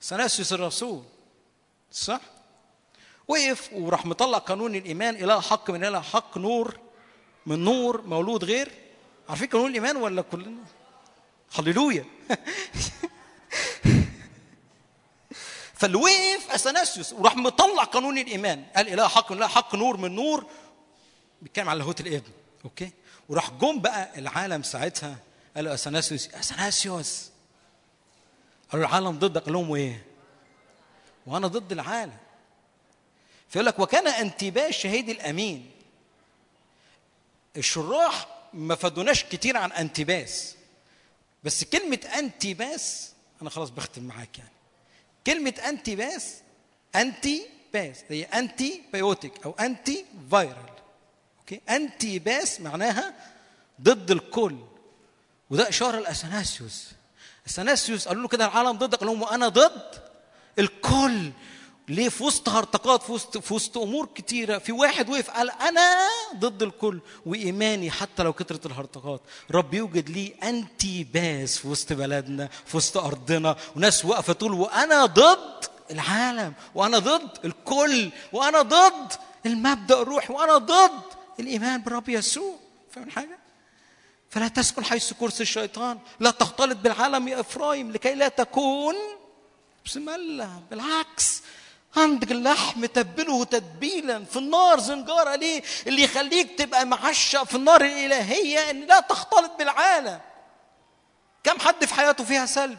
سناسيوس 0.00 0.52
الرسول. 0.52 1.02
صح؟ 1.92 2.20
وقف 3.28 3.72
وراح 3.72 4.06
مطلع 4.06 4.38
قانون 4.38 4.74
الإيمان. 4.74 5.16
إله 5.16 5.40
حق 5.40 5.70
من 5.70 5.84
إله 5.84 6.00
حق 6.00 6.38
نور 6.38 6.78
من 7.46 7.64
نور 7.64 8.02
مولود 8.02 8.44
غير. 8.44 8.72
عارفين 9.28 9.48
قانون 9.48 9.70
الإيمان 9.70 9.96
ولا 9.96 10.22
كلنا؟ 10.22 10.64
هللويا. 11.58 12.04
فاللي 15.74 15.96
وقف 15.96 16.50
أثناسيوس 16.50 17.12
وراح 17.12 17.36
مطلع 17.36 17.84
قانون 17.84 18.18
الإيمان. 18.18 18.64
قال 18.76 18.88
إله 18.88 19.08
حق 19.08 19.32
من 19.32 19.38
إله 19.38 19.48
حق 19.48 19.74
نور 19.74 19.96
من 19.96 20.14
نور. 20.14 20.46
بيتكلم 21.42 21.68
على 21.68 21.78
لاهوت 21.78 22.00
الإبن. 22.00 22.32
أوكي؟ 22.64 22.90
وراح 23.28 23.50
جم 23.50 23.80
بقى 23.80 24.18
العالم 24.18 24.62
ساعتها. 24.62 25.33
قالوا 25.56 25.74
اثناسيوس 25.74 26.28
اثناسيوس 26.34 27.30
قالوا 28.72 28.86
العالم 28.86 29.18
ضدك 29.18 29.42
قال 29.42 29.52
لهم 29.52 29.74
إيه 29.74 30.04
وأنا 31.26 31.46
ضد 31.46 31.72
العالم. 31.72 32.16
فيقول 33.48 33.66
لك 33.66 33.78
وكان 33.78 34.08
انتباه 34.08 34.68
الشهيد 34.68 35.08
الأمين. 35.08 35.70
الشراح 37.56 38.28
ما 38.52 38.74
فادوناش 38.74 39.24
كتير 39.24 39.56
عن 39.56 39.72
انتباس. 39.72 40.54
بس 41.44 41.64
كلمة 41.64 42.00
انتباس 42.18 43.12
أنا 43.42 43.50
خلاص 43.50 43.70
بختم 43.70 44.02
معاك 44.02 44.38
يعني. 44.38 44.50
كلمة 45.26 45.54
انتباس 45.68 46.34
انتي 46.94 47.46
باس 47.72 48.04
هي 48.08 48.24
انتي 48.24 48.82
بايوتيك 48.92 49.32
أو 49.44 49.52
انتي 49.60 50.04
فايرال 50.30 50.74
أوكي؟ 51.40 51.60
انتي 51.70 52.18
باس 52.18 52.60
معناها 52.60 53.14
ضد 53.80 54.10
الكل. 54.10 54.56
وده 55.50 55.68
إشارة 55.68 56.00
لأثناسيوس 56.00 56.88
أثناسيوس 57.46 58.08
قالوا 58.08 58.22
له 58.22 58.28
كده 58.28 58.44
العالم 58.46 58.72
ضدك 58.72 58.98
قال 58.98 59.06
لهم 59.06 59.24
أنا 59.24 59.48
ضد 59.48 60.02
الكل. 60.58 61.30
ليه؟ 61.88 62.08
في 62.08 62.24
وسط 62.24 62.48
هرطقات 62.48 63.02
في 63.02 63.12
وسط 63.12 63.38
في 63.38 63.54
وسط 63.54 63.78
أمور 63.78 64.08
كتيرة 64.14 64.58
في 64.58 64.72
واحد 64.72 65.10
وقف 65.10 65.30
قال 65.30 65.50
أنا 65.50 66.08
ضد 66.36 66.62
الكل. 66.62 67.00
وإيماني 67.26 67.90
حتى 67.90 68.22
لو 68.22 68.32
كترت 68.32 68.66
الهرطقات. 68.66 69.20
رب 69.50 69.74
يوجد 69.74 70.10
لي 70.10 70.34
أنتيباس 70.42 71.58
في 71.58 71.68
وسط 71.68 71.92
بلدنا 71.92 72.48
في 72.66 72.76
وسط 72.76 72.96
أرضنا 72.96 73.56
وناس 73.76 74.04
واقفة 74.04 74.32
تقول 74.32 74.52
وأنا 74.52 75.06
ضد 75.06 75.64
العالم 75.90 76.52
وأنا 76.74 76.98
ضد 76.98 77.30
الكل 77.44 78.10
وأنا 78.32 78.62
ضد 78.62 79.12
المبدأ 79.46 80.02
الروحي 80.02 80.32
وأنا 80.32 80.58
ضد 80.58 81.02
الإيمان 81.40 81.82
بالرب 81.82 82.08
يسوع. 82.08 82.54
فاهم 82.90 83.10
حاجة؟ 83.10 83.43
فلا 84.34 84.48
تسكن 84.48 84.84
حيث 84.84 85.12
كرسي 85.12 85.42
الشيطان. 85.42 85.98
لا 86.20 86.30
تختلط 86.30 86.76
بالعالم 86.76 87.28
يا 87.28 87.40
إفرايم 87.40 87.92
لكي 87.92 88.14
لا 88.14 88.28
تكون 88.28 88.94
بسم 89.86 90.08
الله. 90.08 90.62
بالعكس 90.70 91.42
عندك 91.96 92.32
اللحم 92.32 92.86
تبله 92.86 93.44
تتبيلا. 93.44 94.24
في 94.24 94.36
النار 94.36 94.80
زنجارة 94.80 95.34
ليه؟ 95.34 95.62
اللي 95.86 96.02
يخليك 96.02 96.58
تبقى 96.58 96.86
معشق 96.86 97.44
في 97.44 97.54
النار 97.54 97.80
الإلهية 97.80 98.70
إن 98.70 98.80
لا 98.86 99.00
تختلط 99.00 99.52
بالعالم. 99.58 100.20
كم 101.44 101.58
حد 101.58 101.84
في 101.84 101.94
حياته 101.94 102.24
فيها 102.24 102.46
سلب؟ 102.46 102.78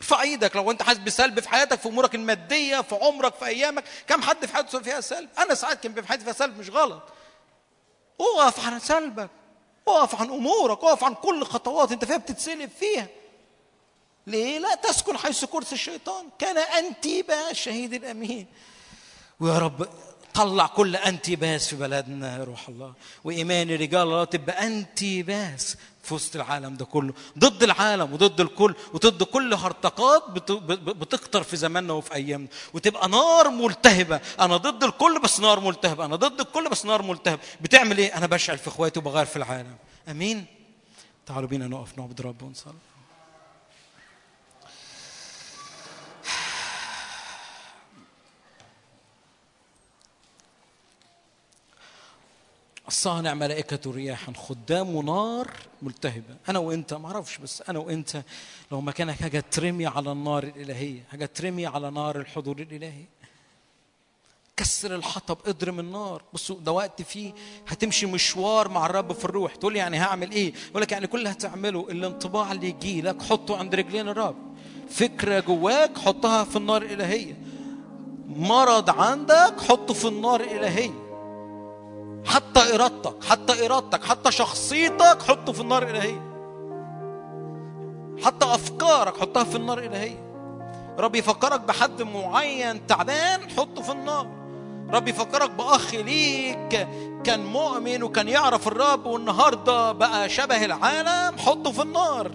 ارفع 0.00 0.22
إيدك. 0.22 0.56
لو 0.56 0.70
انت 0.70 0.82
حاسس 0.82 0.98
بسلب 0.98 1.40
في 1.40 1.48
حياتك 1.48 1.80
في 1.80 1.88
أمورك 1.88 2.14
المادية 2.14 2.80
في 2.80 2.94
عمرك 2.94 3.34
في 3.34 3.46
أيامك 3.46 3.84
كم 4.06 4.22
حد 4.22 4.46
في 4.46 4.54
حياته 4.54 4.80
فيها 4.80 5.00
سلب؟ 5.00 5.28
أنا 5.38 5.54
ساعات 5.54 5.82
كان 5.82 5.94
في 5.94 6.08
حياتي 6.08 6.24
فيها 6.24 6.32
سلب 6.32 6.58
مش 6.58 6.70
غلط. 6.70 7.02
اقف 8.20 8.66
عن 8.66 8.78
سلبك. 8.78 9.30
اقف 9.88 10.20
عن 10.20 10.30
أمورك 10.30 10.84
اقف 10.84 11.04
عن 11.04 11.14
كل 11.14 11.44
خطوات 11.44 11.92
أنت 11.92 12.04
فيها 12.04 12.16
بتتسلب 12.16 12.70
فيها. 12.70 13.06
ليه؟ 14.26 14.58
لا 14.58 14.74
تسكن 14.74 15.16
حيث 15.16 15.44
كرسي 15.44 15.74
الشيطان. 15.74 16.28
كان 16.38 16.58
انتيبا 16.58 17.50
الشهيد 17.50 17.94
الأمين. 17.94 18.46
ويا 19.40 19.58
رب 19.58 19.88
طلع 20.34 20.66
كل 20.66 20.96
انتباس 20.96 21.68
في 21.68 21.76
بلدنا 21.76 22.38
يا 22.38 22.44
روح 22.44 22.68
الله. 22.68 22.94
وإيمان 23.24 23.70
رجال 23.70 24.02
الله 24.02 24.24
تبقى 24.24 24.66
انتباس 24.66 25.76
في 26.02 26.14
وسط 26.14 26.36
العالم 26.36 26.76
ده 26.76 26.84
كله. 26.84 27.14
ضد 27.38 27.62
العالم 27.62 28.12
وضد 28.12 28.40
الكل 28.40 28.74
وضد 28.92 29.22
كل 29.22 29.54
هرطقات 29.54 30.30
بتكتر 30.70 31.42
في 31.42 31.56
زماننا 31.56 31.92
وفي 31.92 32.14
أيامنا. 32.14 32.48
وتبقى 32.74 33.08
نار 33.08 33.50
ملتهبة. 33.50 34.20
أنا 34.40 34.56
ضد 34.56 34.84
الكل 34.84 35.20
بس 35.20 35.40
نار 35.40 35.60
ملتهبة. 35.60 36.04
أنا 36.04 36.16
ضد 36.16 36.40
الكل 36.40 36.68
بس 36.68 36.86
نار 36.86 37.02
ملتهبة. 37.02 37.40
بتعمل 37.60 37.98
إيه؟ 37.98 38.16
أنا 38.16 38.26
بشعل 38.26 38.58
في 38.58 38.68
إخواتي 38.68 38.98
وبغير 38.98 39.26
في 39.26 39.36
العالم. 39.36 39.76
أمين؟ 40.08 40.46
تعالوا 41.26 41.48
بينا 41.48 41.66
نقف 41.66 41.98
نعبد 41.98 42.20
رب 42.20 42.42
ونصلي. 42.42 42.72
الصانع 52.88 53.34
ملائكة 53.34 53.90
رياحا 53.90 54.32
خدام 54.32 55.00
نار 55.06 55.50
ملتهبة. 55.82 56.36
أنا 56.48 56.58
وأنت 56.58 56.94
ما 56.94 57.06
أعرفش 57.06 57.38
بس 57.38 57.62
أنا 57.68 57.78
وأنت 57.78 58.22
لو 58.72 58.80
مكانك 58.80 59.14
حاجة 59.14 59.44
ترمي 59.50 59.86
على 59.86 60.12
النار 60.12 60.42
الإلهية 60.42 61.04
حاجة 61.10 61.26
ترمي 61.26 61.66
على 61.66 61.90
نار 61.90 62.16
الحضور 62.16 62.58
الإلهي. 62.58 63.04
كسر 64.56 64.94
الحطب 64.94 65.38
اضرم 65.46 65.80
النار. 65.80 66.22
بصوا 66.32 66.56
ده 66.60 66.72
وقت 66.72 67.02
فيه 67.02 67.32
هتمشي 67.68 68.06
مشوار 68.06 68.68
مع 68.68 68.86
الرب 68.86 69.12
في 69.12 69.24
الروح. 69.24 69.54
تقول 69.56 69.76
يعني 69.76 69.98
هعمل 69.98 70.30
إيه؟ 70.30 70.52
يقول 70.70 70.82
لك 70.82 70.92
يعني 70.92 71.06
كل 71.06 71.18
اللي 71.18 71.30
هتعمله 71.30 71.86
الانطباع 71.90 72.52
اللي 72.52 72.68
يجي 72.68 73.02
لك 73.02 73.22
حطه 73.22 73.56
عند 73.56 73.74
رجلين 73.74 74.08
الرب. 74.08 74.36
فكرة 74.90 75.40
جواك 75.40 75.98
حطها 75.98 76.44
في 76.44 76.56
النار 76.56 76.82
الإلهية. 76.82 77.38
مرض 78.28 78.90
عندك 78.90 79.60
حطه 79.68 79.94
في 79.94 80.08
النار 80.08 80.40
الإلهية. 80.40 81.11
حتى 82.26 82.74
إرادتك 82.74 83.24
حتى 83.24 83.66
إرادتك 83.66 84.04
حتى 84.04 84.32
شخصيتك 84.32 85.22
حطه 85.22 85.52
في 85.52 85.60
النار 85.60 85.82
الإلهية. 85.82 86.32
حتى 88.24 88.46
أفكارك 88.46 89.16
حطها 89.16 89.44
في 89.44 89.56
النار 89.56 89.78
الإلهية. 89.78 90.32
رب 90.98 91.14
يفكرك 91.14 91.60
بحد 91.60 92.02
معين 92.02 92.86
تعبان 92.86 93.50
حطه 93.50 93.82
في 93.82 93.92
النار. 93.92 94.26
رب 94.90 95.08
يفكرك 95.08 95.50
بأخ 95.50 95.94
ليك 95.94 96.88
كان 97.24 97.44
مؤمن 97.44 98.02
وكان 98.02 98.28
يعرف 98.28 98.68
الرب 98.68 99.06
والنهاردة 99.06 99.92
بقى 99.92 100.28
شبه 100.28 100.64
العالم 100.64 101.38
حطه 101.38 101.72
في 101.72 101.82
النار. 101.82 102.30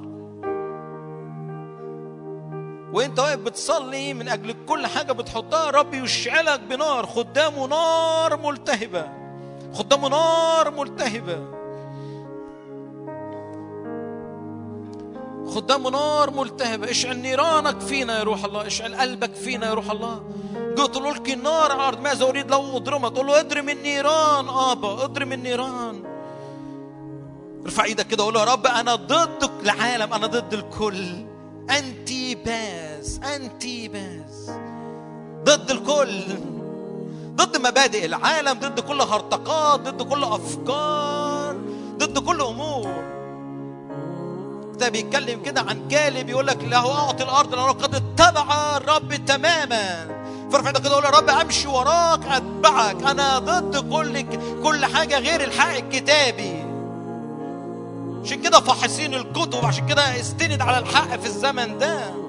وإنت 2.93 3.19
واقف 3.19 3.39
بتصلي 3.39 4.14
من 4.14 4.30
أجل 4.30 4.55
كل 4.68 4.88
حاجة 4.88 5.11
بتحطها 5.11 5.69
رب 5.69 5.93
يشعلك 5.93 6.59
بنار 6.59 7.05
خدامه 7.05 7.68
نار 7.68 8.38
ملتهبة. 8.38 9.16
خدامه 9.77 10.09
نار 10.09 10.71
ملتهبة. 10.71 11.39
خدامه 15.55 15.89
نار 15.89 16.29
ملتهبة. 16.31 16.91
اشعل 16.91 17.17
نيرانك 17.17 17.79
فينا 17.79 18.17
يا 18.17 18.23
روح 18.23 18.45
الله. 18.45 18.67
اشعل 18.67 18.95
قلبك 18.95 19.33
فينا 19.33 19.67
يا 19.67 19.73
روح 19.73 19.91
الله. 19.91 20.23
قلت 20.77 20.97
له 20.97 21.09
القي 21.09 21.33
النار 21.33 21.75
الأرض 21.75 22.01
ماذا 22.01 22.25
اريد 22.25 22.51
لو 22.51 22.77
اضرمها 22.77 23.09
تقول 23.09 23.27
له 23.27 23.39
اضرم 23.39 23.69
النيران 23.69 24.49
آبا. 24.49 25.03
اضرم 25.03 25.33
النيران 25.33 26.03
ارفع 27.65 27.83
إيدك 27.83 28.07
كده 28.07 28.23
وقول 28.23 28.33
له 28.33 28.39
يا 28.39 28.45
رب 28.45 28.67
أنا 28.67 28.95
ضد 28.95 29.49
العالم. 29.63 30.13
أنا 30.13 30.27
ضد 30.27 30.53
الكل. 30.53 31.25
أنتيباس. 31.69 33.19
أنتيباس. 33.35 34.51
ضد 35.43 35.71
الكل. 35.71 36.56
ضد 37.38 37.57
مبادئ 37.57 38.05
العالم 38.05 38.53
ضد 38.53 38.80
كل 38.80 39.01
هرطقات 39.01 39.80
ضد 39.80 40.01
كل 40.01 40.23
أفكار 40.23 41.55
ضد 41.97 42.19
كل 42.19 42.41
أمور. 42.41 43.03
ده 44.80 44.89
بيتكلم 44.89 45.41
كده 45.41 45.61
عن 45.61 45.88
كالب 45.88 46.30
يقول 46.30 46.47
لك 46.47 46.64
له 46.64 46.91
أعطي 46.99 47.23
الأرض 47.23 47.55
لأنه 47.55 47.72
قد 47.72 47.95
اتبع 47.95 48.77
الرب 48.77 49.26
تماما. 49.26 50.07
فارفع 50.51 50.68
إيدك 50.68 50.81
كده 50.81 50.91
وقول 50.91 51.05
يا 51.05 51.09
رب 51.09 51.30
أمشي 51.30 51.68
وراك 51.68 52.26
أتبعك. 52.26 53.03
أنا 53.03 53.39
ضد 53.39 53.93
كل 53.93 54.26
كل 54.64 54.85
حاجة 54.85 55.19
غير 55.19 55.43
الحق 55.43 55.76
الكتابي. 55.76 56.64
عشان 58.23 58.41
كده 58.41 58.59
فاحصين 58.59 59.14
الكتب 59.14 59.65
عشان 59.65 59.85
كده 59.88 60.19
استند 60.19 60.61
على 60.61 60.77
الحق 60.80 61.15
في 61.15 61.26
الزمن 61.26 61.77
ده. 61.77 62.26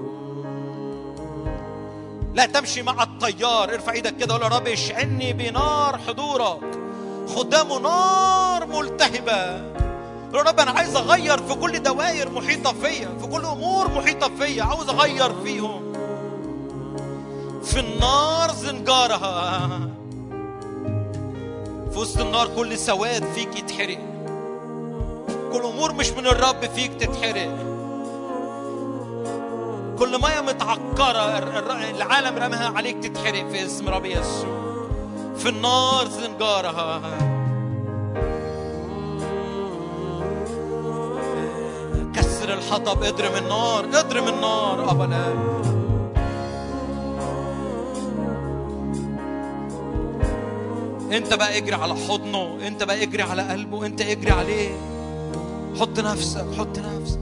لا 2.34 2.46
تمشي 2.46 2.82
مع 2.82 3.02
التيار 3.02 3.74
ارفع 3.74 3.92
إيدك 3.92 4.16
كده 4.16 4.34
وقول 4.34 4.52
يا 4.52 4.58
رب 4.58 4.68
اشعلني 4.68 5.32
بنار 5.32 5.98
حضورك. 6.06 6.60
خدامه 7.36 7.78
نار 7.78 8.66
ملتهبة. 8.66 9.78
يا 10.34 10.42
رب 10.42 10.60
أنا 10.60 10.70
عايز 10.70 10.96
أغير 10.96 11.38
في 11.38 11.54
كل 11.54 11.82
دوائر 11.82 12.30
محيطة 12.30 12.72
فيا 12.72 13.08
في 13.20 13.26
كل 13.26 13.44
أمور 13.44 13.90
محيطة 13.90 14.30
فيا 14.38 14.62
عاوز 14.62 14.88
أغير 14.88 15.32
فيهم. 15.44 15.92
في 17.64 17.80
النار 17.80 18.52
زنجارها. 18.52 19.68
في 21.92 21.98
وسط 21.98 22.20
النار 22.20 22.48
كل 22.56 22.78
سواد 22.78 23.24
فيك 23.34 23.56
يتحرق. 23.56 23.98
كل 25.52 25.62
أمور 25.64 25.92
مش 25.92 26.10
من 26.10 26.26
الرب 26.26 26.64
فيك 26.76 26.94
تتحرق. 26.94 27.77
كل 29.98 30.18
الر- 31.38 31.58
الر- 31.58 31.90
العالم 31.96 32.36
رماها 32.38 32.76
عليك 32.76 32.96
تتحرق 33.06 33.48
في 33.48 33.66
اسم 33.66 33.88
رب 33.88 34.04
يسوع. 34.06 34.58
في 35.38 35.48
النار 35.48 36.08
زنجارها 36.08 37.00
كسر 42.14 42.54
الحطب 42.54 43.02
اضرم 43.02 43.36
النار 43.36 43.84
اضرم 43.84 44.28
النار 44.28 44.90
ابا 44.90 45.04
الاب 45.04 45.58
انت 51.12 51.34
بقى 51.34 51.56
اجري 51.58 51.74
على 51.74 51.94
حضنه 51.94 52.58
انت 52.66 52.82
بقى 52.82 53.02
اجري 53.02 53.22
على 53.22 53.42
قلبه 53.42 53.86
انت 53.86 54.00
اجري 54.00 54.30
عليه. 54.30 54.70
حط 55.80 56.00
نفسك 56.00 56.46
حط 56.58 56.78
نفسك. 56.78 57.20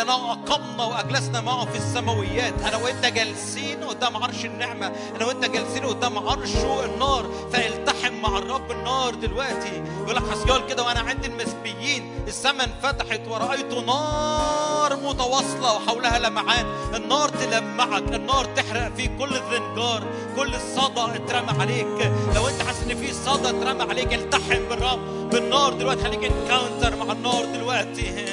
لأنه 0.00 0.32
أقمنا 0.32 0.84
وأجلسنا 0.84 1.40
معه 1.40 1.64
في 1.64 1.78
السماويات. 1.78 2.62
أنا 2.62 2.76
وأنت 2.76 3.06
جالسين 3.06 3.84
قدام 3.84 4.16
عرش 4.16 4.44
النعمة. 4.44 4.92
أنا 5.16 5.26
وأنت 5.26 5.44
جالسين 5.44 5.84
قدام 5.84 6.28
عرشه 6.28 6.84
النار. 6.84 7.30
فالتحم 7.52 8.14
مع 8.22 8.38
الرب 8.38 8.70
النار 8.70 9.14
دلوقتي. 9.14 9.82
يقول 10.02 10.16
لك 10.16 10.22
حسيال 10.30 10.66
كده 10.66 10.82
وأنا 10.82 11.00
عند 11.00 11.24
المسبيين. 11.24 12.24
السماء 12.28 12.68
انفتحت 12.68 13.20
ورأيت 13.28 13.72
نار 13.72 14.96
متواصلة 14.96 15.74
وحولها 15.76 16.18
لمعان. 16.18 16.66
النار 16.94 17.28
تلمعك. 17.28 18.14
النار 18.14 18.44
تحرق 18.44 18.92
فيك. 18.96 19.10
كل 19.18 19.34
الذنجار 19.34 20.02
كل 20.36 20.54
الصدى 20.54 21.16
اترمى 21.16 21.60
عليك. 21.60 22.12
لو 22.34 22.48
أنت 22.48 22.62
حاسس 22.62 22.82
إن 22.82 22.96
في 22.96 23.12
صدى 23.12 23.48
اترمى 23.50 23.82
عليك 23.82 24.14
التحم 24.14 24.68
بالرب 24.68 25.30
بالنار 25.30 25.72
دلوقتي. 25.72 26.04
خليك 26.04 26.24
انكاونتر 26.24 26.96
مع 26.96 27.12
النار 27.12 27.44
دلوقتي. 27.44 28.29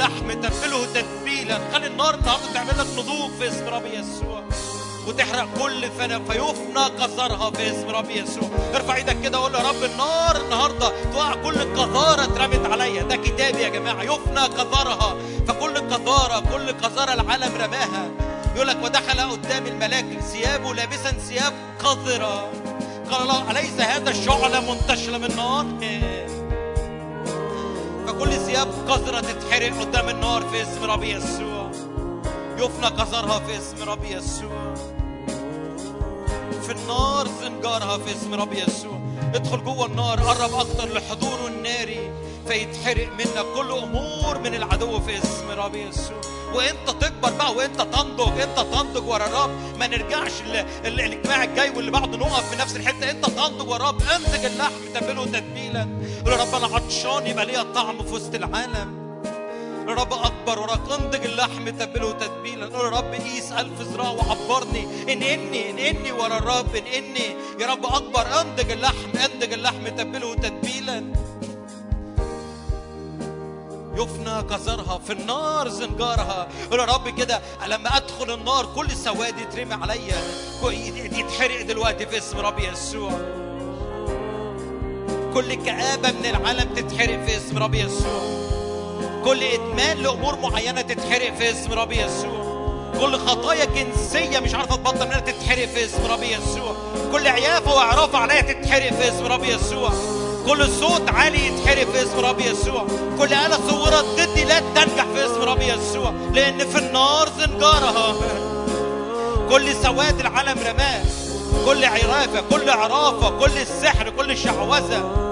اللحم 0.00 0.32
تبله 0.32 0.84
تتبيلا 0.94 1.58
خلي 1.72 1.86
النار 1.86 2.14
النهارده 2.14 2.52
تعمل 2.54 2.78
لك 2.78 2.86
نضوج 2.98 3.30
في 3.38 3.48
اسم 3.48 3.68
رب 3.68 3.86
يسوع. 3.86 4.42
وتحرق 5.06 5.48
كل 5.62 5.90
فنا 5.98 6.18
فيفنى 6.18 6.84
قذرها 6.84 7.50
في 7.50 7.70
اسم 7.70 7.88
رب 7.88 8.10
يسوع. 8.10 8.50
ارفع 8.74 8.96
إيدك 8.96 9.16
كده 9.22 9.40
وقول 9.40 9.54
يا 9.54 9.58
رب 9.58 9.84
النار 9.84 10.36
النهارده 10.44 10.92
توقع 11.12 11.34
كل 11.34 11.76
قذارة 11.76 12.22
اترمت 12.24 12.72
عليا. 12.72 13.02
ده 13.02 13.16
كتابي 13.16 13.62
يا 13.62 13.68
جماعة. 13.68 14.02
يفنى 14.02 14.40
قذرها. 14.40 15.16
فكل 15.48 15.74
قذارة 15.78 16.40
كل 16.52 16.72
قذارة 16.72 17.12
العالم 17.12 17.56
رماها. 17.56 18.10
يقول 18.56 18.68
لك 18.68 18.76
ودخل 18.82 19.20
قدام 19.20 19.66
الملاك 19.66 20.20
ثيابه 20.32 20.74
لابسا 20.74 21.10
ثياب 21.10 21.52
قذرة. 21.84 22.52
قال 23.10 23.22
الله 23.22 23.50
أليس 23.50 23.80
هذا 23.80 24.10
الشعله 24.10 24.72
منتشره 24.74 25.18
من 25.18 25.36
نار 25.36 25.66
فكل 28.20 28.32
ثياب 28.32 28.68
قذرة 28.88 29.20
تتحرق 29.20 29.80
قدام 29.80 30.08
النار 30.08 30.42
في 30.42 30.62
اسم 30.62 30.84
رب 30.84 31.02
يسوع. 31.02 31.70
يفنى 32.58 32.86
قذرها 32.86 33.38
في 33.38 33.56
اسم 33.56 33.90
رب 33.90 34.04
يسوع. 34.04 34.74
في 36.62 36.72
النار 36.72 37.28
زنجارها 37.42 37.98
في 37.98 38.12
اسم 38.12 38.34
رب 38.34 38.52
يسوع. 38.52 39.00
ادخل 39.34 39.64
جوه 39.64 39.86
النار 39.86 40.20
قرب 40.20 40.54
أكتر 40.54 40.94
لحضوره 40.94 41.46
الناري 41.46 42.12
فيتحرق 42.46 43.08
منك 43.18 43.46
كل 43.56 43.70
أمور 43.70 44.38
من 44.38 44.54
العدو 44.54 45.00
في 45.00 45.18
اسم 45.18 45.50
رب 45.50 45.74
يسوع. 45.74 46.20
وانت 46.54 46.90
تكبر 47.04 47.30
بقى 47.30 47.52
وانت 47.54 47.80
تنضج 47.82 48.40
انت 48.40 48.58
تنضج 48.58 49.08
ورا 49.08 49.26
الرب. 49.26 49.50
ما 49.78 49.86
نرجعش 49.86 50.32
ال- 50.46 50.56
ال- 50.56 51.00
الاجتماع 51.00 51.44
الجاي 51.44 51.70
واللي 51.70 51.90
بعده 51.90 52.18
نقف 52.18 52.50
في 52.50 52.56
نفس 52.62 52.76
الحتة. 52.76 53.10
انت 53.10 53.26
تنضج 53.26 53.68
ورا 53.68 53.76
الرب. 53.76 54.02
انتج 54.02 54.44
اللحم 54.44 54.72
تبله 54.94 55.24
تتبيلا. 55.24 55.88
يا 56.26 56.36
رب 56.36 56.54
أنا 56.54 56.74
عطشان 56.76 57.26
يبقى 57.26 57.46
ليا 57.46 57.62
طعم 57.62 58.02
في 58.02 58.14
وسط 58.14 58.34
العالم. 58.34 59.00
يا 59.88 59.94
رب 59.94 60.12
أكبر 60.12 60.58
وراك. 60.58 60.80
انضج 61.00 61.24
اللحم 61.24 61.68
تبله 61.68 62.12
تتبيلا. 62.12 62.66
قول 62.66 62.92
يا 62.92 62.98
رب 62.98 63.12
قيس 63.14 63.52
ألف 63.52 63.80
ذراع 63.80 64.10
وعبرني. 64.10 65.12
انقني 65.12 65.70
انقني 65.70 66.12
ورا 66.12 66.36
الرب 66.38 66.76
انقني. 66.76 67.36
يا 67.60 67.66
رب 67.66 67.86
أكبر. 67.86 68.40
انضج 68.40 68.70
اللحم 68.70 69.10
انضج 69.24 69.52
اللحم 69.52 69.88
تبله 69.88 70.34
تتبيلا. 70.34 71.04
يفنى 74.02 74.38
قذرها 74.38 75.00
في 75.06 75.12
النار 75.12 75.68
زنجارها. 75.68 76.48
قول 76.70 76.80
يا 76.80 76.84
رب 76.84 77.08
كده 77.08 77.40
لما 77.66 77.96
أدخل 77.96 78.34
النار 78.34 78.66
كل 78.74 78.90
سواد 78.90 79.34
يترمي 79.38 79.74
عليا؟ 79.74 80.16
يتحرق 81.12 81.62
دلوقتي 81.62 82.06
في 82.06 82.18
اسم 82.18 82.38
رب 82.38 82.58
يسوع. 82.58 83.10
كل 85.34 85.54
كآبة 85.54 86.10
من 86.10 86.26
العالم 86.26 86.74
تتحرق 86.74 87.26
في 87.26 87.36
اسم 87.36 87.58
رب 87.58 87.74
يسوع. 87.74 88.20
كل 89.24 89.42
إدمان 89.42 89.96
لأمور 89.96 90.36
معينة 90.36 90.80
تتحرق 90.80 91.34
في 91.34 91.50
اسم 91.50 91.72
رب 91.72 91.92
يسوع. 91.92 92.50
كل 93.00 93.18
خطايا 93.18 93.64
جنسية 93.64 94.38
مش 94.38 94.54
عارفة 94.54 94.76
تبطل 94.76 95.06
منها 95.06 95.20
تتحرق 95.20 95.64
في 95.66 95.84
اسم 95.84 96.06
رب 96.06 96.22
يسوع. 96.22 96.76
كل 97.12 97.28
عيافة 97.28 97.74
وأعراف 97.74 98.14
عليا 98.14 98.40
تتحرق 98.40 98.92
في 98.92 99.08
اسم 99.08 99.26
رب 99.26 99.44
يسوع. 99.44 99.92
كل 100.46 100.68
صوت 100.68 101.08
عالي 101.08 101.46
يتحرق 101.46 101.86
في 101.92 102.02
اسم 102.02 102.18
رب 102.20 102.40
يسوع. 102.40 102.86
كل 103.18 103.34
آلة 103.34 103.58
صورت 103.68 104.04
ضدي 104.04 104.44
لا 104.44 104.60
تنجح 104.74 105.04
في 105.14 105.26
اسم 105.26 105.42
رب 105.42 105.60
يسوع. 105.62 106.12
لأن 106.34 106.58
في 106.58 106.78
النار 106.78 107.28
زنجارها 107.38 108.14
كل 109.50 109.74
سواد 109.82 110.20
العالم 110.20 110.58
رماه. 110.66 111.04
كل 111.66 111.84
عرافة 111.84 112.40
كل 112.50 112.70
عرافة 112.70 113.30
كل 113.30 113.58
السحر 113.58 114.10
كل 114.10 114.36
شعوذة 114.36 115.30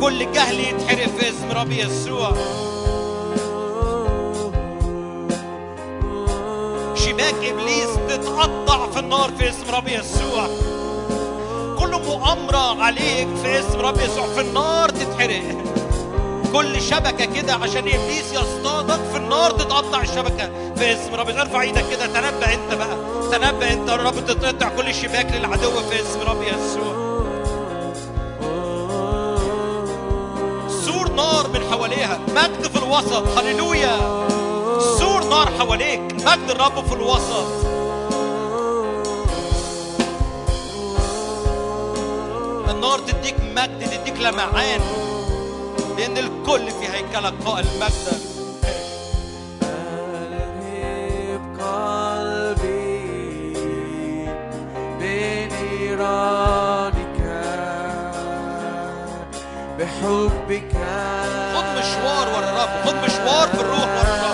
كل 0.00 0.32
جهل 0.32 0.60
يتحرق 0.60 1.08
في 1.18 1.28
اسم 1.28 1.50
رب 1.52 1.72
يسوع. 1.72 2.32
شباك 6.94 7.34
إبليس 7.44 7.88
تتقطع 8.08 8.90
في 8.90 8.98
النار 8.98 9.30
في 9.38 9.48
اسم 9.48 9.74
رب 9.74 9.88
يسوع. 9.88 10.48
كل 11.90 12.06
مؤامرة 12.06 12.82
عليك 12.82 13.28
في 13.42 13.58
اسم 13.58 13.80
رب 13.80 14.00
يسوع 14.00 14.26
في 14.26 14.40
النار 14.40 14.88
تتحرق. 14.88 15.42
كل 16.52 16.82
شبكة 16.82 17.24
كده 17.24 17.54
عشان 17.54 17.78
إبليس 17.78 18.32
يصطادك 18.32 19.00
في 19.12 19.16
النار 19.16 19.50
تتقطع 19.50 20.00
الشبكة. 20.00 20.74
في 20.76 20.92
اسم 20.92 21.14
رب 21.14 21.28
ارفع 21.28 21.60
إيدك 21.60 21.84
كده. 21.90 22.06
تنبأ 22.06 22.54
انت 22.54 22.74
بقى. 22.74 22.96
تنبأ 23.32 23.72
انت 23.72 23.88
يا 23.88 23.96
رب 23.96 24.26
تتقطع 24.26 24.68
كل 24.68 24.94
شباك 24.94 25.32
للعدو 25.32 25.70
في 25.70 26.00
اسم 26.00 26.20
رب 26.20 26.42
يسوع. 26.42 27.20
سور 30.84 31.12
نار 31.12 31.48
من 31.54 31.60
حواليها. 31.70 32.18
مجد 32.28 32.66
في 32.66 32.82
الوسط. 32.82 33.38
هللويا. 33.38 33.96
سور 34.98 35.24
نار 35.24 35.48
حواليك. 35.58 36.00
مجد 36.00 36.50
الرب 36.50 36.86
في 36.86 36.92
الوسط. 36.94 37.59
النار 42.80 42.98
تديك 42.98 43.34
مجد 43.56 43.90
تديك 43.90 44.16
لمعان. 44.20 44.80
لأن 45.98 46.18
الكل 46.18 46.70
في 46.70 46.88
هيكلك 46.88 47.34
قائل 47.44 47.66
ألهب 47.82 48.00
قلبي 51.60 52.74
بنيرانك 55.00 56.40
بحبك 59.78 60.72
خد 61.54 61.66
مشوار 61.78 62.26
ورا 62.28 62.48
الرب 62.50 62.72
خد 62.84 62.94
مشوار 62.94 63.46
في 63.48 63.60
الروح 63.60 63.88
ورا 63.88 64.14
الرب. 64.14 64.29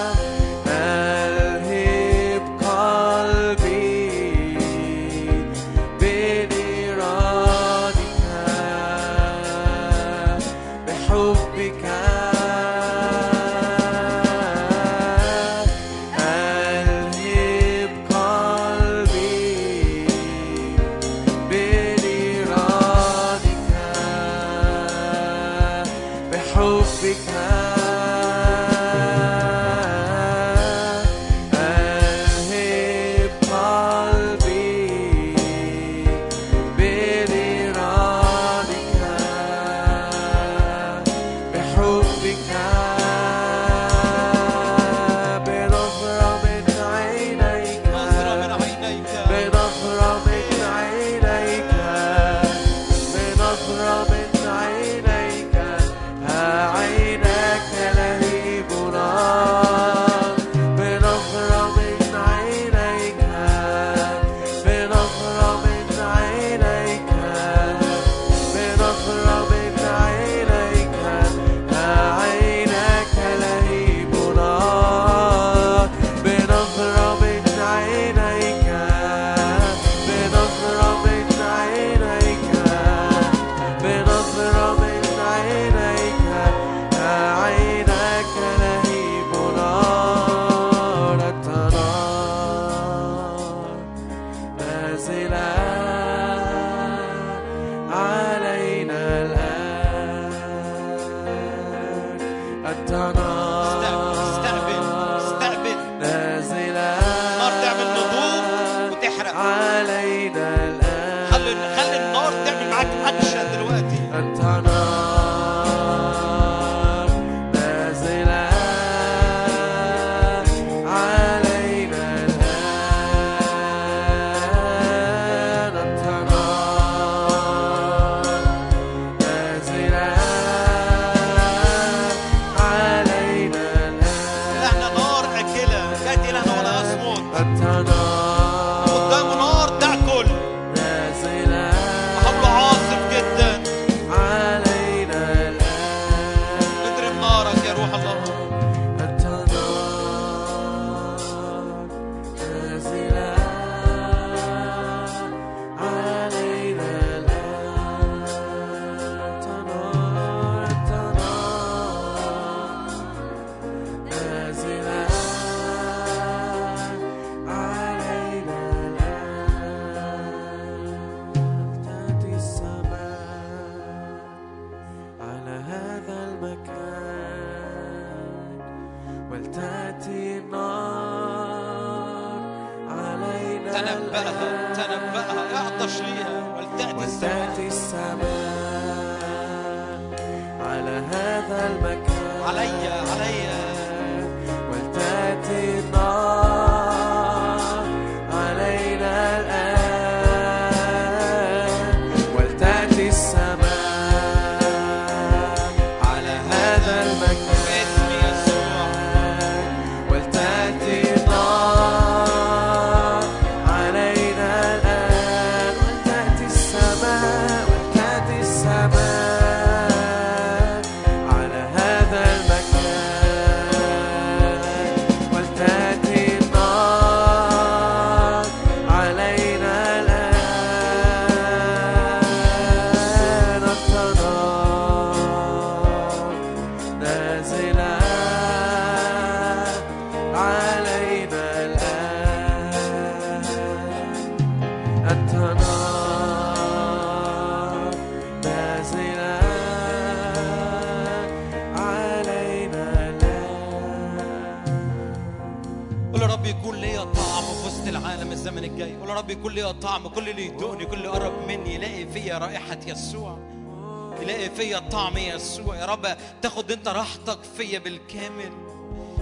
تاخد 266.67 266.79
انت 266.79 266.89
راحتك 266.89 267.39
فيا 267.57 267.79
بالكامل 267.79 268.53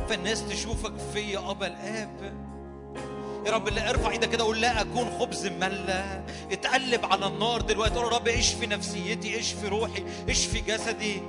فالناس 0.09 0.45
تشوفك 0.49 0.93
فيا 1.13 1.51
ابا 1.51 1.67
الآب. 1.67 2.45
يا 3.47 3.51
رب 3.53 3.69
اللي 3.69 3.91
ارفع 3.91 4.11
إيدك 4.11 4.31
كده 4.31 4.45
قول 4.45 4.61
لا 4.61 4.81
أكون 4.81 5.11
خبز 5.21 5.47
ملا 5.47 6.25
اتقلب 6.53 7.05
على 7.07 7.27
النار 7.27 7.61
دلوقتي 7.61 7.95
قول 7.95 8.13
يا 8.13 8.19
رب 8.19 8.29
إيش 8.29 8.53
في 8.53 8.67
نفسيتي 8.67 9.35
إيش 9.35 9.53
في 9.53 9.69
روحي 9.69 10.05
إيش 10.29 10.47
في 10.47 10.61
جسدي. 10.61 11.23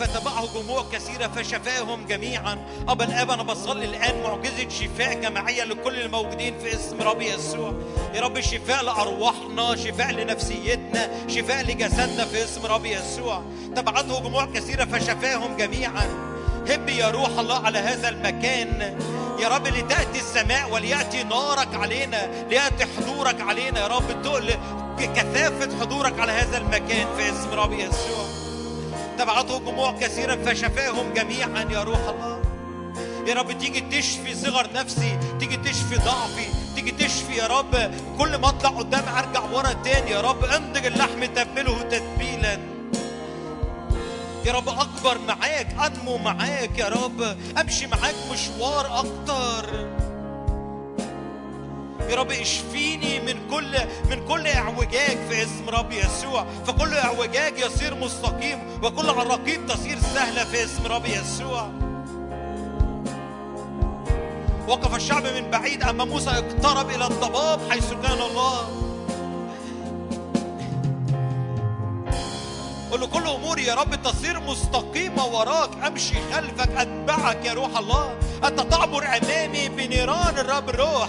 فتبعه 0.00 0.48
جموع 0.54 0.84
كثيرة 0.92 1.28
فشفاهم 1.28 2.06
جميعا. 2.06 2.58
أبا 2.88 3.04
الآب 3.04 3.30
أنا 3.30 3.42
بصلي 3.42 3.84
الآن 3.84 4.22
معجزة 4.22 4.68
شفاء 4.68 5.14
جماعية 5.14 5.64
لكل 5.64 6.00
الموجودين 6.00 6.58
في 6.58 6.74
اسم 6.74 7.02
رب 7.02 7.22
يسوع. 7.22 7.74
يا 8.14 8.20
رب 8.20 8.40
شفاء 8.40 8.84
لأرواحنا 8.84 9.76
شفاء 9.76 10.10
لنفسيتنا 10.10 11.28
شفاء 11.28 11.62
لجسدنا 11.62 12.24
في 12.24 12.44
اسم 12.44 12.66
رب 12.66 12.86
يسوع. 12.86 13.42
تبعته 13.76 14.20
جموع 14.20 14.44
كثيرة 14.44 14.84
فشفاهم 14.84 15.56
جميعا. 15.56 16.08
هب 16.68 16.88
يا 16.88 17.10
روح 17.10 17.38
الله 17.38 17.66
على 17.66 17.78
هذا 17.78 18.08
المكان. 18.08 18.98
يا 19.40 19.48
رب 19.48 19.66
لتأتي 19.66 20.18
السماء 20.18 20.70
وليأتي 20.72 21.22
نارك 21.22 21.74
علينا 21.74 22.46
ليأتي 22.48 22.86
حضورك 22.96 23.40
علينا. 23.40 23.80
يا 23.80 23.86
رب 23.86 24.10
كثافة 24.98 25.80
حضورك 25.80 26.20
على 26.20 26.32
هذا 26.32 26.58
المكان 26.58 27.06
في 27.16 27.30
اسم 27.30 27.50
رب 27.50 27.72
يسوع. 27.72 28.39
تبعته 29.20 29.58
جموع 29.58 29.92
كثيرا 29.92 30.36
فشفاهم 30.36 31.12
جميعا 31.12 31.68
يا 31.70 31.82
روح 31.82 31.98
الله. 32.08 32.42
يا 33.26 33.34
رب 33.34 33.58
تيجي 33.58 33.80
تشفي 33.80 34.34
صغر 34.34 34.72
نفسي 34.72 35.18
تيجي 35.40 35.56
تشفي 35.56 35.96
ضعفي 35.96 36.46
تيجي 36.74 36.90
تشفي 36.90 37.36
يا 37.36 37.46
رب. 37.46 37.94
كل 38.18 38.36
ما 38.36 38.48
اطلع 38.48 38.70
قدام 38.70 39.04
ارجع 39.08 39.42
ورا 39.52 39.72
تاني 39.72 40.10
يا 40.10 40.20
رب. 40.20 40.44
انضج 40.44 40.86
اللحم 40.86 41.24
تبله 41.24 41.82
تتبيلا. 41.82 42.58
يا 44.44 44.52
رب 44.52 44.68
اكبر 44.68 45.18
معاك 45.28 45.68
انمو 45.86 46.18
معاك 46.18 46.78
يا 46.78 46.88
رب. 46.88 47.36
امشي 47.60 47.86
معاك 47.86 48.14
مشوار 48.32 48.98
أكتر. 48.98 49.99
يا 52.10 52.16
رب 52.16 52.30
اشفيني 52.30 53.20
من 53.20 53.48
كل 53.50 53.78
من 54.10 54.26
كل 54.28 54.46
اعوجاج 54.46 55.18
في 55.28 55.42
اسم 55.42 55.68
رب 55.68 55.92
يسوع. 55.92 56.46
فكل 56.66 56.94
اعوجاج 56.94 57.58
يصير 57.58 57.94
مستقيم 57.94 58.58
وكل 58.82 59.10
عراقيب 59.10 59.66
تصير 59.66 59.98
سهلة 60.14 60.44
في 60.44 60.64
اسم 60.64 60.86
رب 60.86 61.06
يسوع. 61.06 61.70
وقف 64.68 64.94
الشعب 64.96 65.22
من 65.22 65.50
بعيد 65.50 65.82
أما 65.82 66.04
موسى 66.04 66.30
اقترب 66.30 66.90
إلى 66.90 67.06
الضباب 67.06 67.60
حيث 67.70 67.92
كان 67.92 68.18
الله. 68.30 68.58
قل 72.92 73.00
له 73.00 73.06
كل 73.06 73.26
أموري 73.26 73.64
يا 73.64 73.74
رب 73.74 74.02
تصير 74.02 74.40
مستقيمة 74.40 75.26
وراك. 75.26 75.70
أمشي 75.86 76.14
خلفك 76.32 76.70
أتبعك 76.70 77.44
يا 77.44 77.52
روح 77.52 77.78
الله. 77.78 78.14
أنت 78.44 78.60
تعبر 78.60 79.04
أمامي 79.04 79.68
بنيران 79.68 80.38
الرب 80.38 80.68
الروح 80.68 81.08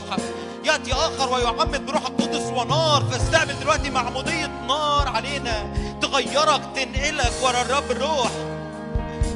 يأتي 0.65 0.93
آخر 0.93 1.33
ويعمد 1.33 1.85
بروح 1.85 2.05
القدس 2.05 2.45
ونار. 2.53 3.03
فاستقبل 3.11 3.59
دلوقتي 3.59 3.89
معمودية 3.89 4.45
نار 4.67 5.07
علينا. 5.07 5.73
تغيرك 6.01 6.61
تنقلك 6.75 7.31
ورا 7.43 7.61
الرب 7.61 7.91
الروح 7.91 8.31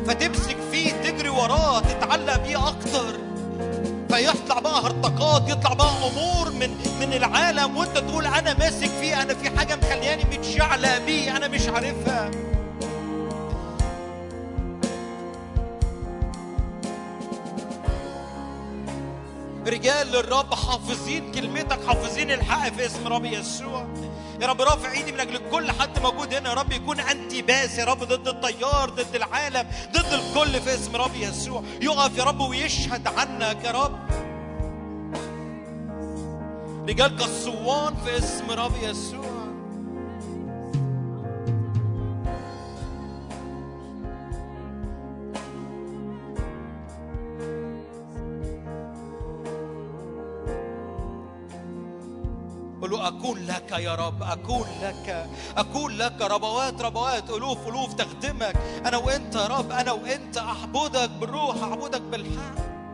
فتمسك 0.08 0.58
فيه 0.72 0.92
تجري 0.92 1.30
وراه 1.30 1.80
تتعلق 1.80 2.38
بيه 2.38 2.68
أكتر. 2.68 3.20
فيطلع 4.10 4.60
بقى 4.60 4.82
هرطقات 4.82 5.50
يطلع 5.50 5.74
بقى 5.74 5.90
أمور 6.12 6.52
من 6.52 6.70
من 7.00 7.14
العالم. 7.14 7.78
وانت 7.78 7.98
تقول 7.98 8.26
أنا 8.26 8.54
ماسك 8.54 8.90
فيه 9.02 9.22
أنا 9.22 9.34
في 9.34 9.58
حاجة 9.58 9.76
مخلياني 9.76 10.24
متشعلق 10.24 10.98
بيه 10.98 11.38
أنا 11.38 11.48
مش 11.48 11.68
عارفها. 11.68 12.32
رجال 19.68 20.08
للرب 20.08 20.54
حافظين 20.54 21.32
كلمتك 21.32 21.88
حافظين 21.88 22.32
الحق 22.32 22.70
في 22.70 22.86
اسم 22.86 23.08
رب 23.08 23.26
يسوع. 23.26 23.88
يا 24.42 24.48
رب 24.48 24.62
رافع 24.62 24.92
ايدي 24.92 25.12
من 25.12 25.20
أجل 25.20 25.42
كل 25.52 25.72
حد 25.72 26.00
موجود 26.00 26.34
هنا. 26.34 26.50
يا 26.50 26.54
رب 26.54 26.72
يكون 26.72 27.00
انتي 27.00 27.42
باس 27.42 27.78
يا 27.78 27.86
رب 27.86 28.04
ضد 28.04 28.28
التيار 28.28 28.90
ضد 28.90 29.16
العالم 29.16 29.68
ضد 29.92 30.14
الكل 30.14 30.62
في 30.62 30.74
اسم 30.76 30.96
رب 30.96 31.16
يسوع. 31.16 31.64
يقف 31.82 32.18
يا 32.18 32.24
رب 32.24 32.40
ويشهد 32.40 33.08
عنك 33.08 33.64
يا 33.64 33.72
رب. 33.72 34.00
رجال 36.90 37.18
كالصوان 37.18 37.96
في 38.06 38.18
اسم 38.18 38.52
رب 38.52 38.74
يسوع. 38.84 39.35
قل 52.86 52.92
له 52.92 53.08
أكون 53.08 53.46
لك 53.46 53.72
يا 53.72 53.96
رب 53.96 54.24
أكون 54.24 54.68
لك 54.82 55.30
أكون 55.58 55.98
لك 55.98 56.22
ربوات 56.22 56.82
ربوات 56.82 57.30
ألوف 57.30 57.68
ألوف 57.68 57.94
تخدمك. 57.94 58.56
أنا 58.86 58.98
وأنت 58.98 59.36
يا 59.36 59.48
رب 59.48 59.72
أنا 59.72 59.92
وأنت 59.92 60.38
أعبدك 60.38 61.10
بالروح 61.10 61.64
أعبدك 61.64 62.02
بالحق. 62.02 62.85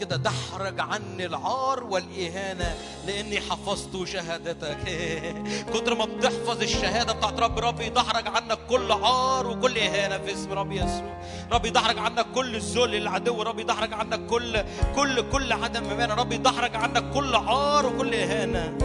كده 0.00 0.16
دحرج 0.16 0.80
عني 0.80 1.26
العار 1.26 1.84
والإهانة 1.84 2.74
لأني 3.06 3.40
حفظت 3.40 4.04
شهادتك. 4.08 4.78
كتر 5.74 5.94
ما 5.94 6.04
بتحفظ 6.04 6.62
الشهادة 6.62 7.12
بتاعت 7.12 7.40
رب 7.40 7.58
رب 7.58 7.80
يدحرج 7.80 8.28
عنك 8.28 8.58
كل 8.68 8.92
عار 8.92 9.46
وكل 9.46 9.78
إهانة 9.78 10.18
في 10.18 10.32
اسم 10.32 10.52
رب 10.52 10.72
يسوع. 10.72 11.20
رب 11.52 11.66
يدحرج 11.66 11.98
عنك 11.98 12.26
كل 12.34 12.56
الذل 12.56 12.94
العدو 12.94 13.42
رب 13.42 13.58
يدحرج 13.58 13.92
عنك 13.92 14.26
كل 14.26 14.64
كل 14.96 15.30
كل 15.30 15.52
عدم 15.52 15.84
إيمان 15.90 16.10
رب 16.10 16.32
يدحرج 16.32 16.76
عنك 16.76 17.10
كل 17.14 17.34
عار 17.34 17.86
وكل 17.86 18.14
إهانة. 18.14 18.78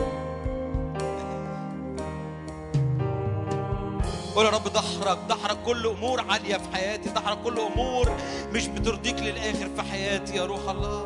قول 4.36 4.46
يا 4.46 4.52
رب 4.52 4.74
دحرج 4.74 5.18
دحرج 5.30 5.58
كل 5.66 5.88
أمور 5.88 6.22
عالية 6.30 6.58
في 6.58 6.76
حياتي 6.76 7.10
دحرج 7.10 7.38
كل 7.44 7.60
أمور 7.60 8.12
مش 8.54 8.68
بترضيك 8.68 9.20
للآخر 9.20 9.70
في 9.76 9.82
حياتي 9.92 10.36
يا 10.36 10.46
روح 10.46 10.70
الله. 10.70 11.06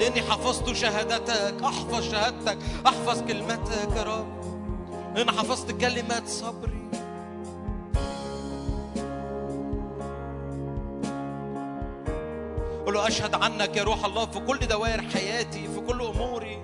لأني 0.00 0.22
حفظت 0.22 0.72
شهادتك 0.72 1.62
أحفظ 1.64 2.10
شهادتك 2.10 2.58
أحفظ 2.86 3.22
كلمتك 3.22 3.96
يا 3.96 4.02
رب. 4.02 4.26
لأن 5.16 5.30
حفظت 5.30 5.70
كلمات 5.70 6.28
صبري. 6.28 6.84
قول 12.84 12.94
له 12.94 13.08
أشهد 13.08 13.34
عنك 13.34 13.76
يا 13.76 13.82
روح 13.82 14.04
الله 14.04 14.26
في 14.26 14.40
كل 14.40 14.58
دوائر 14.58 15.02
حياتي 15.02 15.68
في 15.74 15.80
كل 15.80 16.00
أموري. 16.02 16.58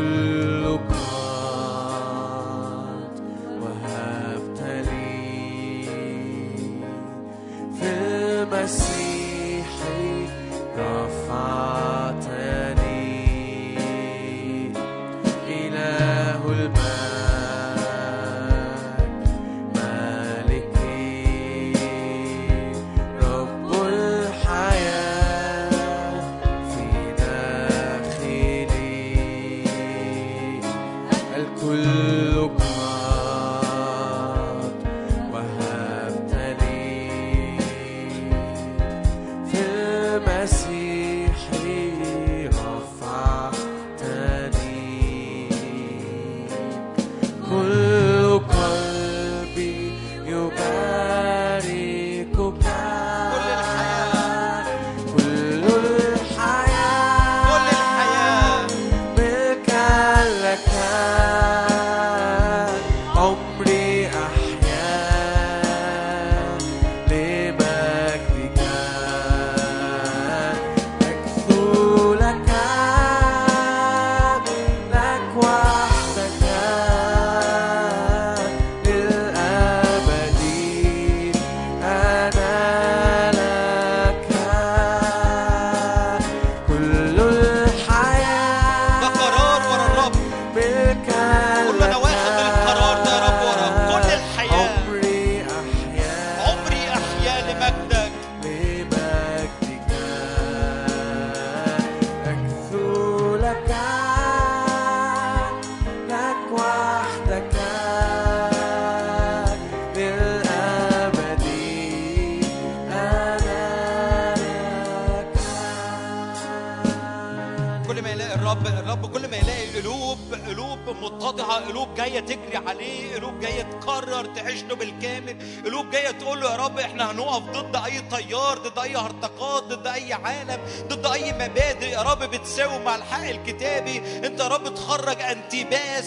الكل 0.00 1.11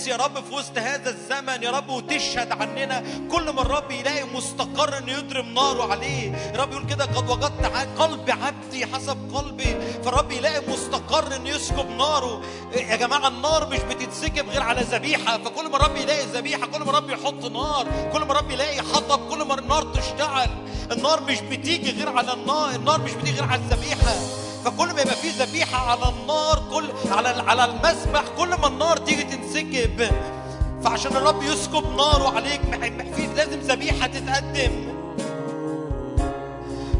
يا 0.08 0.16
رب 0.16 0.43
في 0.43 0.56
وسط 0.56 0.77
هذا 0.77 1.09
الزمن 1.09 1.64
يا 1.64 1.72
رب 1.72 1.90
وتشهد 1.90 2.51
عننا. 2.51 3.03
كل 3.32 3.50
ما 3.50 3.61
الرب 3.61 3.92
يلاقي 3.92 4.24
مستقر 4.24 4.98
إنه 4.98 5.11
يضرب 5.11 5.45
ناره 5.45 5.92
عليه. 5.92 6.32
يا 6.32 6.61
رب 6.61 6.72
يقول 6.72 6.85
كده 6.85 7.06
قد 7.06 7.30
وجدت 7.30 7.66
قلب 8.00 8.30
عبدي 8.30 8.85
حسب 8.85 9.35
قلبي. 9.35 9.77
فالرب 10.03 10.32
يلاقي 10.32 10.61
مستقر 10.67 11.35
إنه 11.35 11.50
يسكب 11.50 11.90
ناره. 11.90 12.42
يا 12.75 12.95
جماعة 12.95 13.27
النار 13.27 13.69
مش 13.69 13.80
بتتسكب 13.80 14.50
غير 14.50 14.64
على 14.64 14.82
ذبيحة. 14.82 15.38
فكل 15.38 15.69
ما 15.69 15.77
الرب 15.77 15.95
يلاقي 15.95 16.25
ذبيحة 16.25 16.67
كل 16.67 16.80
ما 16.80 16.90
الرب 16.90 17.09
يحط 17.09 17.45
نار. 17.45 18.09
كل 18.14 18.19
ما 18.19 18.32
الرب 18.32 18.51
يلاقي 18.51 18.82
حطب 18.82 19.30
كل 19.30 19.43
ما 19.43 19.59
النار 19.59 19.84
تشتعل. 19.84 20.50
النار 20.92 21.22
مش 21.22 21.42
بتيجي 21.42 21.92
غير 21.92 22.09
على 22.09 22.34
النار 22.34 22.69
النار 22.69 23.01
مش 23.01 23.11
بتيجي 23.11 23.40
غير 23.40 23.50
على 23.50 23.61
الذبيحة. 23.61 24.16
فكل 24.66 24.88
ما 24.93 25.01
يبقى 25.01 25.16
في 25.16 25.30
ذبيحة 25.30 25.92
على 25.92 26.09
النار 26.09 26.64
كل 26.74 27.11
على 27.11 27.30
على 27.30 27.66
المذبح 27.66 28.24
كل 28.38 28.50
ما 28.50 28.67
النار 28.67 28.98
تيجي 28.98 29.24
تنسكب 29.84 30.12
فعشان 30.84 31.12
الرب 31.18 31.44
يسكب 31.44 31.84
ناره 31.98 32.36
عليك 32.36 32.62
مح- 32.72 32.78
مح- 32.92 33.16
في 33.16 33.28
لازم 33.36 33.60
ذبيحة 33.60 34.08
تتقدم. 34.08 34.72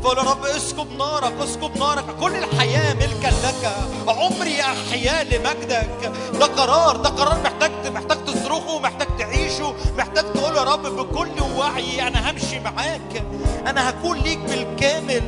فقول 0.04 0.18
يا 0.18 0.24
رب 0.24 0.46
اسكب 0.46 0.88
نارك 1.00 1.34
اسكب 1.44 1.78
نارك. 1.78 2.04
كل 2.20 2.36
الحياة 2.36 2.94
ملكا 2.94 3.28
لك. 3.28 3.76
عمري 4.08 4.62
أحيا 4.62 5.24
لمجدك. 5.24 6.12
ده 6.40 6.46
قرار 6.46 6.98
ده 6.98 7.10
قرار 7.10 7.38
محتاج 7.44 7.72
محتاج 7.94 8.26
تصرخه 8.26 8.80
محتاج 8.80 9.08
تعيشه. 9.20 9.74
محتاج 9.98 10.34
تقول 10.34 10.56
يا 10.56 10.64
رب 10.64 10.82
بكل 10.88 11.42
وعي 11.58 12.08
أنا 12.08 12.32
همشي 12.32 12.60
معاك. 12.60 13.24
أنا 13.68 13.90
هكون 13.90 14.18
ليك 14.18 14.40
بالكامل. 14.40 15.22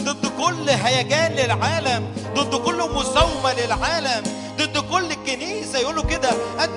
ضد 0.00 0.26
كل 0.26 0.68
هيجان 0.70 1.32
للعالم 1.32 2.06
ضد 2.36 2.54
كل 2.54 2.82
مساومة 2.94 3.52
للعالم 3.52 4.22
ضد 4.58 4.78
كل 4.78 5.10
الكنيسة 5.10 5.78
يقولوا 5.78 6.04
كده. 6.04 6.29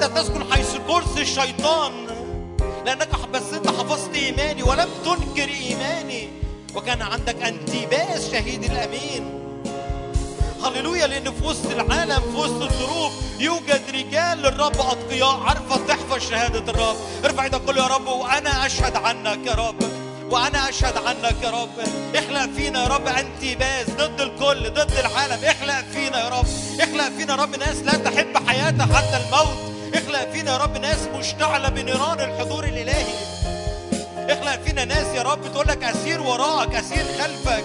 تسكن 0.07 0.53
حيث 0.53 0.75
كرسي 0.87 1.21
الشيطان 1.21 1.91
لأنك 2.85 3.09
بس 3.33 3.53
أنت 3.53 3.67
حفظت 3.67 4.15
إيماني 4.15 4.63
ولم 4.63 4.89
تنكر 5.05 5.49
إيماني 5.49 6.29
وكان 6.75 7.01
عندك 7.01 7.43
انتباس 7.43 8.31
شهيد 8.31 8.63
الأمين. 8.63 9.39
هللويا 10.63 11.07
لأن 11.07 11.23
في 11.23 11.45
وسط 11.45 11.65
العالم 11.71 12.19
في 12.19 12.37
وسط 12.37 12.61
الظروف 12.61 13.13
يوجد 13.39 13.81
رجال 13.93 14.37
للرب 14.37 14.75
أتقياء. 14.79 15.39
عارفة 15.39 15.87
تحفظ 15.87 16.29
شهادة 16.29 16.71
الرب. 16.71 16.95
ارفع 17.25 17.43
إيدك 17.43 17.61
قول 17.61 17.77
يا 17.77 17.87
رب 17.87 18.07
وأنا 18.07 18.65
أشهد 18.65 18.95
عنك 18.95 19.47
يا 19.47 19.53
رب. 19.53 19.83
وأنا 20.31 20.69
أشهد 20.69 20.97
عنك 20.97 21.35
يا 21.43 21.49
رب. 21.49 21.69
اخلق 22.15 22.53
فينا 22.55 22.83
يا 22.83 22.87
رب 22.87 23.07
انتباس 23.07 23.89
ضد 23.89 24.21
الكل 24.21 24.69
ضد 24.69 24.91
العالم. 24.91 25.45
اخلق 25.45 25.85
فينا 25.93 26.19
يا 26.23 26.29
رب. 26.29 26.45
اخلق 26.79 27.09
فينا 27.17 27.33
يا 27.33 27.41
رب. 27.41 27.55
ناس 27.55 27.77
لا 27.77 27.91
تحب 27.91 28.47
حياتها 28.47 28.95
حتى 28.95 29.17
الموت. 29.17 29.72
اخلق 29.93 30.31
فينا 30.31 30.51
يا 30.51 30.57
رب 30.57 30.77
ناس 30.77 31.07
مشتعلة 31.15 31.69
بنيران 31.69 32.19
الحضور 32.19 32.63
الإلهي. 32.63 33.13
اخلق 34.17 34.63
فينا 34.63 34.85
ناس 34.85 35.15
يا 35.15 35.21
رب 35.21 35.51
تقول 35.53 35.67
لك 35.67 35.83
أسير 35.83 36.21
وراك 36.21 36.75
أسير 36.75 37.05
خلفك. 37.19 37.63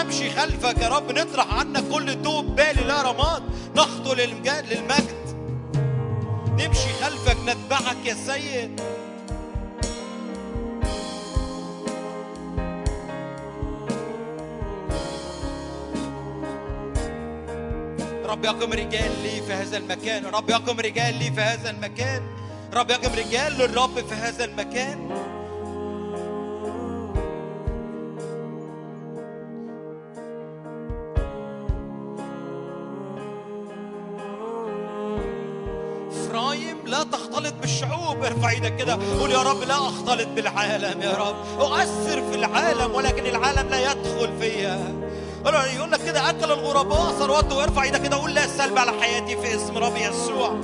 أمشي 0.00 0.30
خلفك 0.30 0.78
يا 0.78 0.88
رب 0.88 1.12
نطرح 1.12 1.54
عنك 1.54 1.84
كل 1.92 2.22
توب 2.22 2.56
بالي 2.56 2.84
لا 2.84 3.02
رماد. 3.02 3.42
نخطو 3.76 4.14
للمجد. 4.14 5.24
نمشي 6.48 6.92
خلفك 7.02 7.36
نتبعك 7.46 7.96
يا 8.04 8.14
سيد. 8.14 8.80
رب 18.24 18.44
يقم 18.44 18.72
رجال 18.72 19.10
لي 19.22 19.42
في 19.46 19.52
هذا 19.52 19.76
المكان. 19.76 20.26
رب 20.26 20.50
يقم 20.50 20.80
رجال 20.80 21.18
لي 21.18 21.30
في 21.32 21.40
هذا 21.40 21.70
المكان. 21.70 22.22
رب 22.74 22.90
يقم 22.90 23.12
رجال 23.18 23.52
للرب 23.52 23.94
في 23.94 24.14
هذا 24.14 24.44
المكان. 24.44 25.10
لا 36.86 37.02
تختلط 37.02 37.54
بالشعوب. 37.60 38.24
ارفع 38.24 38.50
إيدك 38.50 38.76
كده. 38.76 38.98
قول 39.20 39.30
يا 39.30 39.42
رب 39.42 39.62
لا 39.62 39.74
أختلط 39.74 40.28
بالعالم 40.28 41.02
يا 41.02 41.12
رب. 41.12 41.60
أؤثر 41.60 42.30
في 42.30 42.34
العالم 42.34 42.94
ولكن 42.94 43.26
العالم 43.26 43.68
لا 43.68 43.92
يدخل 43.92 44.32
فيا 44.40 45.03
يقول 45.46 45.90
لك 45.90 46.04
كده 46.04 46.30
أكل 46.30 46.52
الغرباء 46.52 47.12
ثروته 47.12 47.56
وارفع 47.56 47.82
إيدك 47.82 48.02
كده 48.02 48.16
قول 48.16 48.34
لا 48.34 48.46
سلب 48.46 48.78
على 48.78 48.92
حياتي 49.00 49.36
في 49.36 49.54
اسم 49.54 49.78
رب 49.78 49.96
يسوع. 49.96 50.60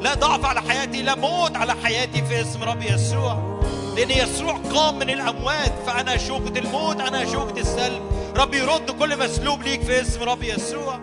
لا 0.00 0.14
ضعف 0.14 0.44
على 0.44 0.60
حياتي 0.60 1.02
لا 1.02 1.14
موت 1.14 1.56
على 1.56 1.74
حياتي 1.84 2.22
في 2.22 2.40
اسم 2.40 2.62
رب 2.62 2.82
يسوع. 2.82 3.60
لأن 3.96 4.10
يسوع 4.10 4.60
قام 4.74 4.98
من 4.98 5.10
الأموات 5.10 5.72
فأنا 5.86 6.16
شوكه 6.16 6.58
الموت 6.58 7.00
أنا 7.00 7.24
شوكه 7.32 7.60
السلب. 7.60 8.02
رب 8.36 8.54
يرد 8.54 8.90
كل 8.90 9.18
مسلوب 9.18 9.62
ليك 9.62 9.82
في 9.82 10.00
اسم 10.00 10.22
رب 10.22 10.42
يسوع. 10.42 11.00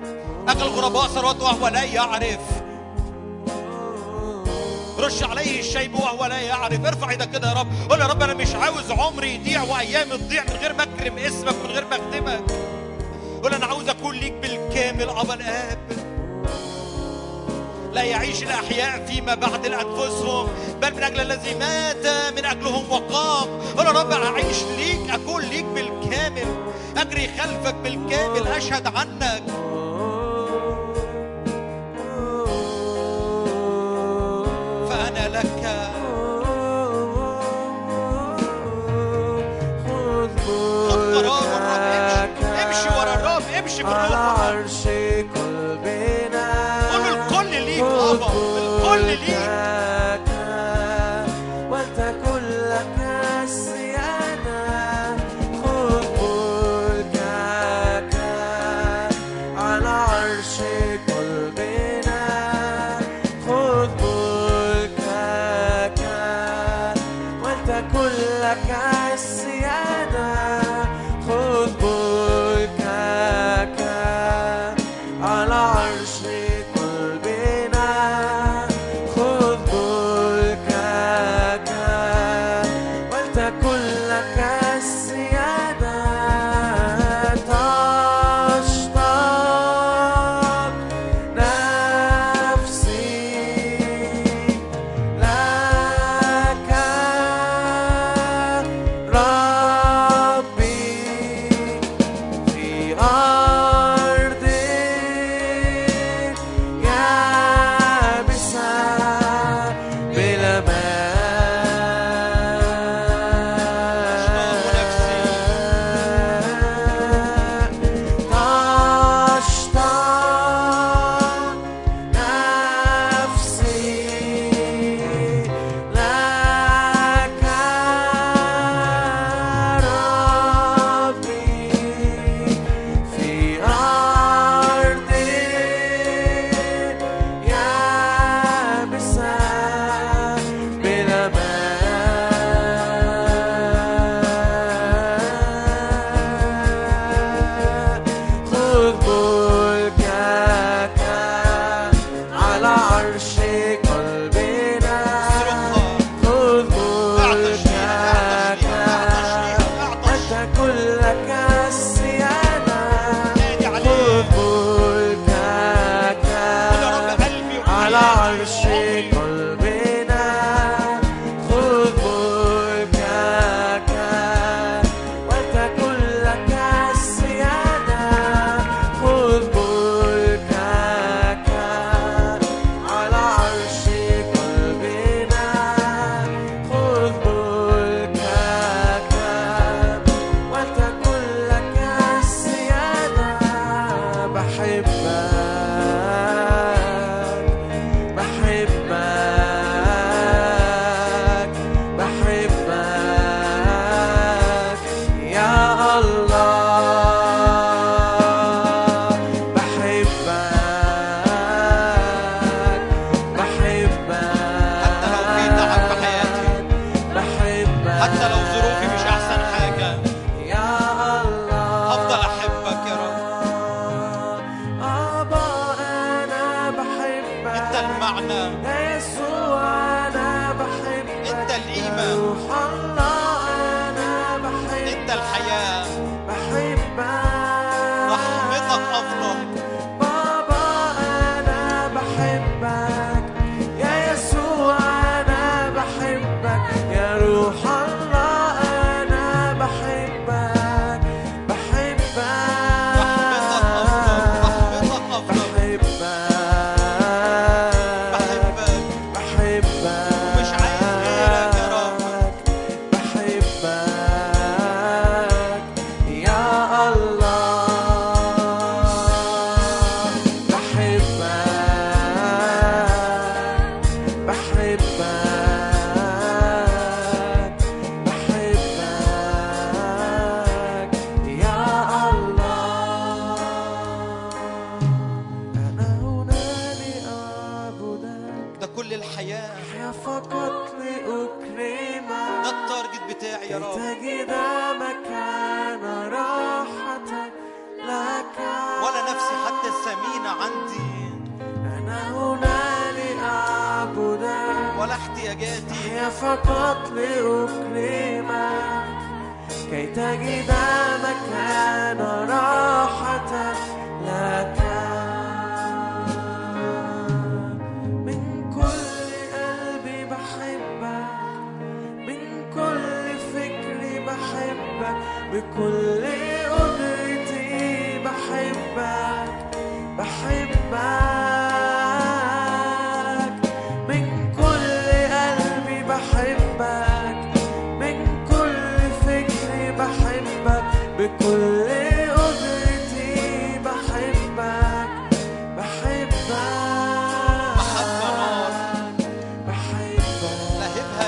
أكل 0.48 0.61
الغرباء 0.61 1.08
ثروته 1.08 1.43
وهو 1.43 1.68
لا 1.68 1.84
يعرف. 1.84 2.40
رش 5.00 5.24
عليه 5.24 5.60
الشيب 5.60 5.95
وهو 5.95 6.26
لا 6.26 6.40
يعرف. 6.40 6.85
ارفع 6.85 7.10
إيدك 7.10 7.32
كده 7.32 7.50
يا 7.50 7.53
رب. 7.53 7.68
قول 7.90 8.00
يا 8.00 8.06
رب 8.06 8.24
أنا 8.24 8.34
مش 8.34 8.56
عاوز 8.56 8.92
عمري 8.92 9.35
يضيع 9.35 9.64
وأيامي 9.64 10.18
تضيع 10.18 10.43
من 10.43 10.58
غير 10.61 10.74
ما 10.74 10.84
أكرم 10.84 11.18
اسمك 11.18 11.56
من 11.64 11.72
غير 11.72 11.85
ما 11.85 11.95
اخدمك 11.95 12.43
قول 13.44 13.54
أنا 13.54 13.66
عاوز 13.66 13.90
أكون 13.90 14.16
ليك 14.16 14.34
بالكامل 14.34 15.10
أبا 15.10 15.34
الآب. 15.34 15.80
لا 17.94 18.04
يعيش 18.04 18.44
الأحياء 18.44 19.06
فيما 19.06 19.36
بعد 19.36 19.66
لأنفسهم 19.66 20.48
بل 20.82 20.94
من 20.94 21.04
أجل 21.04 21.22
الذي 21.22 21.56
مات 21.56 22.34
من 22.38 22.46
أجلهم 22.46 22.92
وقام. 22.92 23.48
قول 23.78 23.86
يا 23.86 23.92
رب 23.92 24.12
أعيش 24.12 24.64
ليك 24.78 25.10
أكون 25.10 25.42
ليك 25.42 25.66
بالكامل. 25.66 26.74
أجري 26.98 27.30
خلفك 27.40 27.76
بالكامل 27.76 28.48
أشهد 28.48 28.88
عنك. 28.88 29.44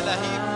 لهيب 0.06 0.55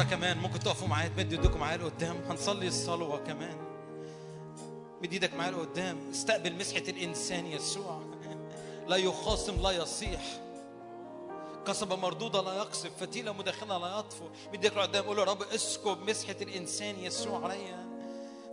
مرة 0.00 0.08
كمان. 0.08 0.38
ممكن 0.38 0.58
تقفوا 0.58 0.88
معايا؟ 0.88 1.08
تمدوا 1.08 1.38
ايديكم 1.38 1.60
معايا 1.60 1.76
لقدام 1.76 2.16
هنصلي 2.28 2.68
الصلوة 2.68 3.18
كمان. 3.18 3.56
مد 5.02 5.12
إيدك 5.12 5.34
معايا 5.34 5.50
لقدام. 5.50 6.10
استقبل 6.10 6.54
مسحة 6.54 6.82
الإنسان 6.88 7.46
يسوع. 7.46 8.02
لا 8.88 8.96
يخاصم 8.96 9.62
لا 9.62 9.70
يصيح. 9.70 10.20
قصبة 11.66 11.96
مردودة 11.96 12.42
لا 12.42 12.54
يقصف. 12.54 12.90
فتيلة 13.00 13.32
مدخنة 13.32 13.78
لا 13.78 13.98
يطفو. 13.98 14.24
إيدك 14.52 14.76
لقدام. 14.76 15.04
قول 15.04 15.18
يا 15.18 15.24
رب 15.24 15.42
اسكب 15.42 16.10
مسحة 16.10 16.36
الإنسان 16.40 16.98
يسوع 16.98 17.44
عليا. 17.44 17.86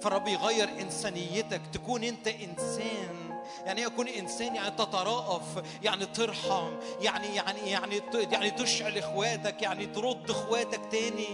فالرب 0.02 0.28
يغير 0.28 0.70
إنسانيتك. 0.82 1.62
تكون 1.74 2.04
أنت 2.04 2.28
إنسان. 2.28 3.27
يعني 3.66 3.86
اكون 3.86 4.08
إنسان 4.08 4.56
يعني 4.56 4.72
تترأف 4.72 5.64
يعني 5.84 6.06
ترحم 6.06 6.72
يعني 7.02 7.36
يعني 7.36 7.60
يعني 7.70 8.02
يعني 8.14 8.52
تشعل 8.52 8.98
إخواتك 8.98 9.62
يعني 9.62 9.86
ترد 9.86 10.30
إخواتك 10.30 10.82
تاني 10.92 11.28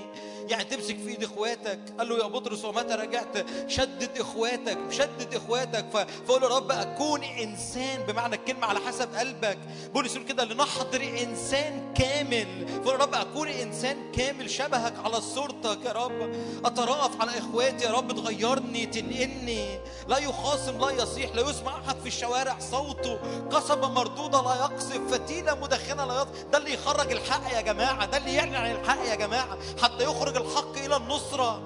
يعني 0.50 0.64
تمسك 0.64 0.98
في 0.98 1.10
إيد 1.10 1.24
إخواتك. 1.24 1.80
قال 1.98 2.10
له 2.10 2.18
يا 2.18 2.28
بطرس 2.28 2.66
ومتى 2.66 2.94
رجعت؟ 2.94 3.46
شدد 3.68 4.18
إخواتك 4.20 4.78
شدد 4.92 5.36
إخواتك. 5.36 5.86
فقول 6.28 6.44
يا 6.44 6.48
رب 6.48 6.72
أكون 6.72 7.24
إنسان. 7.24 8.04
بمعنى 8.08 8.36
الكلمة 8.36 8.66
على 8.66 8.80
حسب 8.80 9.16
قلبك. 9.16 9.58
بولس 9.94 10.16
يقول 10.16 10.28
كده 10.28 10.44
لنحضر 10.44 11.02
إنسان 11.02 11.94
كامل. 11.94 12.68
فقول 12.86 13.00
رب 13.00 13.14
أكون 13.14 13.48
إنسان 13.48 14.12
كامل 14.12 14.50
شبهك 14.50 14.94
على 15.06 15.22
صورتك 15.22 15.86
يا 15.86 15.92
رب. 15.92 16.36
اترأف 16.66 17.22
على 17.22 17.38
إخواتي 17.38 17.86
يا 17.86 17.92
رب 17.92 18.12
تغيرني 18.12 18.86
تنقلني. 18.86 19.80
لا 20.08 20.18
يخاصم 20.18 20.78
لا 20.80 20.92
يصيح 21.04 21.36
لا 21.36 21.50
يسمع 21.50 21.80
أحد 21.80 22.03
في 22.04 22.10
الشوارع 22.10 22.60
صوته 22.60 23.20
قصبة 23.52 23.88
مردودة 23.88 24.42
لا 24.42 24.56
يقصف 24.56 25.02
فتيلة 25.12 25.56
مدخنة 25.56 26.06
لا 26.06 26.22
يطفئ 26.22 26.44
ده 26.52 26.58
اللي 26.58 26.74
يخرج 26.74 27.12
الحق 27.12 27.54
يا 27.54 27.62
جماعة 27.62 28.06
ده 28.06 28.18
اللي 28.18 28.34
يعلن 28.34 28.56
الحق 28.56 29.06
يا 29.06 29.16
جماعة 29.16 29.58
حتى 29.84 30.04
يخرج 30.04 30.36
الحق 30.36 30.78
إلى 30.78 30.96
النصرة. 30.96 31.62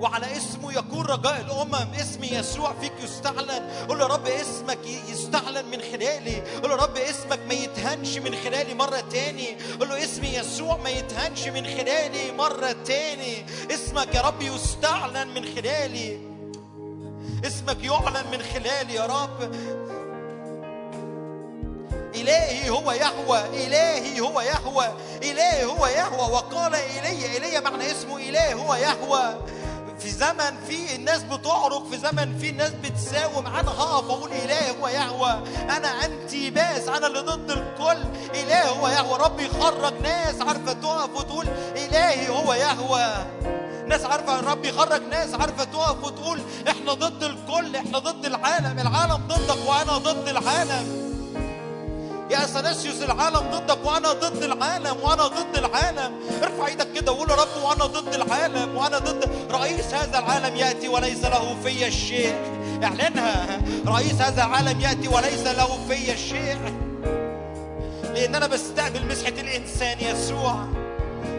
وعلى 0.00 0.36
اسمه 0.36 0.72
يكون 0.72 1.06
رجاء 1.06 1.40
الأمم 1.40 1.94
اسم 2.00 2.24
يسوع 2.24 2.74
فيك 2.80 2.92
يستعلن. 3.04 3.70
قول 3.88 4.00
يا 4.00 4.06
رب 4.06 4.26
اسمك 4.26 4.86
يستعلن 5.08 5.64
من 5.70 5.80
خلالي. 5.80 6.42
قول 6.62 6.70
يا 6.70 6.76
رب 6.76 6.96
اسمك 6.96 7.38
ما 7.48 7.54
يتهنش 7.54 8.16
من 8.18 8.34
خلالي 8.44 8.74
مرة 8.74 9.00
تاني. 9.00 9.56
قول 9.80 9.88
له 9.88 10.04
اسم 10.04 10.24
يسوع 10.24 10.76
ما 10.76 10.90
يتهنش 10.90 11.46
من 11.46 11.64
خلالي 11.64 12.32
مرة 12.32 12.76
تاني. 12.84 13.46
اسمك 13.70 14.14
يا 14.14 14.20
رب 14.20 14.42
يستعلن 14.42 15.28
من 15.28 15.44
خلالي. 15.54 16.25
اسمك 17.44 17.84
يعلن 17.84 18.30
من 18.32 18.42
خلالي 18.42 18.94
يا 18.94 19.06
رب. 19.06 19.54
إلهي 22.14 22.70
هو 22.70 22.92
يهوى 22.92 23.40
إلهي 23.66 24.20
هو 24.20 24.40
يهوى 24.40 24.86
إلهي 25.22 25.64
هو 25.64 25.86
يهوى. 25.86 26.32
وقال 26.32 26.74
إلي 26.74 27.36
إلي 27.36 27.60
معنى 27.60 27.90
اسمه 27.90 28.16
إله 28.16 28.52
هو 28.52 28.74
يهوى. 28.74 29.38
في 29.98 30.10
زمن 30.10 30.56
في 30.68 30.94
الناس 30.94 31.22
بتعرق 31.22 31.86
في 31.90 31.98
زمن 31.98 32.38
في 32.38 32.50
الناس 32.50 32.70
بتساوم 32.70 33.46
أنا 33.46 33.70
هقف 33.70 34.10
أقول 34.10 34.32
اله 34.32 34.70
هو 34.70 34.88
يهوى. 34.88 35.42
أنا 35.62 35.88
أنتي 36.04 36.50
باس 36.50 36.88
أنا 36.88 37.06
اللي 37.06 37.20
ضد 37.20 37.50
الكل. 37.50 38.04
اله 38.34 38.68
هو 38.68 38.88
يهوى 38.88 39.18
ربي 39.18 39.46
يخرج 39.46 39.94
ناس 40.02 40.40
عارفة 40.40 40.72
تقف 40.72 41.16
وتقول 41.16 41.46
إلهي 41.76 42.28
هو 42.28 42.54
يهوى. 42.54 43.26
ناس 43.86 44.04
عارفة 44.04 44.38
الرب 44.38 44.64
يخرج 44.64 45.02
ناس 45.10 45.34
عارفة 45.34 45.64
تقف 45.64 46.04
وتقول 46.04 46.40
إحنا 46.68 46.92
ضد 46.92 47.22
الكل 47.22 47.76
إحنا 47.76 47.98
ضد 47.98 48.26
العالم 48.26 48.78
العالم 48.78 49.22
ضدك 49.28 49.68
وأنا 49.68 49.98
ضد 49.98 50.28
العالم. 50.28 51.06
يا 52.30 52.44
اثناسيوس 52.44 53.02
العالم 53.02 53.50
ضدك 53.52 53.78
وأنا 53.84 54.12
ضد 54.12 54.42
العالم 54.42 54.96
وأنا 55.02 55.26
ضد 55.26 55.56
العالم. 55.56 56.14
ارفع 56.42 56.66
إيدك 56.66 56.92
كده 56.92 57.12
وقول 57.12 57.30
يا 57.30 57.34
رب 57.34 57.62
وأنا 57.62 57.86
ضد 57.86 58.14
العالم 58.14 58.76
وأنا 58.76 58.98
ضد 58.98 59.30
رئيس 59.50 59.94
هذا 59.94 60.18
العالم 60.18 60.56
يأتي 60.56 60.88
وليس 60.88 61.24
له 61.24 61.56
في 61.64 61.86
الشيء. 61.86 62.34
اعلنها. 62.84 63.60
رئيس 63.86 64.14
هذا 64.14 64.44
العالم 64.44 64.80
يأتي 64.80 65.08
وليس 65.08 65.46
له 65.46 65.78
في 65.88 66.12
الشيء. 66.12 66.58
لأن 68.14 68.34
أنا 68.34 68.46
بستقبل 68.46 69.06
مسحة 69.06 69.28
الإنسان 69.28 70.00
يسوع. 70.00 70.85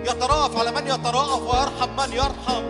يترأف 0.03 0.57
على 0.57 0.71
من 0.71 0.87
يترأف 0.87 1.41
ويرحم 1.41 1.95
من 1.97 2.13
يرحم. 2.13 2.63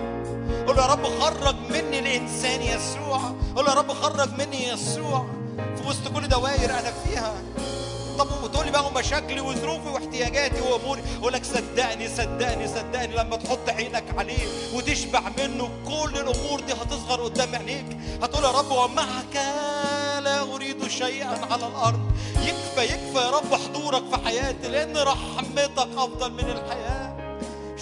قول 0.67 0.77
يا 0.77 0.85
رب 0.85 1.19
خرج 1.19 1.55
مني 1.69 1.99
الإنسان 1.99 2.61
يسوع. 2.61 3.21
قول 3.55 3.67
يا 3.67 3.73
رب 3.73 3.93
خرج 3.93 4.29
مني 4.39 4.67
يسوع. 4.67 5.25
في 5.57 5.87
وسط 5.87 6.07
كل 6.07 6.27
دوائر 6.27 6.69
أنا 6.69 6.93
فيها. 7.05 7.33
طب 8.19 8.27
وتقول 8.43 8.65
لي 8.65 8.71
بقى 8.71 8.91
مشاكلي 8.91 9.41
وظروفي 9.41 9.89
واحتياجاتي 9.89 10.61
وأموري. 10.61 11.03
أقول 11.19 11.33
لك 11.33 11.45
صدقني 11.45 12.09
صدقني 12.09 12.67
صدقني 12.67 13.15
لما 13.15 13.35
تحط 13.35 13.69
عينك 13.69 14.03
عليه 14.17 14.47
وتشبع 14.73 15.21
منه 15.37 15.69
كل 15.85 16.17
الأمور 16.17 16.59
دي 16.59 16.73
هتظهر 16.73 17.21
قدام 17.23 17.55
عينيك. 17.55 17.97
هتقول 18.23 18.43
يا 18.43 18.51
رب 18.51 18.71
ومعك 18.71 19.35
لا 20.23 20.41
أريد 20.41 20.87
شيئا 20.87 21.39
على 21.51 21.67
الأرض. 21.67 21.99
يكفى 22.41 22.83
يكفى 22.83 23.17
يا 23.17 23.29
رب 23.29 23.55
حضورك 23.55 24.03
في 24.11 24.25
حياتي 24.25 24.67
لأن 24.67 24.97
رحمتك 24.97 25.89
أفضل 25.97 26.31
من 26.31 26.39
الحياة. 26.49 27.06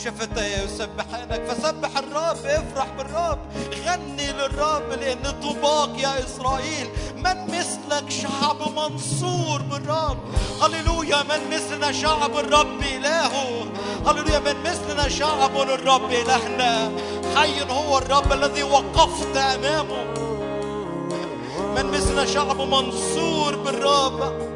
شفتي 0.04 0.64
يسبحانك 0.64 1.42
فسبح 1.48 1.98
الرب 1.98 2.46
افرح 2.46 2.88
بالرب. 2.98 3.40
غني 3.86 4.32
للرب 4.32 4.90
لأن 5.02 5.42
طباق 5.44 5.90
يا 5.98 6.20
إسرائيل. 6.20 6.88
من 7.16 7.48
مثلك 7.48 8.10
شعب 8.10 8.58
منصور 8.76 9.62
بالرب. 9.62 10.18
هللويا 10.62 11.24
من 11.24 11.56
مثلنا 11.56 11.92
شعب 11.92 12.38
الرب 12.38 12.82
إلهه. 12.82 13.66
هللويا 14.08 14.40
من 14.40 14.64
مثلنا 14.64 15.10
شعب 15.10 15.58
للرب 15.58 16.12
إلهنا. 16.12 16.92
حي 17.36 17.62
هو 17.62 17.98
الرب 17.98 18.34
الذي 18.34 18.64
وقفت 18.64 19.38
أمامه. 19.38 20.04
من 21.76 21.86
مثلنا 21.86 22.26
شعب 22.26 22.62
منصور 22.62 23.56
بالرب. 23.56 24.55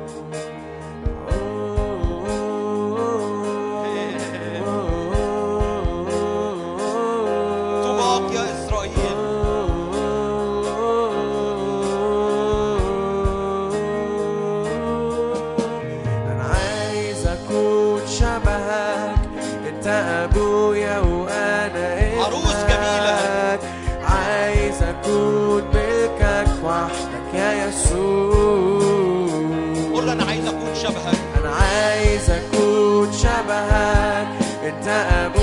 التأمل 34.70 35.39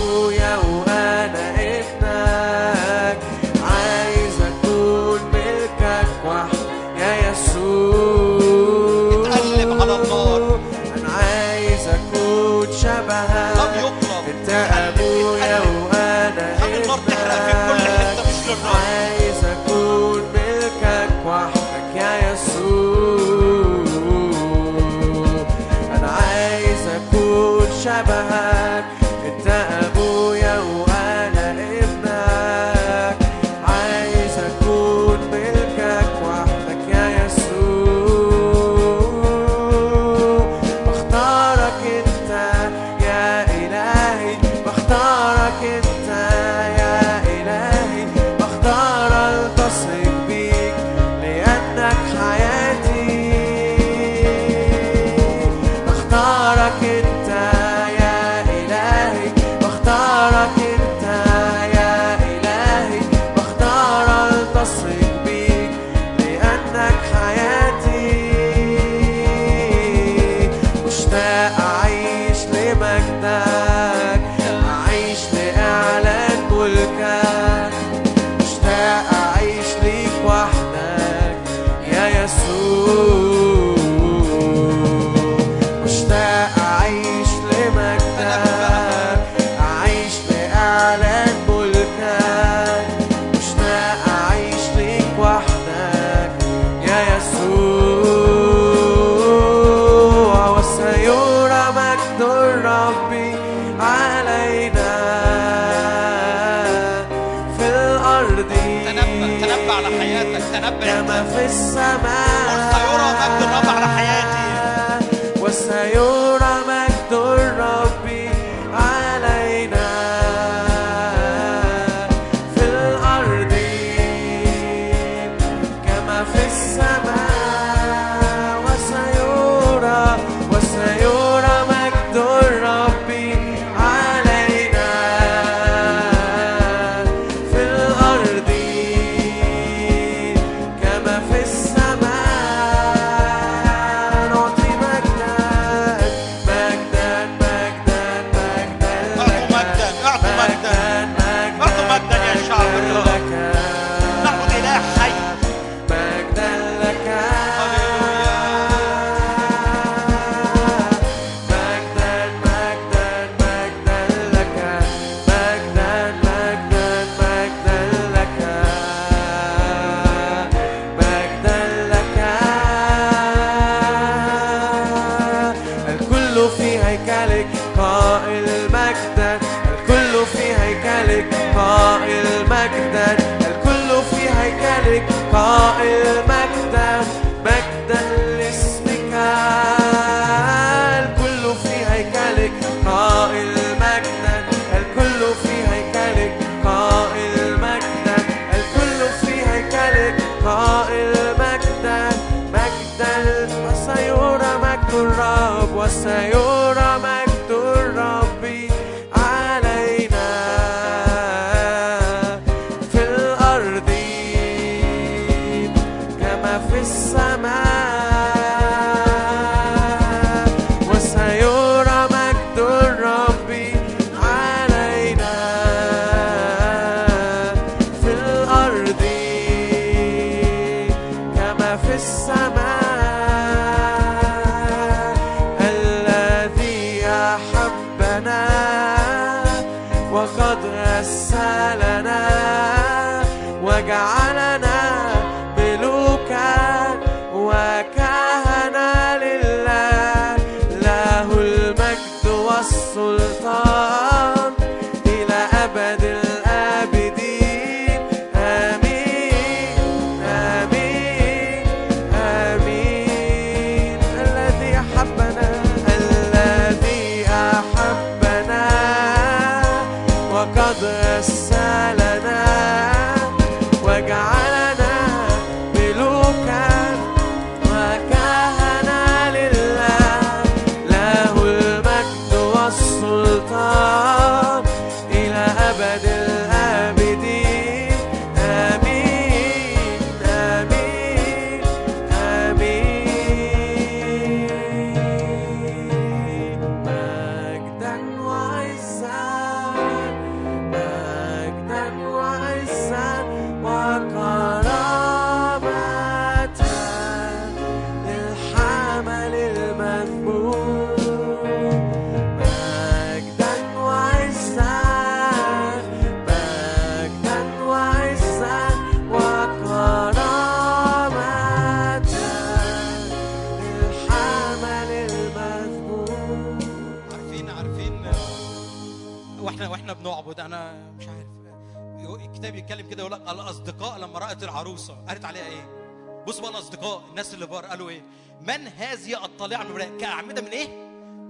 هذه 339.56 339.62
الطالعه 339.62 339.88
من؟ 339.88 339.98
كاعمده 340.00 340.42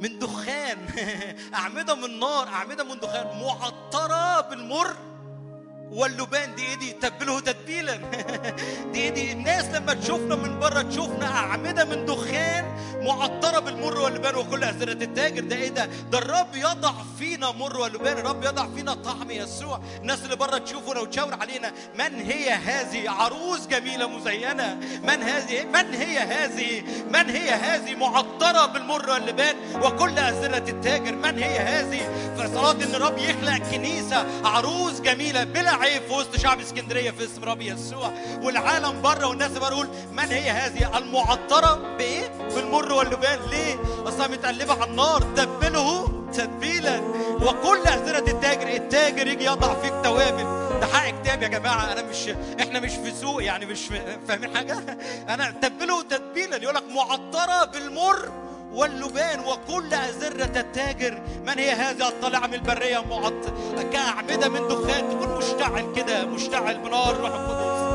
من 0.01 0.19
دخان. 0.19 0.79
أعمدة 1.55 1.95
من 1.95 2.19
نار 2.21 2.49
أعمدة 2.49 2.85
من 2.85 2.99
دخان. 2.99 3.27
معطرة 3.43 4.41
بالمر. 4.41 4.97
واللبان 5.93 6.55
دي 6.55 6.63
إيه 6.63 6.75
دي 6.83 6.93
تبله 6.93 7.41
تتبيلا 7.41 7.97
دي 8.93 9.01
إيه 9.01 9.11
دي 9.11 9.33
الناس 9.33 9.65
لما 9.65 9.95
تشوفنا 9.95 10.37
من 10.37 10.59
بره 10.59 10.83
تشوفنا 10.83 11.27
أعمدة 11.27 11.85
من 11.85 12.05
دخان 12.05 12.77
معطرة 13.03 13.59
بالمر 13.59 13.99
واللبان 13.99 14.35
وكل 14.35 14.65
أزرة 14.65 14.93
التاجر. 14.93 15.41
ده 15.45 15.57
إيه 15.57 15.69
ده؟ 15.69 15.89
ده 16.11 16.19
الرب 16.19 16.55
يضع 16.55 16.93
فينا 17.19 17.51
مر 17.51 17.77
واللبان 17.77 18.19
الرب 18.19 18.45
يضع 18.45 18.67
فينا 18.77 18.95
طعم 18.95 19.31
يسوع. 19.31 19.81
الناس 20.01 20.25
اللي 20.25 20.37
بره 20.37 20.59
تشوفنا 20.59 21.01
وتشاور 21.01 21.35
علينا 21.35 21.73
من 21.99 22.15
هي 22.21 22.51
هذه؟ 22.51 23.11
عروس 23.11 23.67
جميلة 23.67 24.09
مزينة. 24.09 24.75
من 25.03 25.23
هذه؟ 25.23 25.65
من 25.65 25.95
هي 25.95 26.19
هذه؟ 26.19 26.83
من 27.09 27.31
هي 27.31 27.51
هذه؟ 27.51 27.95
معطرة 27.95 28.67
بالمر 28.67 29.11
واللبان 29.11 29.57
وكل 29.83 30.19
أزرة 30.19 30.71
التاجر. 30.71 31.15
من 31.15 31.39
هي 31.39 31.59
هذه؟ 31.59 32.01
فصلاه 32.39 32.73
إن 32.73 32.95
الرب 32.95 33.19
يخلق 33.19 33.59
كنيسة 33.71 34.27
عروس 34.49 35.01
جميلة 35.01 35.45
بلا 35.45 35.76
عيب 35.77 36.03
في 36.03 36.13
وسط 36.13 36.37
شعب 36.37 36.61
اسكندرية 36.61 37.11
في 37.11 37.25
اسم 37.25 37.45
رب 37.45 37.61
يسوع. 37.61 38.13
والعالم 38.43 39.03
بره 39.03 39.27
والناس 39.27 39.51
بره 39.51 39.69
يقول 39.75 39.89
من 40.13 40.19
هي 40.25 40.51
هذه 40.51 40.99
المعطرة؟ 40.99 41.97
بإيه؟ 41.99 42.29
بالمر 42.55 42.93
واللبان. 42.93 43.39
ليه؟ 43.51 43.77
أصلا 44.07 44.29
متقلبه 44.29 44.73
على 44.83 44.91
النار 44.91 45.23
تبله 45.23 46.09
تتبيلا 46.33 47.01
وكل 47.43 47.79
ازره 47.89 48.31
التاجر 48.31 48.69
التاجر 48.69 49.27
يجي 49.27 49.45
يضع 49.45 49.75
فيك 49.75 49.93
توابل. 50.05 50.57
ده 50.81 50.87
حق 50.87 51.11
كتاب 51.23 51.43
يا 51.43 51.49
جماعة. 51.49 51.93
أنا 51.93 52.03
مش 52.03 52.29
إحنا 52.61 52.81
مش 52.81 52.93
في 52.93 53.13
سوق 53.21 53.45
يعني 53.45 53.67
مش 53.67 53.81
فاهمين 54.29 54.57
حاجة؟ 54.57 54.99
أنا 55.35 55.51
تبله 55.51 56.03
تتبيلا 56.03 56.57
يقول 56.57 56.75
لك 56.75 56.85
معطرة 56.95 57.65
بالمر 57.65 58.46
واللبان 58.73 59.41
وكل 59.41 59.95
أزرة 59.95 60.61
التاجر. 60.61 61.23
من 61.47 61.59
هي 61.59 61.71
هذه 61.71 62.09
الطالعة 62.09 62.47
من 62.47 62.55
البرية 62.55 63.05
معط؟ 63.11 63.33
كأعمدة 63.93 64.49
من 64.49 64.69
دخان. 64.69 65.11
تكون 65.11 65.39
مشتعل 65.39 65.93
كده 65.97 66.27
مشتعل 66.27 66.79
بنار 66.79 67.11
الروح 67.11 67.31
القدس. 67.35 67.87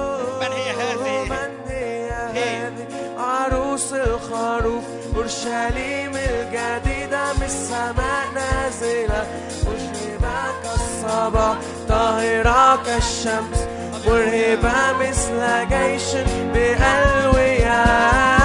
من 0.41 0.51
هي 0.53 0.71
هذه؟ 0.71 1.29
من 1.29 1.71
هي 1.71 2.11
هي. 2.33 2.67
هذه؟ 2.67 2.87
عروس 3.17 3.93
الخروف 3.93 4.83
أورشليم 5.15 6.11
الجديدة 6.15 7.33
من 7.33 7.43
السماء 7.43 8.25
نازلة. 8.35 9.27
مشربة 9.61 10.51
كالصباح 10.63 11.57
طاهرة 11.89 12.83
كالشمس. 12.83 13.59
مرهبة 14.07 14.97
مثل 14.99 15.69
جيش 15.69 16.15
بألوية. 16.53 18.40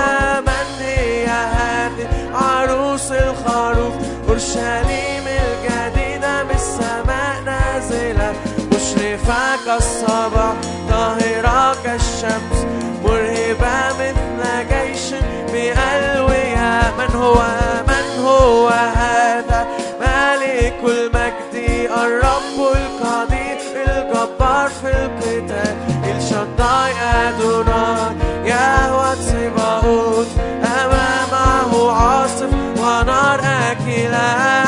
أورشليم 4.36 5.24
الجديدة 5.28 6.44
من 6.44 6.50
السماء 6.50 7.40
نازلة. 7.44 8.32
مشرفة 8.72 9.64
كالصباح 9.66 10.54
طاهرة 10.90 11.76
كالشمس 11.84 12.58
مرهبة 13.04 13.76
مثل 13.98 14.68
جيش 14.68 15.14
بألوية 15.52 16.92
من 16.98 17.14
هو 17.16 17.38
من 17.88 18.24
هو 18.24 18.68
هذا 18.68 19.66
ملك 20.00 20.80
المجد. 20.84 21.54
الرب 21.90 22.58
القدير 22.76 23.58
الجبار 23.76 24.68
في 24.68 24.88
القتال 24.88 25.76
الشداي 26.16 26.92
أدوناي 27.14 28.12
يهوى 28.44 29.16
سباوت 29.16 29.85
life. 34.16 34.65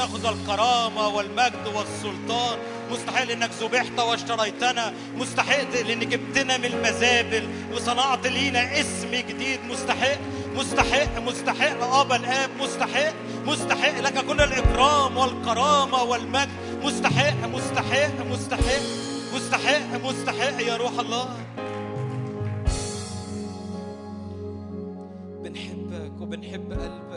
تاخذ 0.00 0.26
الكرامة 0.26 1.08
والمجد 1.08 1.66
والسلطان. 1.76 2.58
مستحق 2.90 3.24
لانك 3.24 3.50
ذبحت 3.60 3.98
واشتريتنا. 3.98 4.92
مستحق 5.16 5.72
لأنك 5.86 6.06
جبتنا 6.06 6.56
من 6.56 6.64
المزابل 6.64 7.48
وصنعت 7.74 8.26
لينا 8.26 8.80
اسم 8.80 9.10
جديد. 9.10 9.60
مستحق 9.70 10.18
مستحق 10.56 11.18
مستحق 11.18 11.80
ابا 11.82 12.16
الآب. 12.16 12.50
مستحق 12.60 13.14
مستحق 13.46 14.00
لك 14.00 14.26
كل 14.26 14.40
الإكرام 14.40 15.16
والكرامة 15.16 16.02
والمجد. 16.02 16.50
مستحق 16.82 17.40
مستحق 17.46 18.16
مستحق 18.32 18.82
مستحق 19.34 19.90
مستحق 20.04 20.62
يا 20.62 20.76
روح 20.76 20.98
الله. 20.98 21.26
بنحبك 25.42 26.20
وبنحب 26.20 26.72
قلبك. 26.72 27.09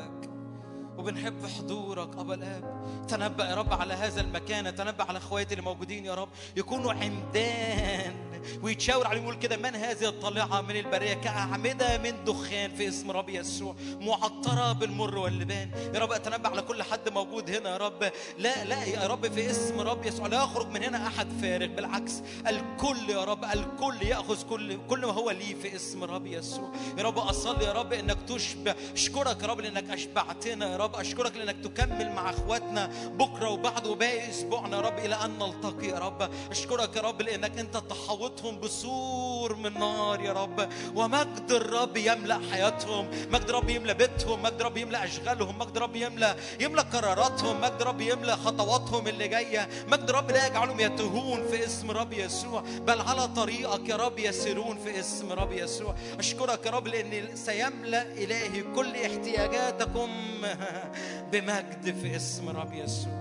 وبنحب 1.03 1.45
حضورك. 1.57 2.17
أبا 2.17 2.33
الآب 2.33 2.63
تنبأ 3.07 3.45
يا 3.49 3.55
رب 3.55 3.73
على 3.73 3.93
هذا 3.93 4.21
المكان 4.21 4.75
تنبأ 4.75 5.03
على 5.03 5.17
أخواتي 5.17 5.53
اللي 5.53 5.65
موجودين 5.65 6.05
يا 6.05 6.15
رب. 6.15 6.29
يكونوا 6.55 6.93
عمدان. 6.93 8.15
ويتشاور 8.61 9.07
عليهم 9.07 9.23
يقول 9.23 9.35
كده 9.35 9.57
من 9.57 9.75
هذه 9.75 10.07
الطالعة 10.09 10.61
من 10.61 10.75
البرية 10.75 11.13
كأعمدة 11.13 11.97
من 11.97 12.23
دخان 12.25 12.75
في 12.75 12.87
اسم 12.87 13.11
رب 13.11 13.29
يسوع. 13.29 13.75
معطرة 14.01 14.71
بالمر 14.71 15.17
واللبان. 15.17 15.71
يا 15.93 15.99
رب 15.99 16.11
أتنبأ 16.11 16.49
على 16.49 16.61
كل 16.61 16.83
حد 16.83 17.09
موجود 17.09 17.49
هنا 17.49 17.69
يا 17.69 17.77
رب. 17.77 18.11
لا 18.37 18.63
لا 18.63 18.83
يا 18.83 19.07
رب 19.07 19.27
في 19.27 19.51
اسم 19.51 19.79
رب 19.79 20.05
يسوع. 20.05 20.27
لا 20.27 20.43
يخرج 20.43 20.67
من 20.67 20.83
هنا 20.83 21.07
أحد 21.07 21.27
فارغ. 21.41 21.67
بالعكس 21.67 22.13
الكل 22.47 23.09
يا 23.09 23.23
رب 23.23 23.43
الكل 23.43 24.01
يأخذ 24.01 24.49
كل 24.49 24.77
كل 24.89 24.99
ما 24.99 25.13
هو 25.13 25.31
ليه 25.31 25.55
في 25.55 25.75
اسم 25.75 26.03
رب 26.03 26.25
يسوع. 26.25 26.71
يا 26.97 27.03
رب 27.03 27.17
أصلي 27.17 27.65
يا 27.65 27.71
رب 27.71 27.93
إنك 27.93 28.17
تشبع. 28.27 28.75
أشكرك 28.93 29.43
يا 29.43 29.47
رب 29.47 29.59
لأنك 29.59 29.89
أشبعتنا 29.89 30.71
يا 30.71 30.77
رب 30.93 30.99
أشكرك 30.99 31.37
لأنك 31.37 31.55
تكمل 31.63 32.11
مع 32.11 32.29
إخواتنا 32.29 32.89
بكرة 33.07 33.49
وبعد 33.49 33.87
وباقي 33.87 34.29
أسبوعنا 34.29 34.77
يا 34.77 34.81
رب 34.81 34.99
إلى 34.99 35.15
أن 35.15 35.39
نلتقي 35.39 35.87
يا 35.87 35.99
رب. 35.99 36.29
أشكرك 36.51 36.95
يا 36.95 37.01
رب 37.01 37.21
لأنك 37.21 37.59
أنت 37.59 37.77
تحوطهم 37.77 38.59
بسور 38.59 39.55
من 39.55 39.73
نار 39.73 40.21
يا 40.21 40.31
رب. 40.33 40.69
ومجد 40.95 41.51
الرب 41.51 41.97
يملأ 41.97 42.39
حياتهم 42.51 43.07
مجد 43.31 43.49
الرب 43.49 43.69
يملأ 43.69 43.93
بيتهم 43.93 44.43
مجد 44.43 44.59
الرب 44.59 44.77
يملأ 44.77 45.03
أشغالهم 45.03 45.59
مجد 45.59 45.75
الرب 45.75 45.95
يملأ 45.95 46.35
يملأ 46.59 46.81
قراراتهم 46.81 47.61
مجد 47.61 47.81
الرب 47.81 48.01
يملأ 48.01 48.35
خطواتهم 48.35 49.07
اللي 49.07 49.27
جاية 49.27 49.69
مجد 49.87 50.09
الرب 50.09 50.31
لا 50.31 50.47
يجعلهم 50.47 50.79
يتهون 50.79 51.47
في 51.47 51.65
اسم 51.65 51.91
رب 51.91 52.13
يسوع. 52.13 52.61
بل 52.61 53.01
على 53.01 53.27
طريقك 53.27 53.89
يا 53.89 53.95
رب 53.95 54.19
يسيرون 54.19 54.77
في 54.77 54.99
اسم 54.99 55.31
رب 55.31 55.51
يسوع. 55.51 55.95
أشكرك 56.19 56.65
يا 56.65 56.71
رب 56.71 56.87
لأن 56.87 57.35
سيملأ 57.35 58.01
إلهي 58.01 58.61
كل 58.75 58.95
احتياجاتكم. 58.95 60.09
بمجد 61.31 61.95
في 62.01 62.15
اسم 62.15 62.49
رب 62.49 62.73
يسوع. 62.73 63.13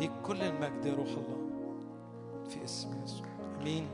ليك 0.00 0.10
كل 0.26 0.42
المجد 0.42 0.84
يا 0.84 0.94
روح 0.94 1.08
الله. 1.08 1.42
في 2.48 2.64
اسم 2.64 2.88
يسوع. 3.04 3.26
آمين. 3.60 3.88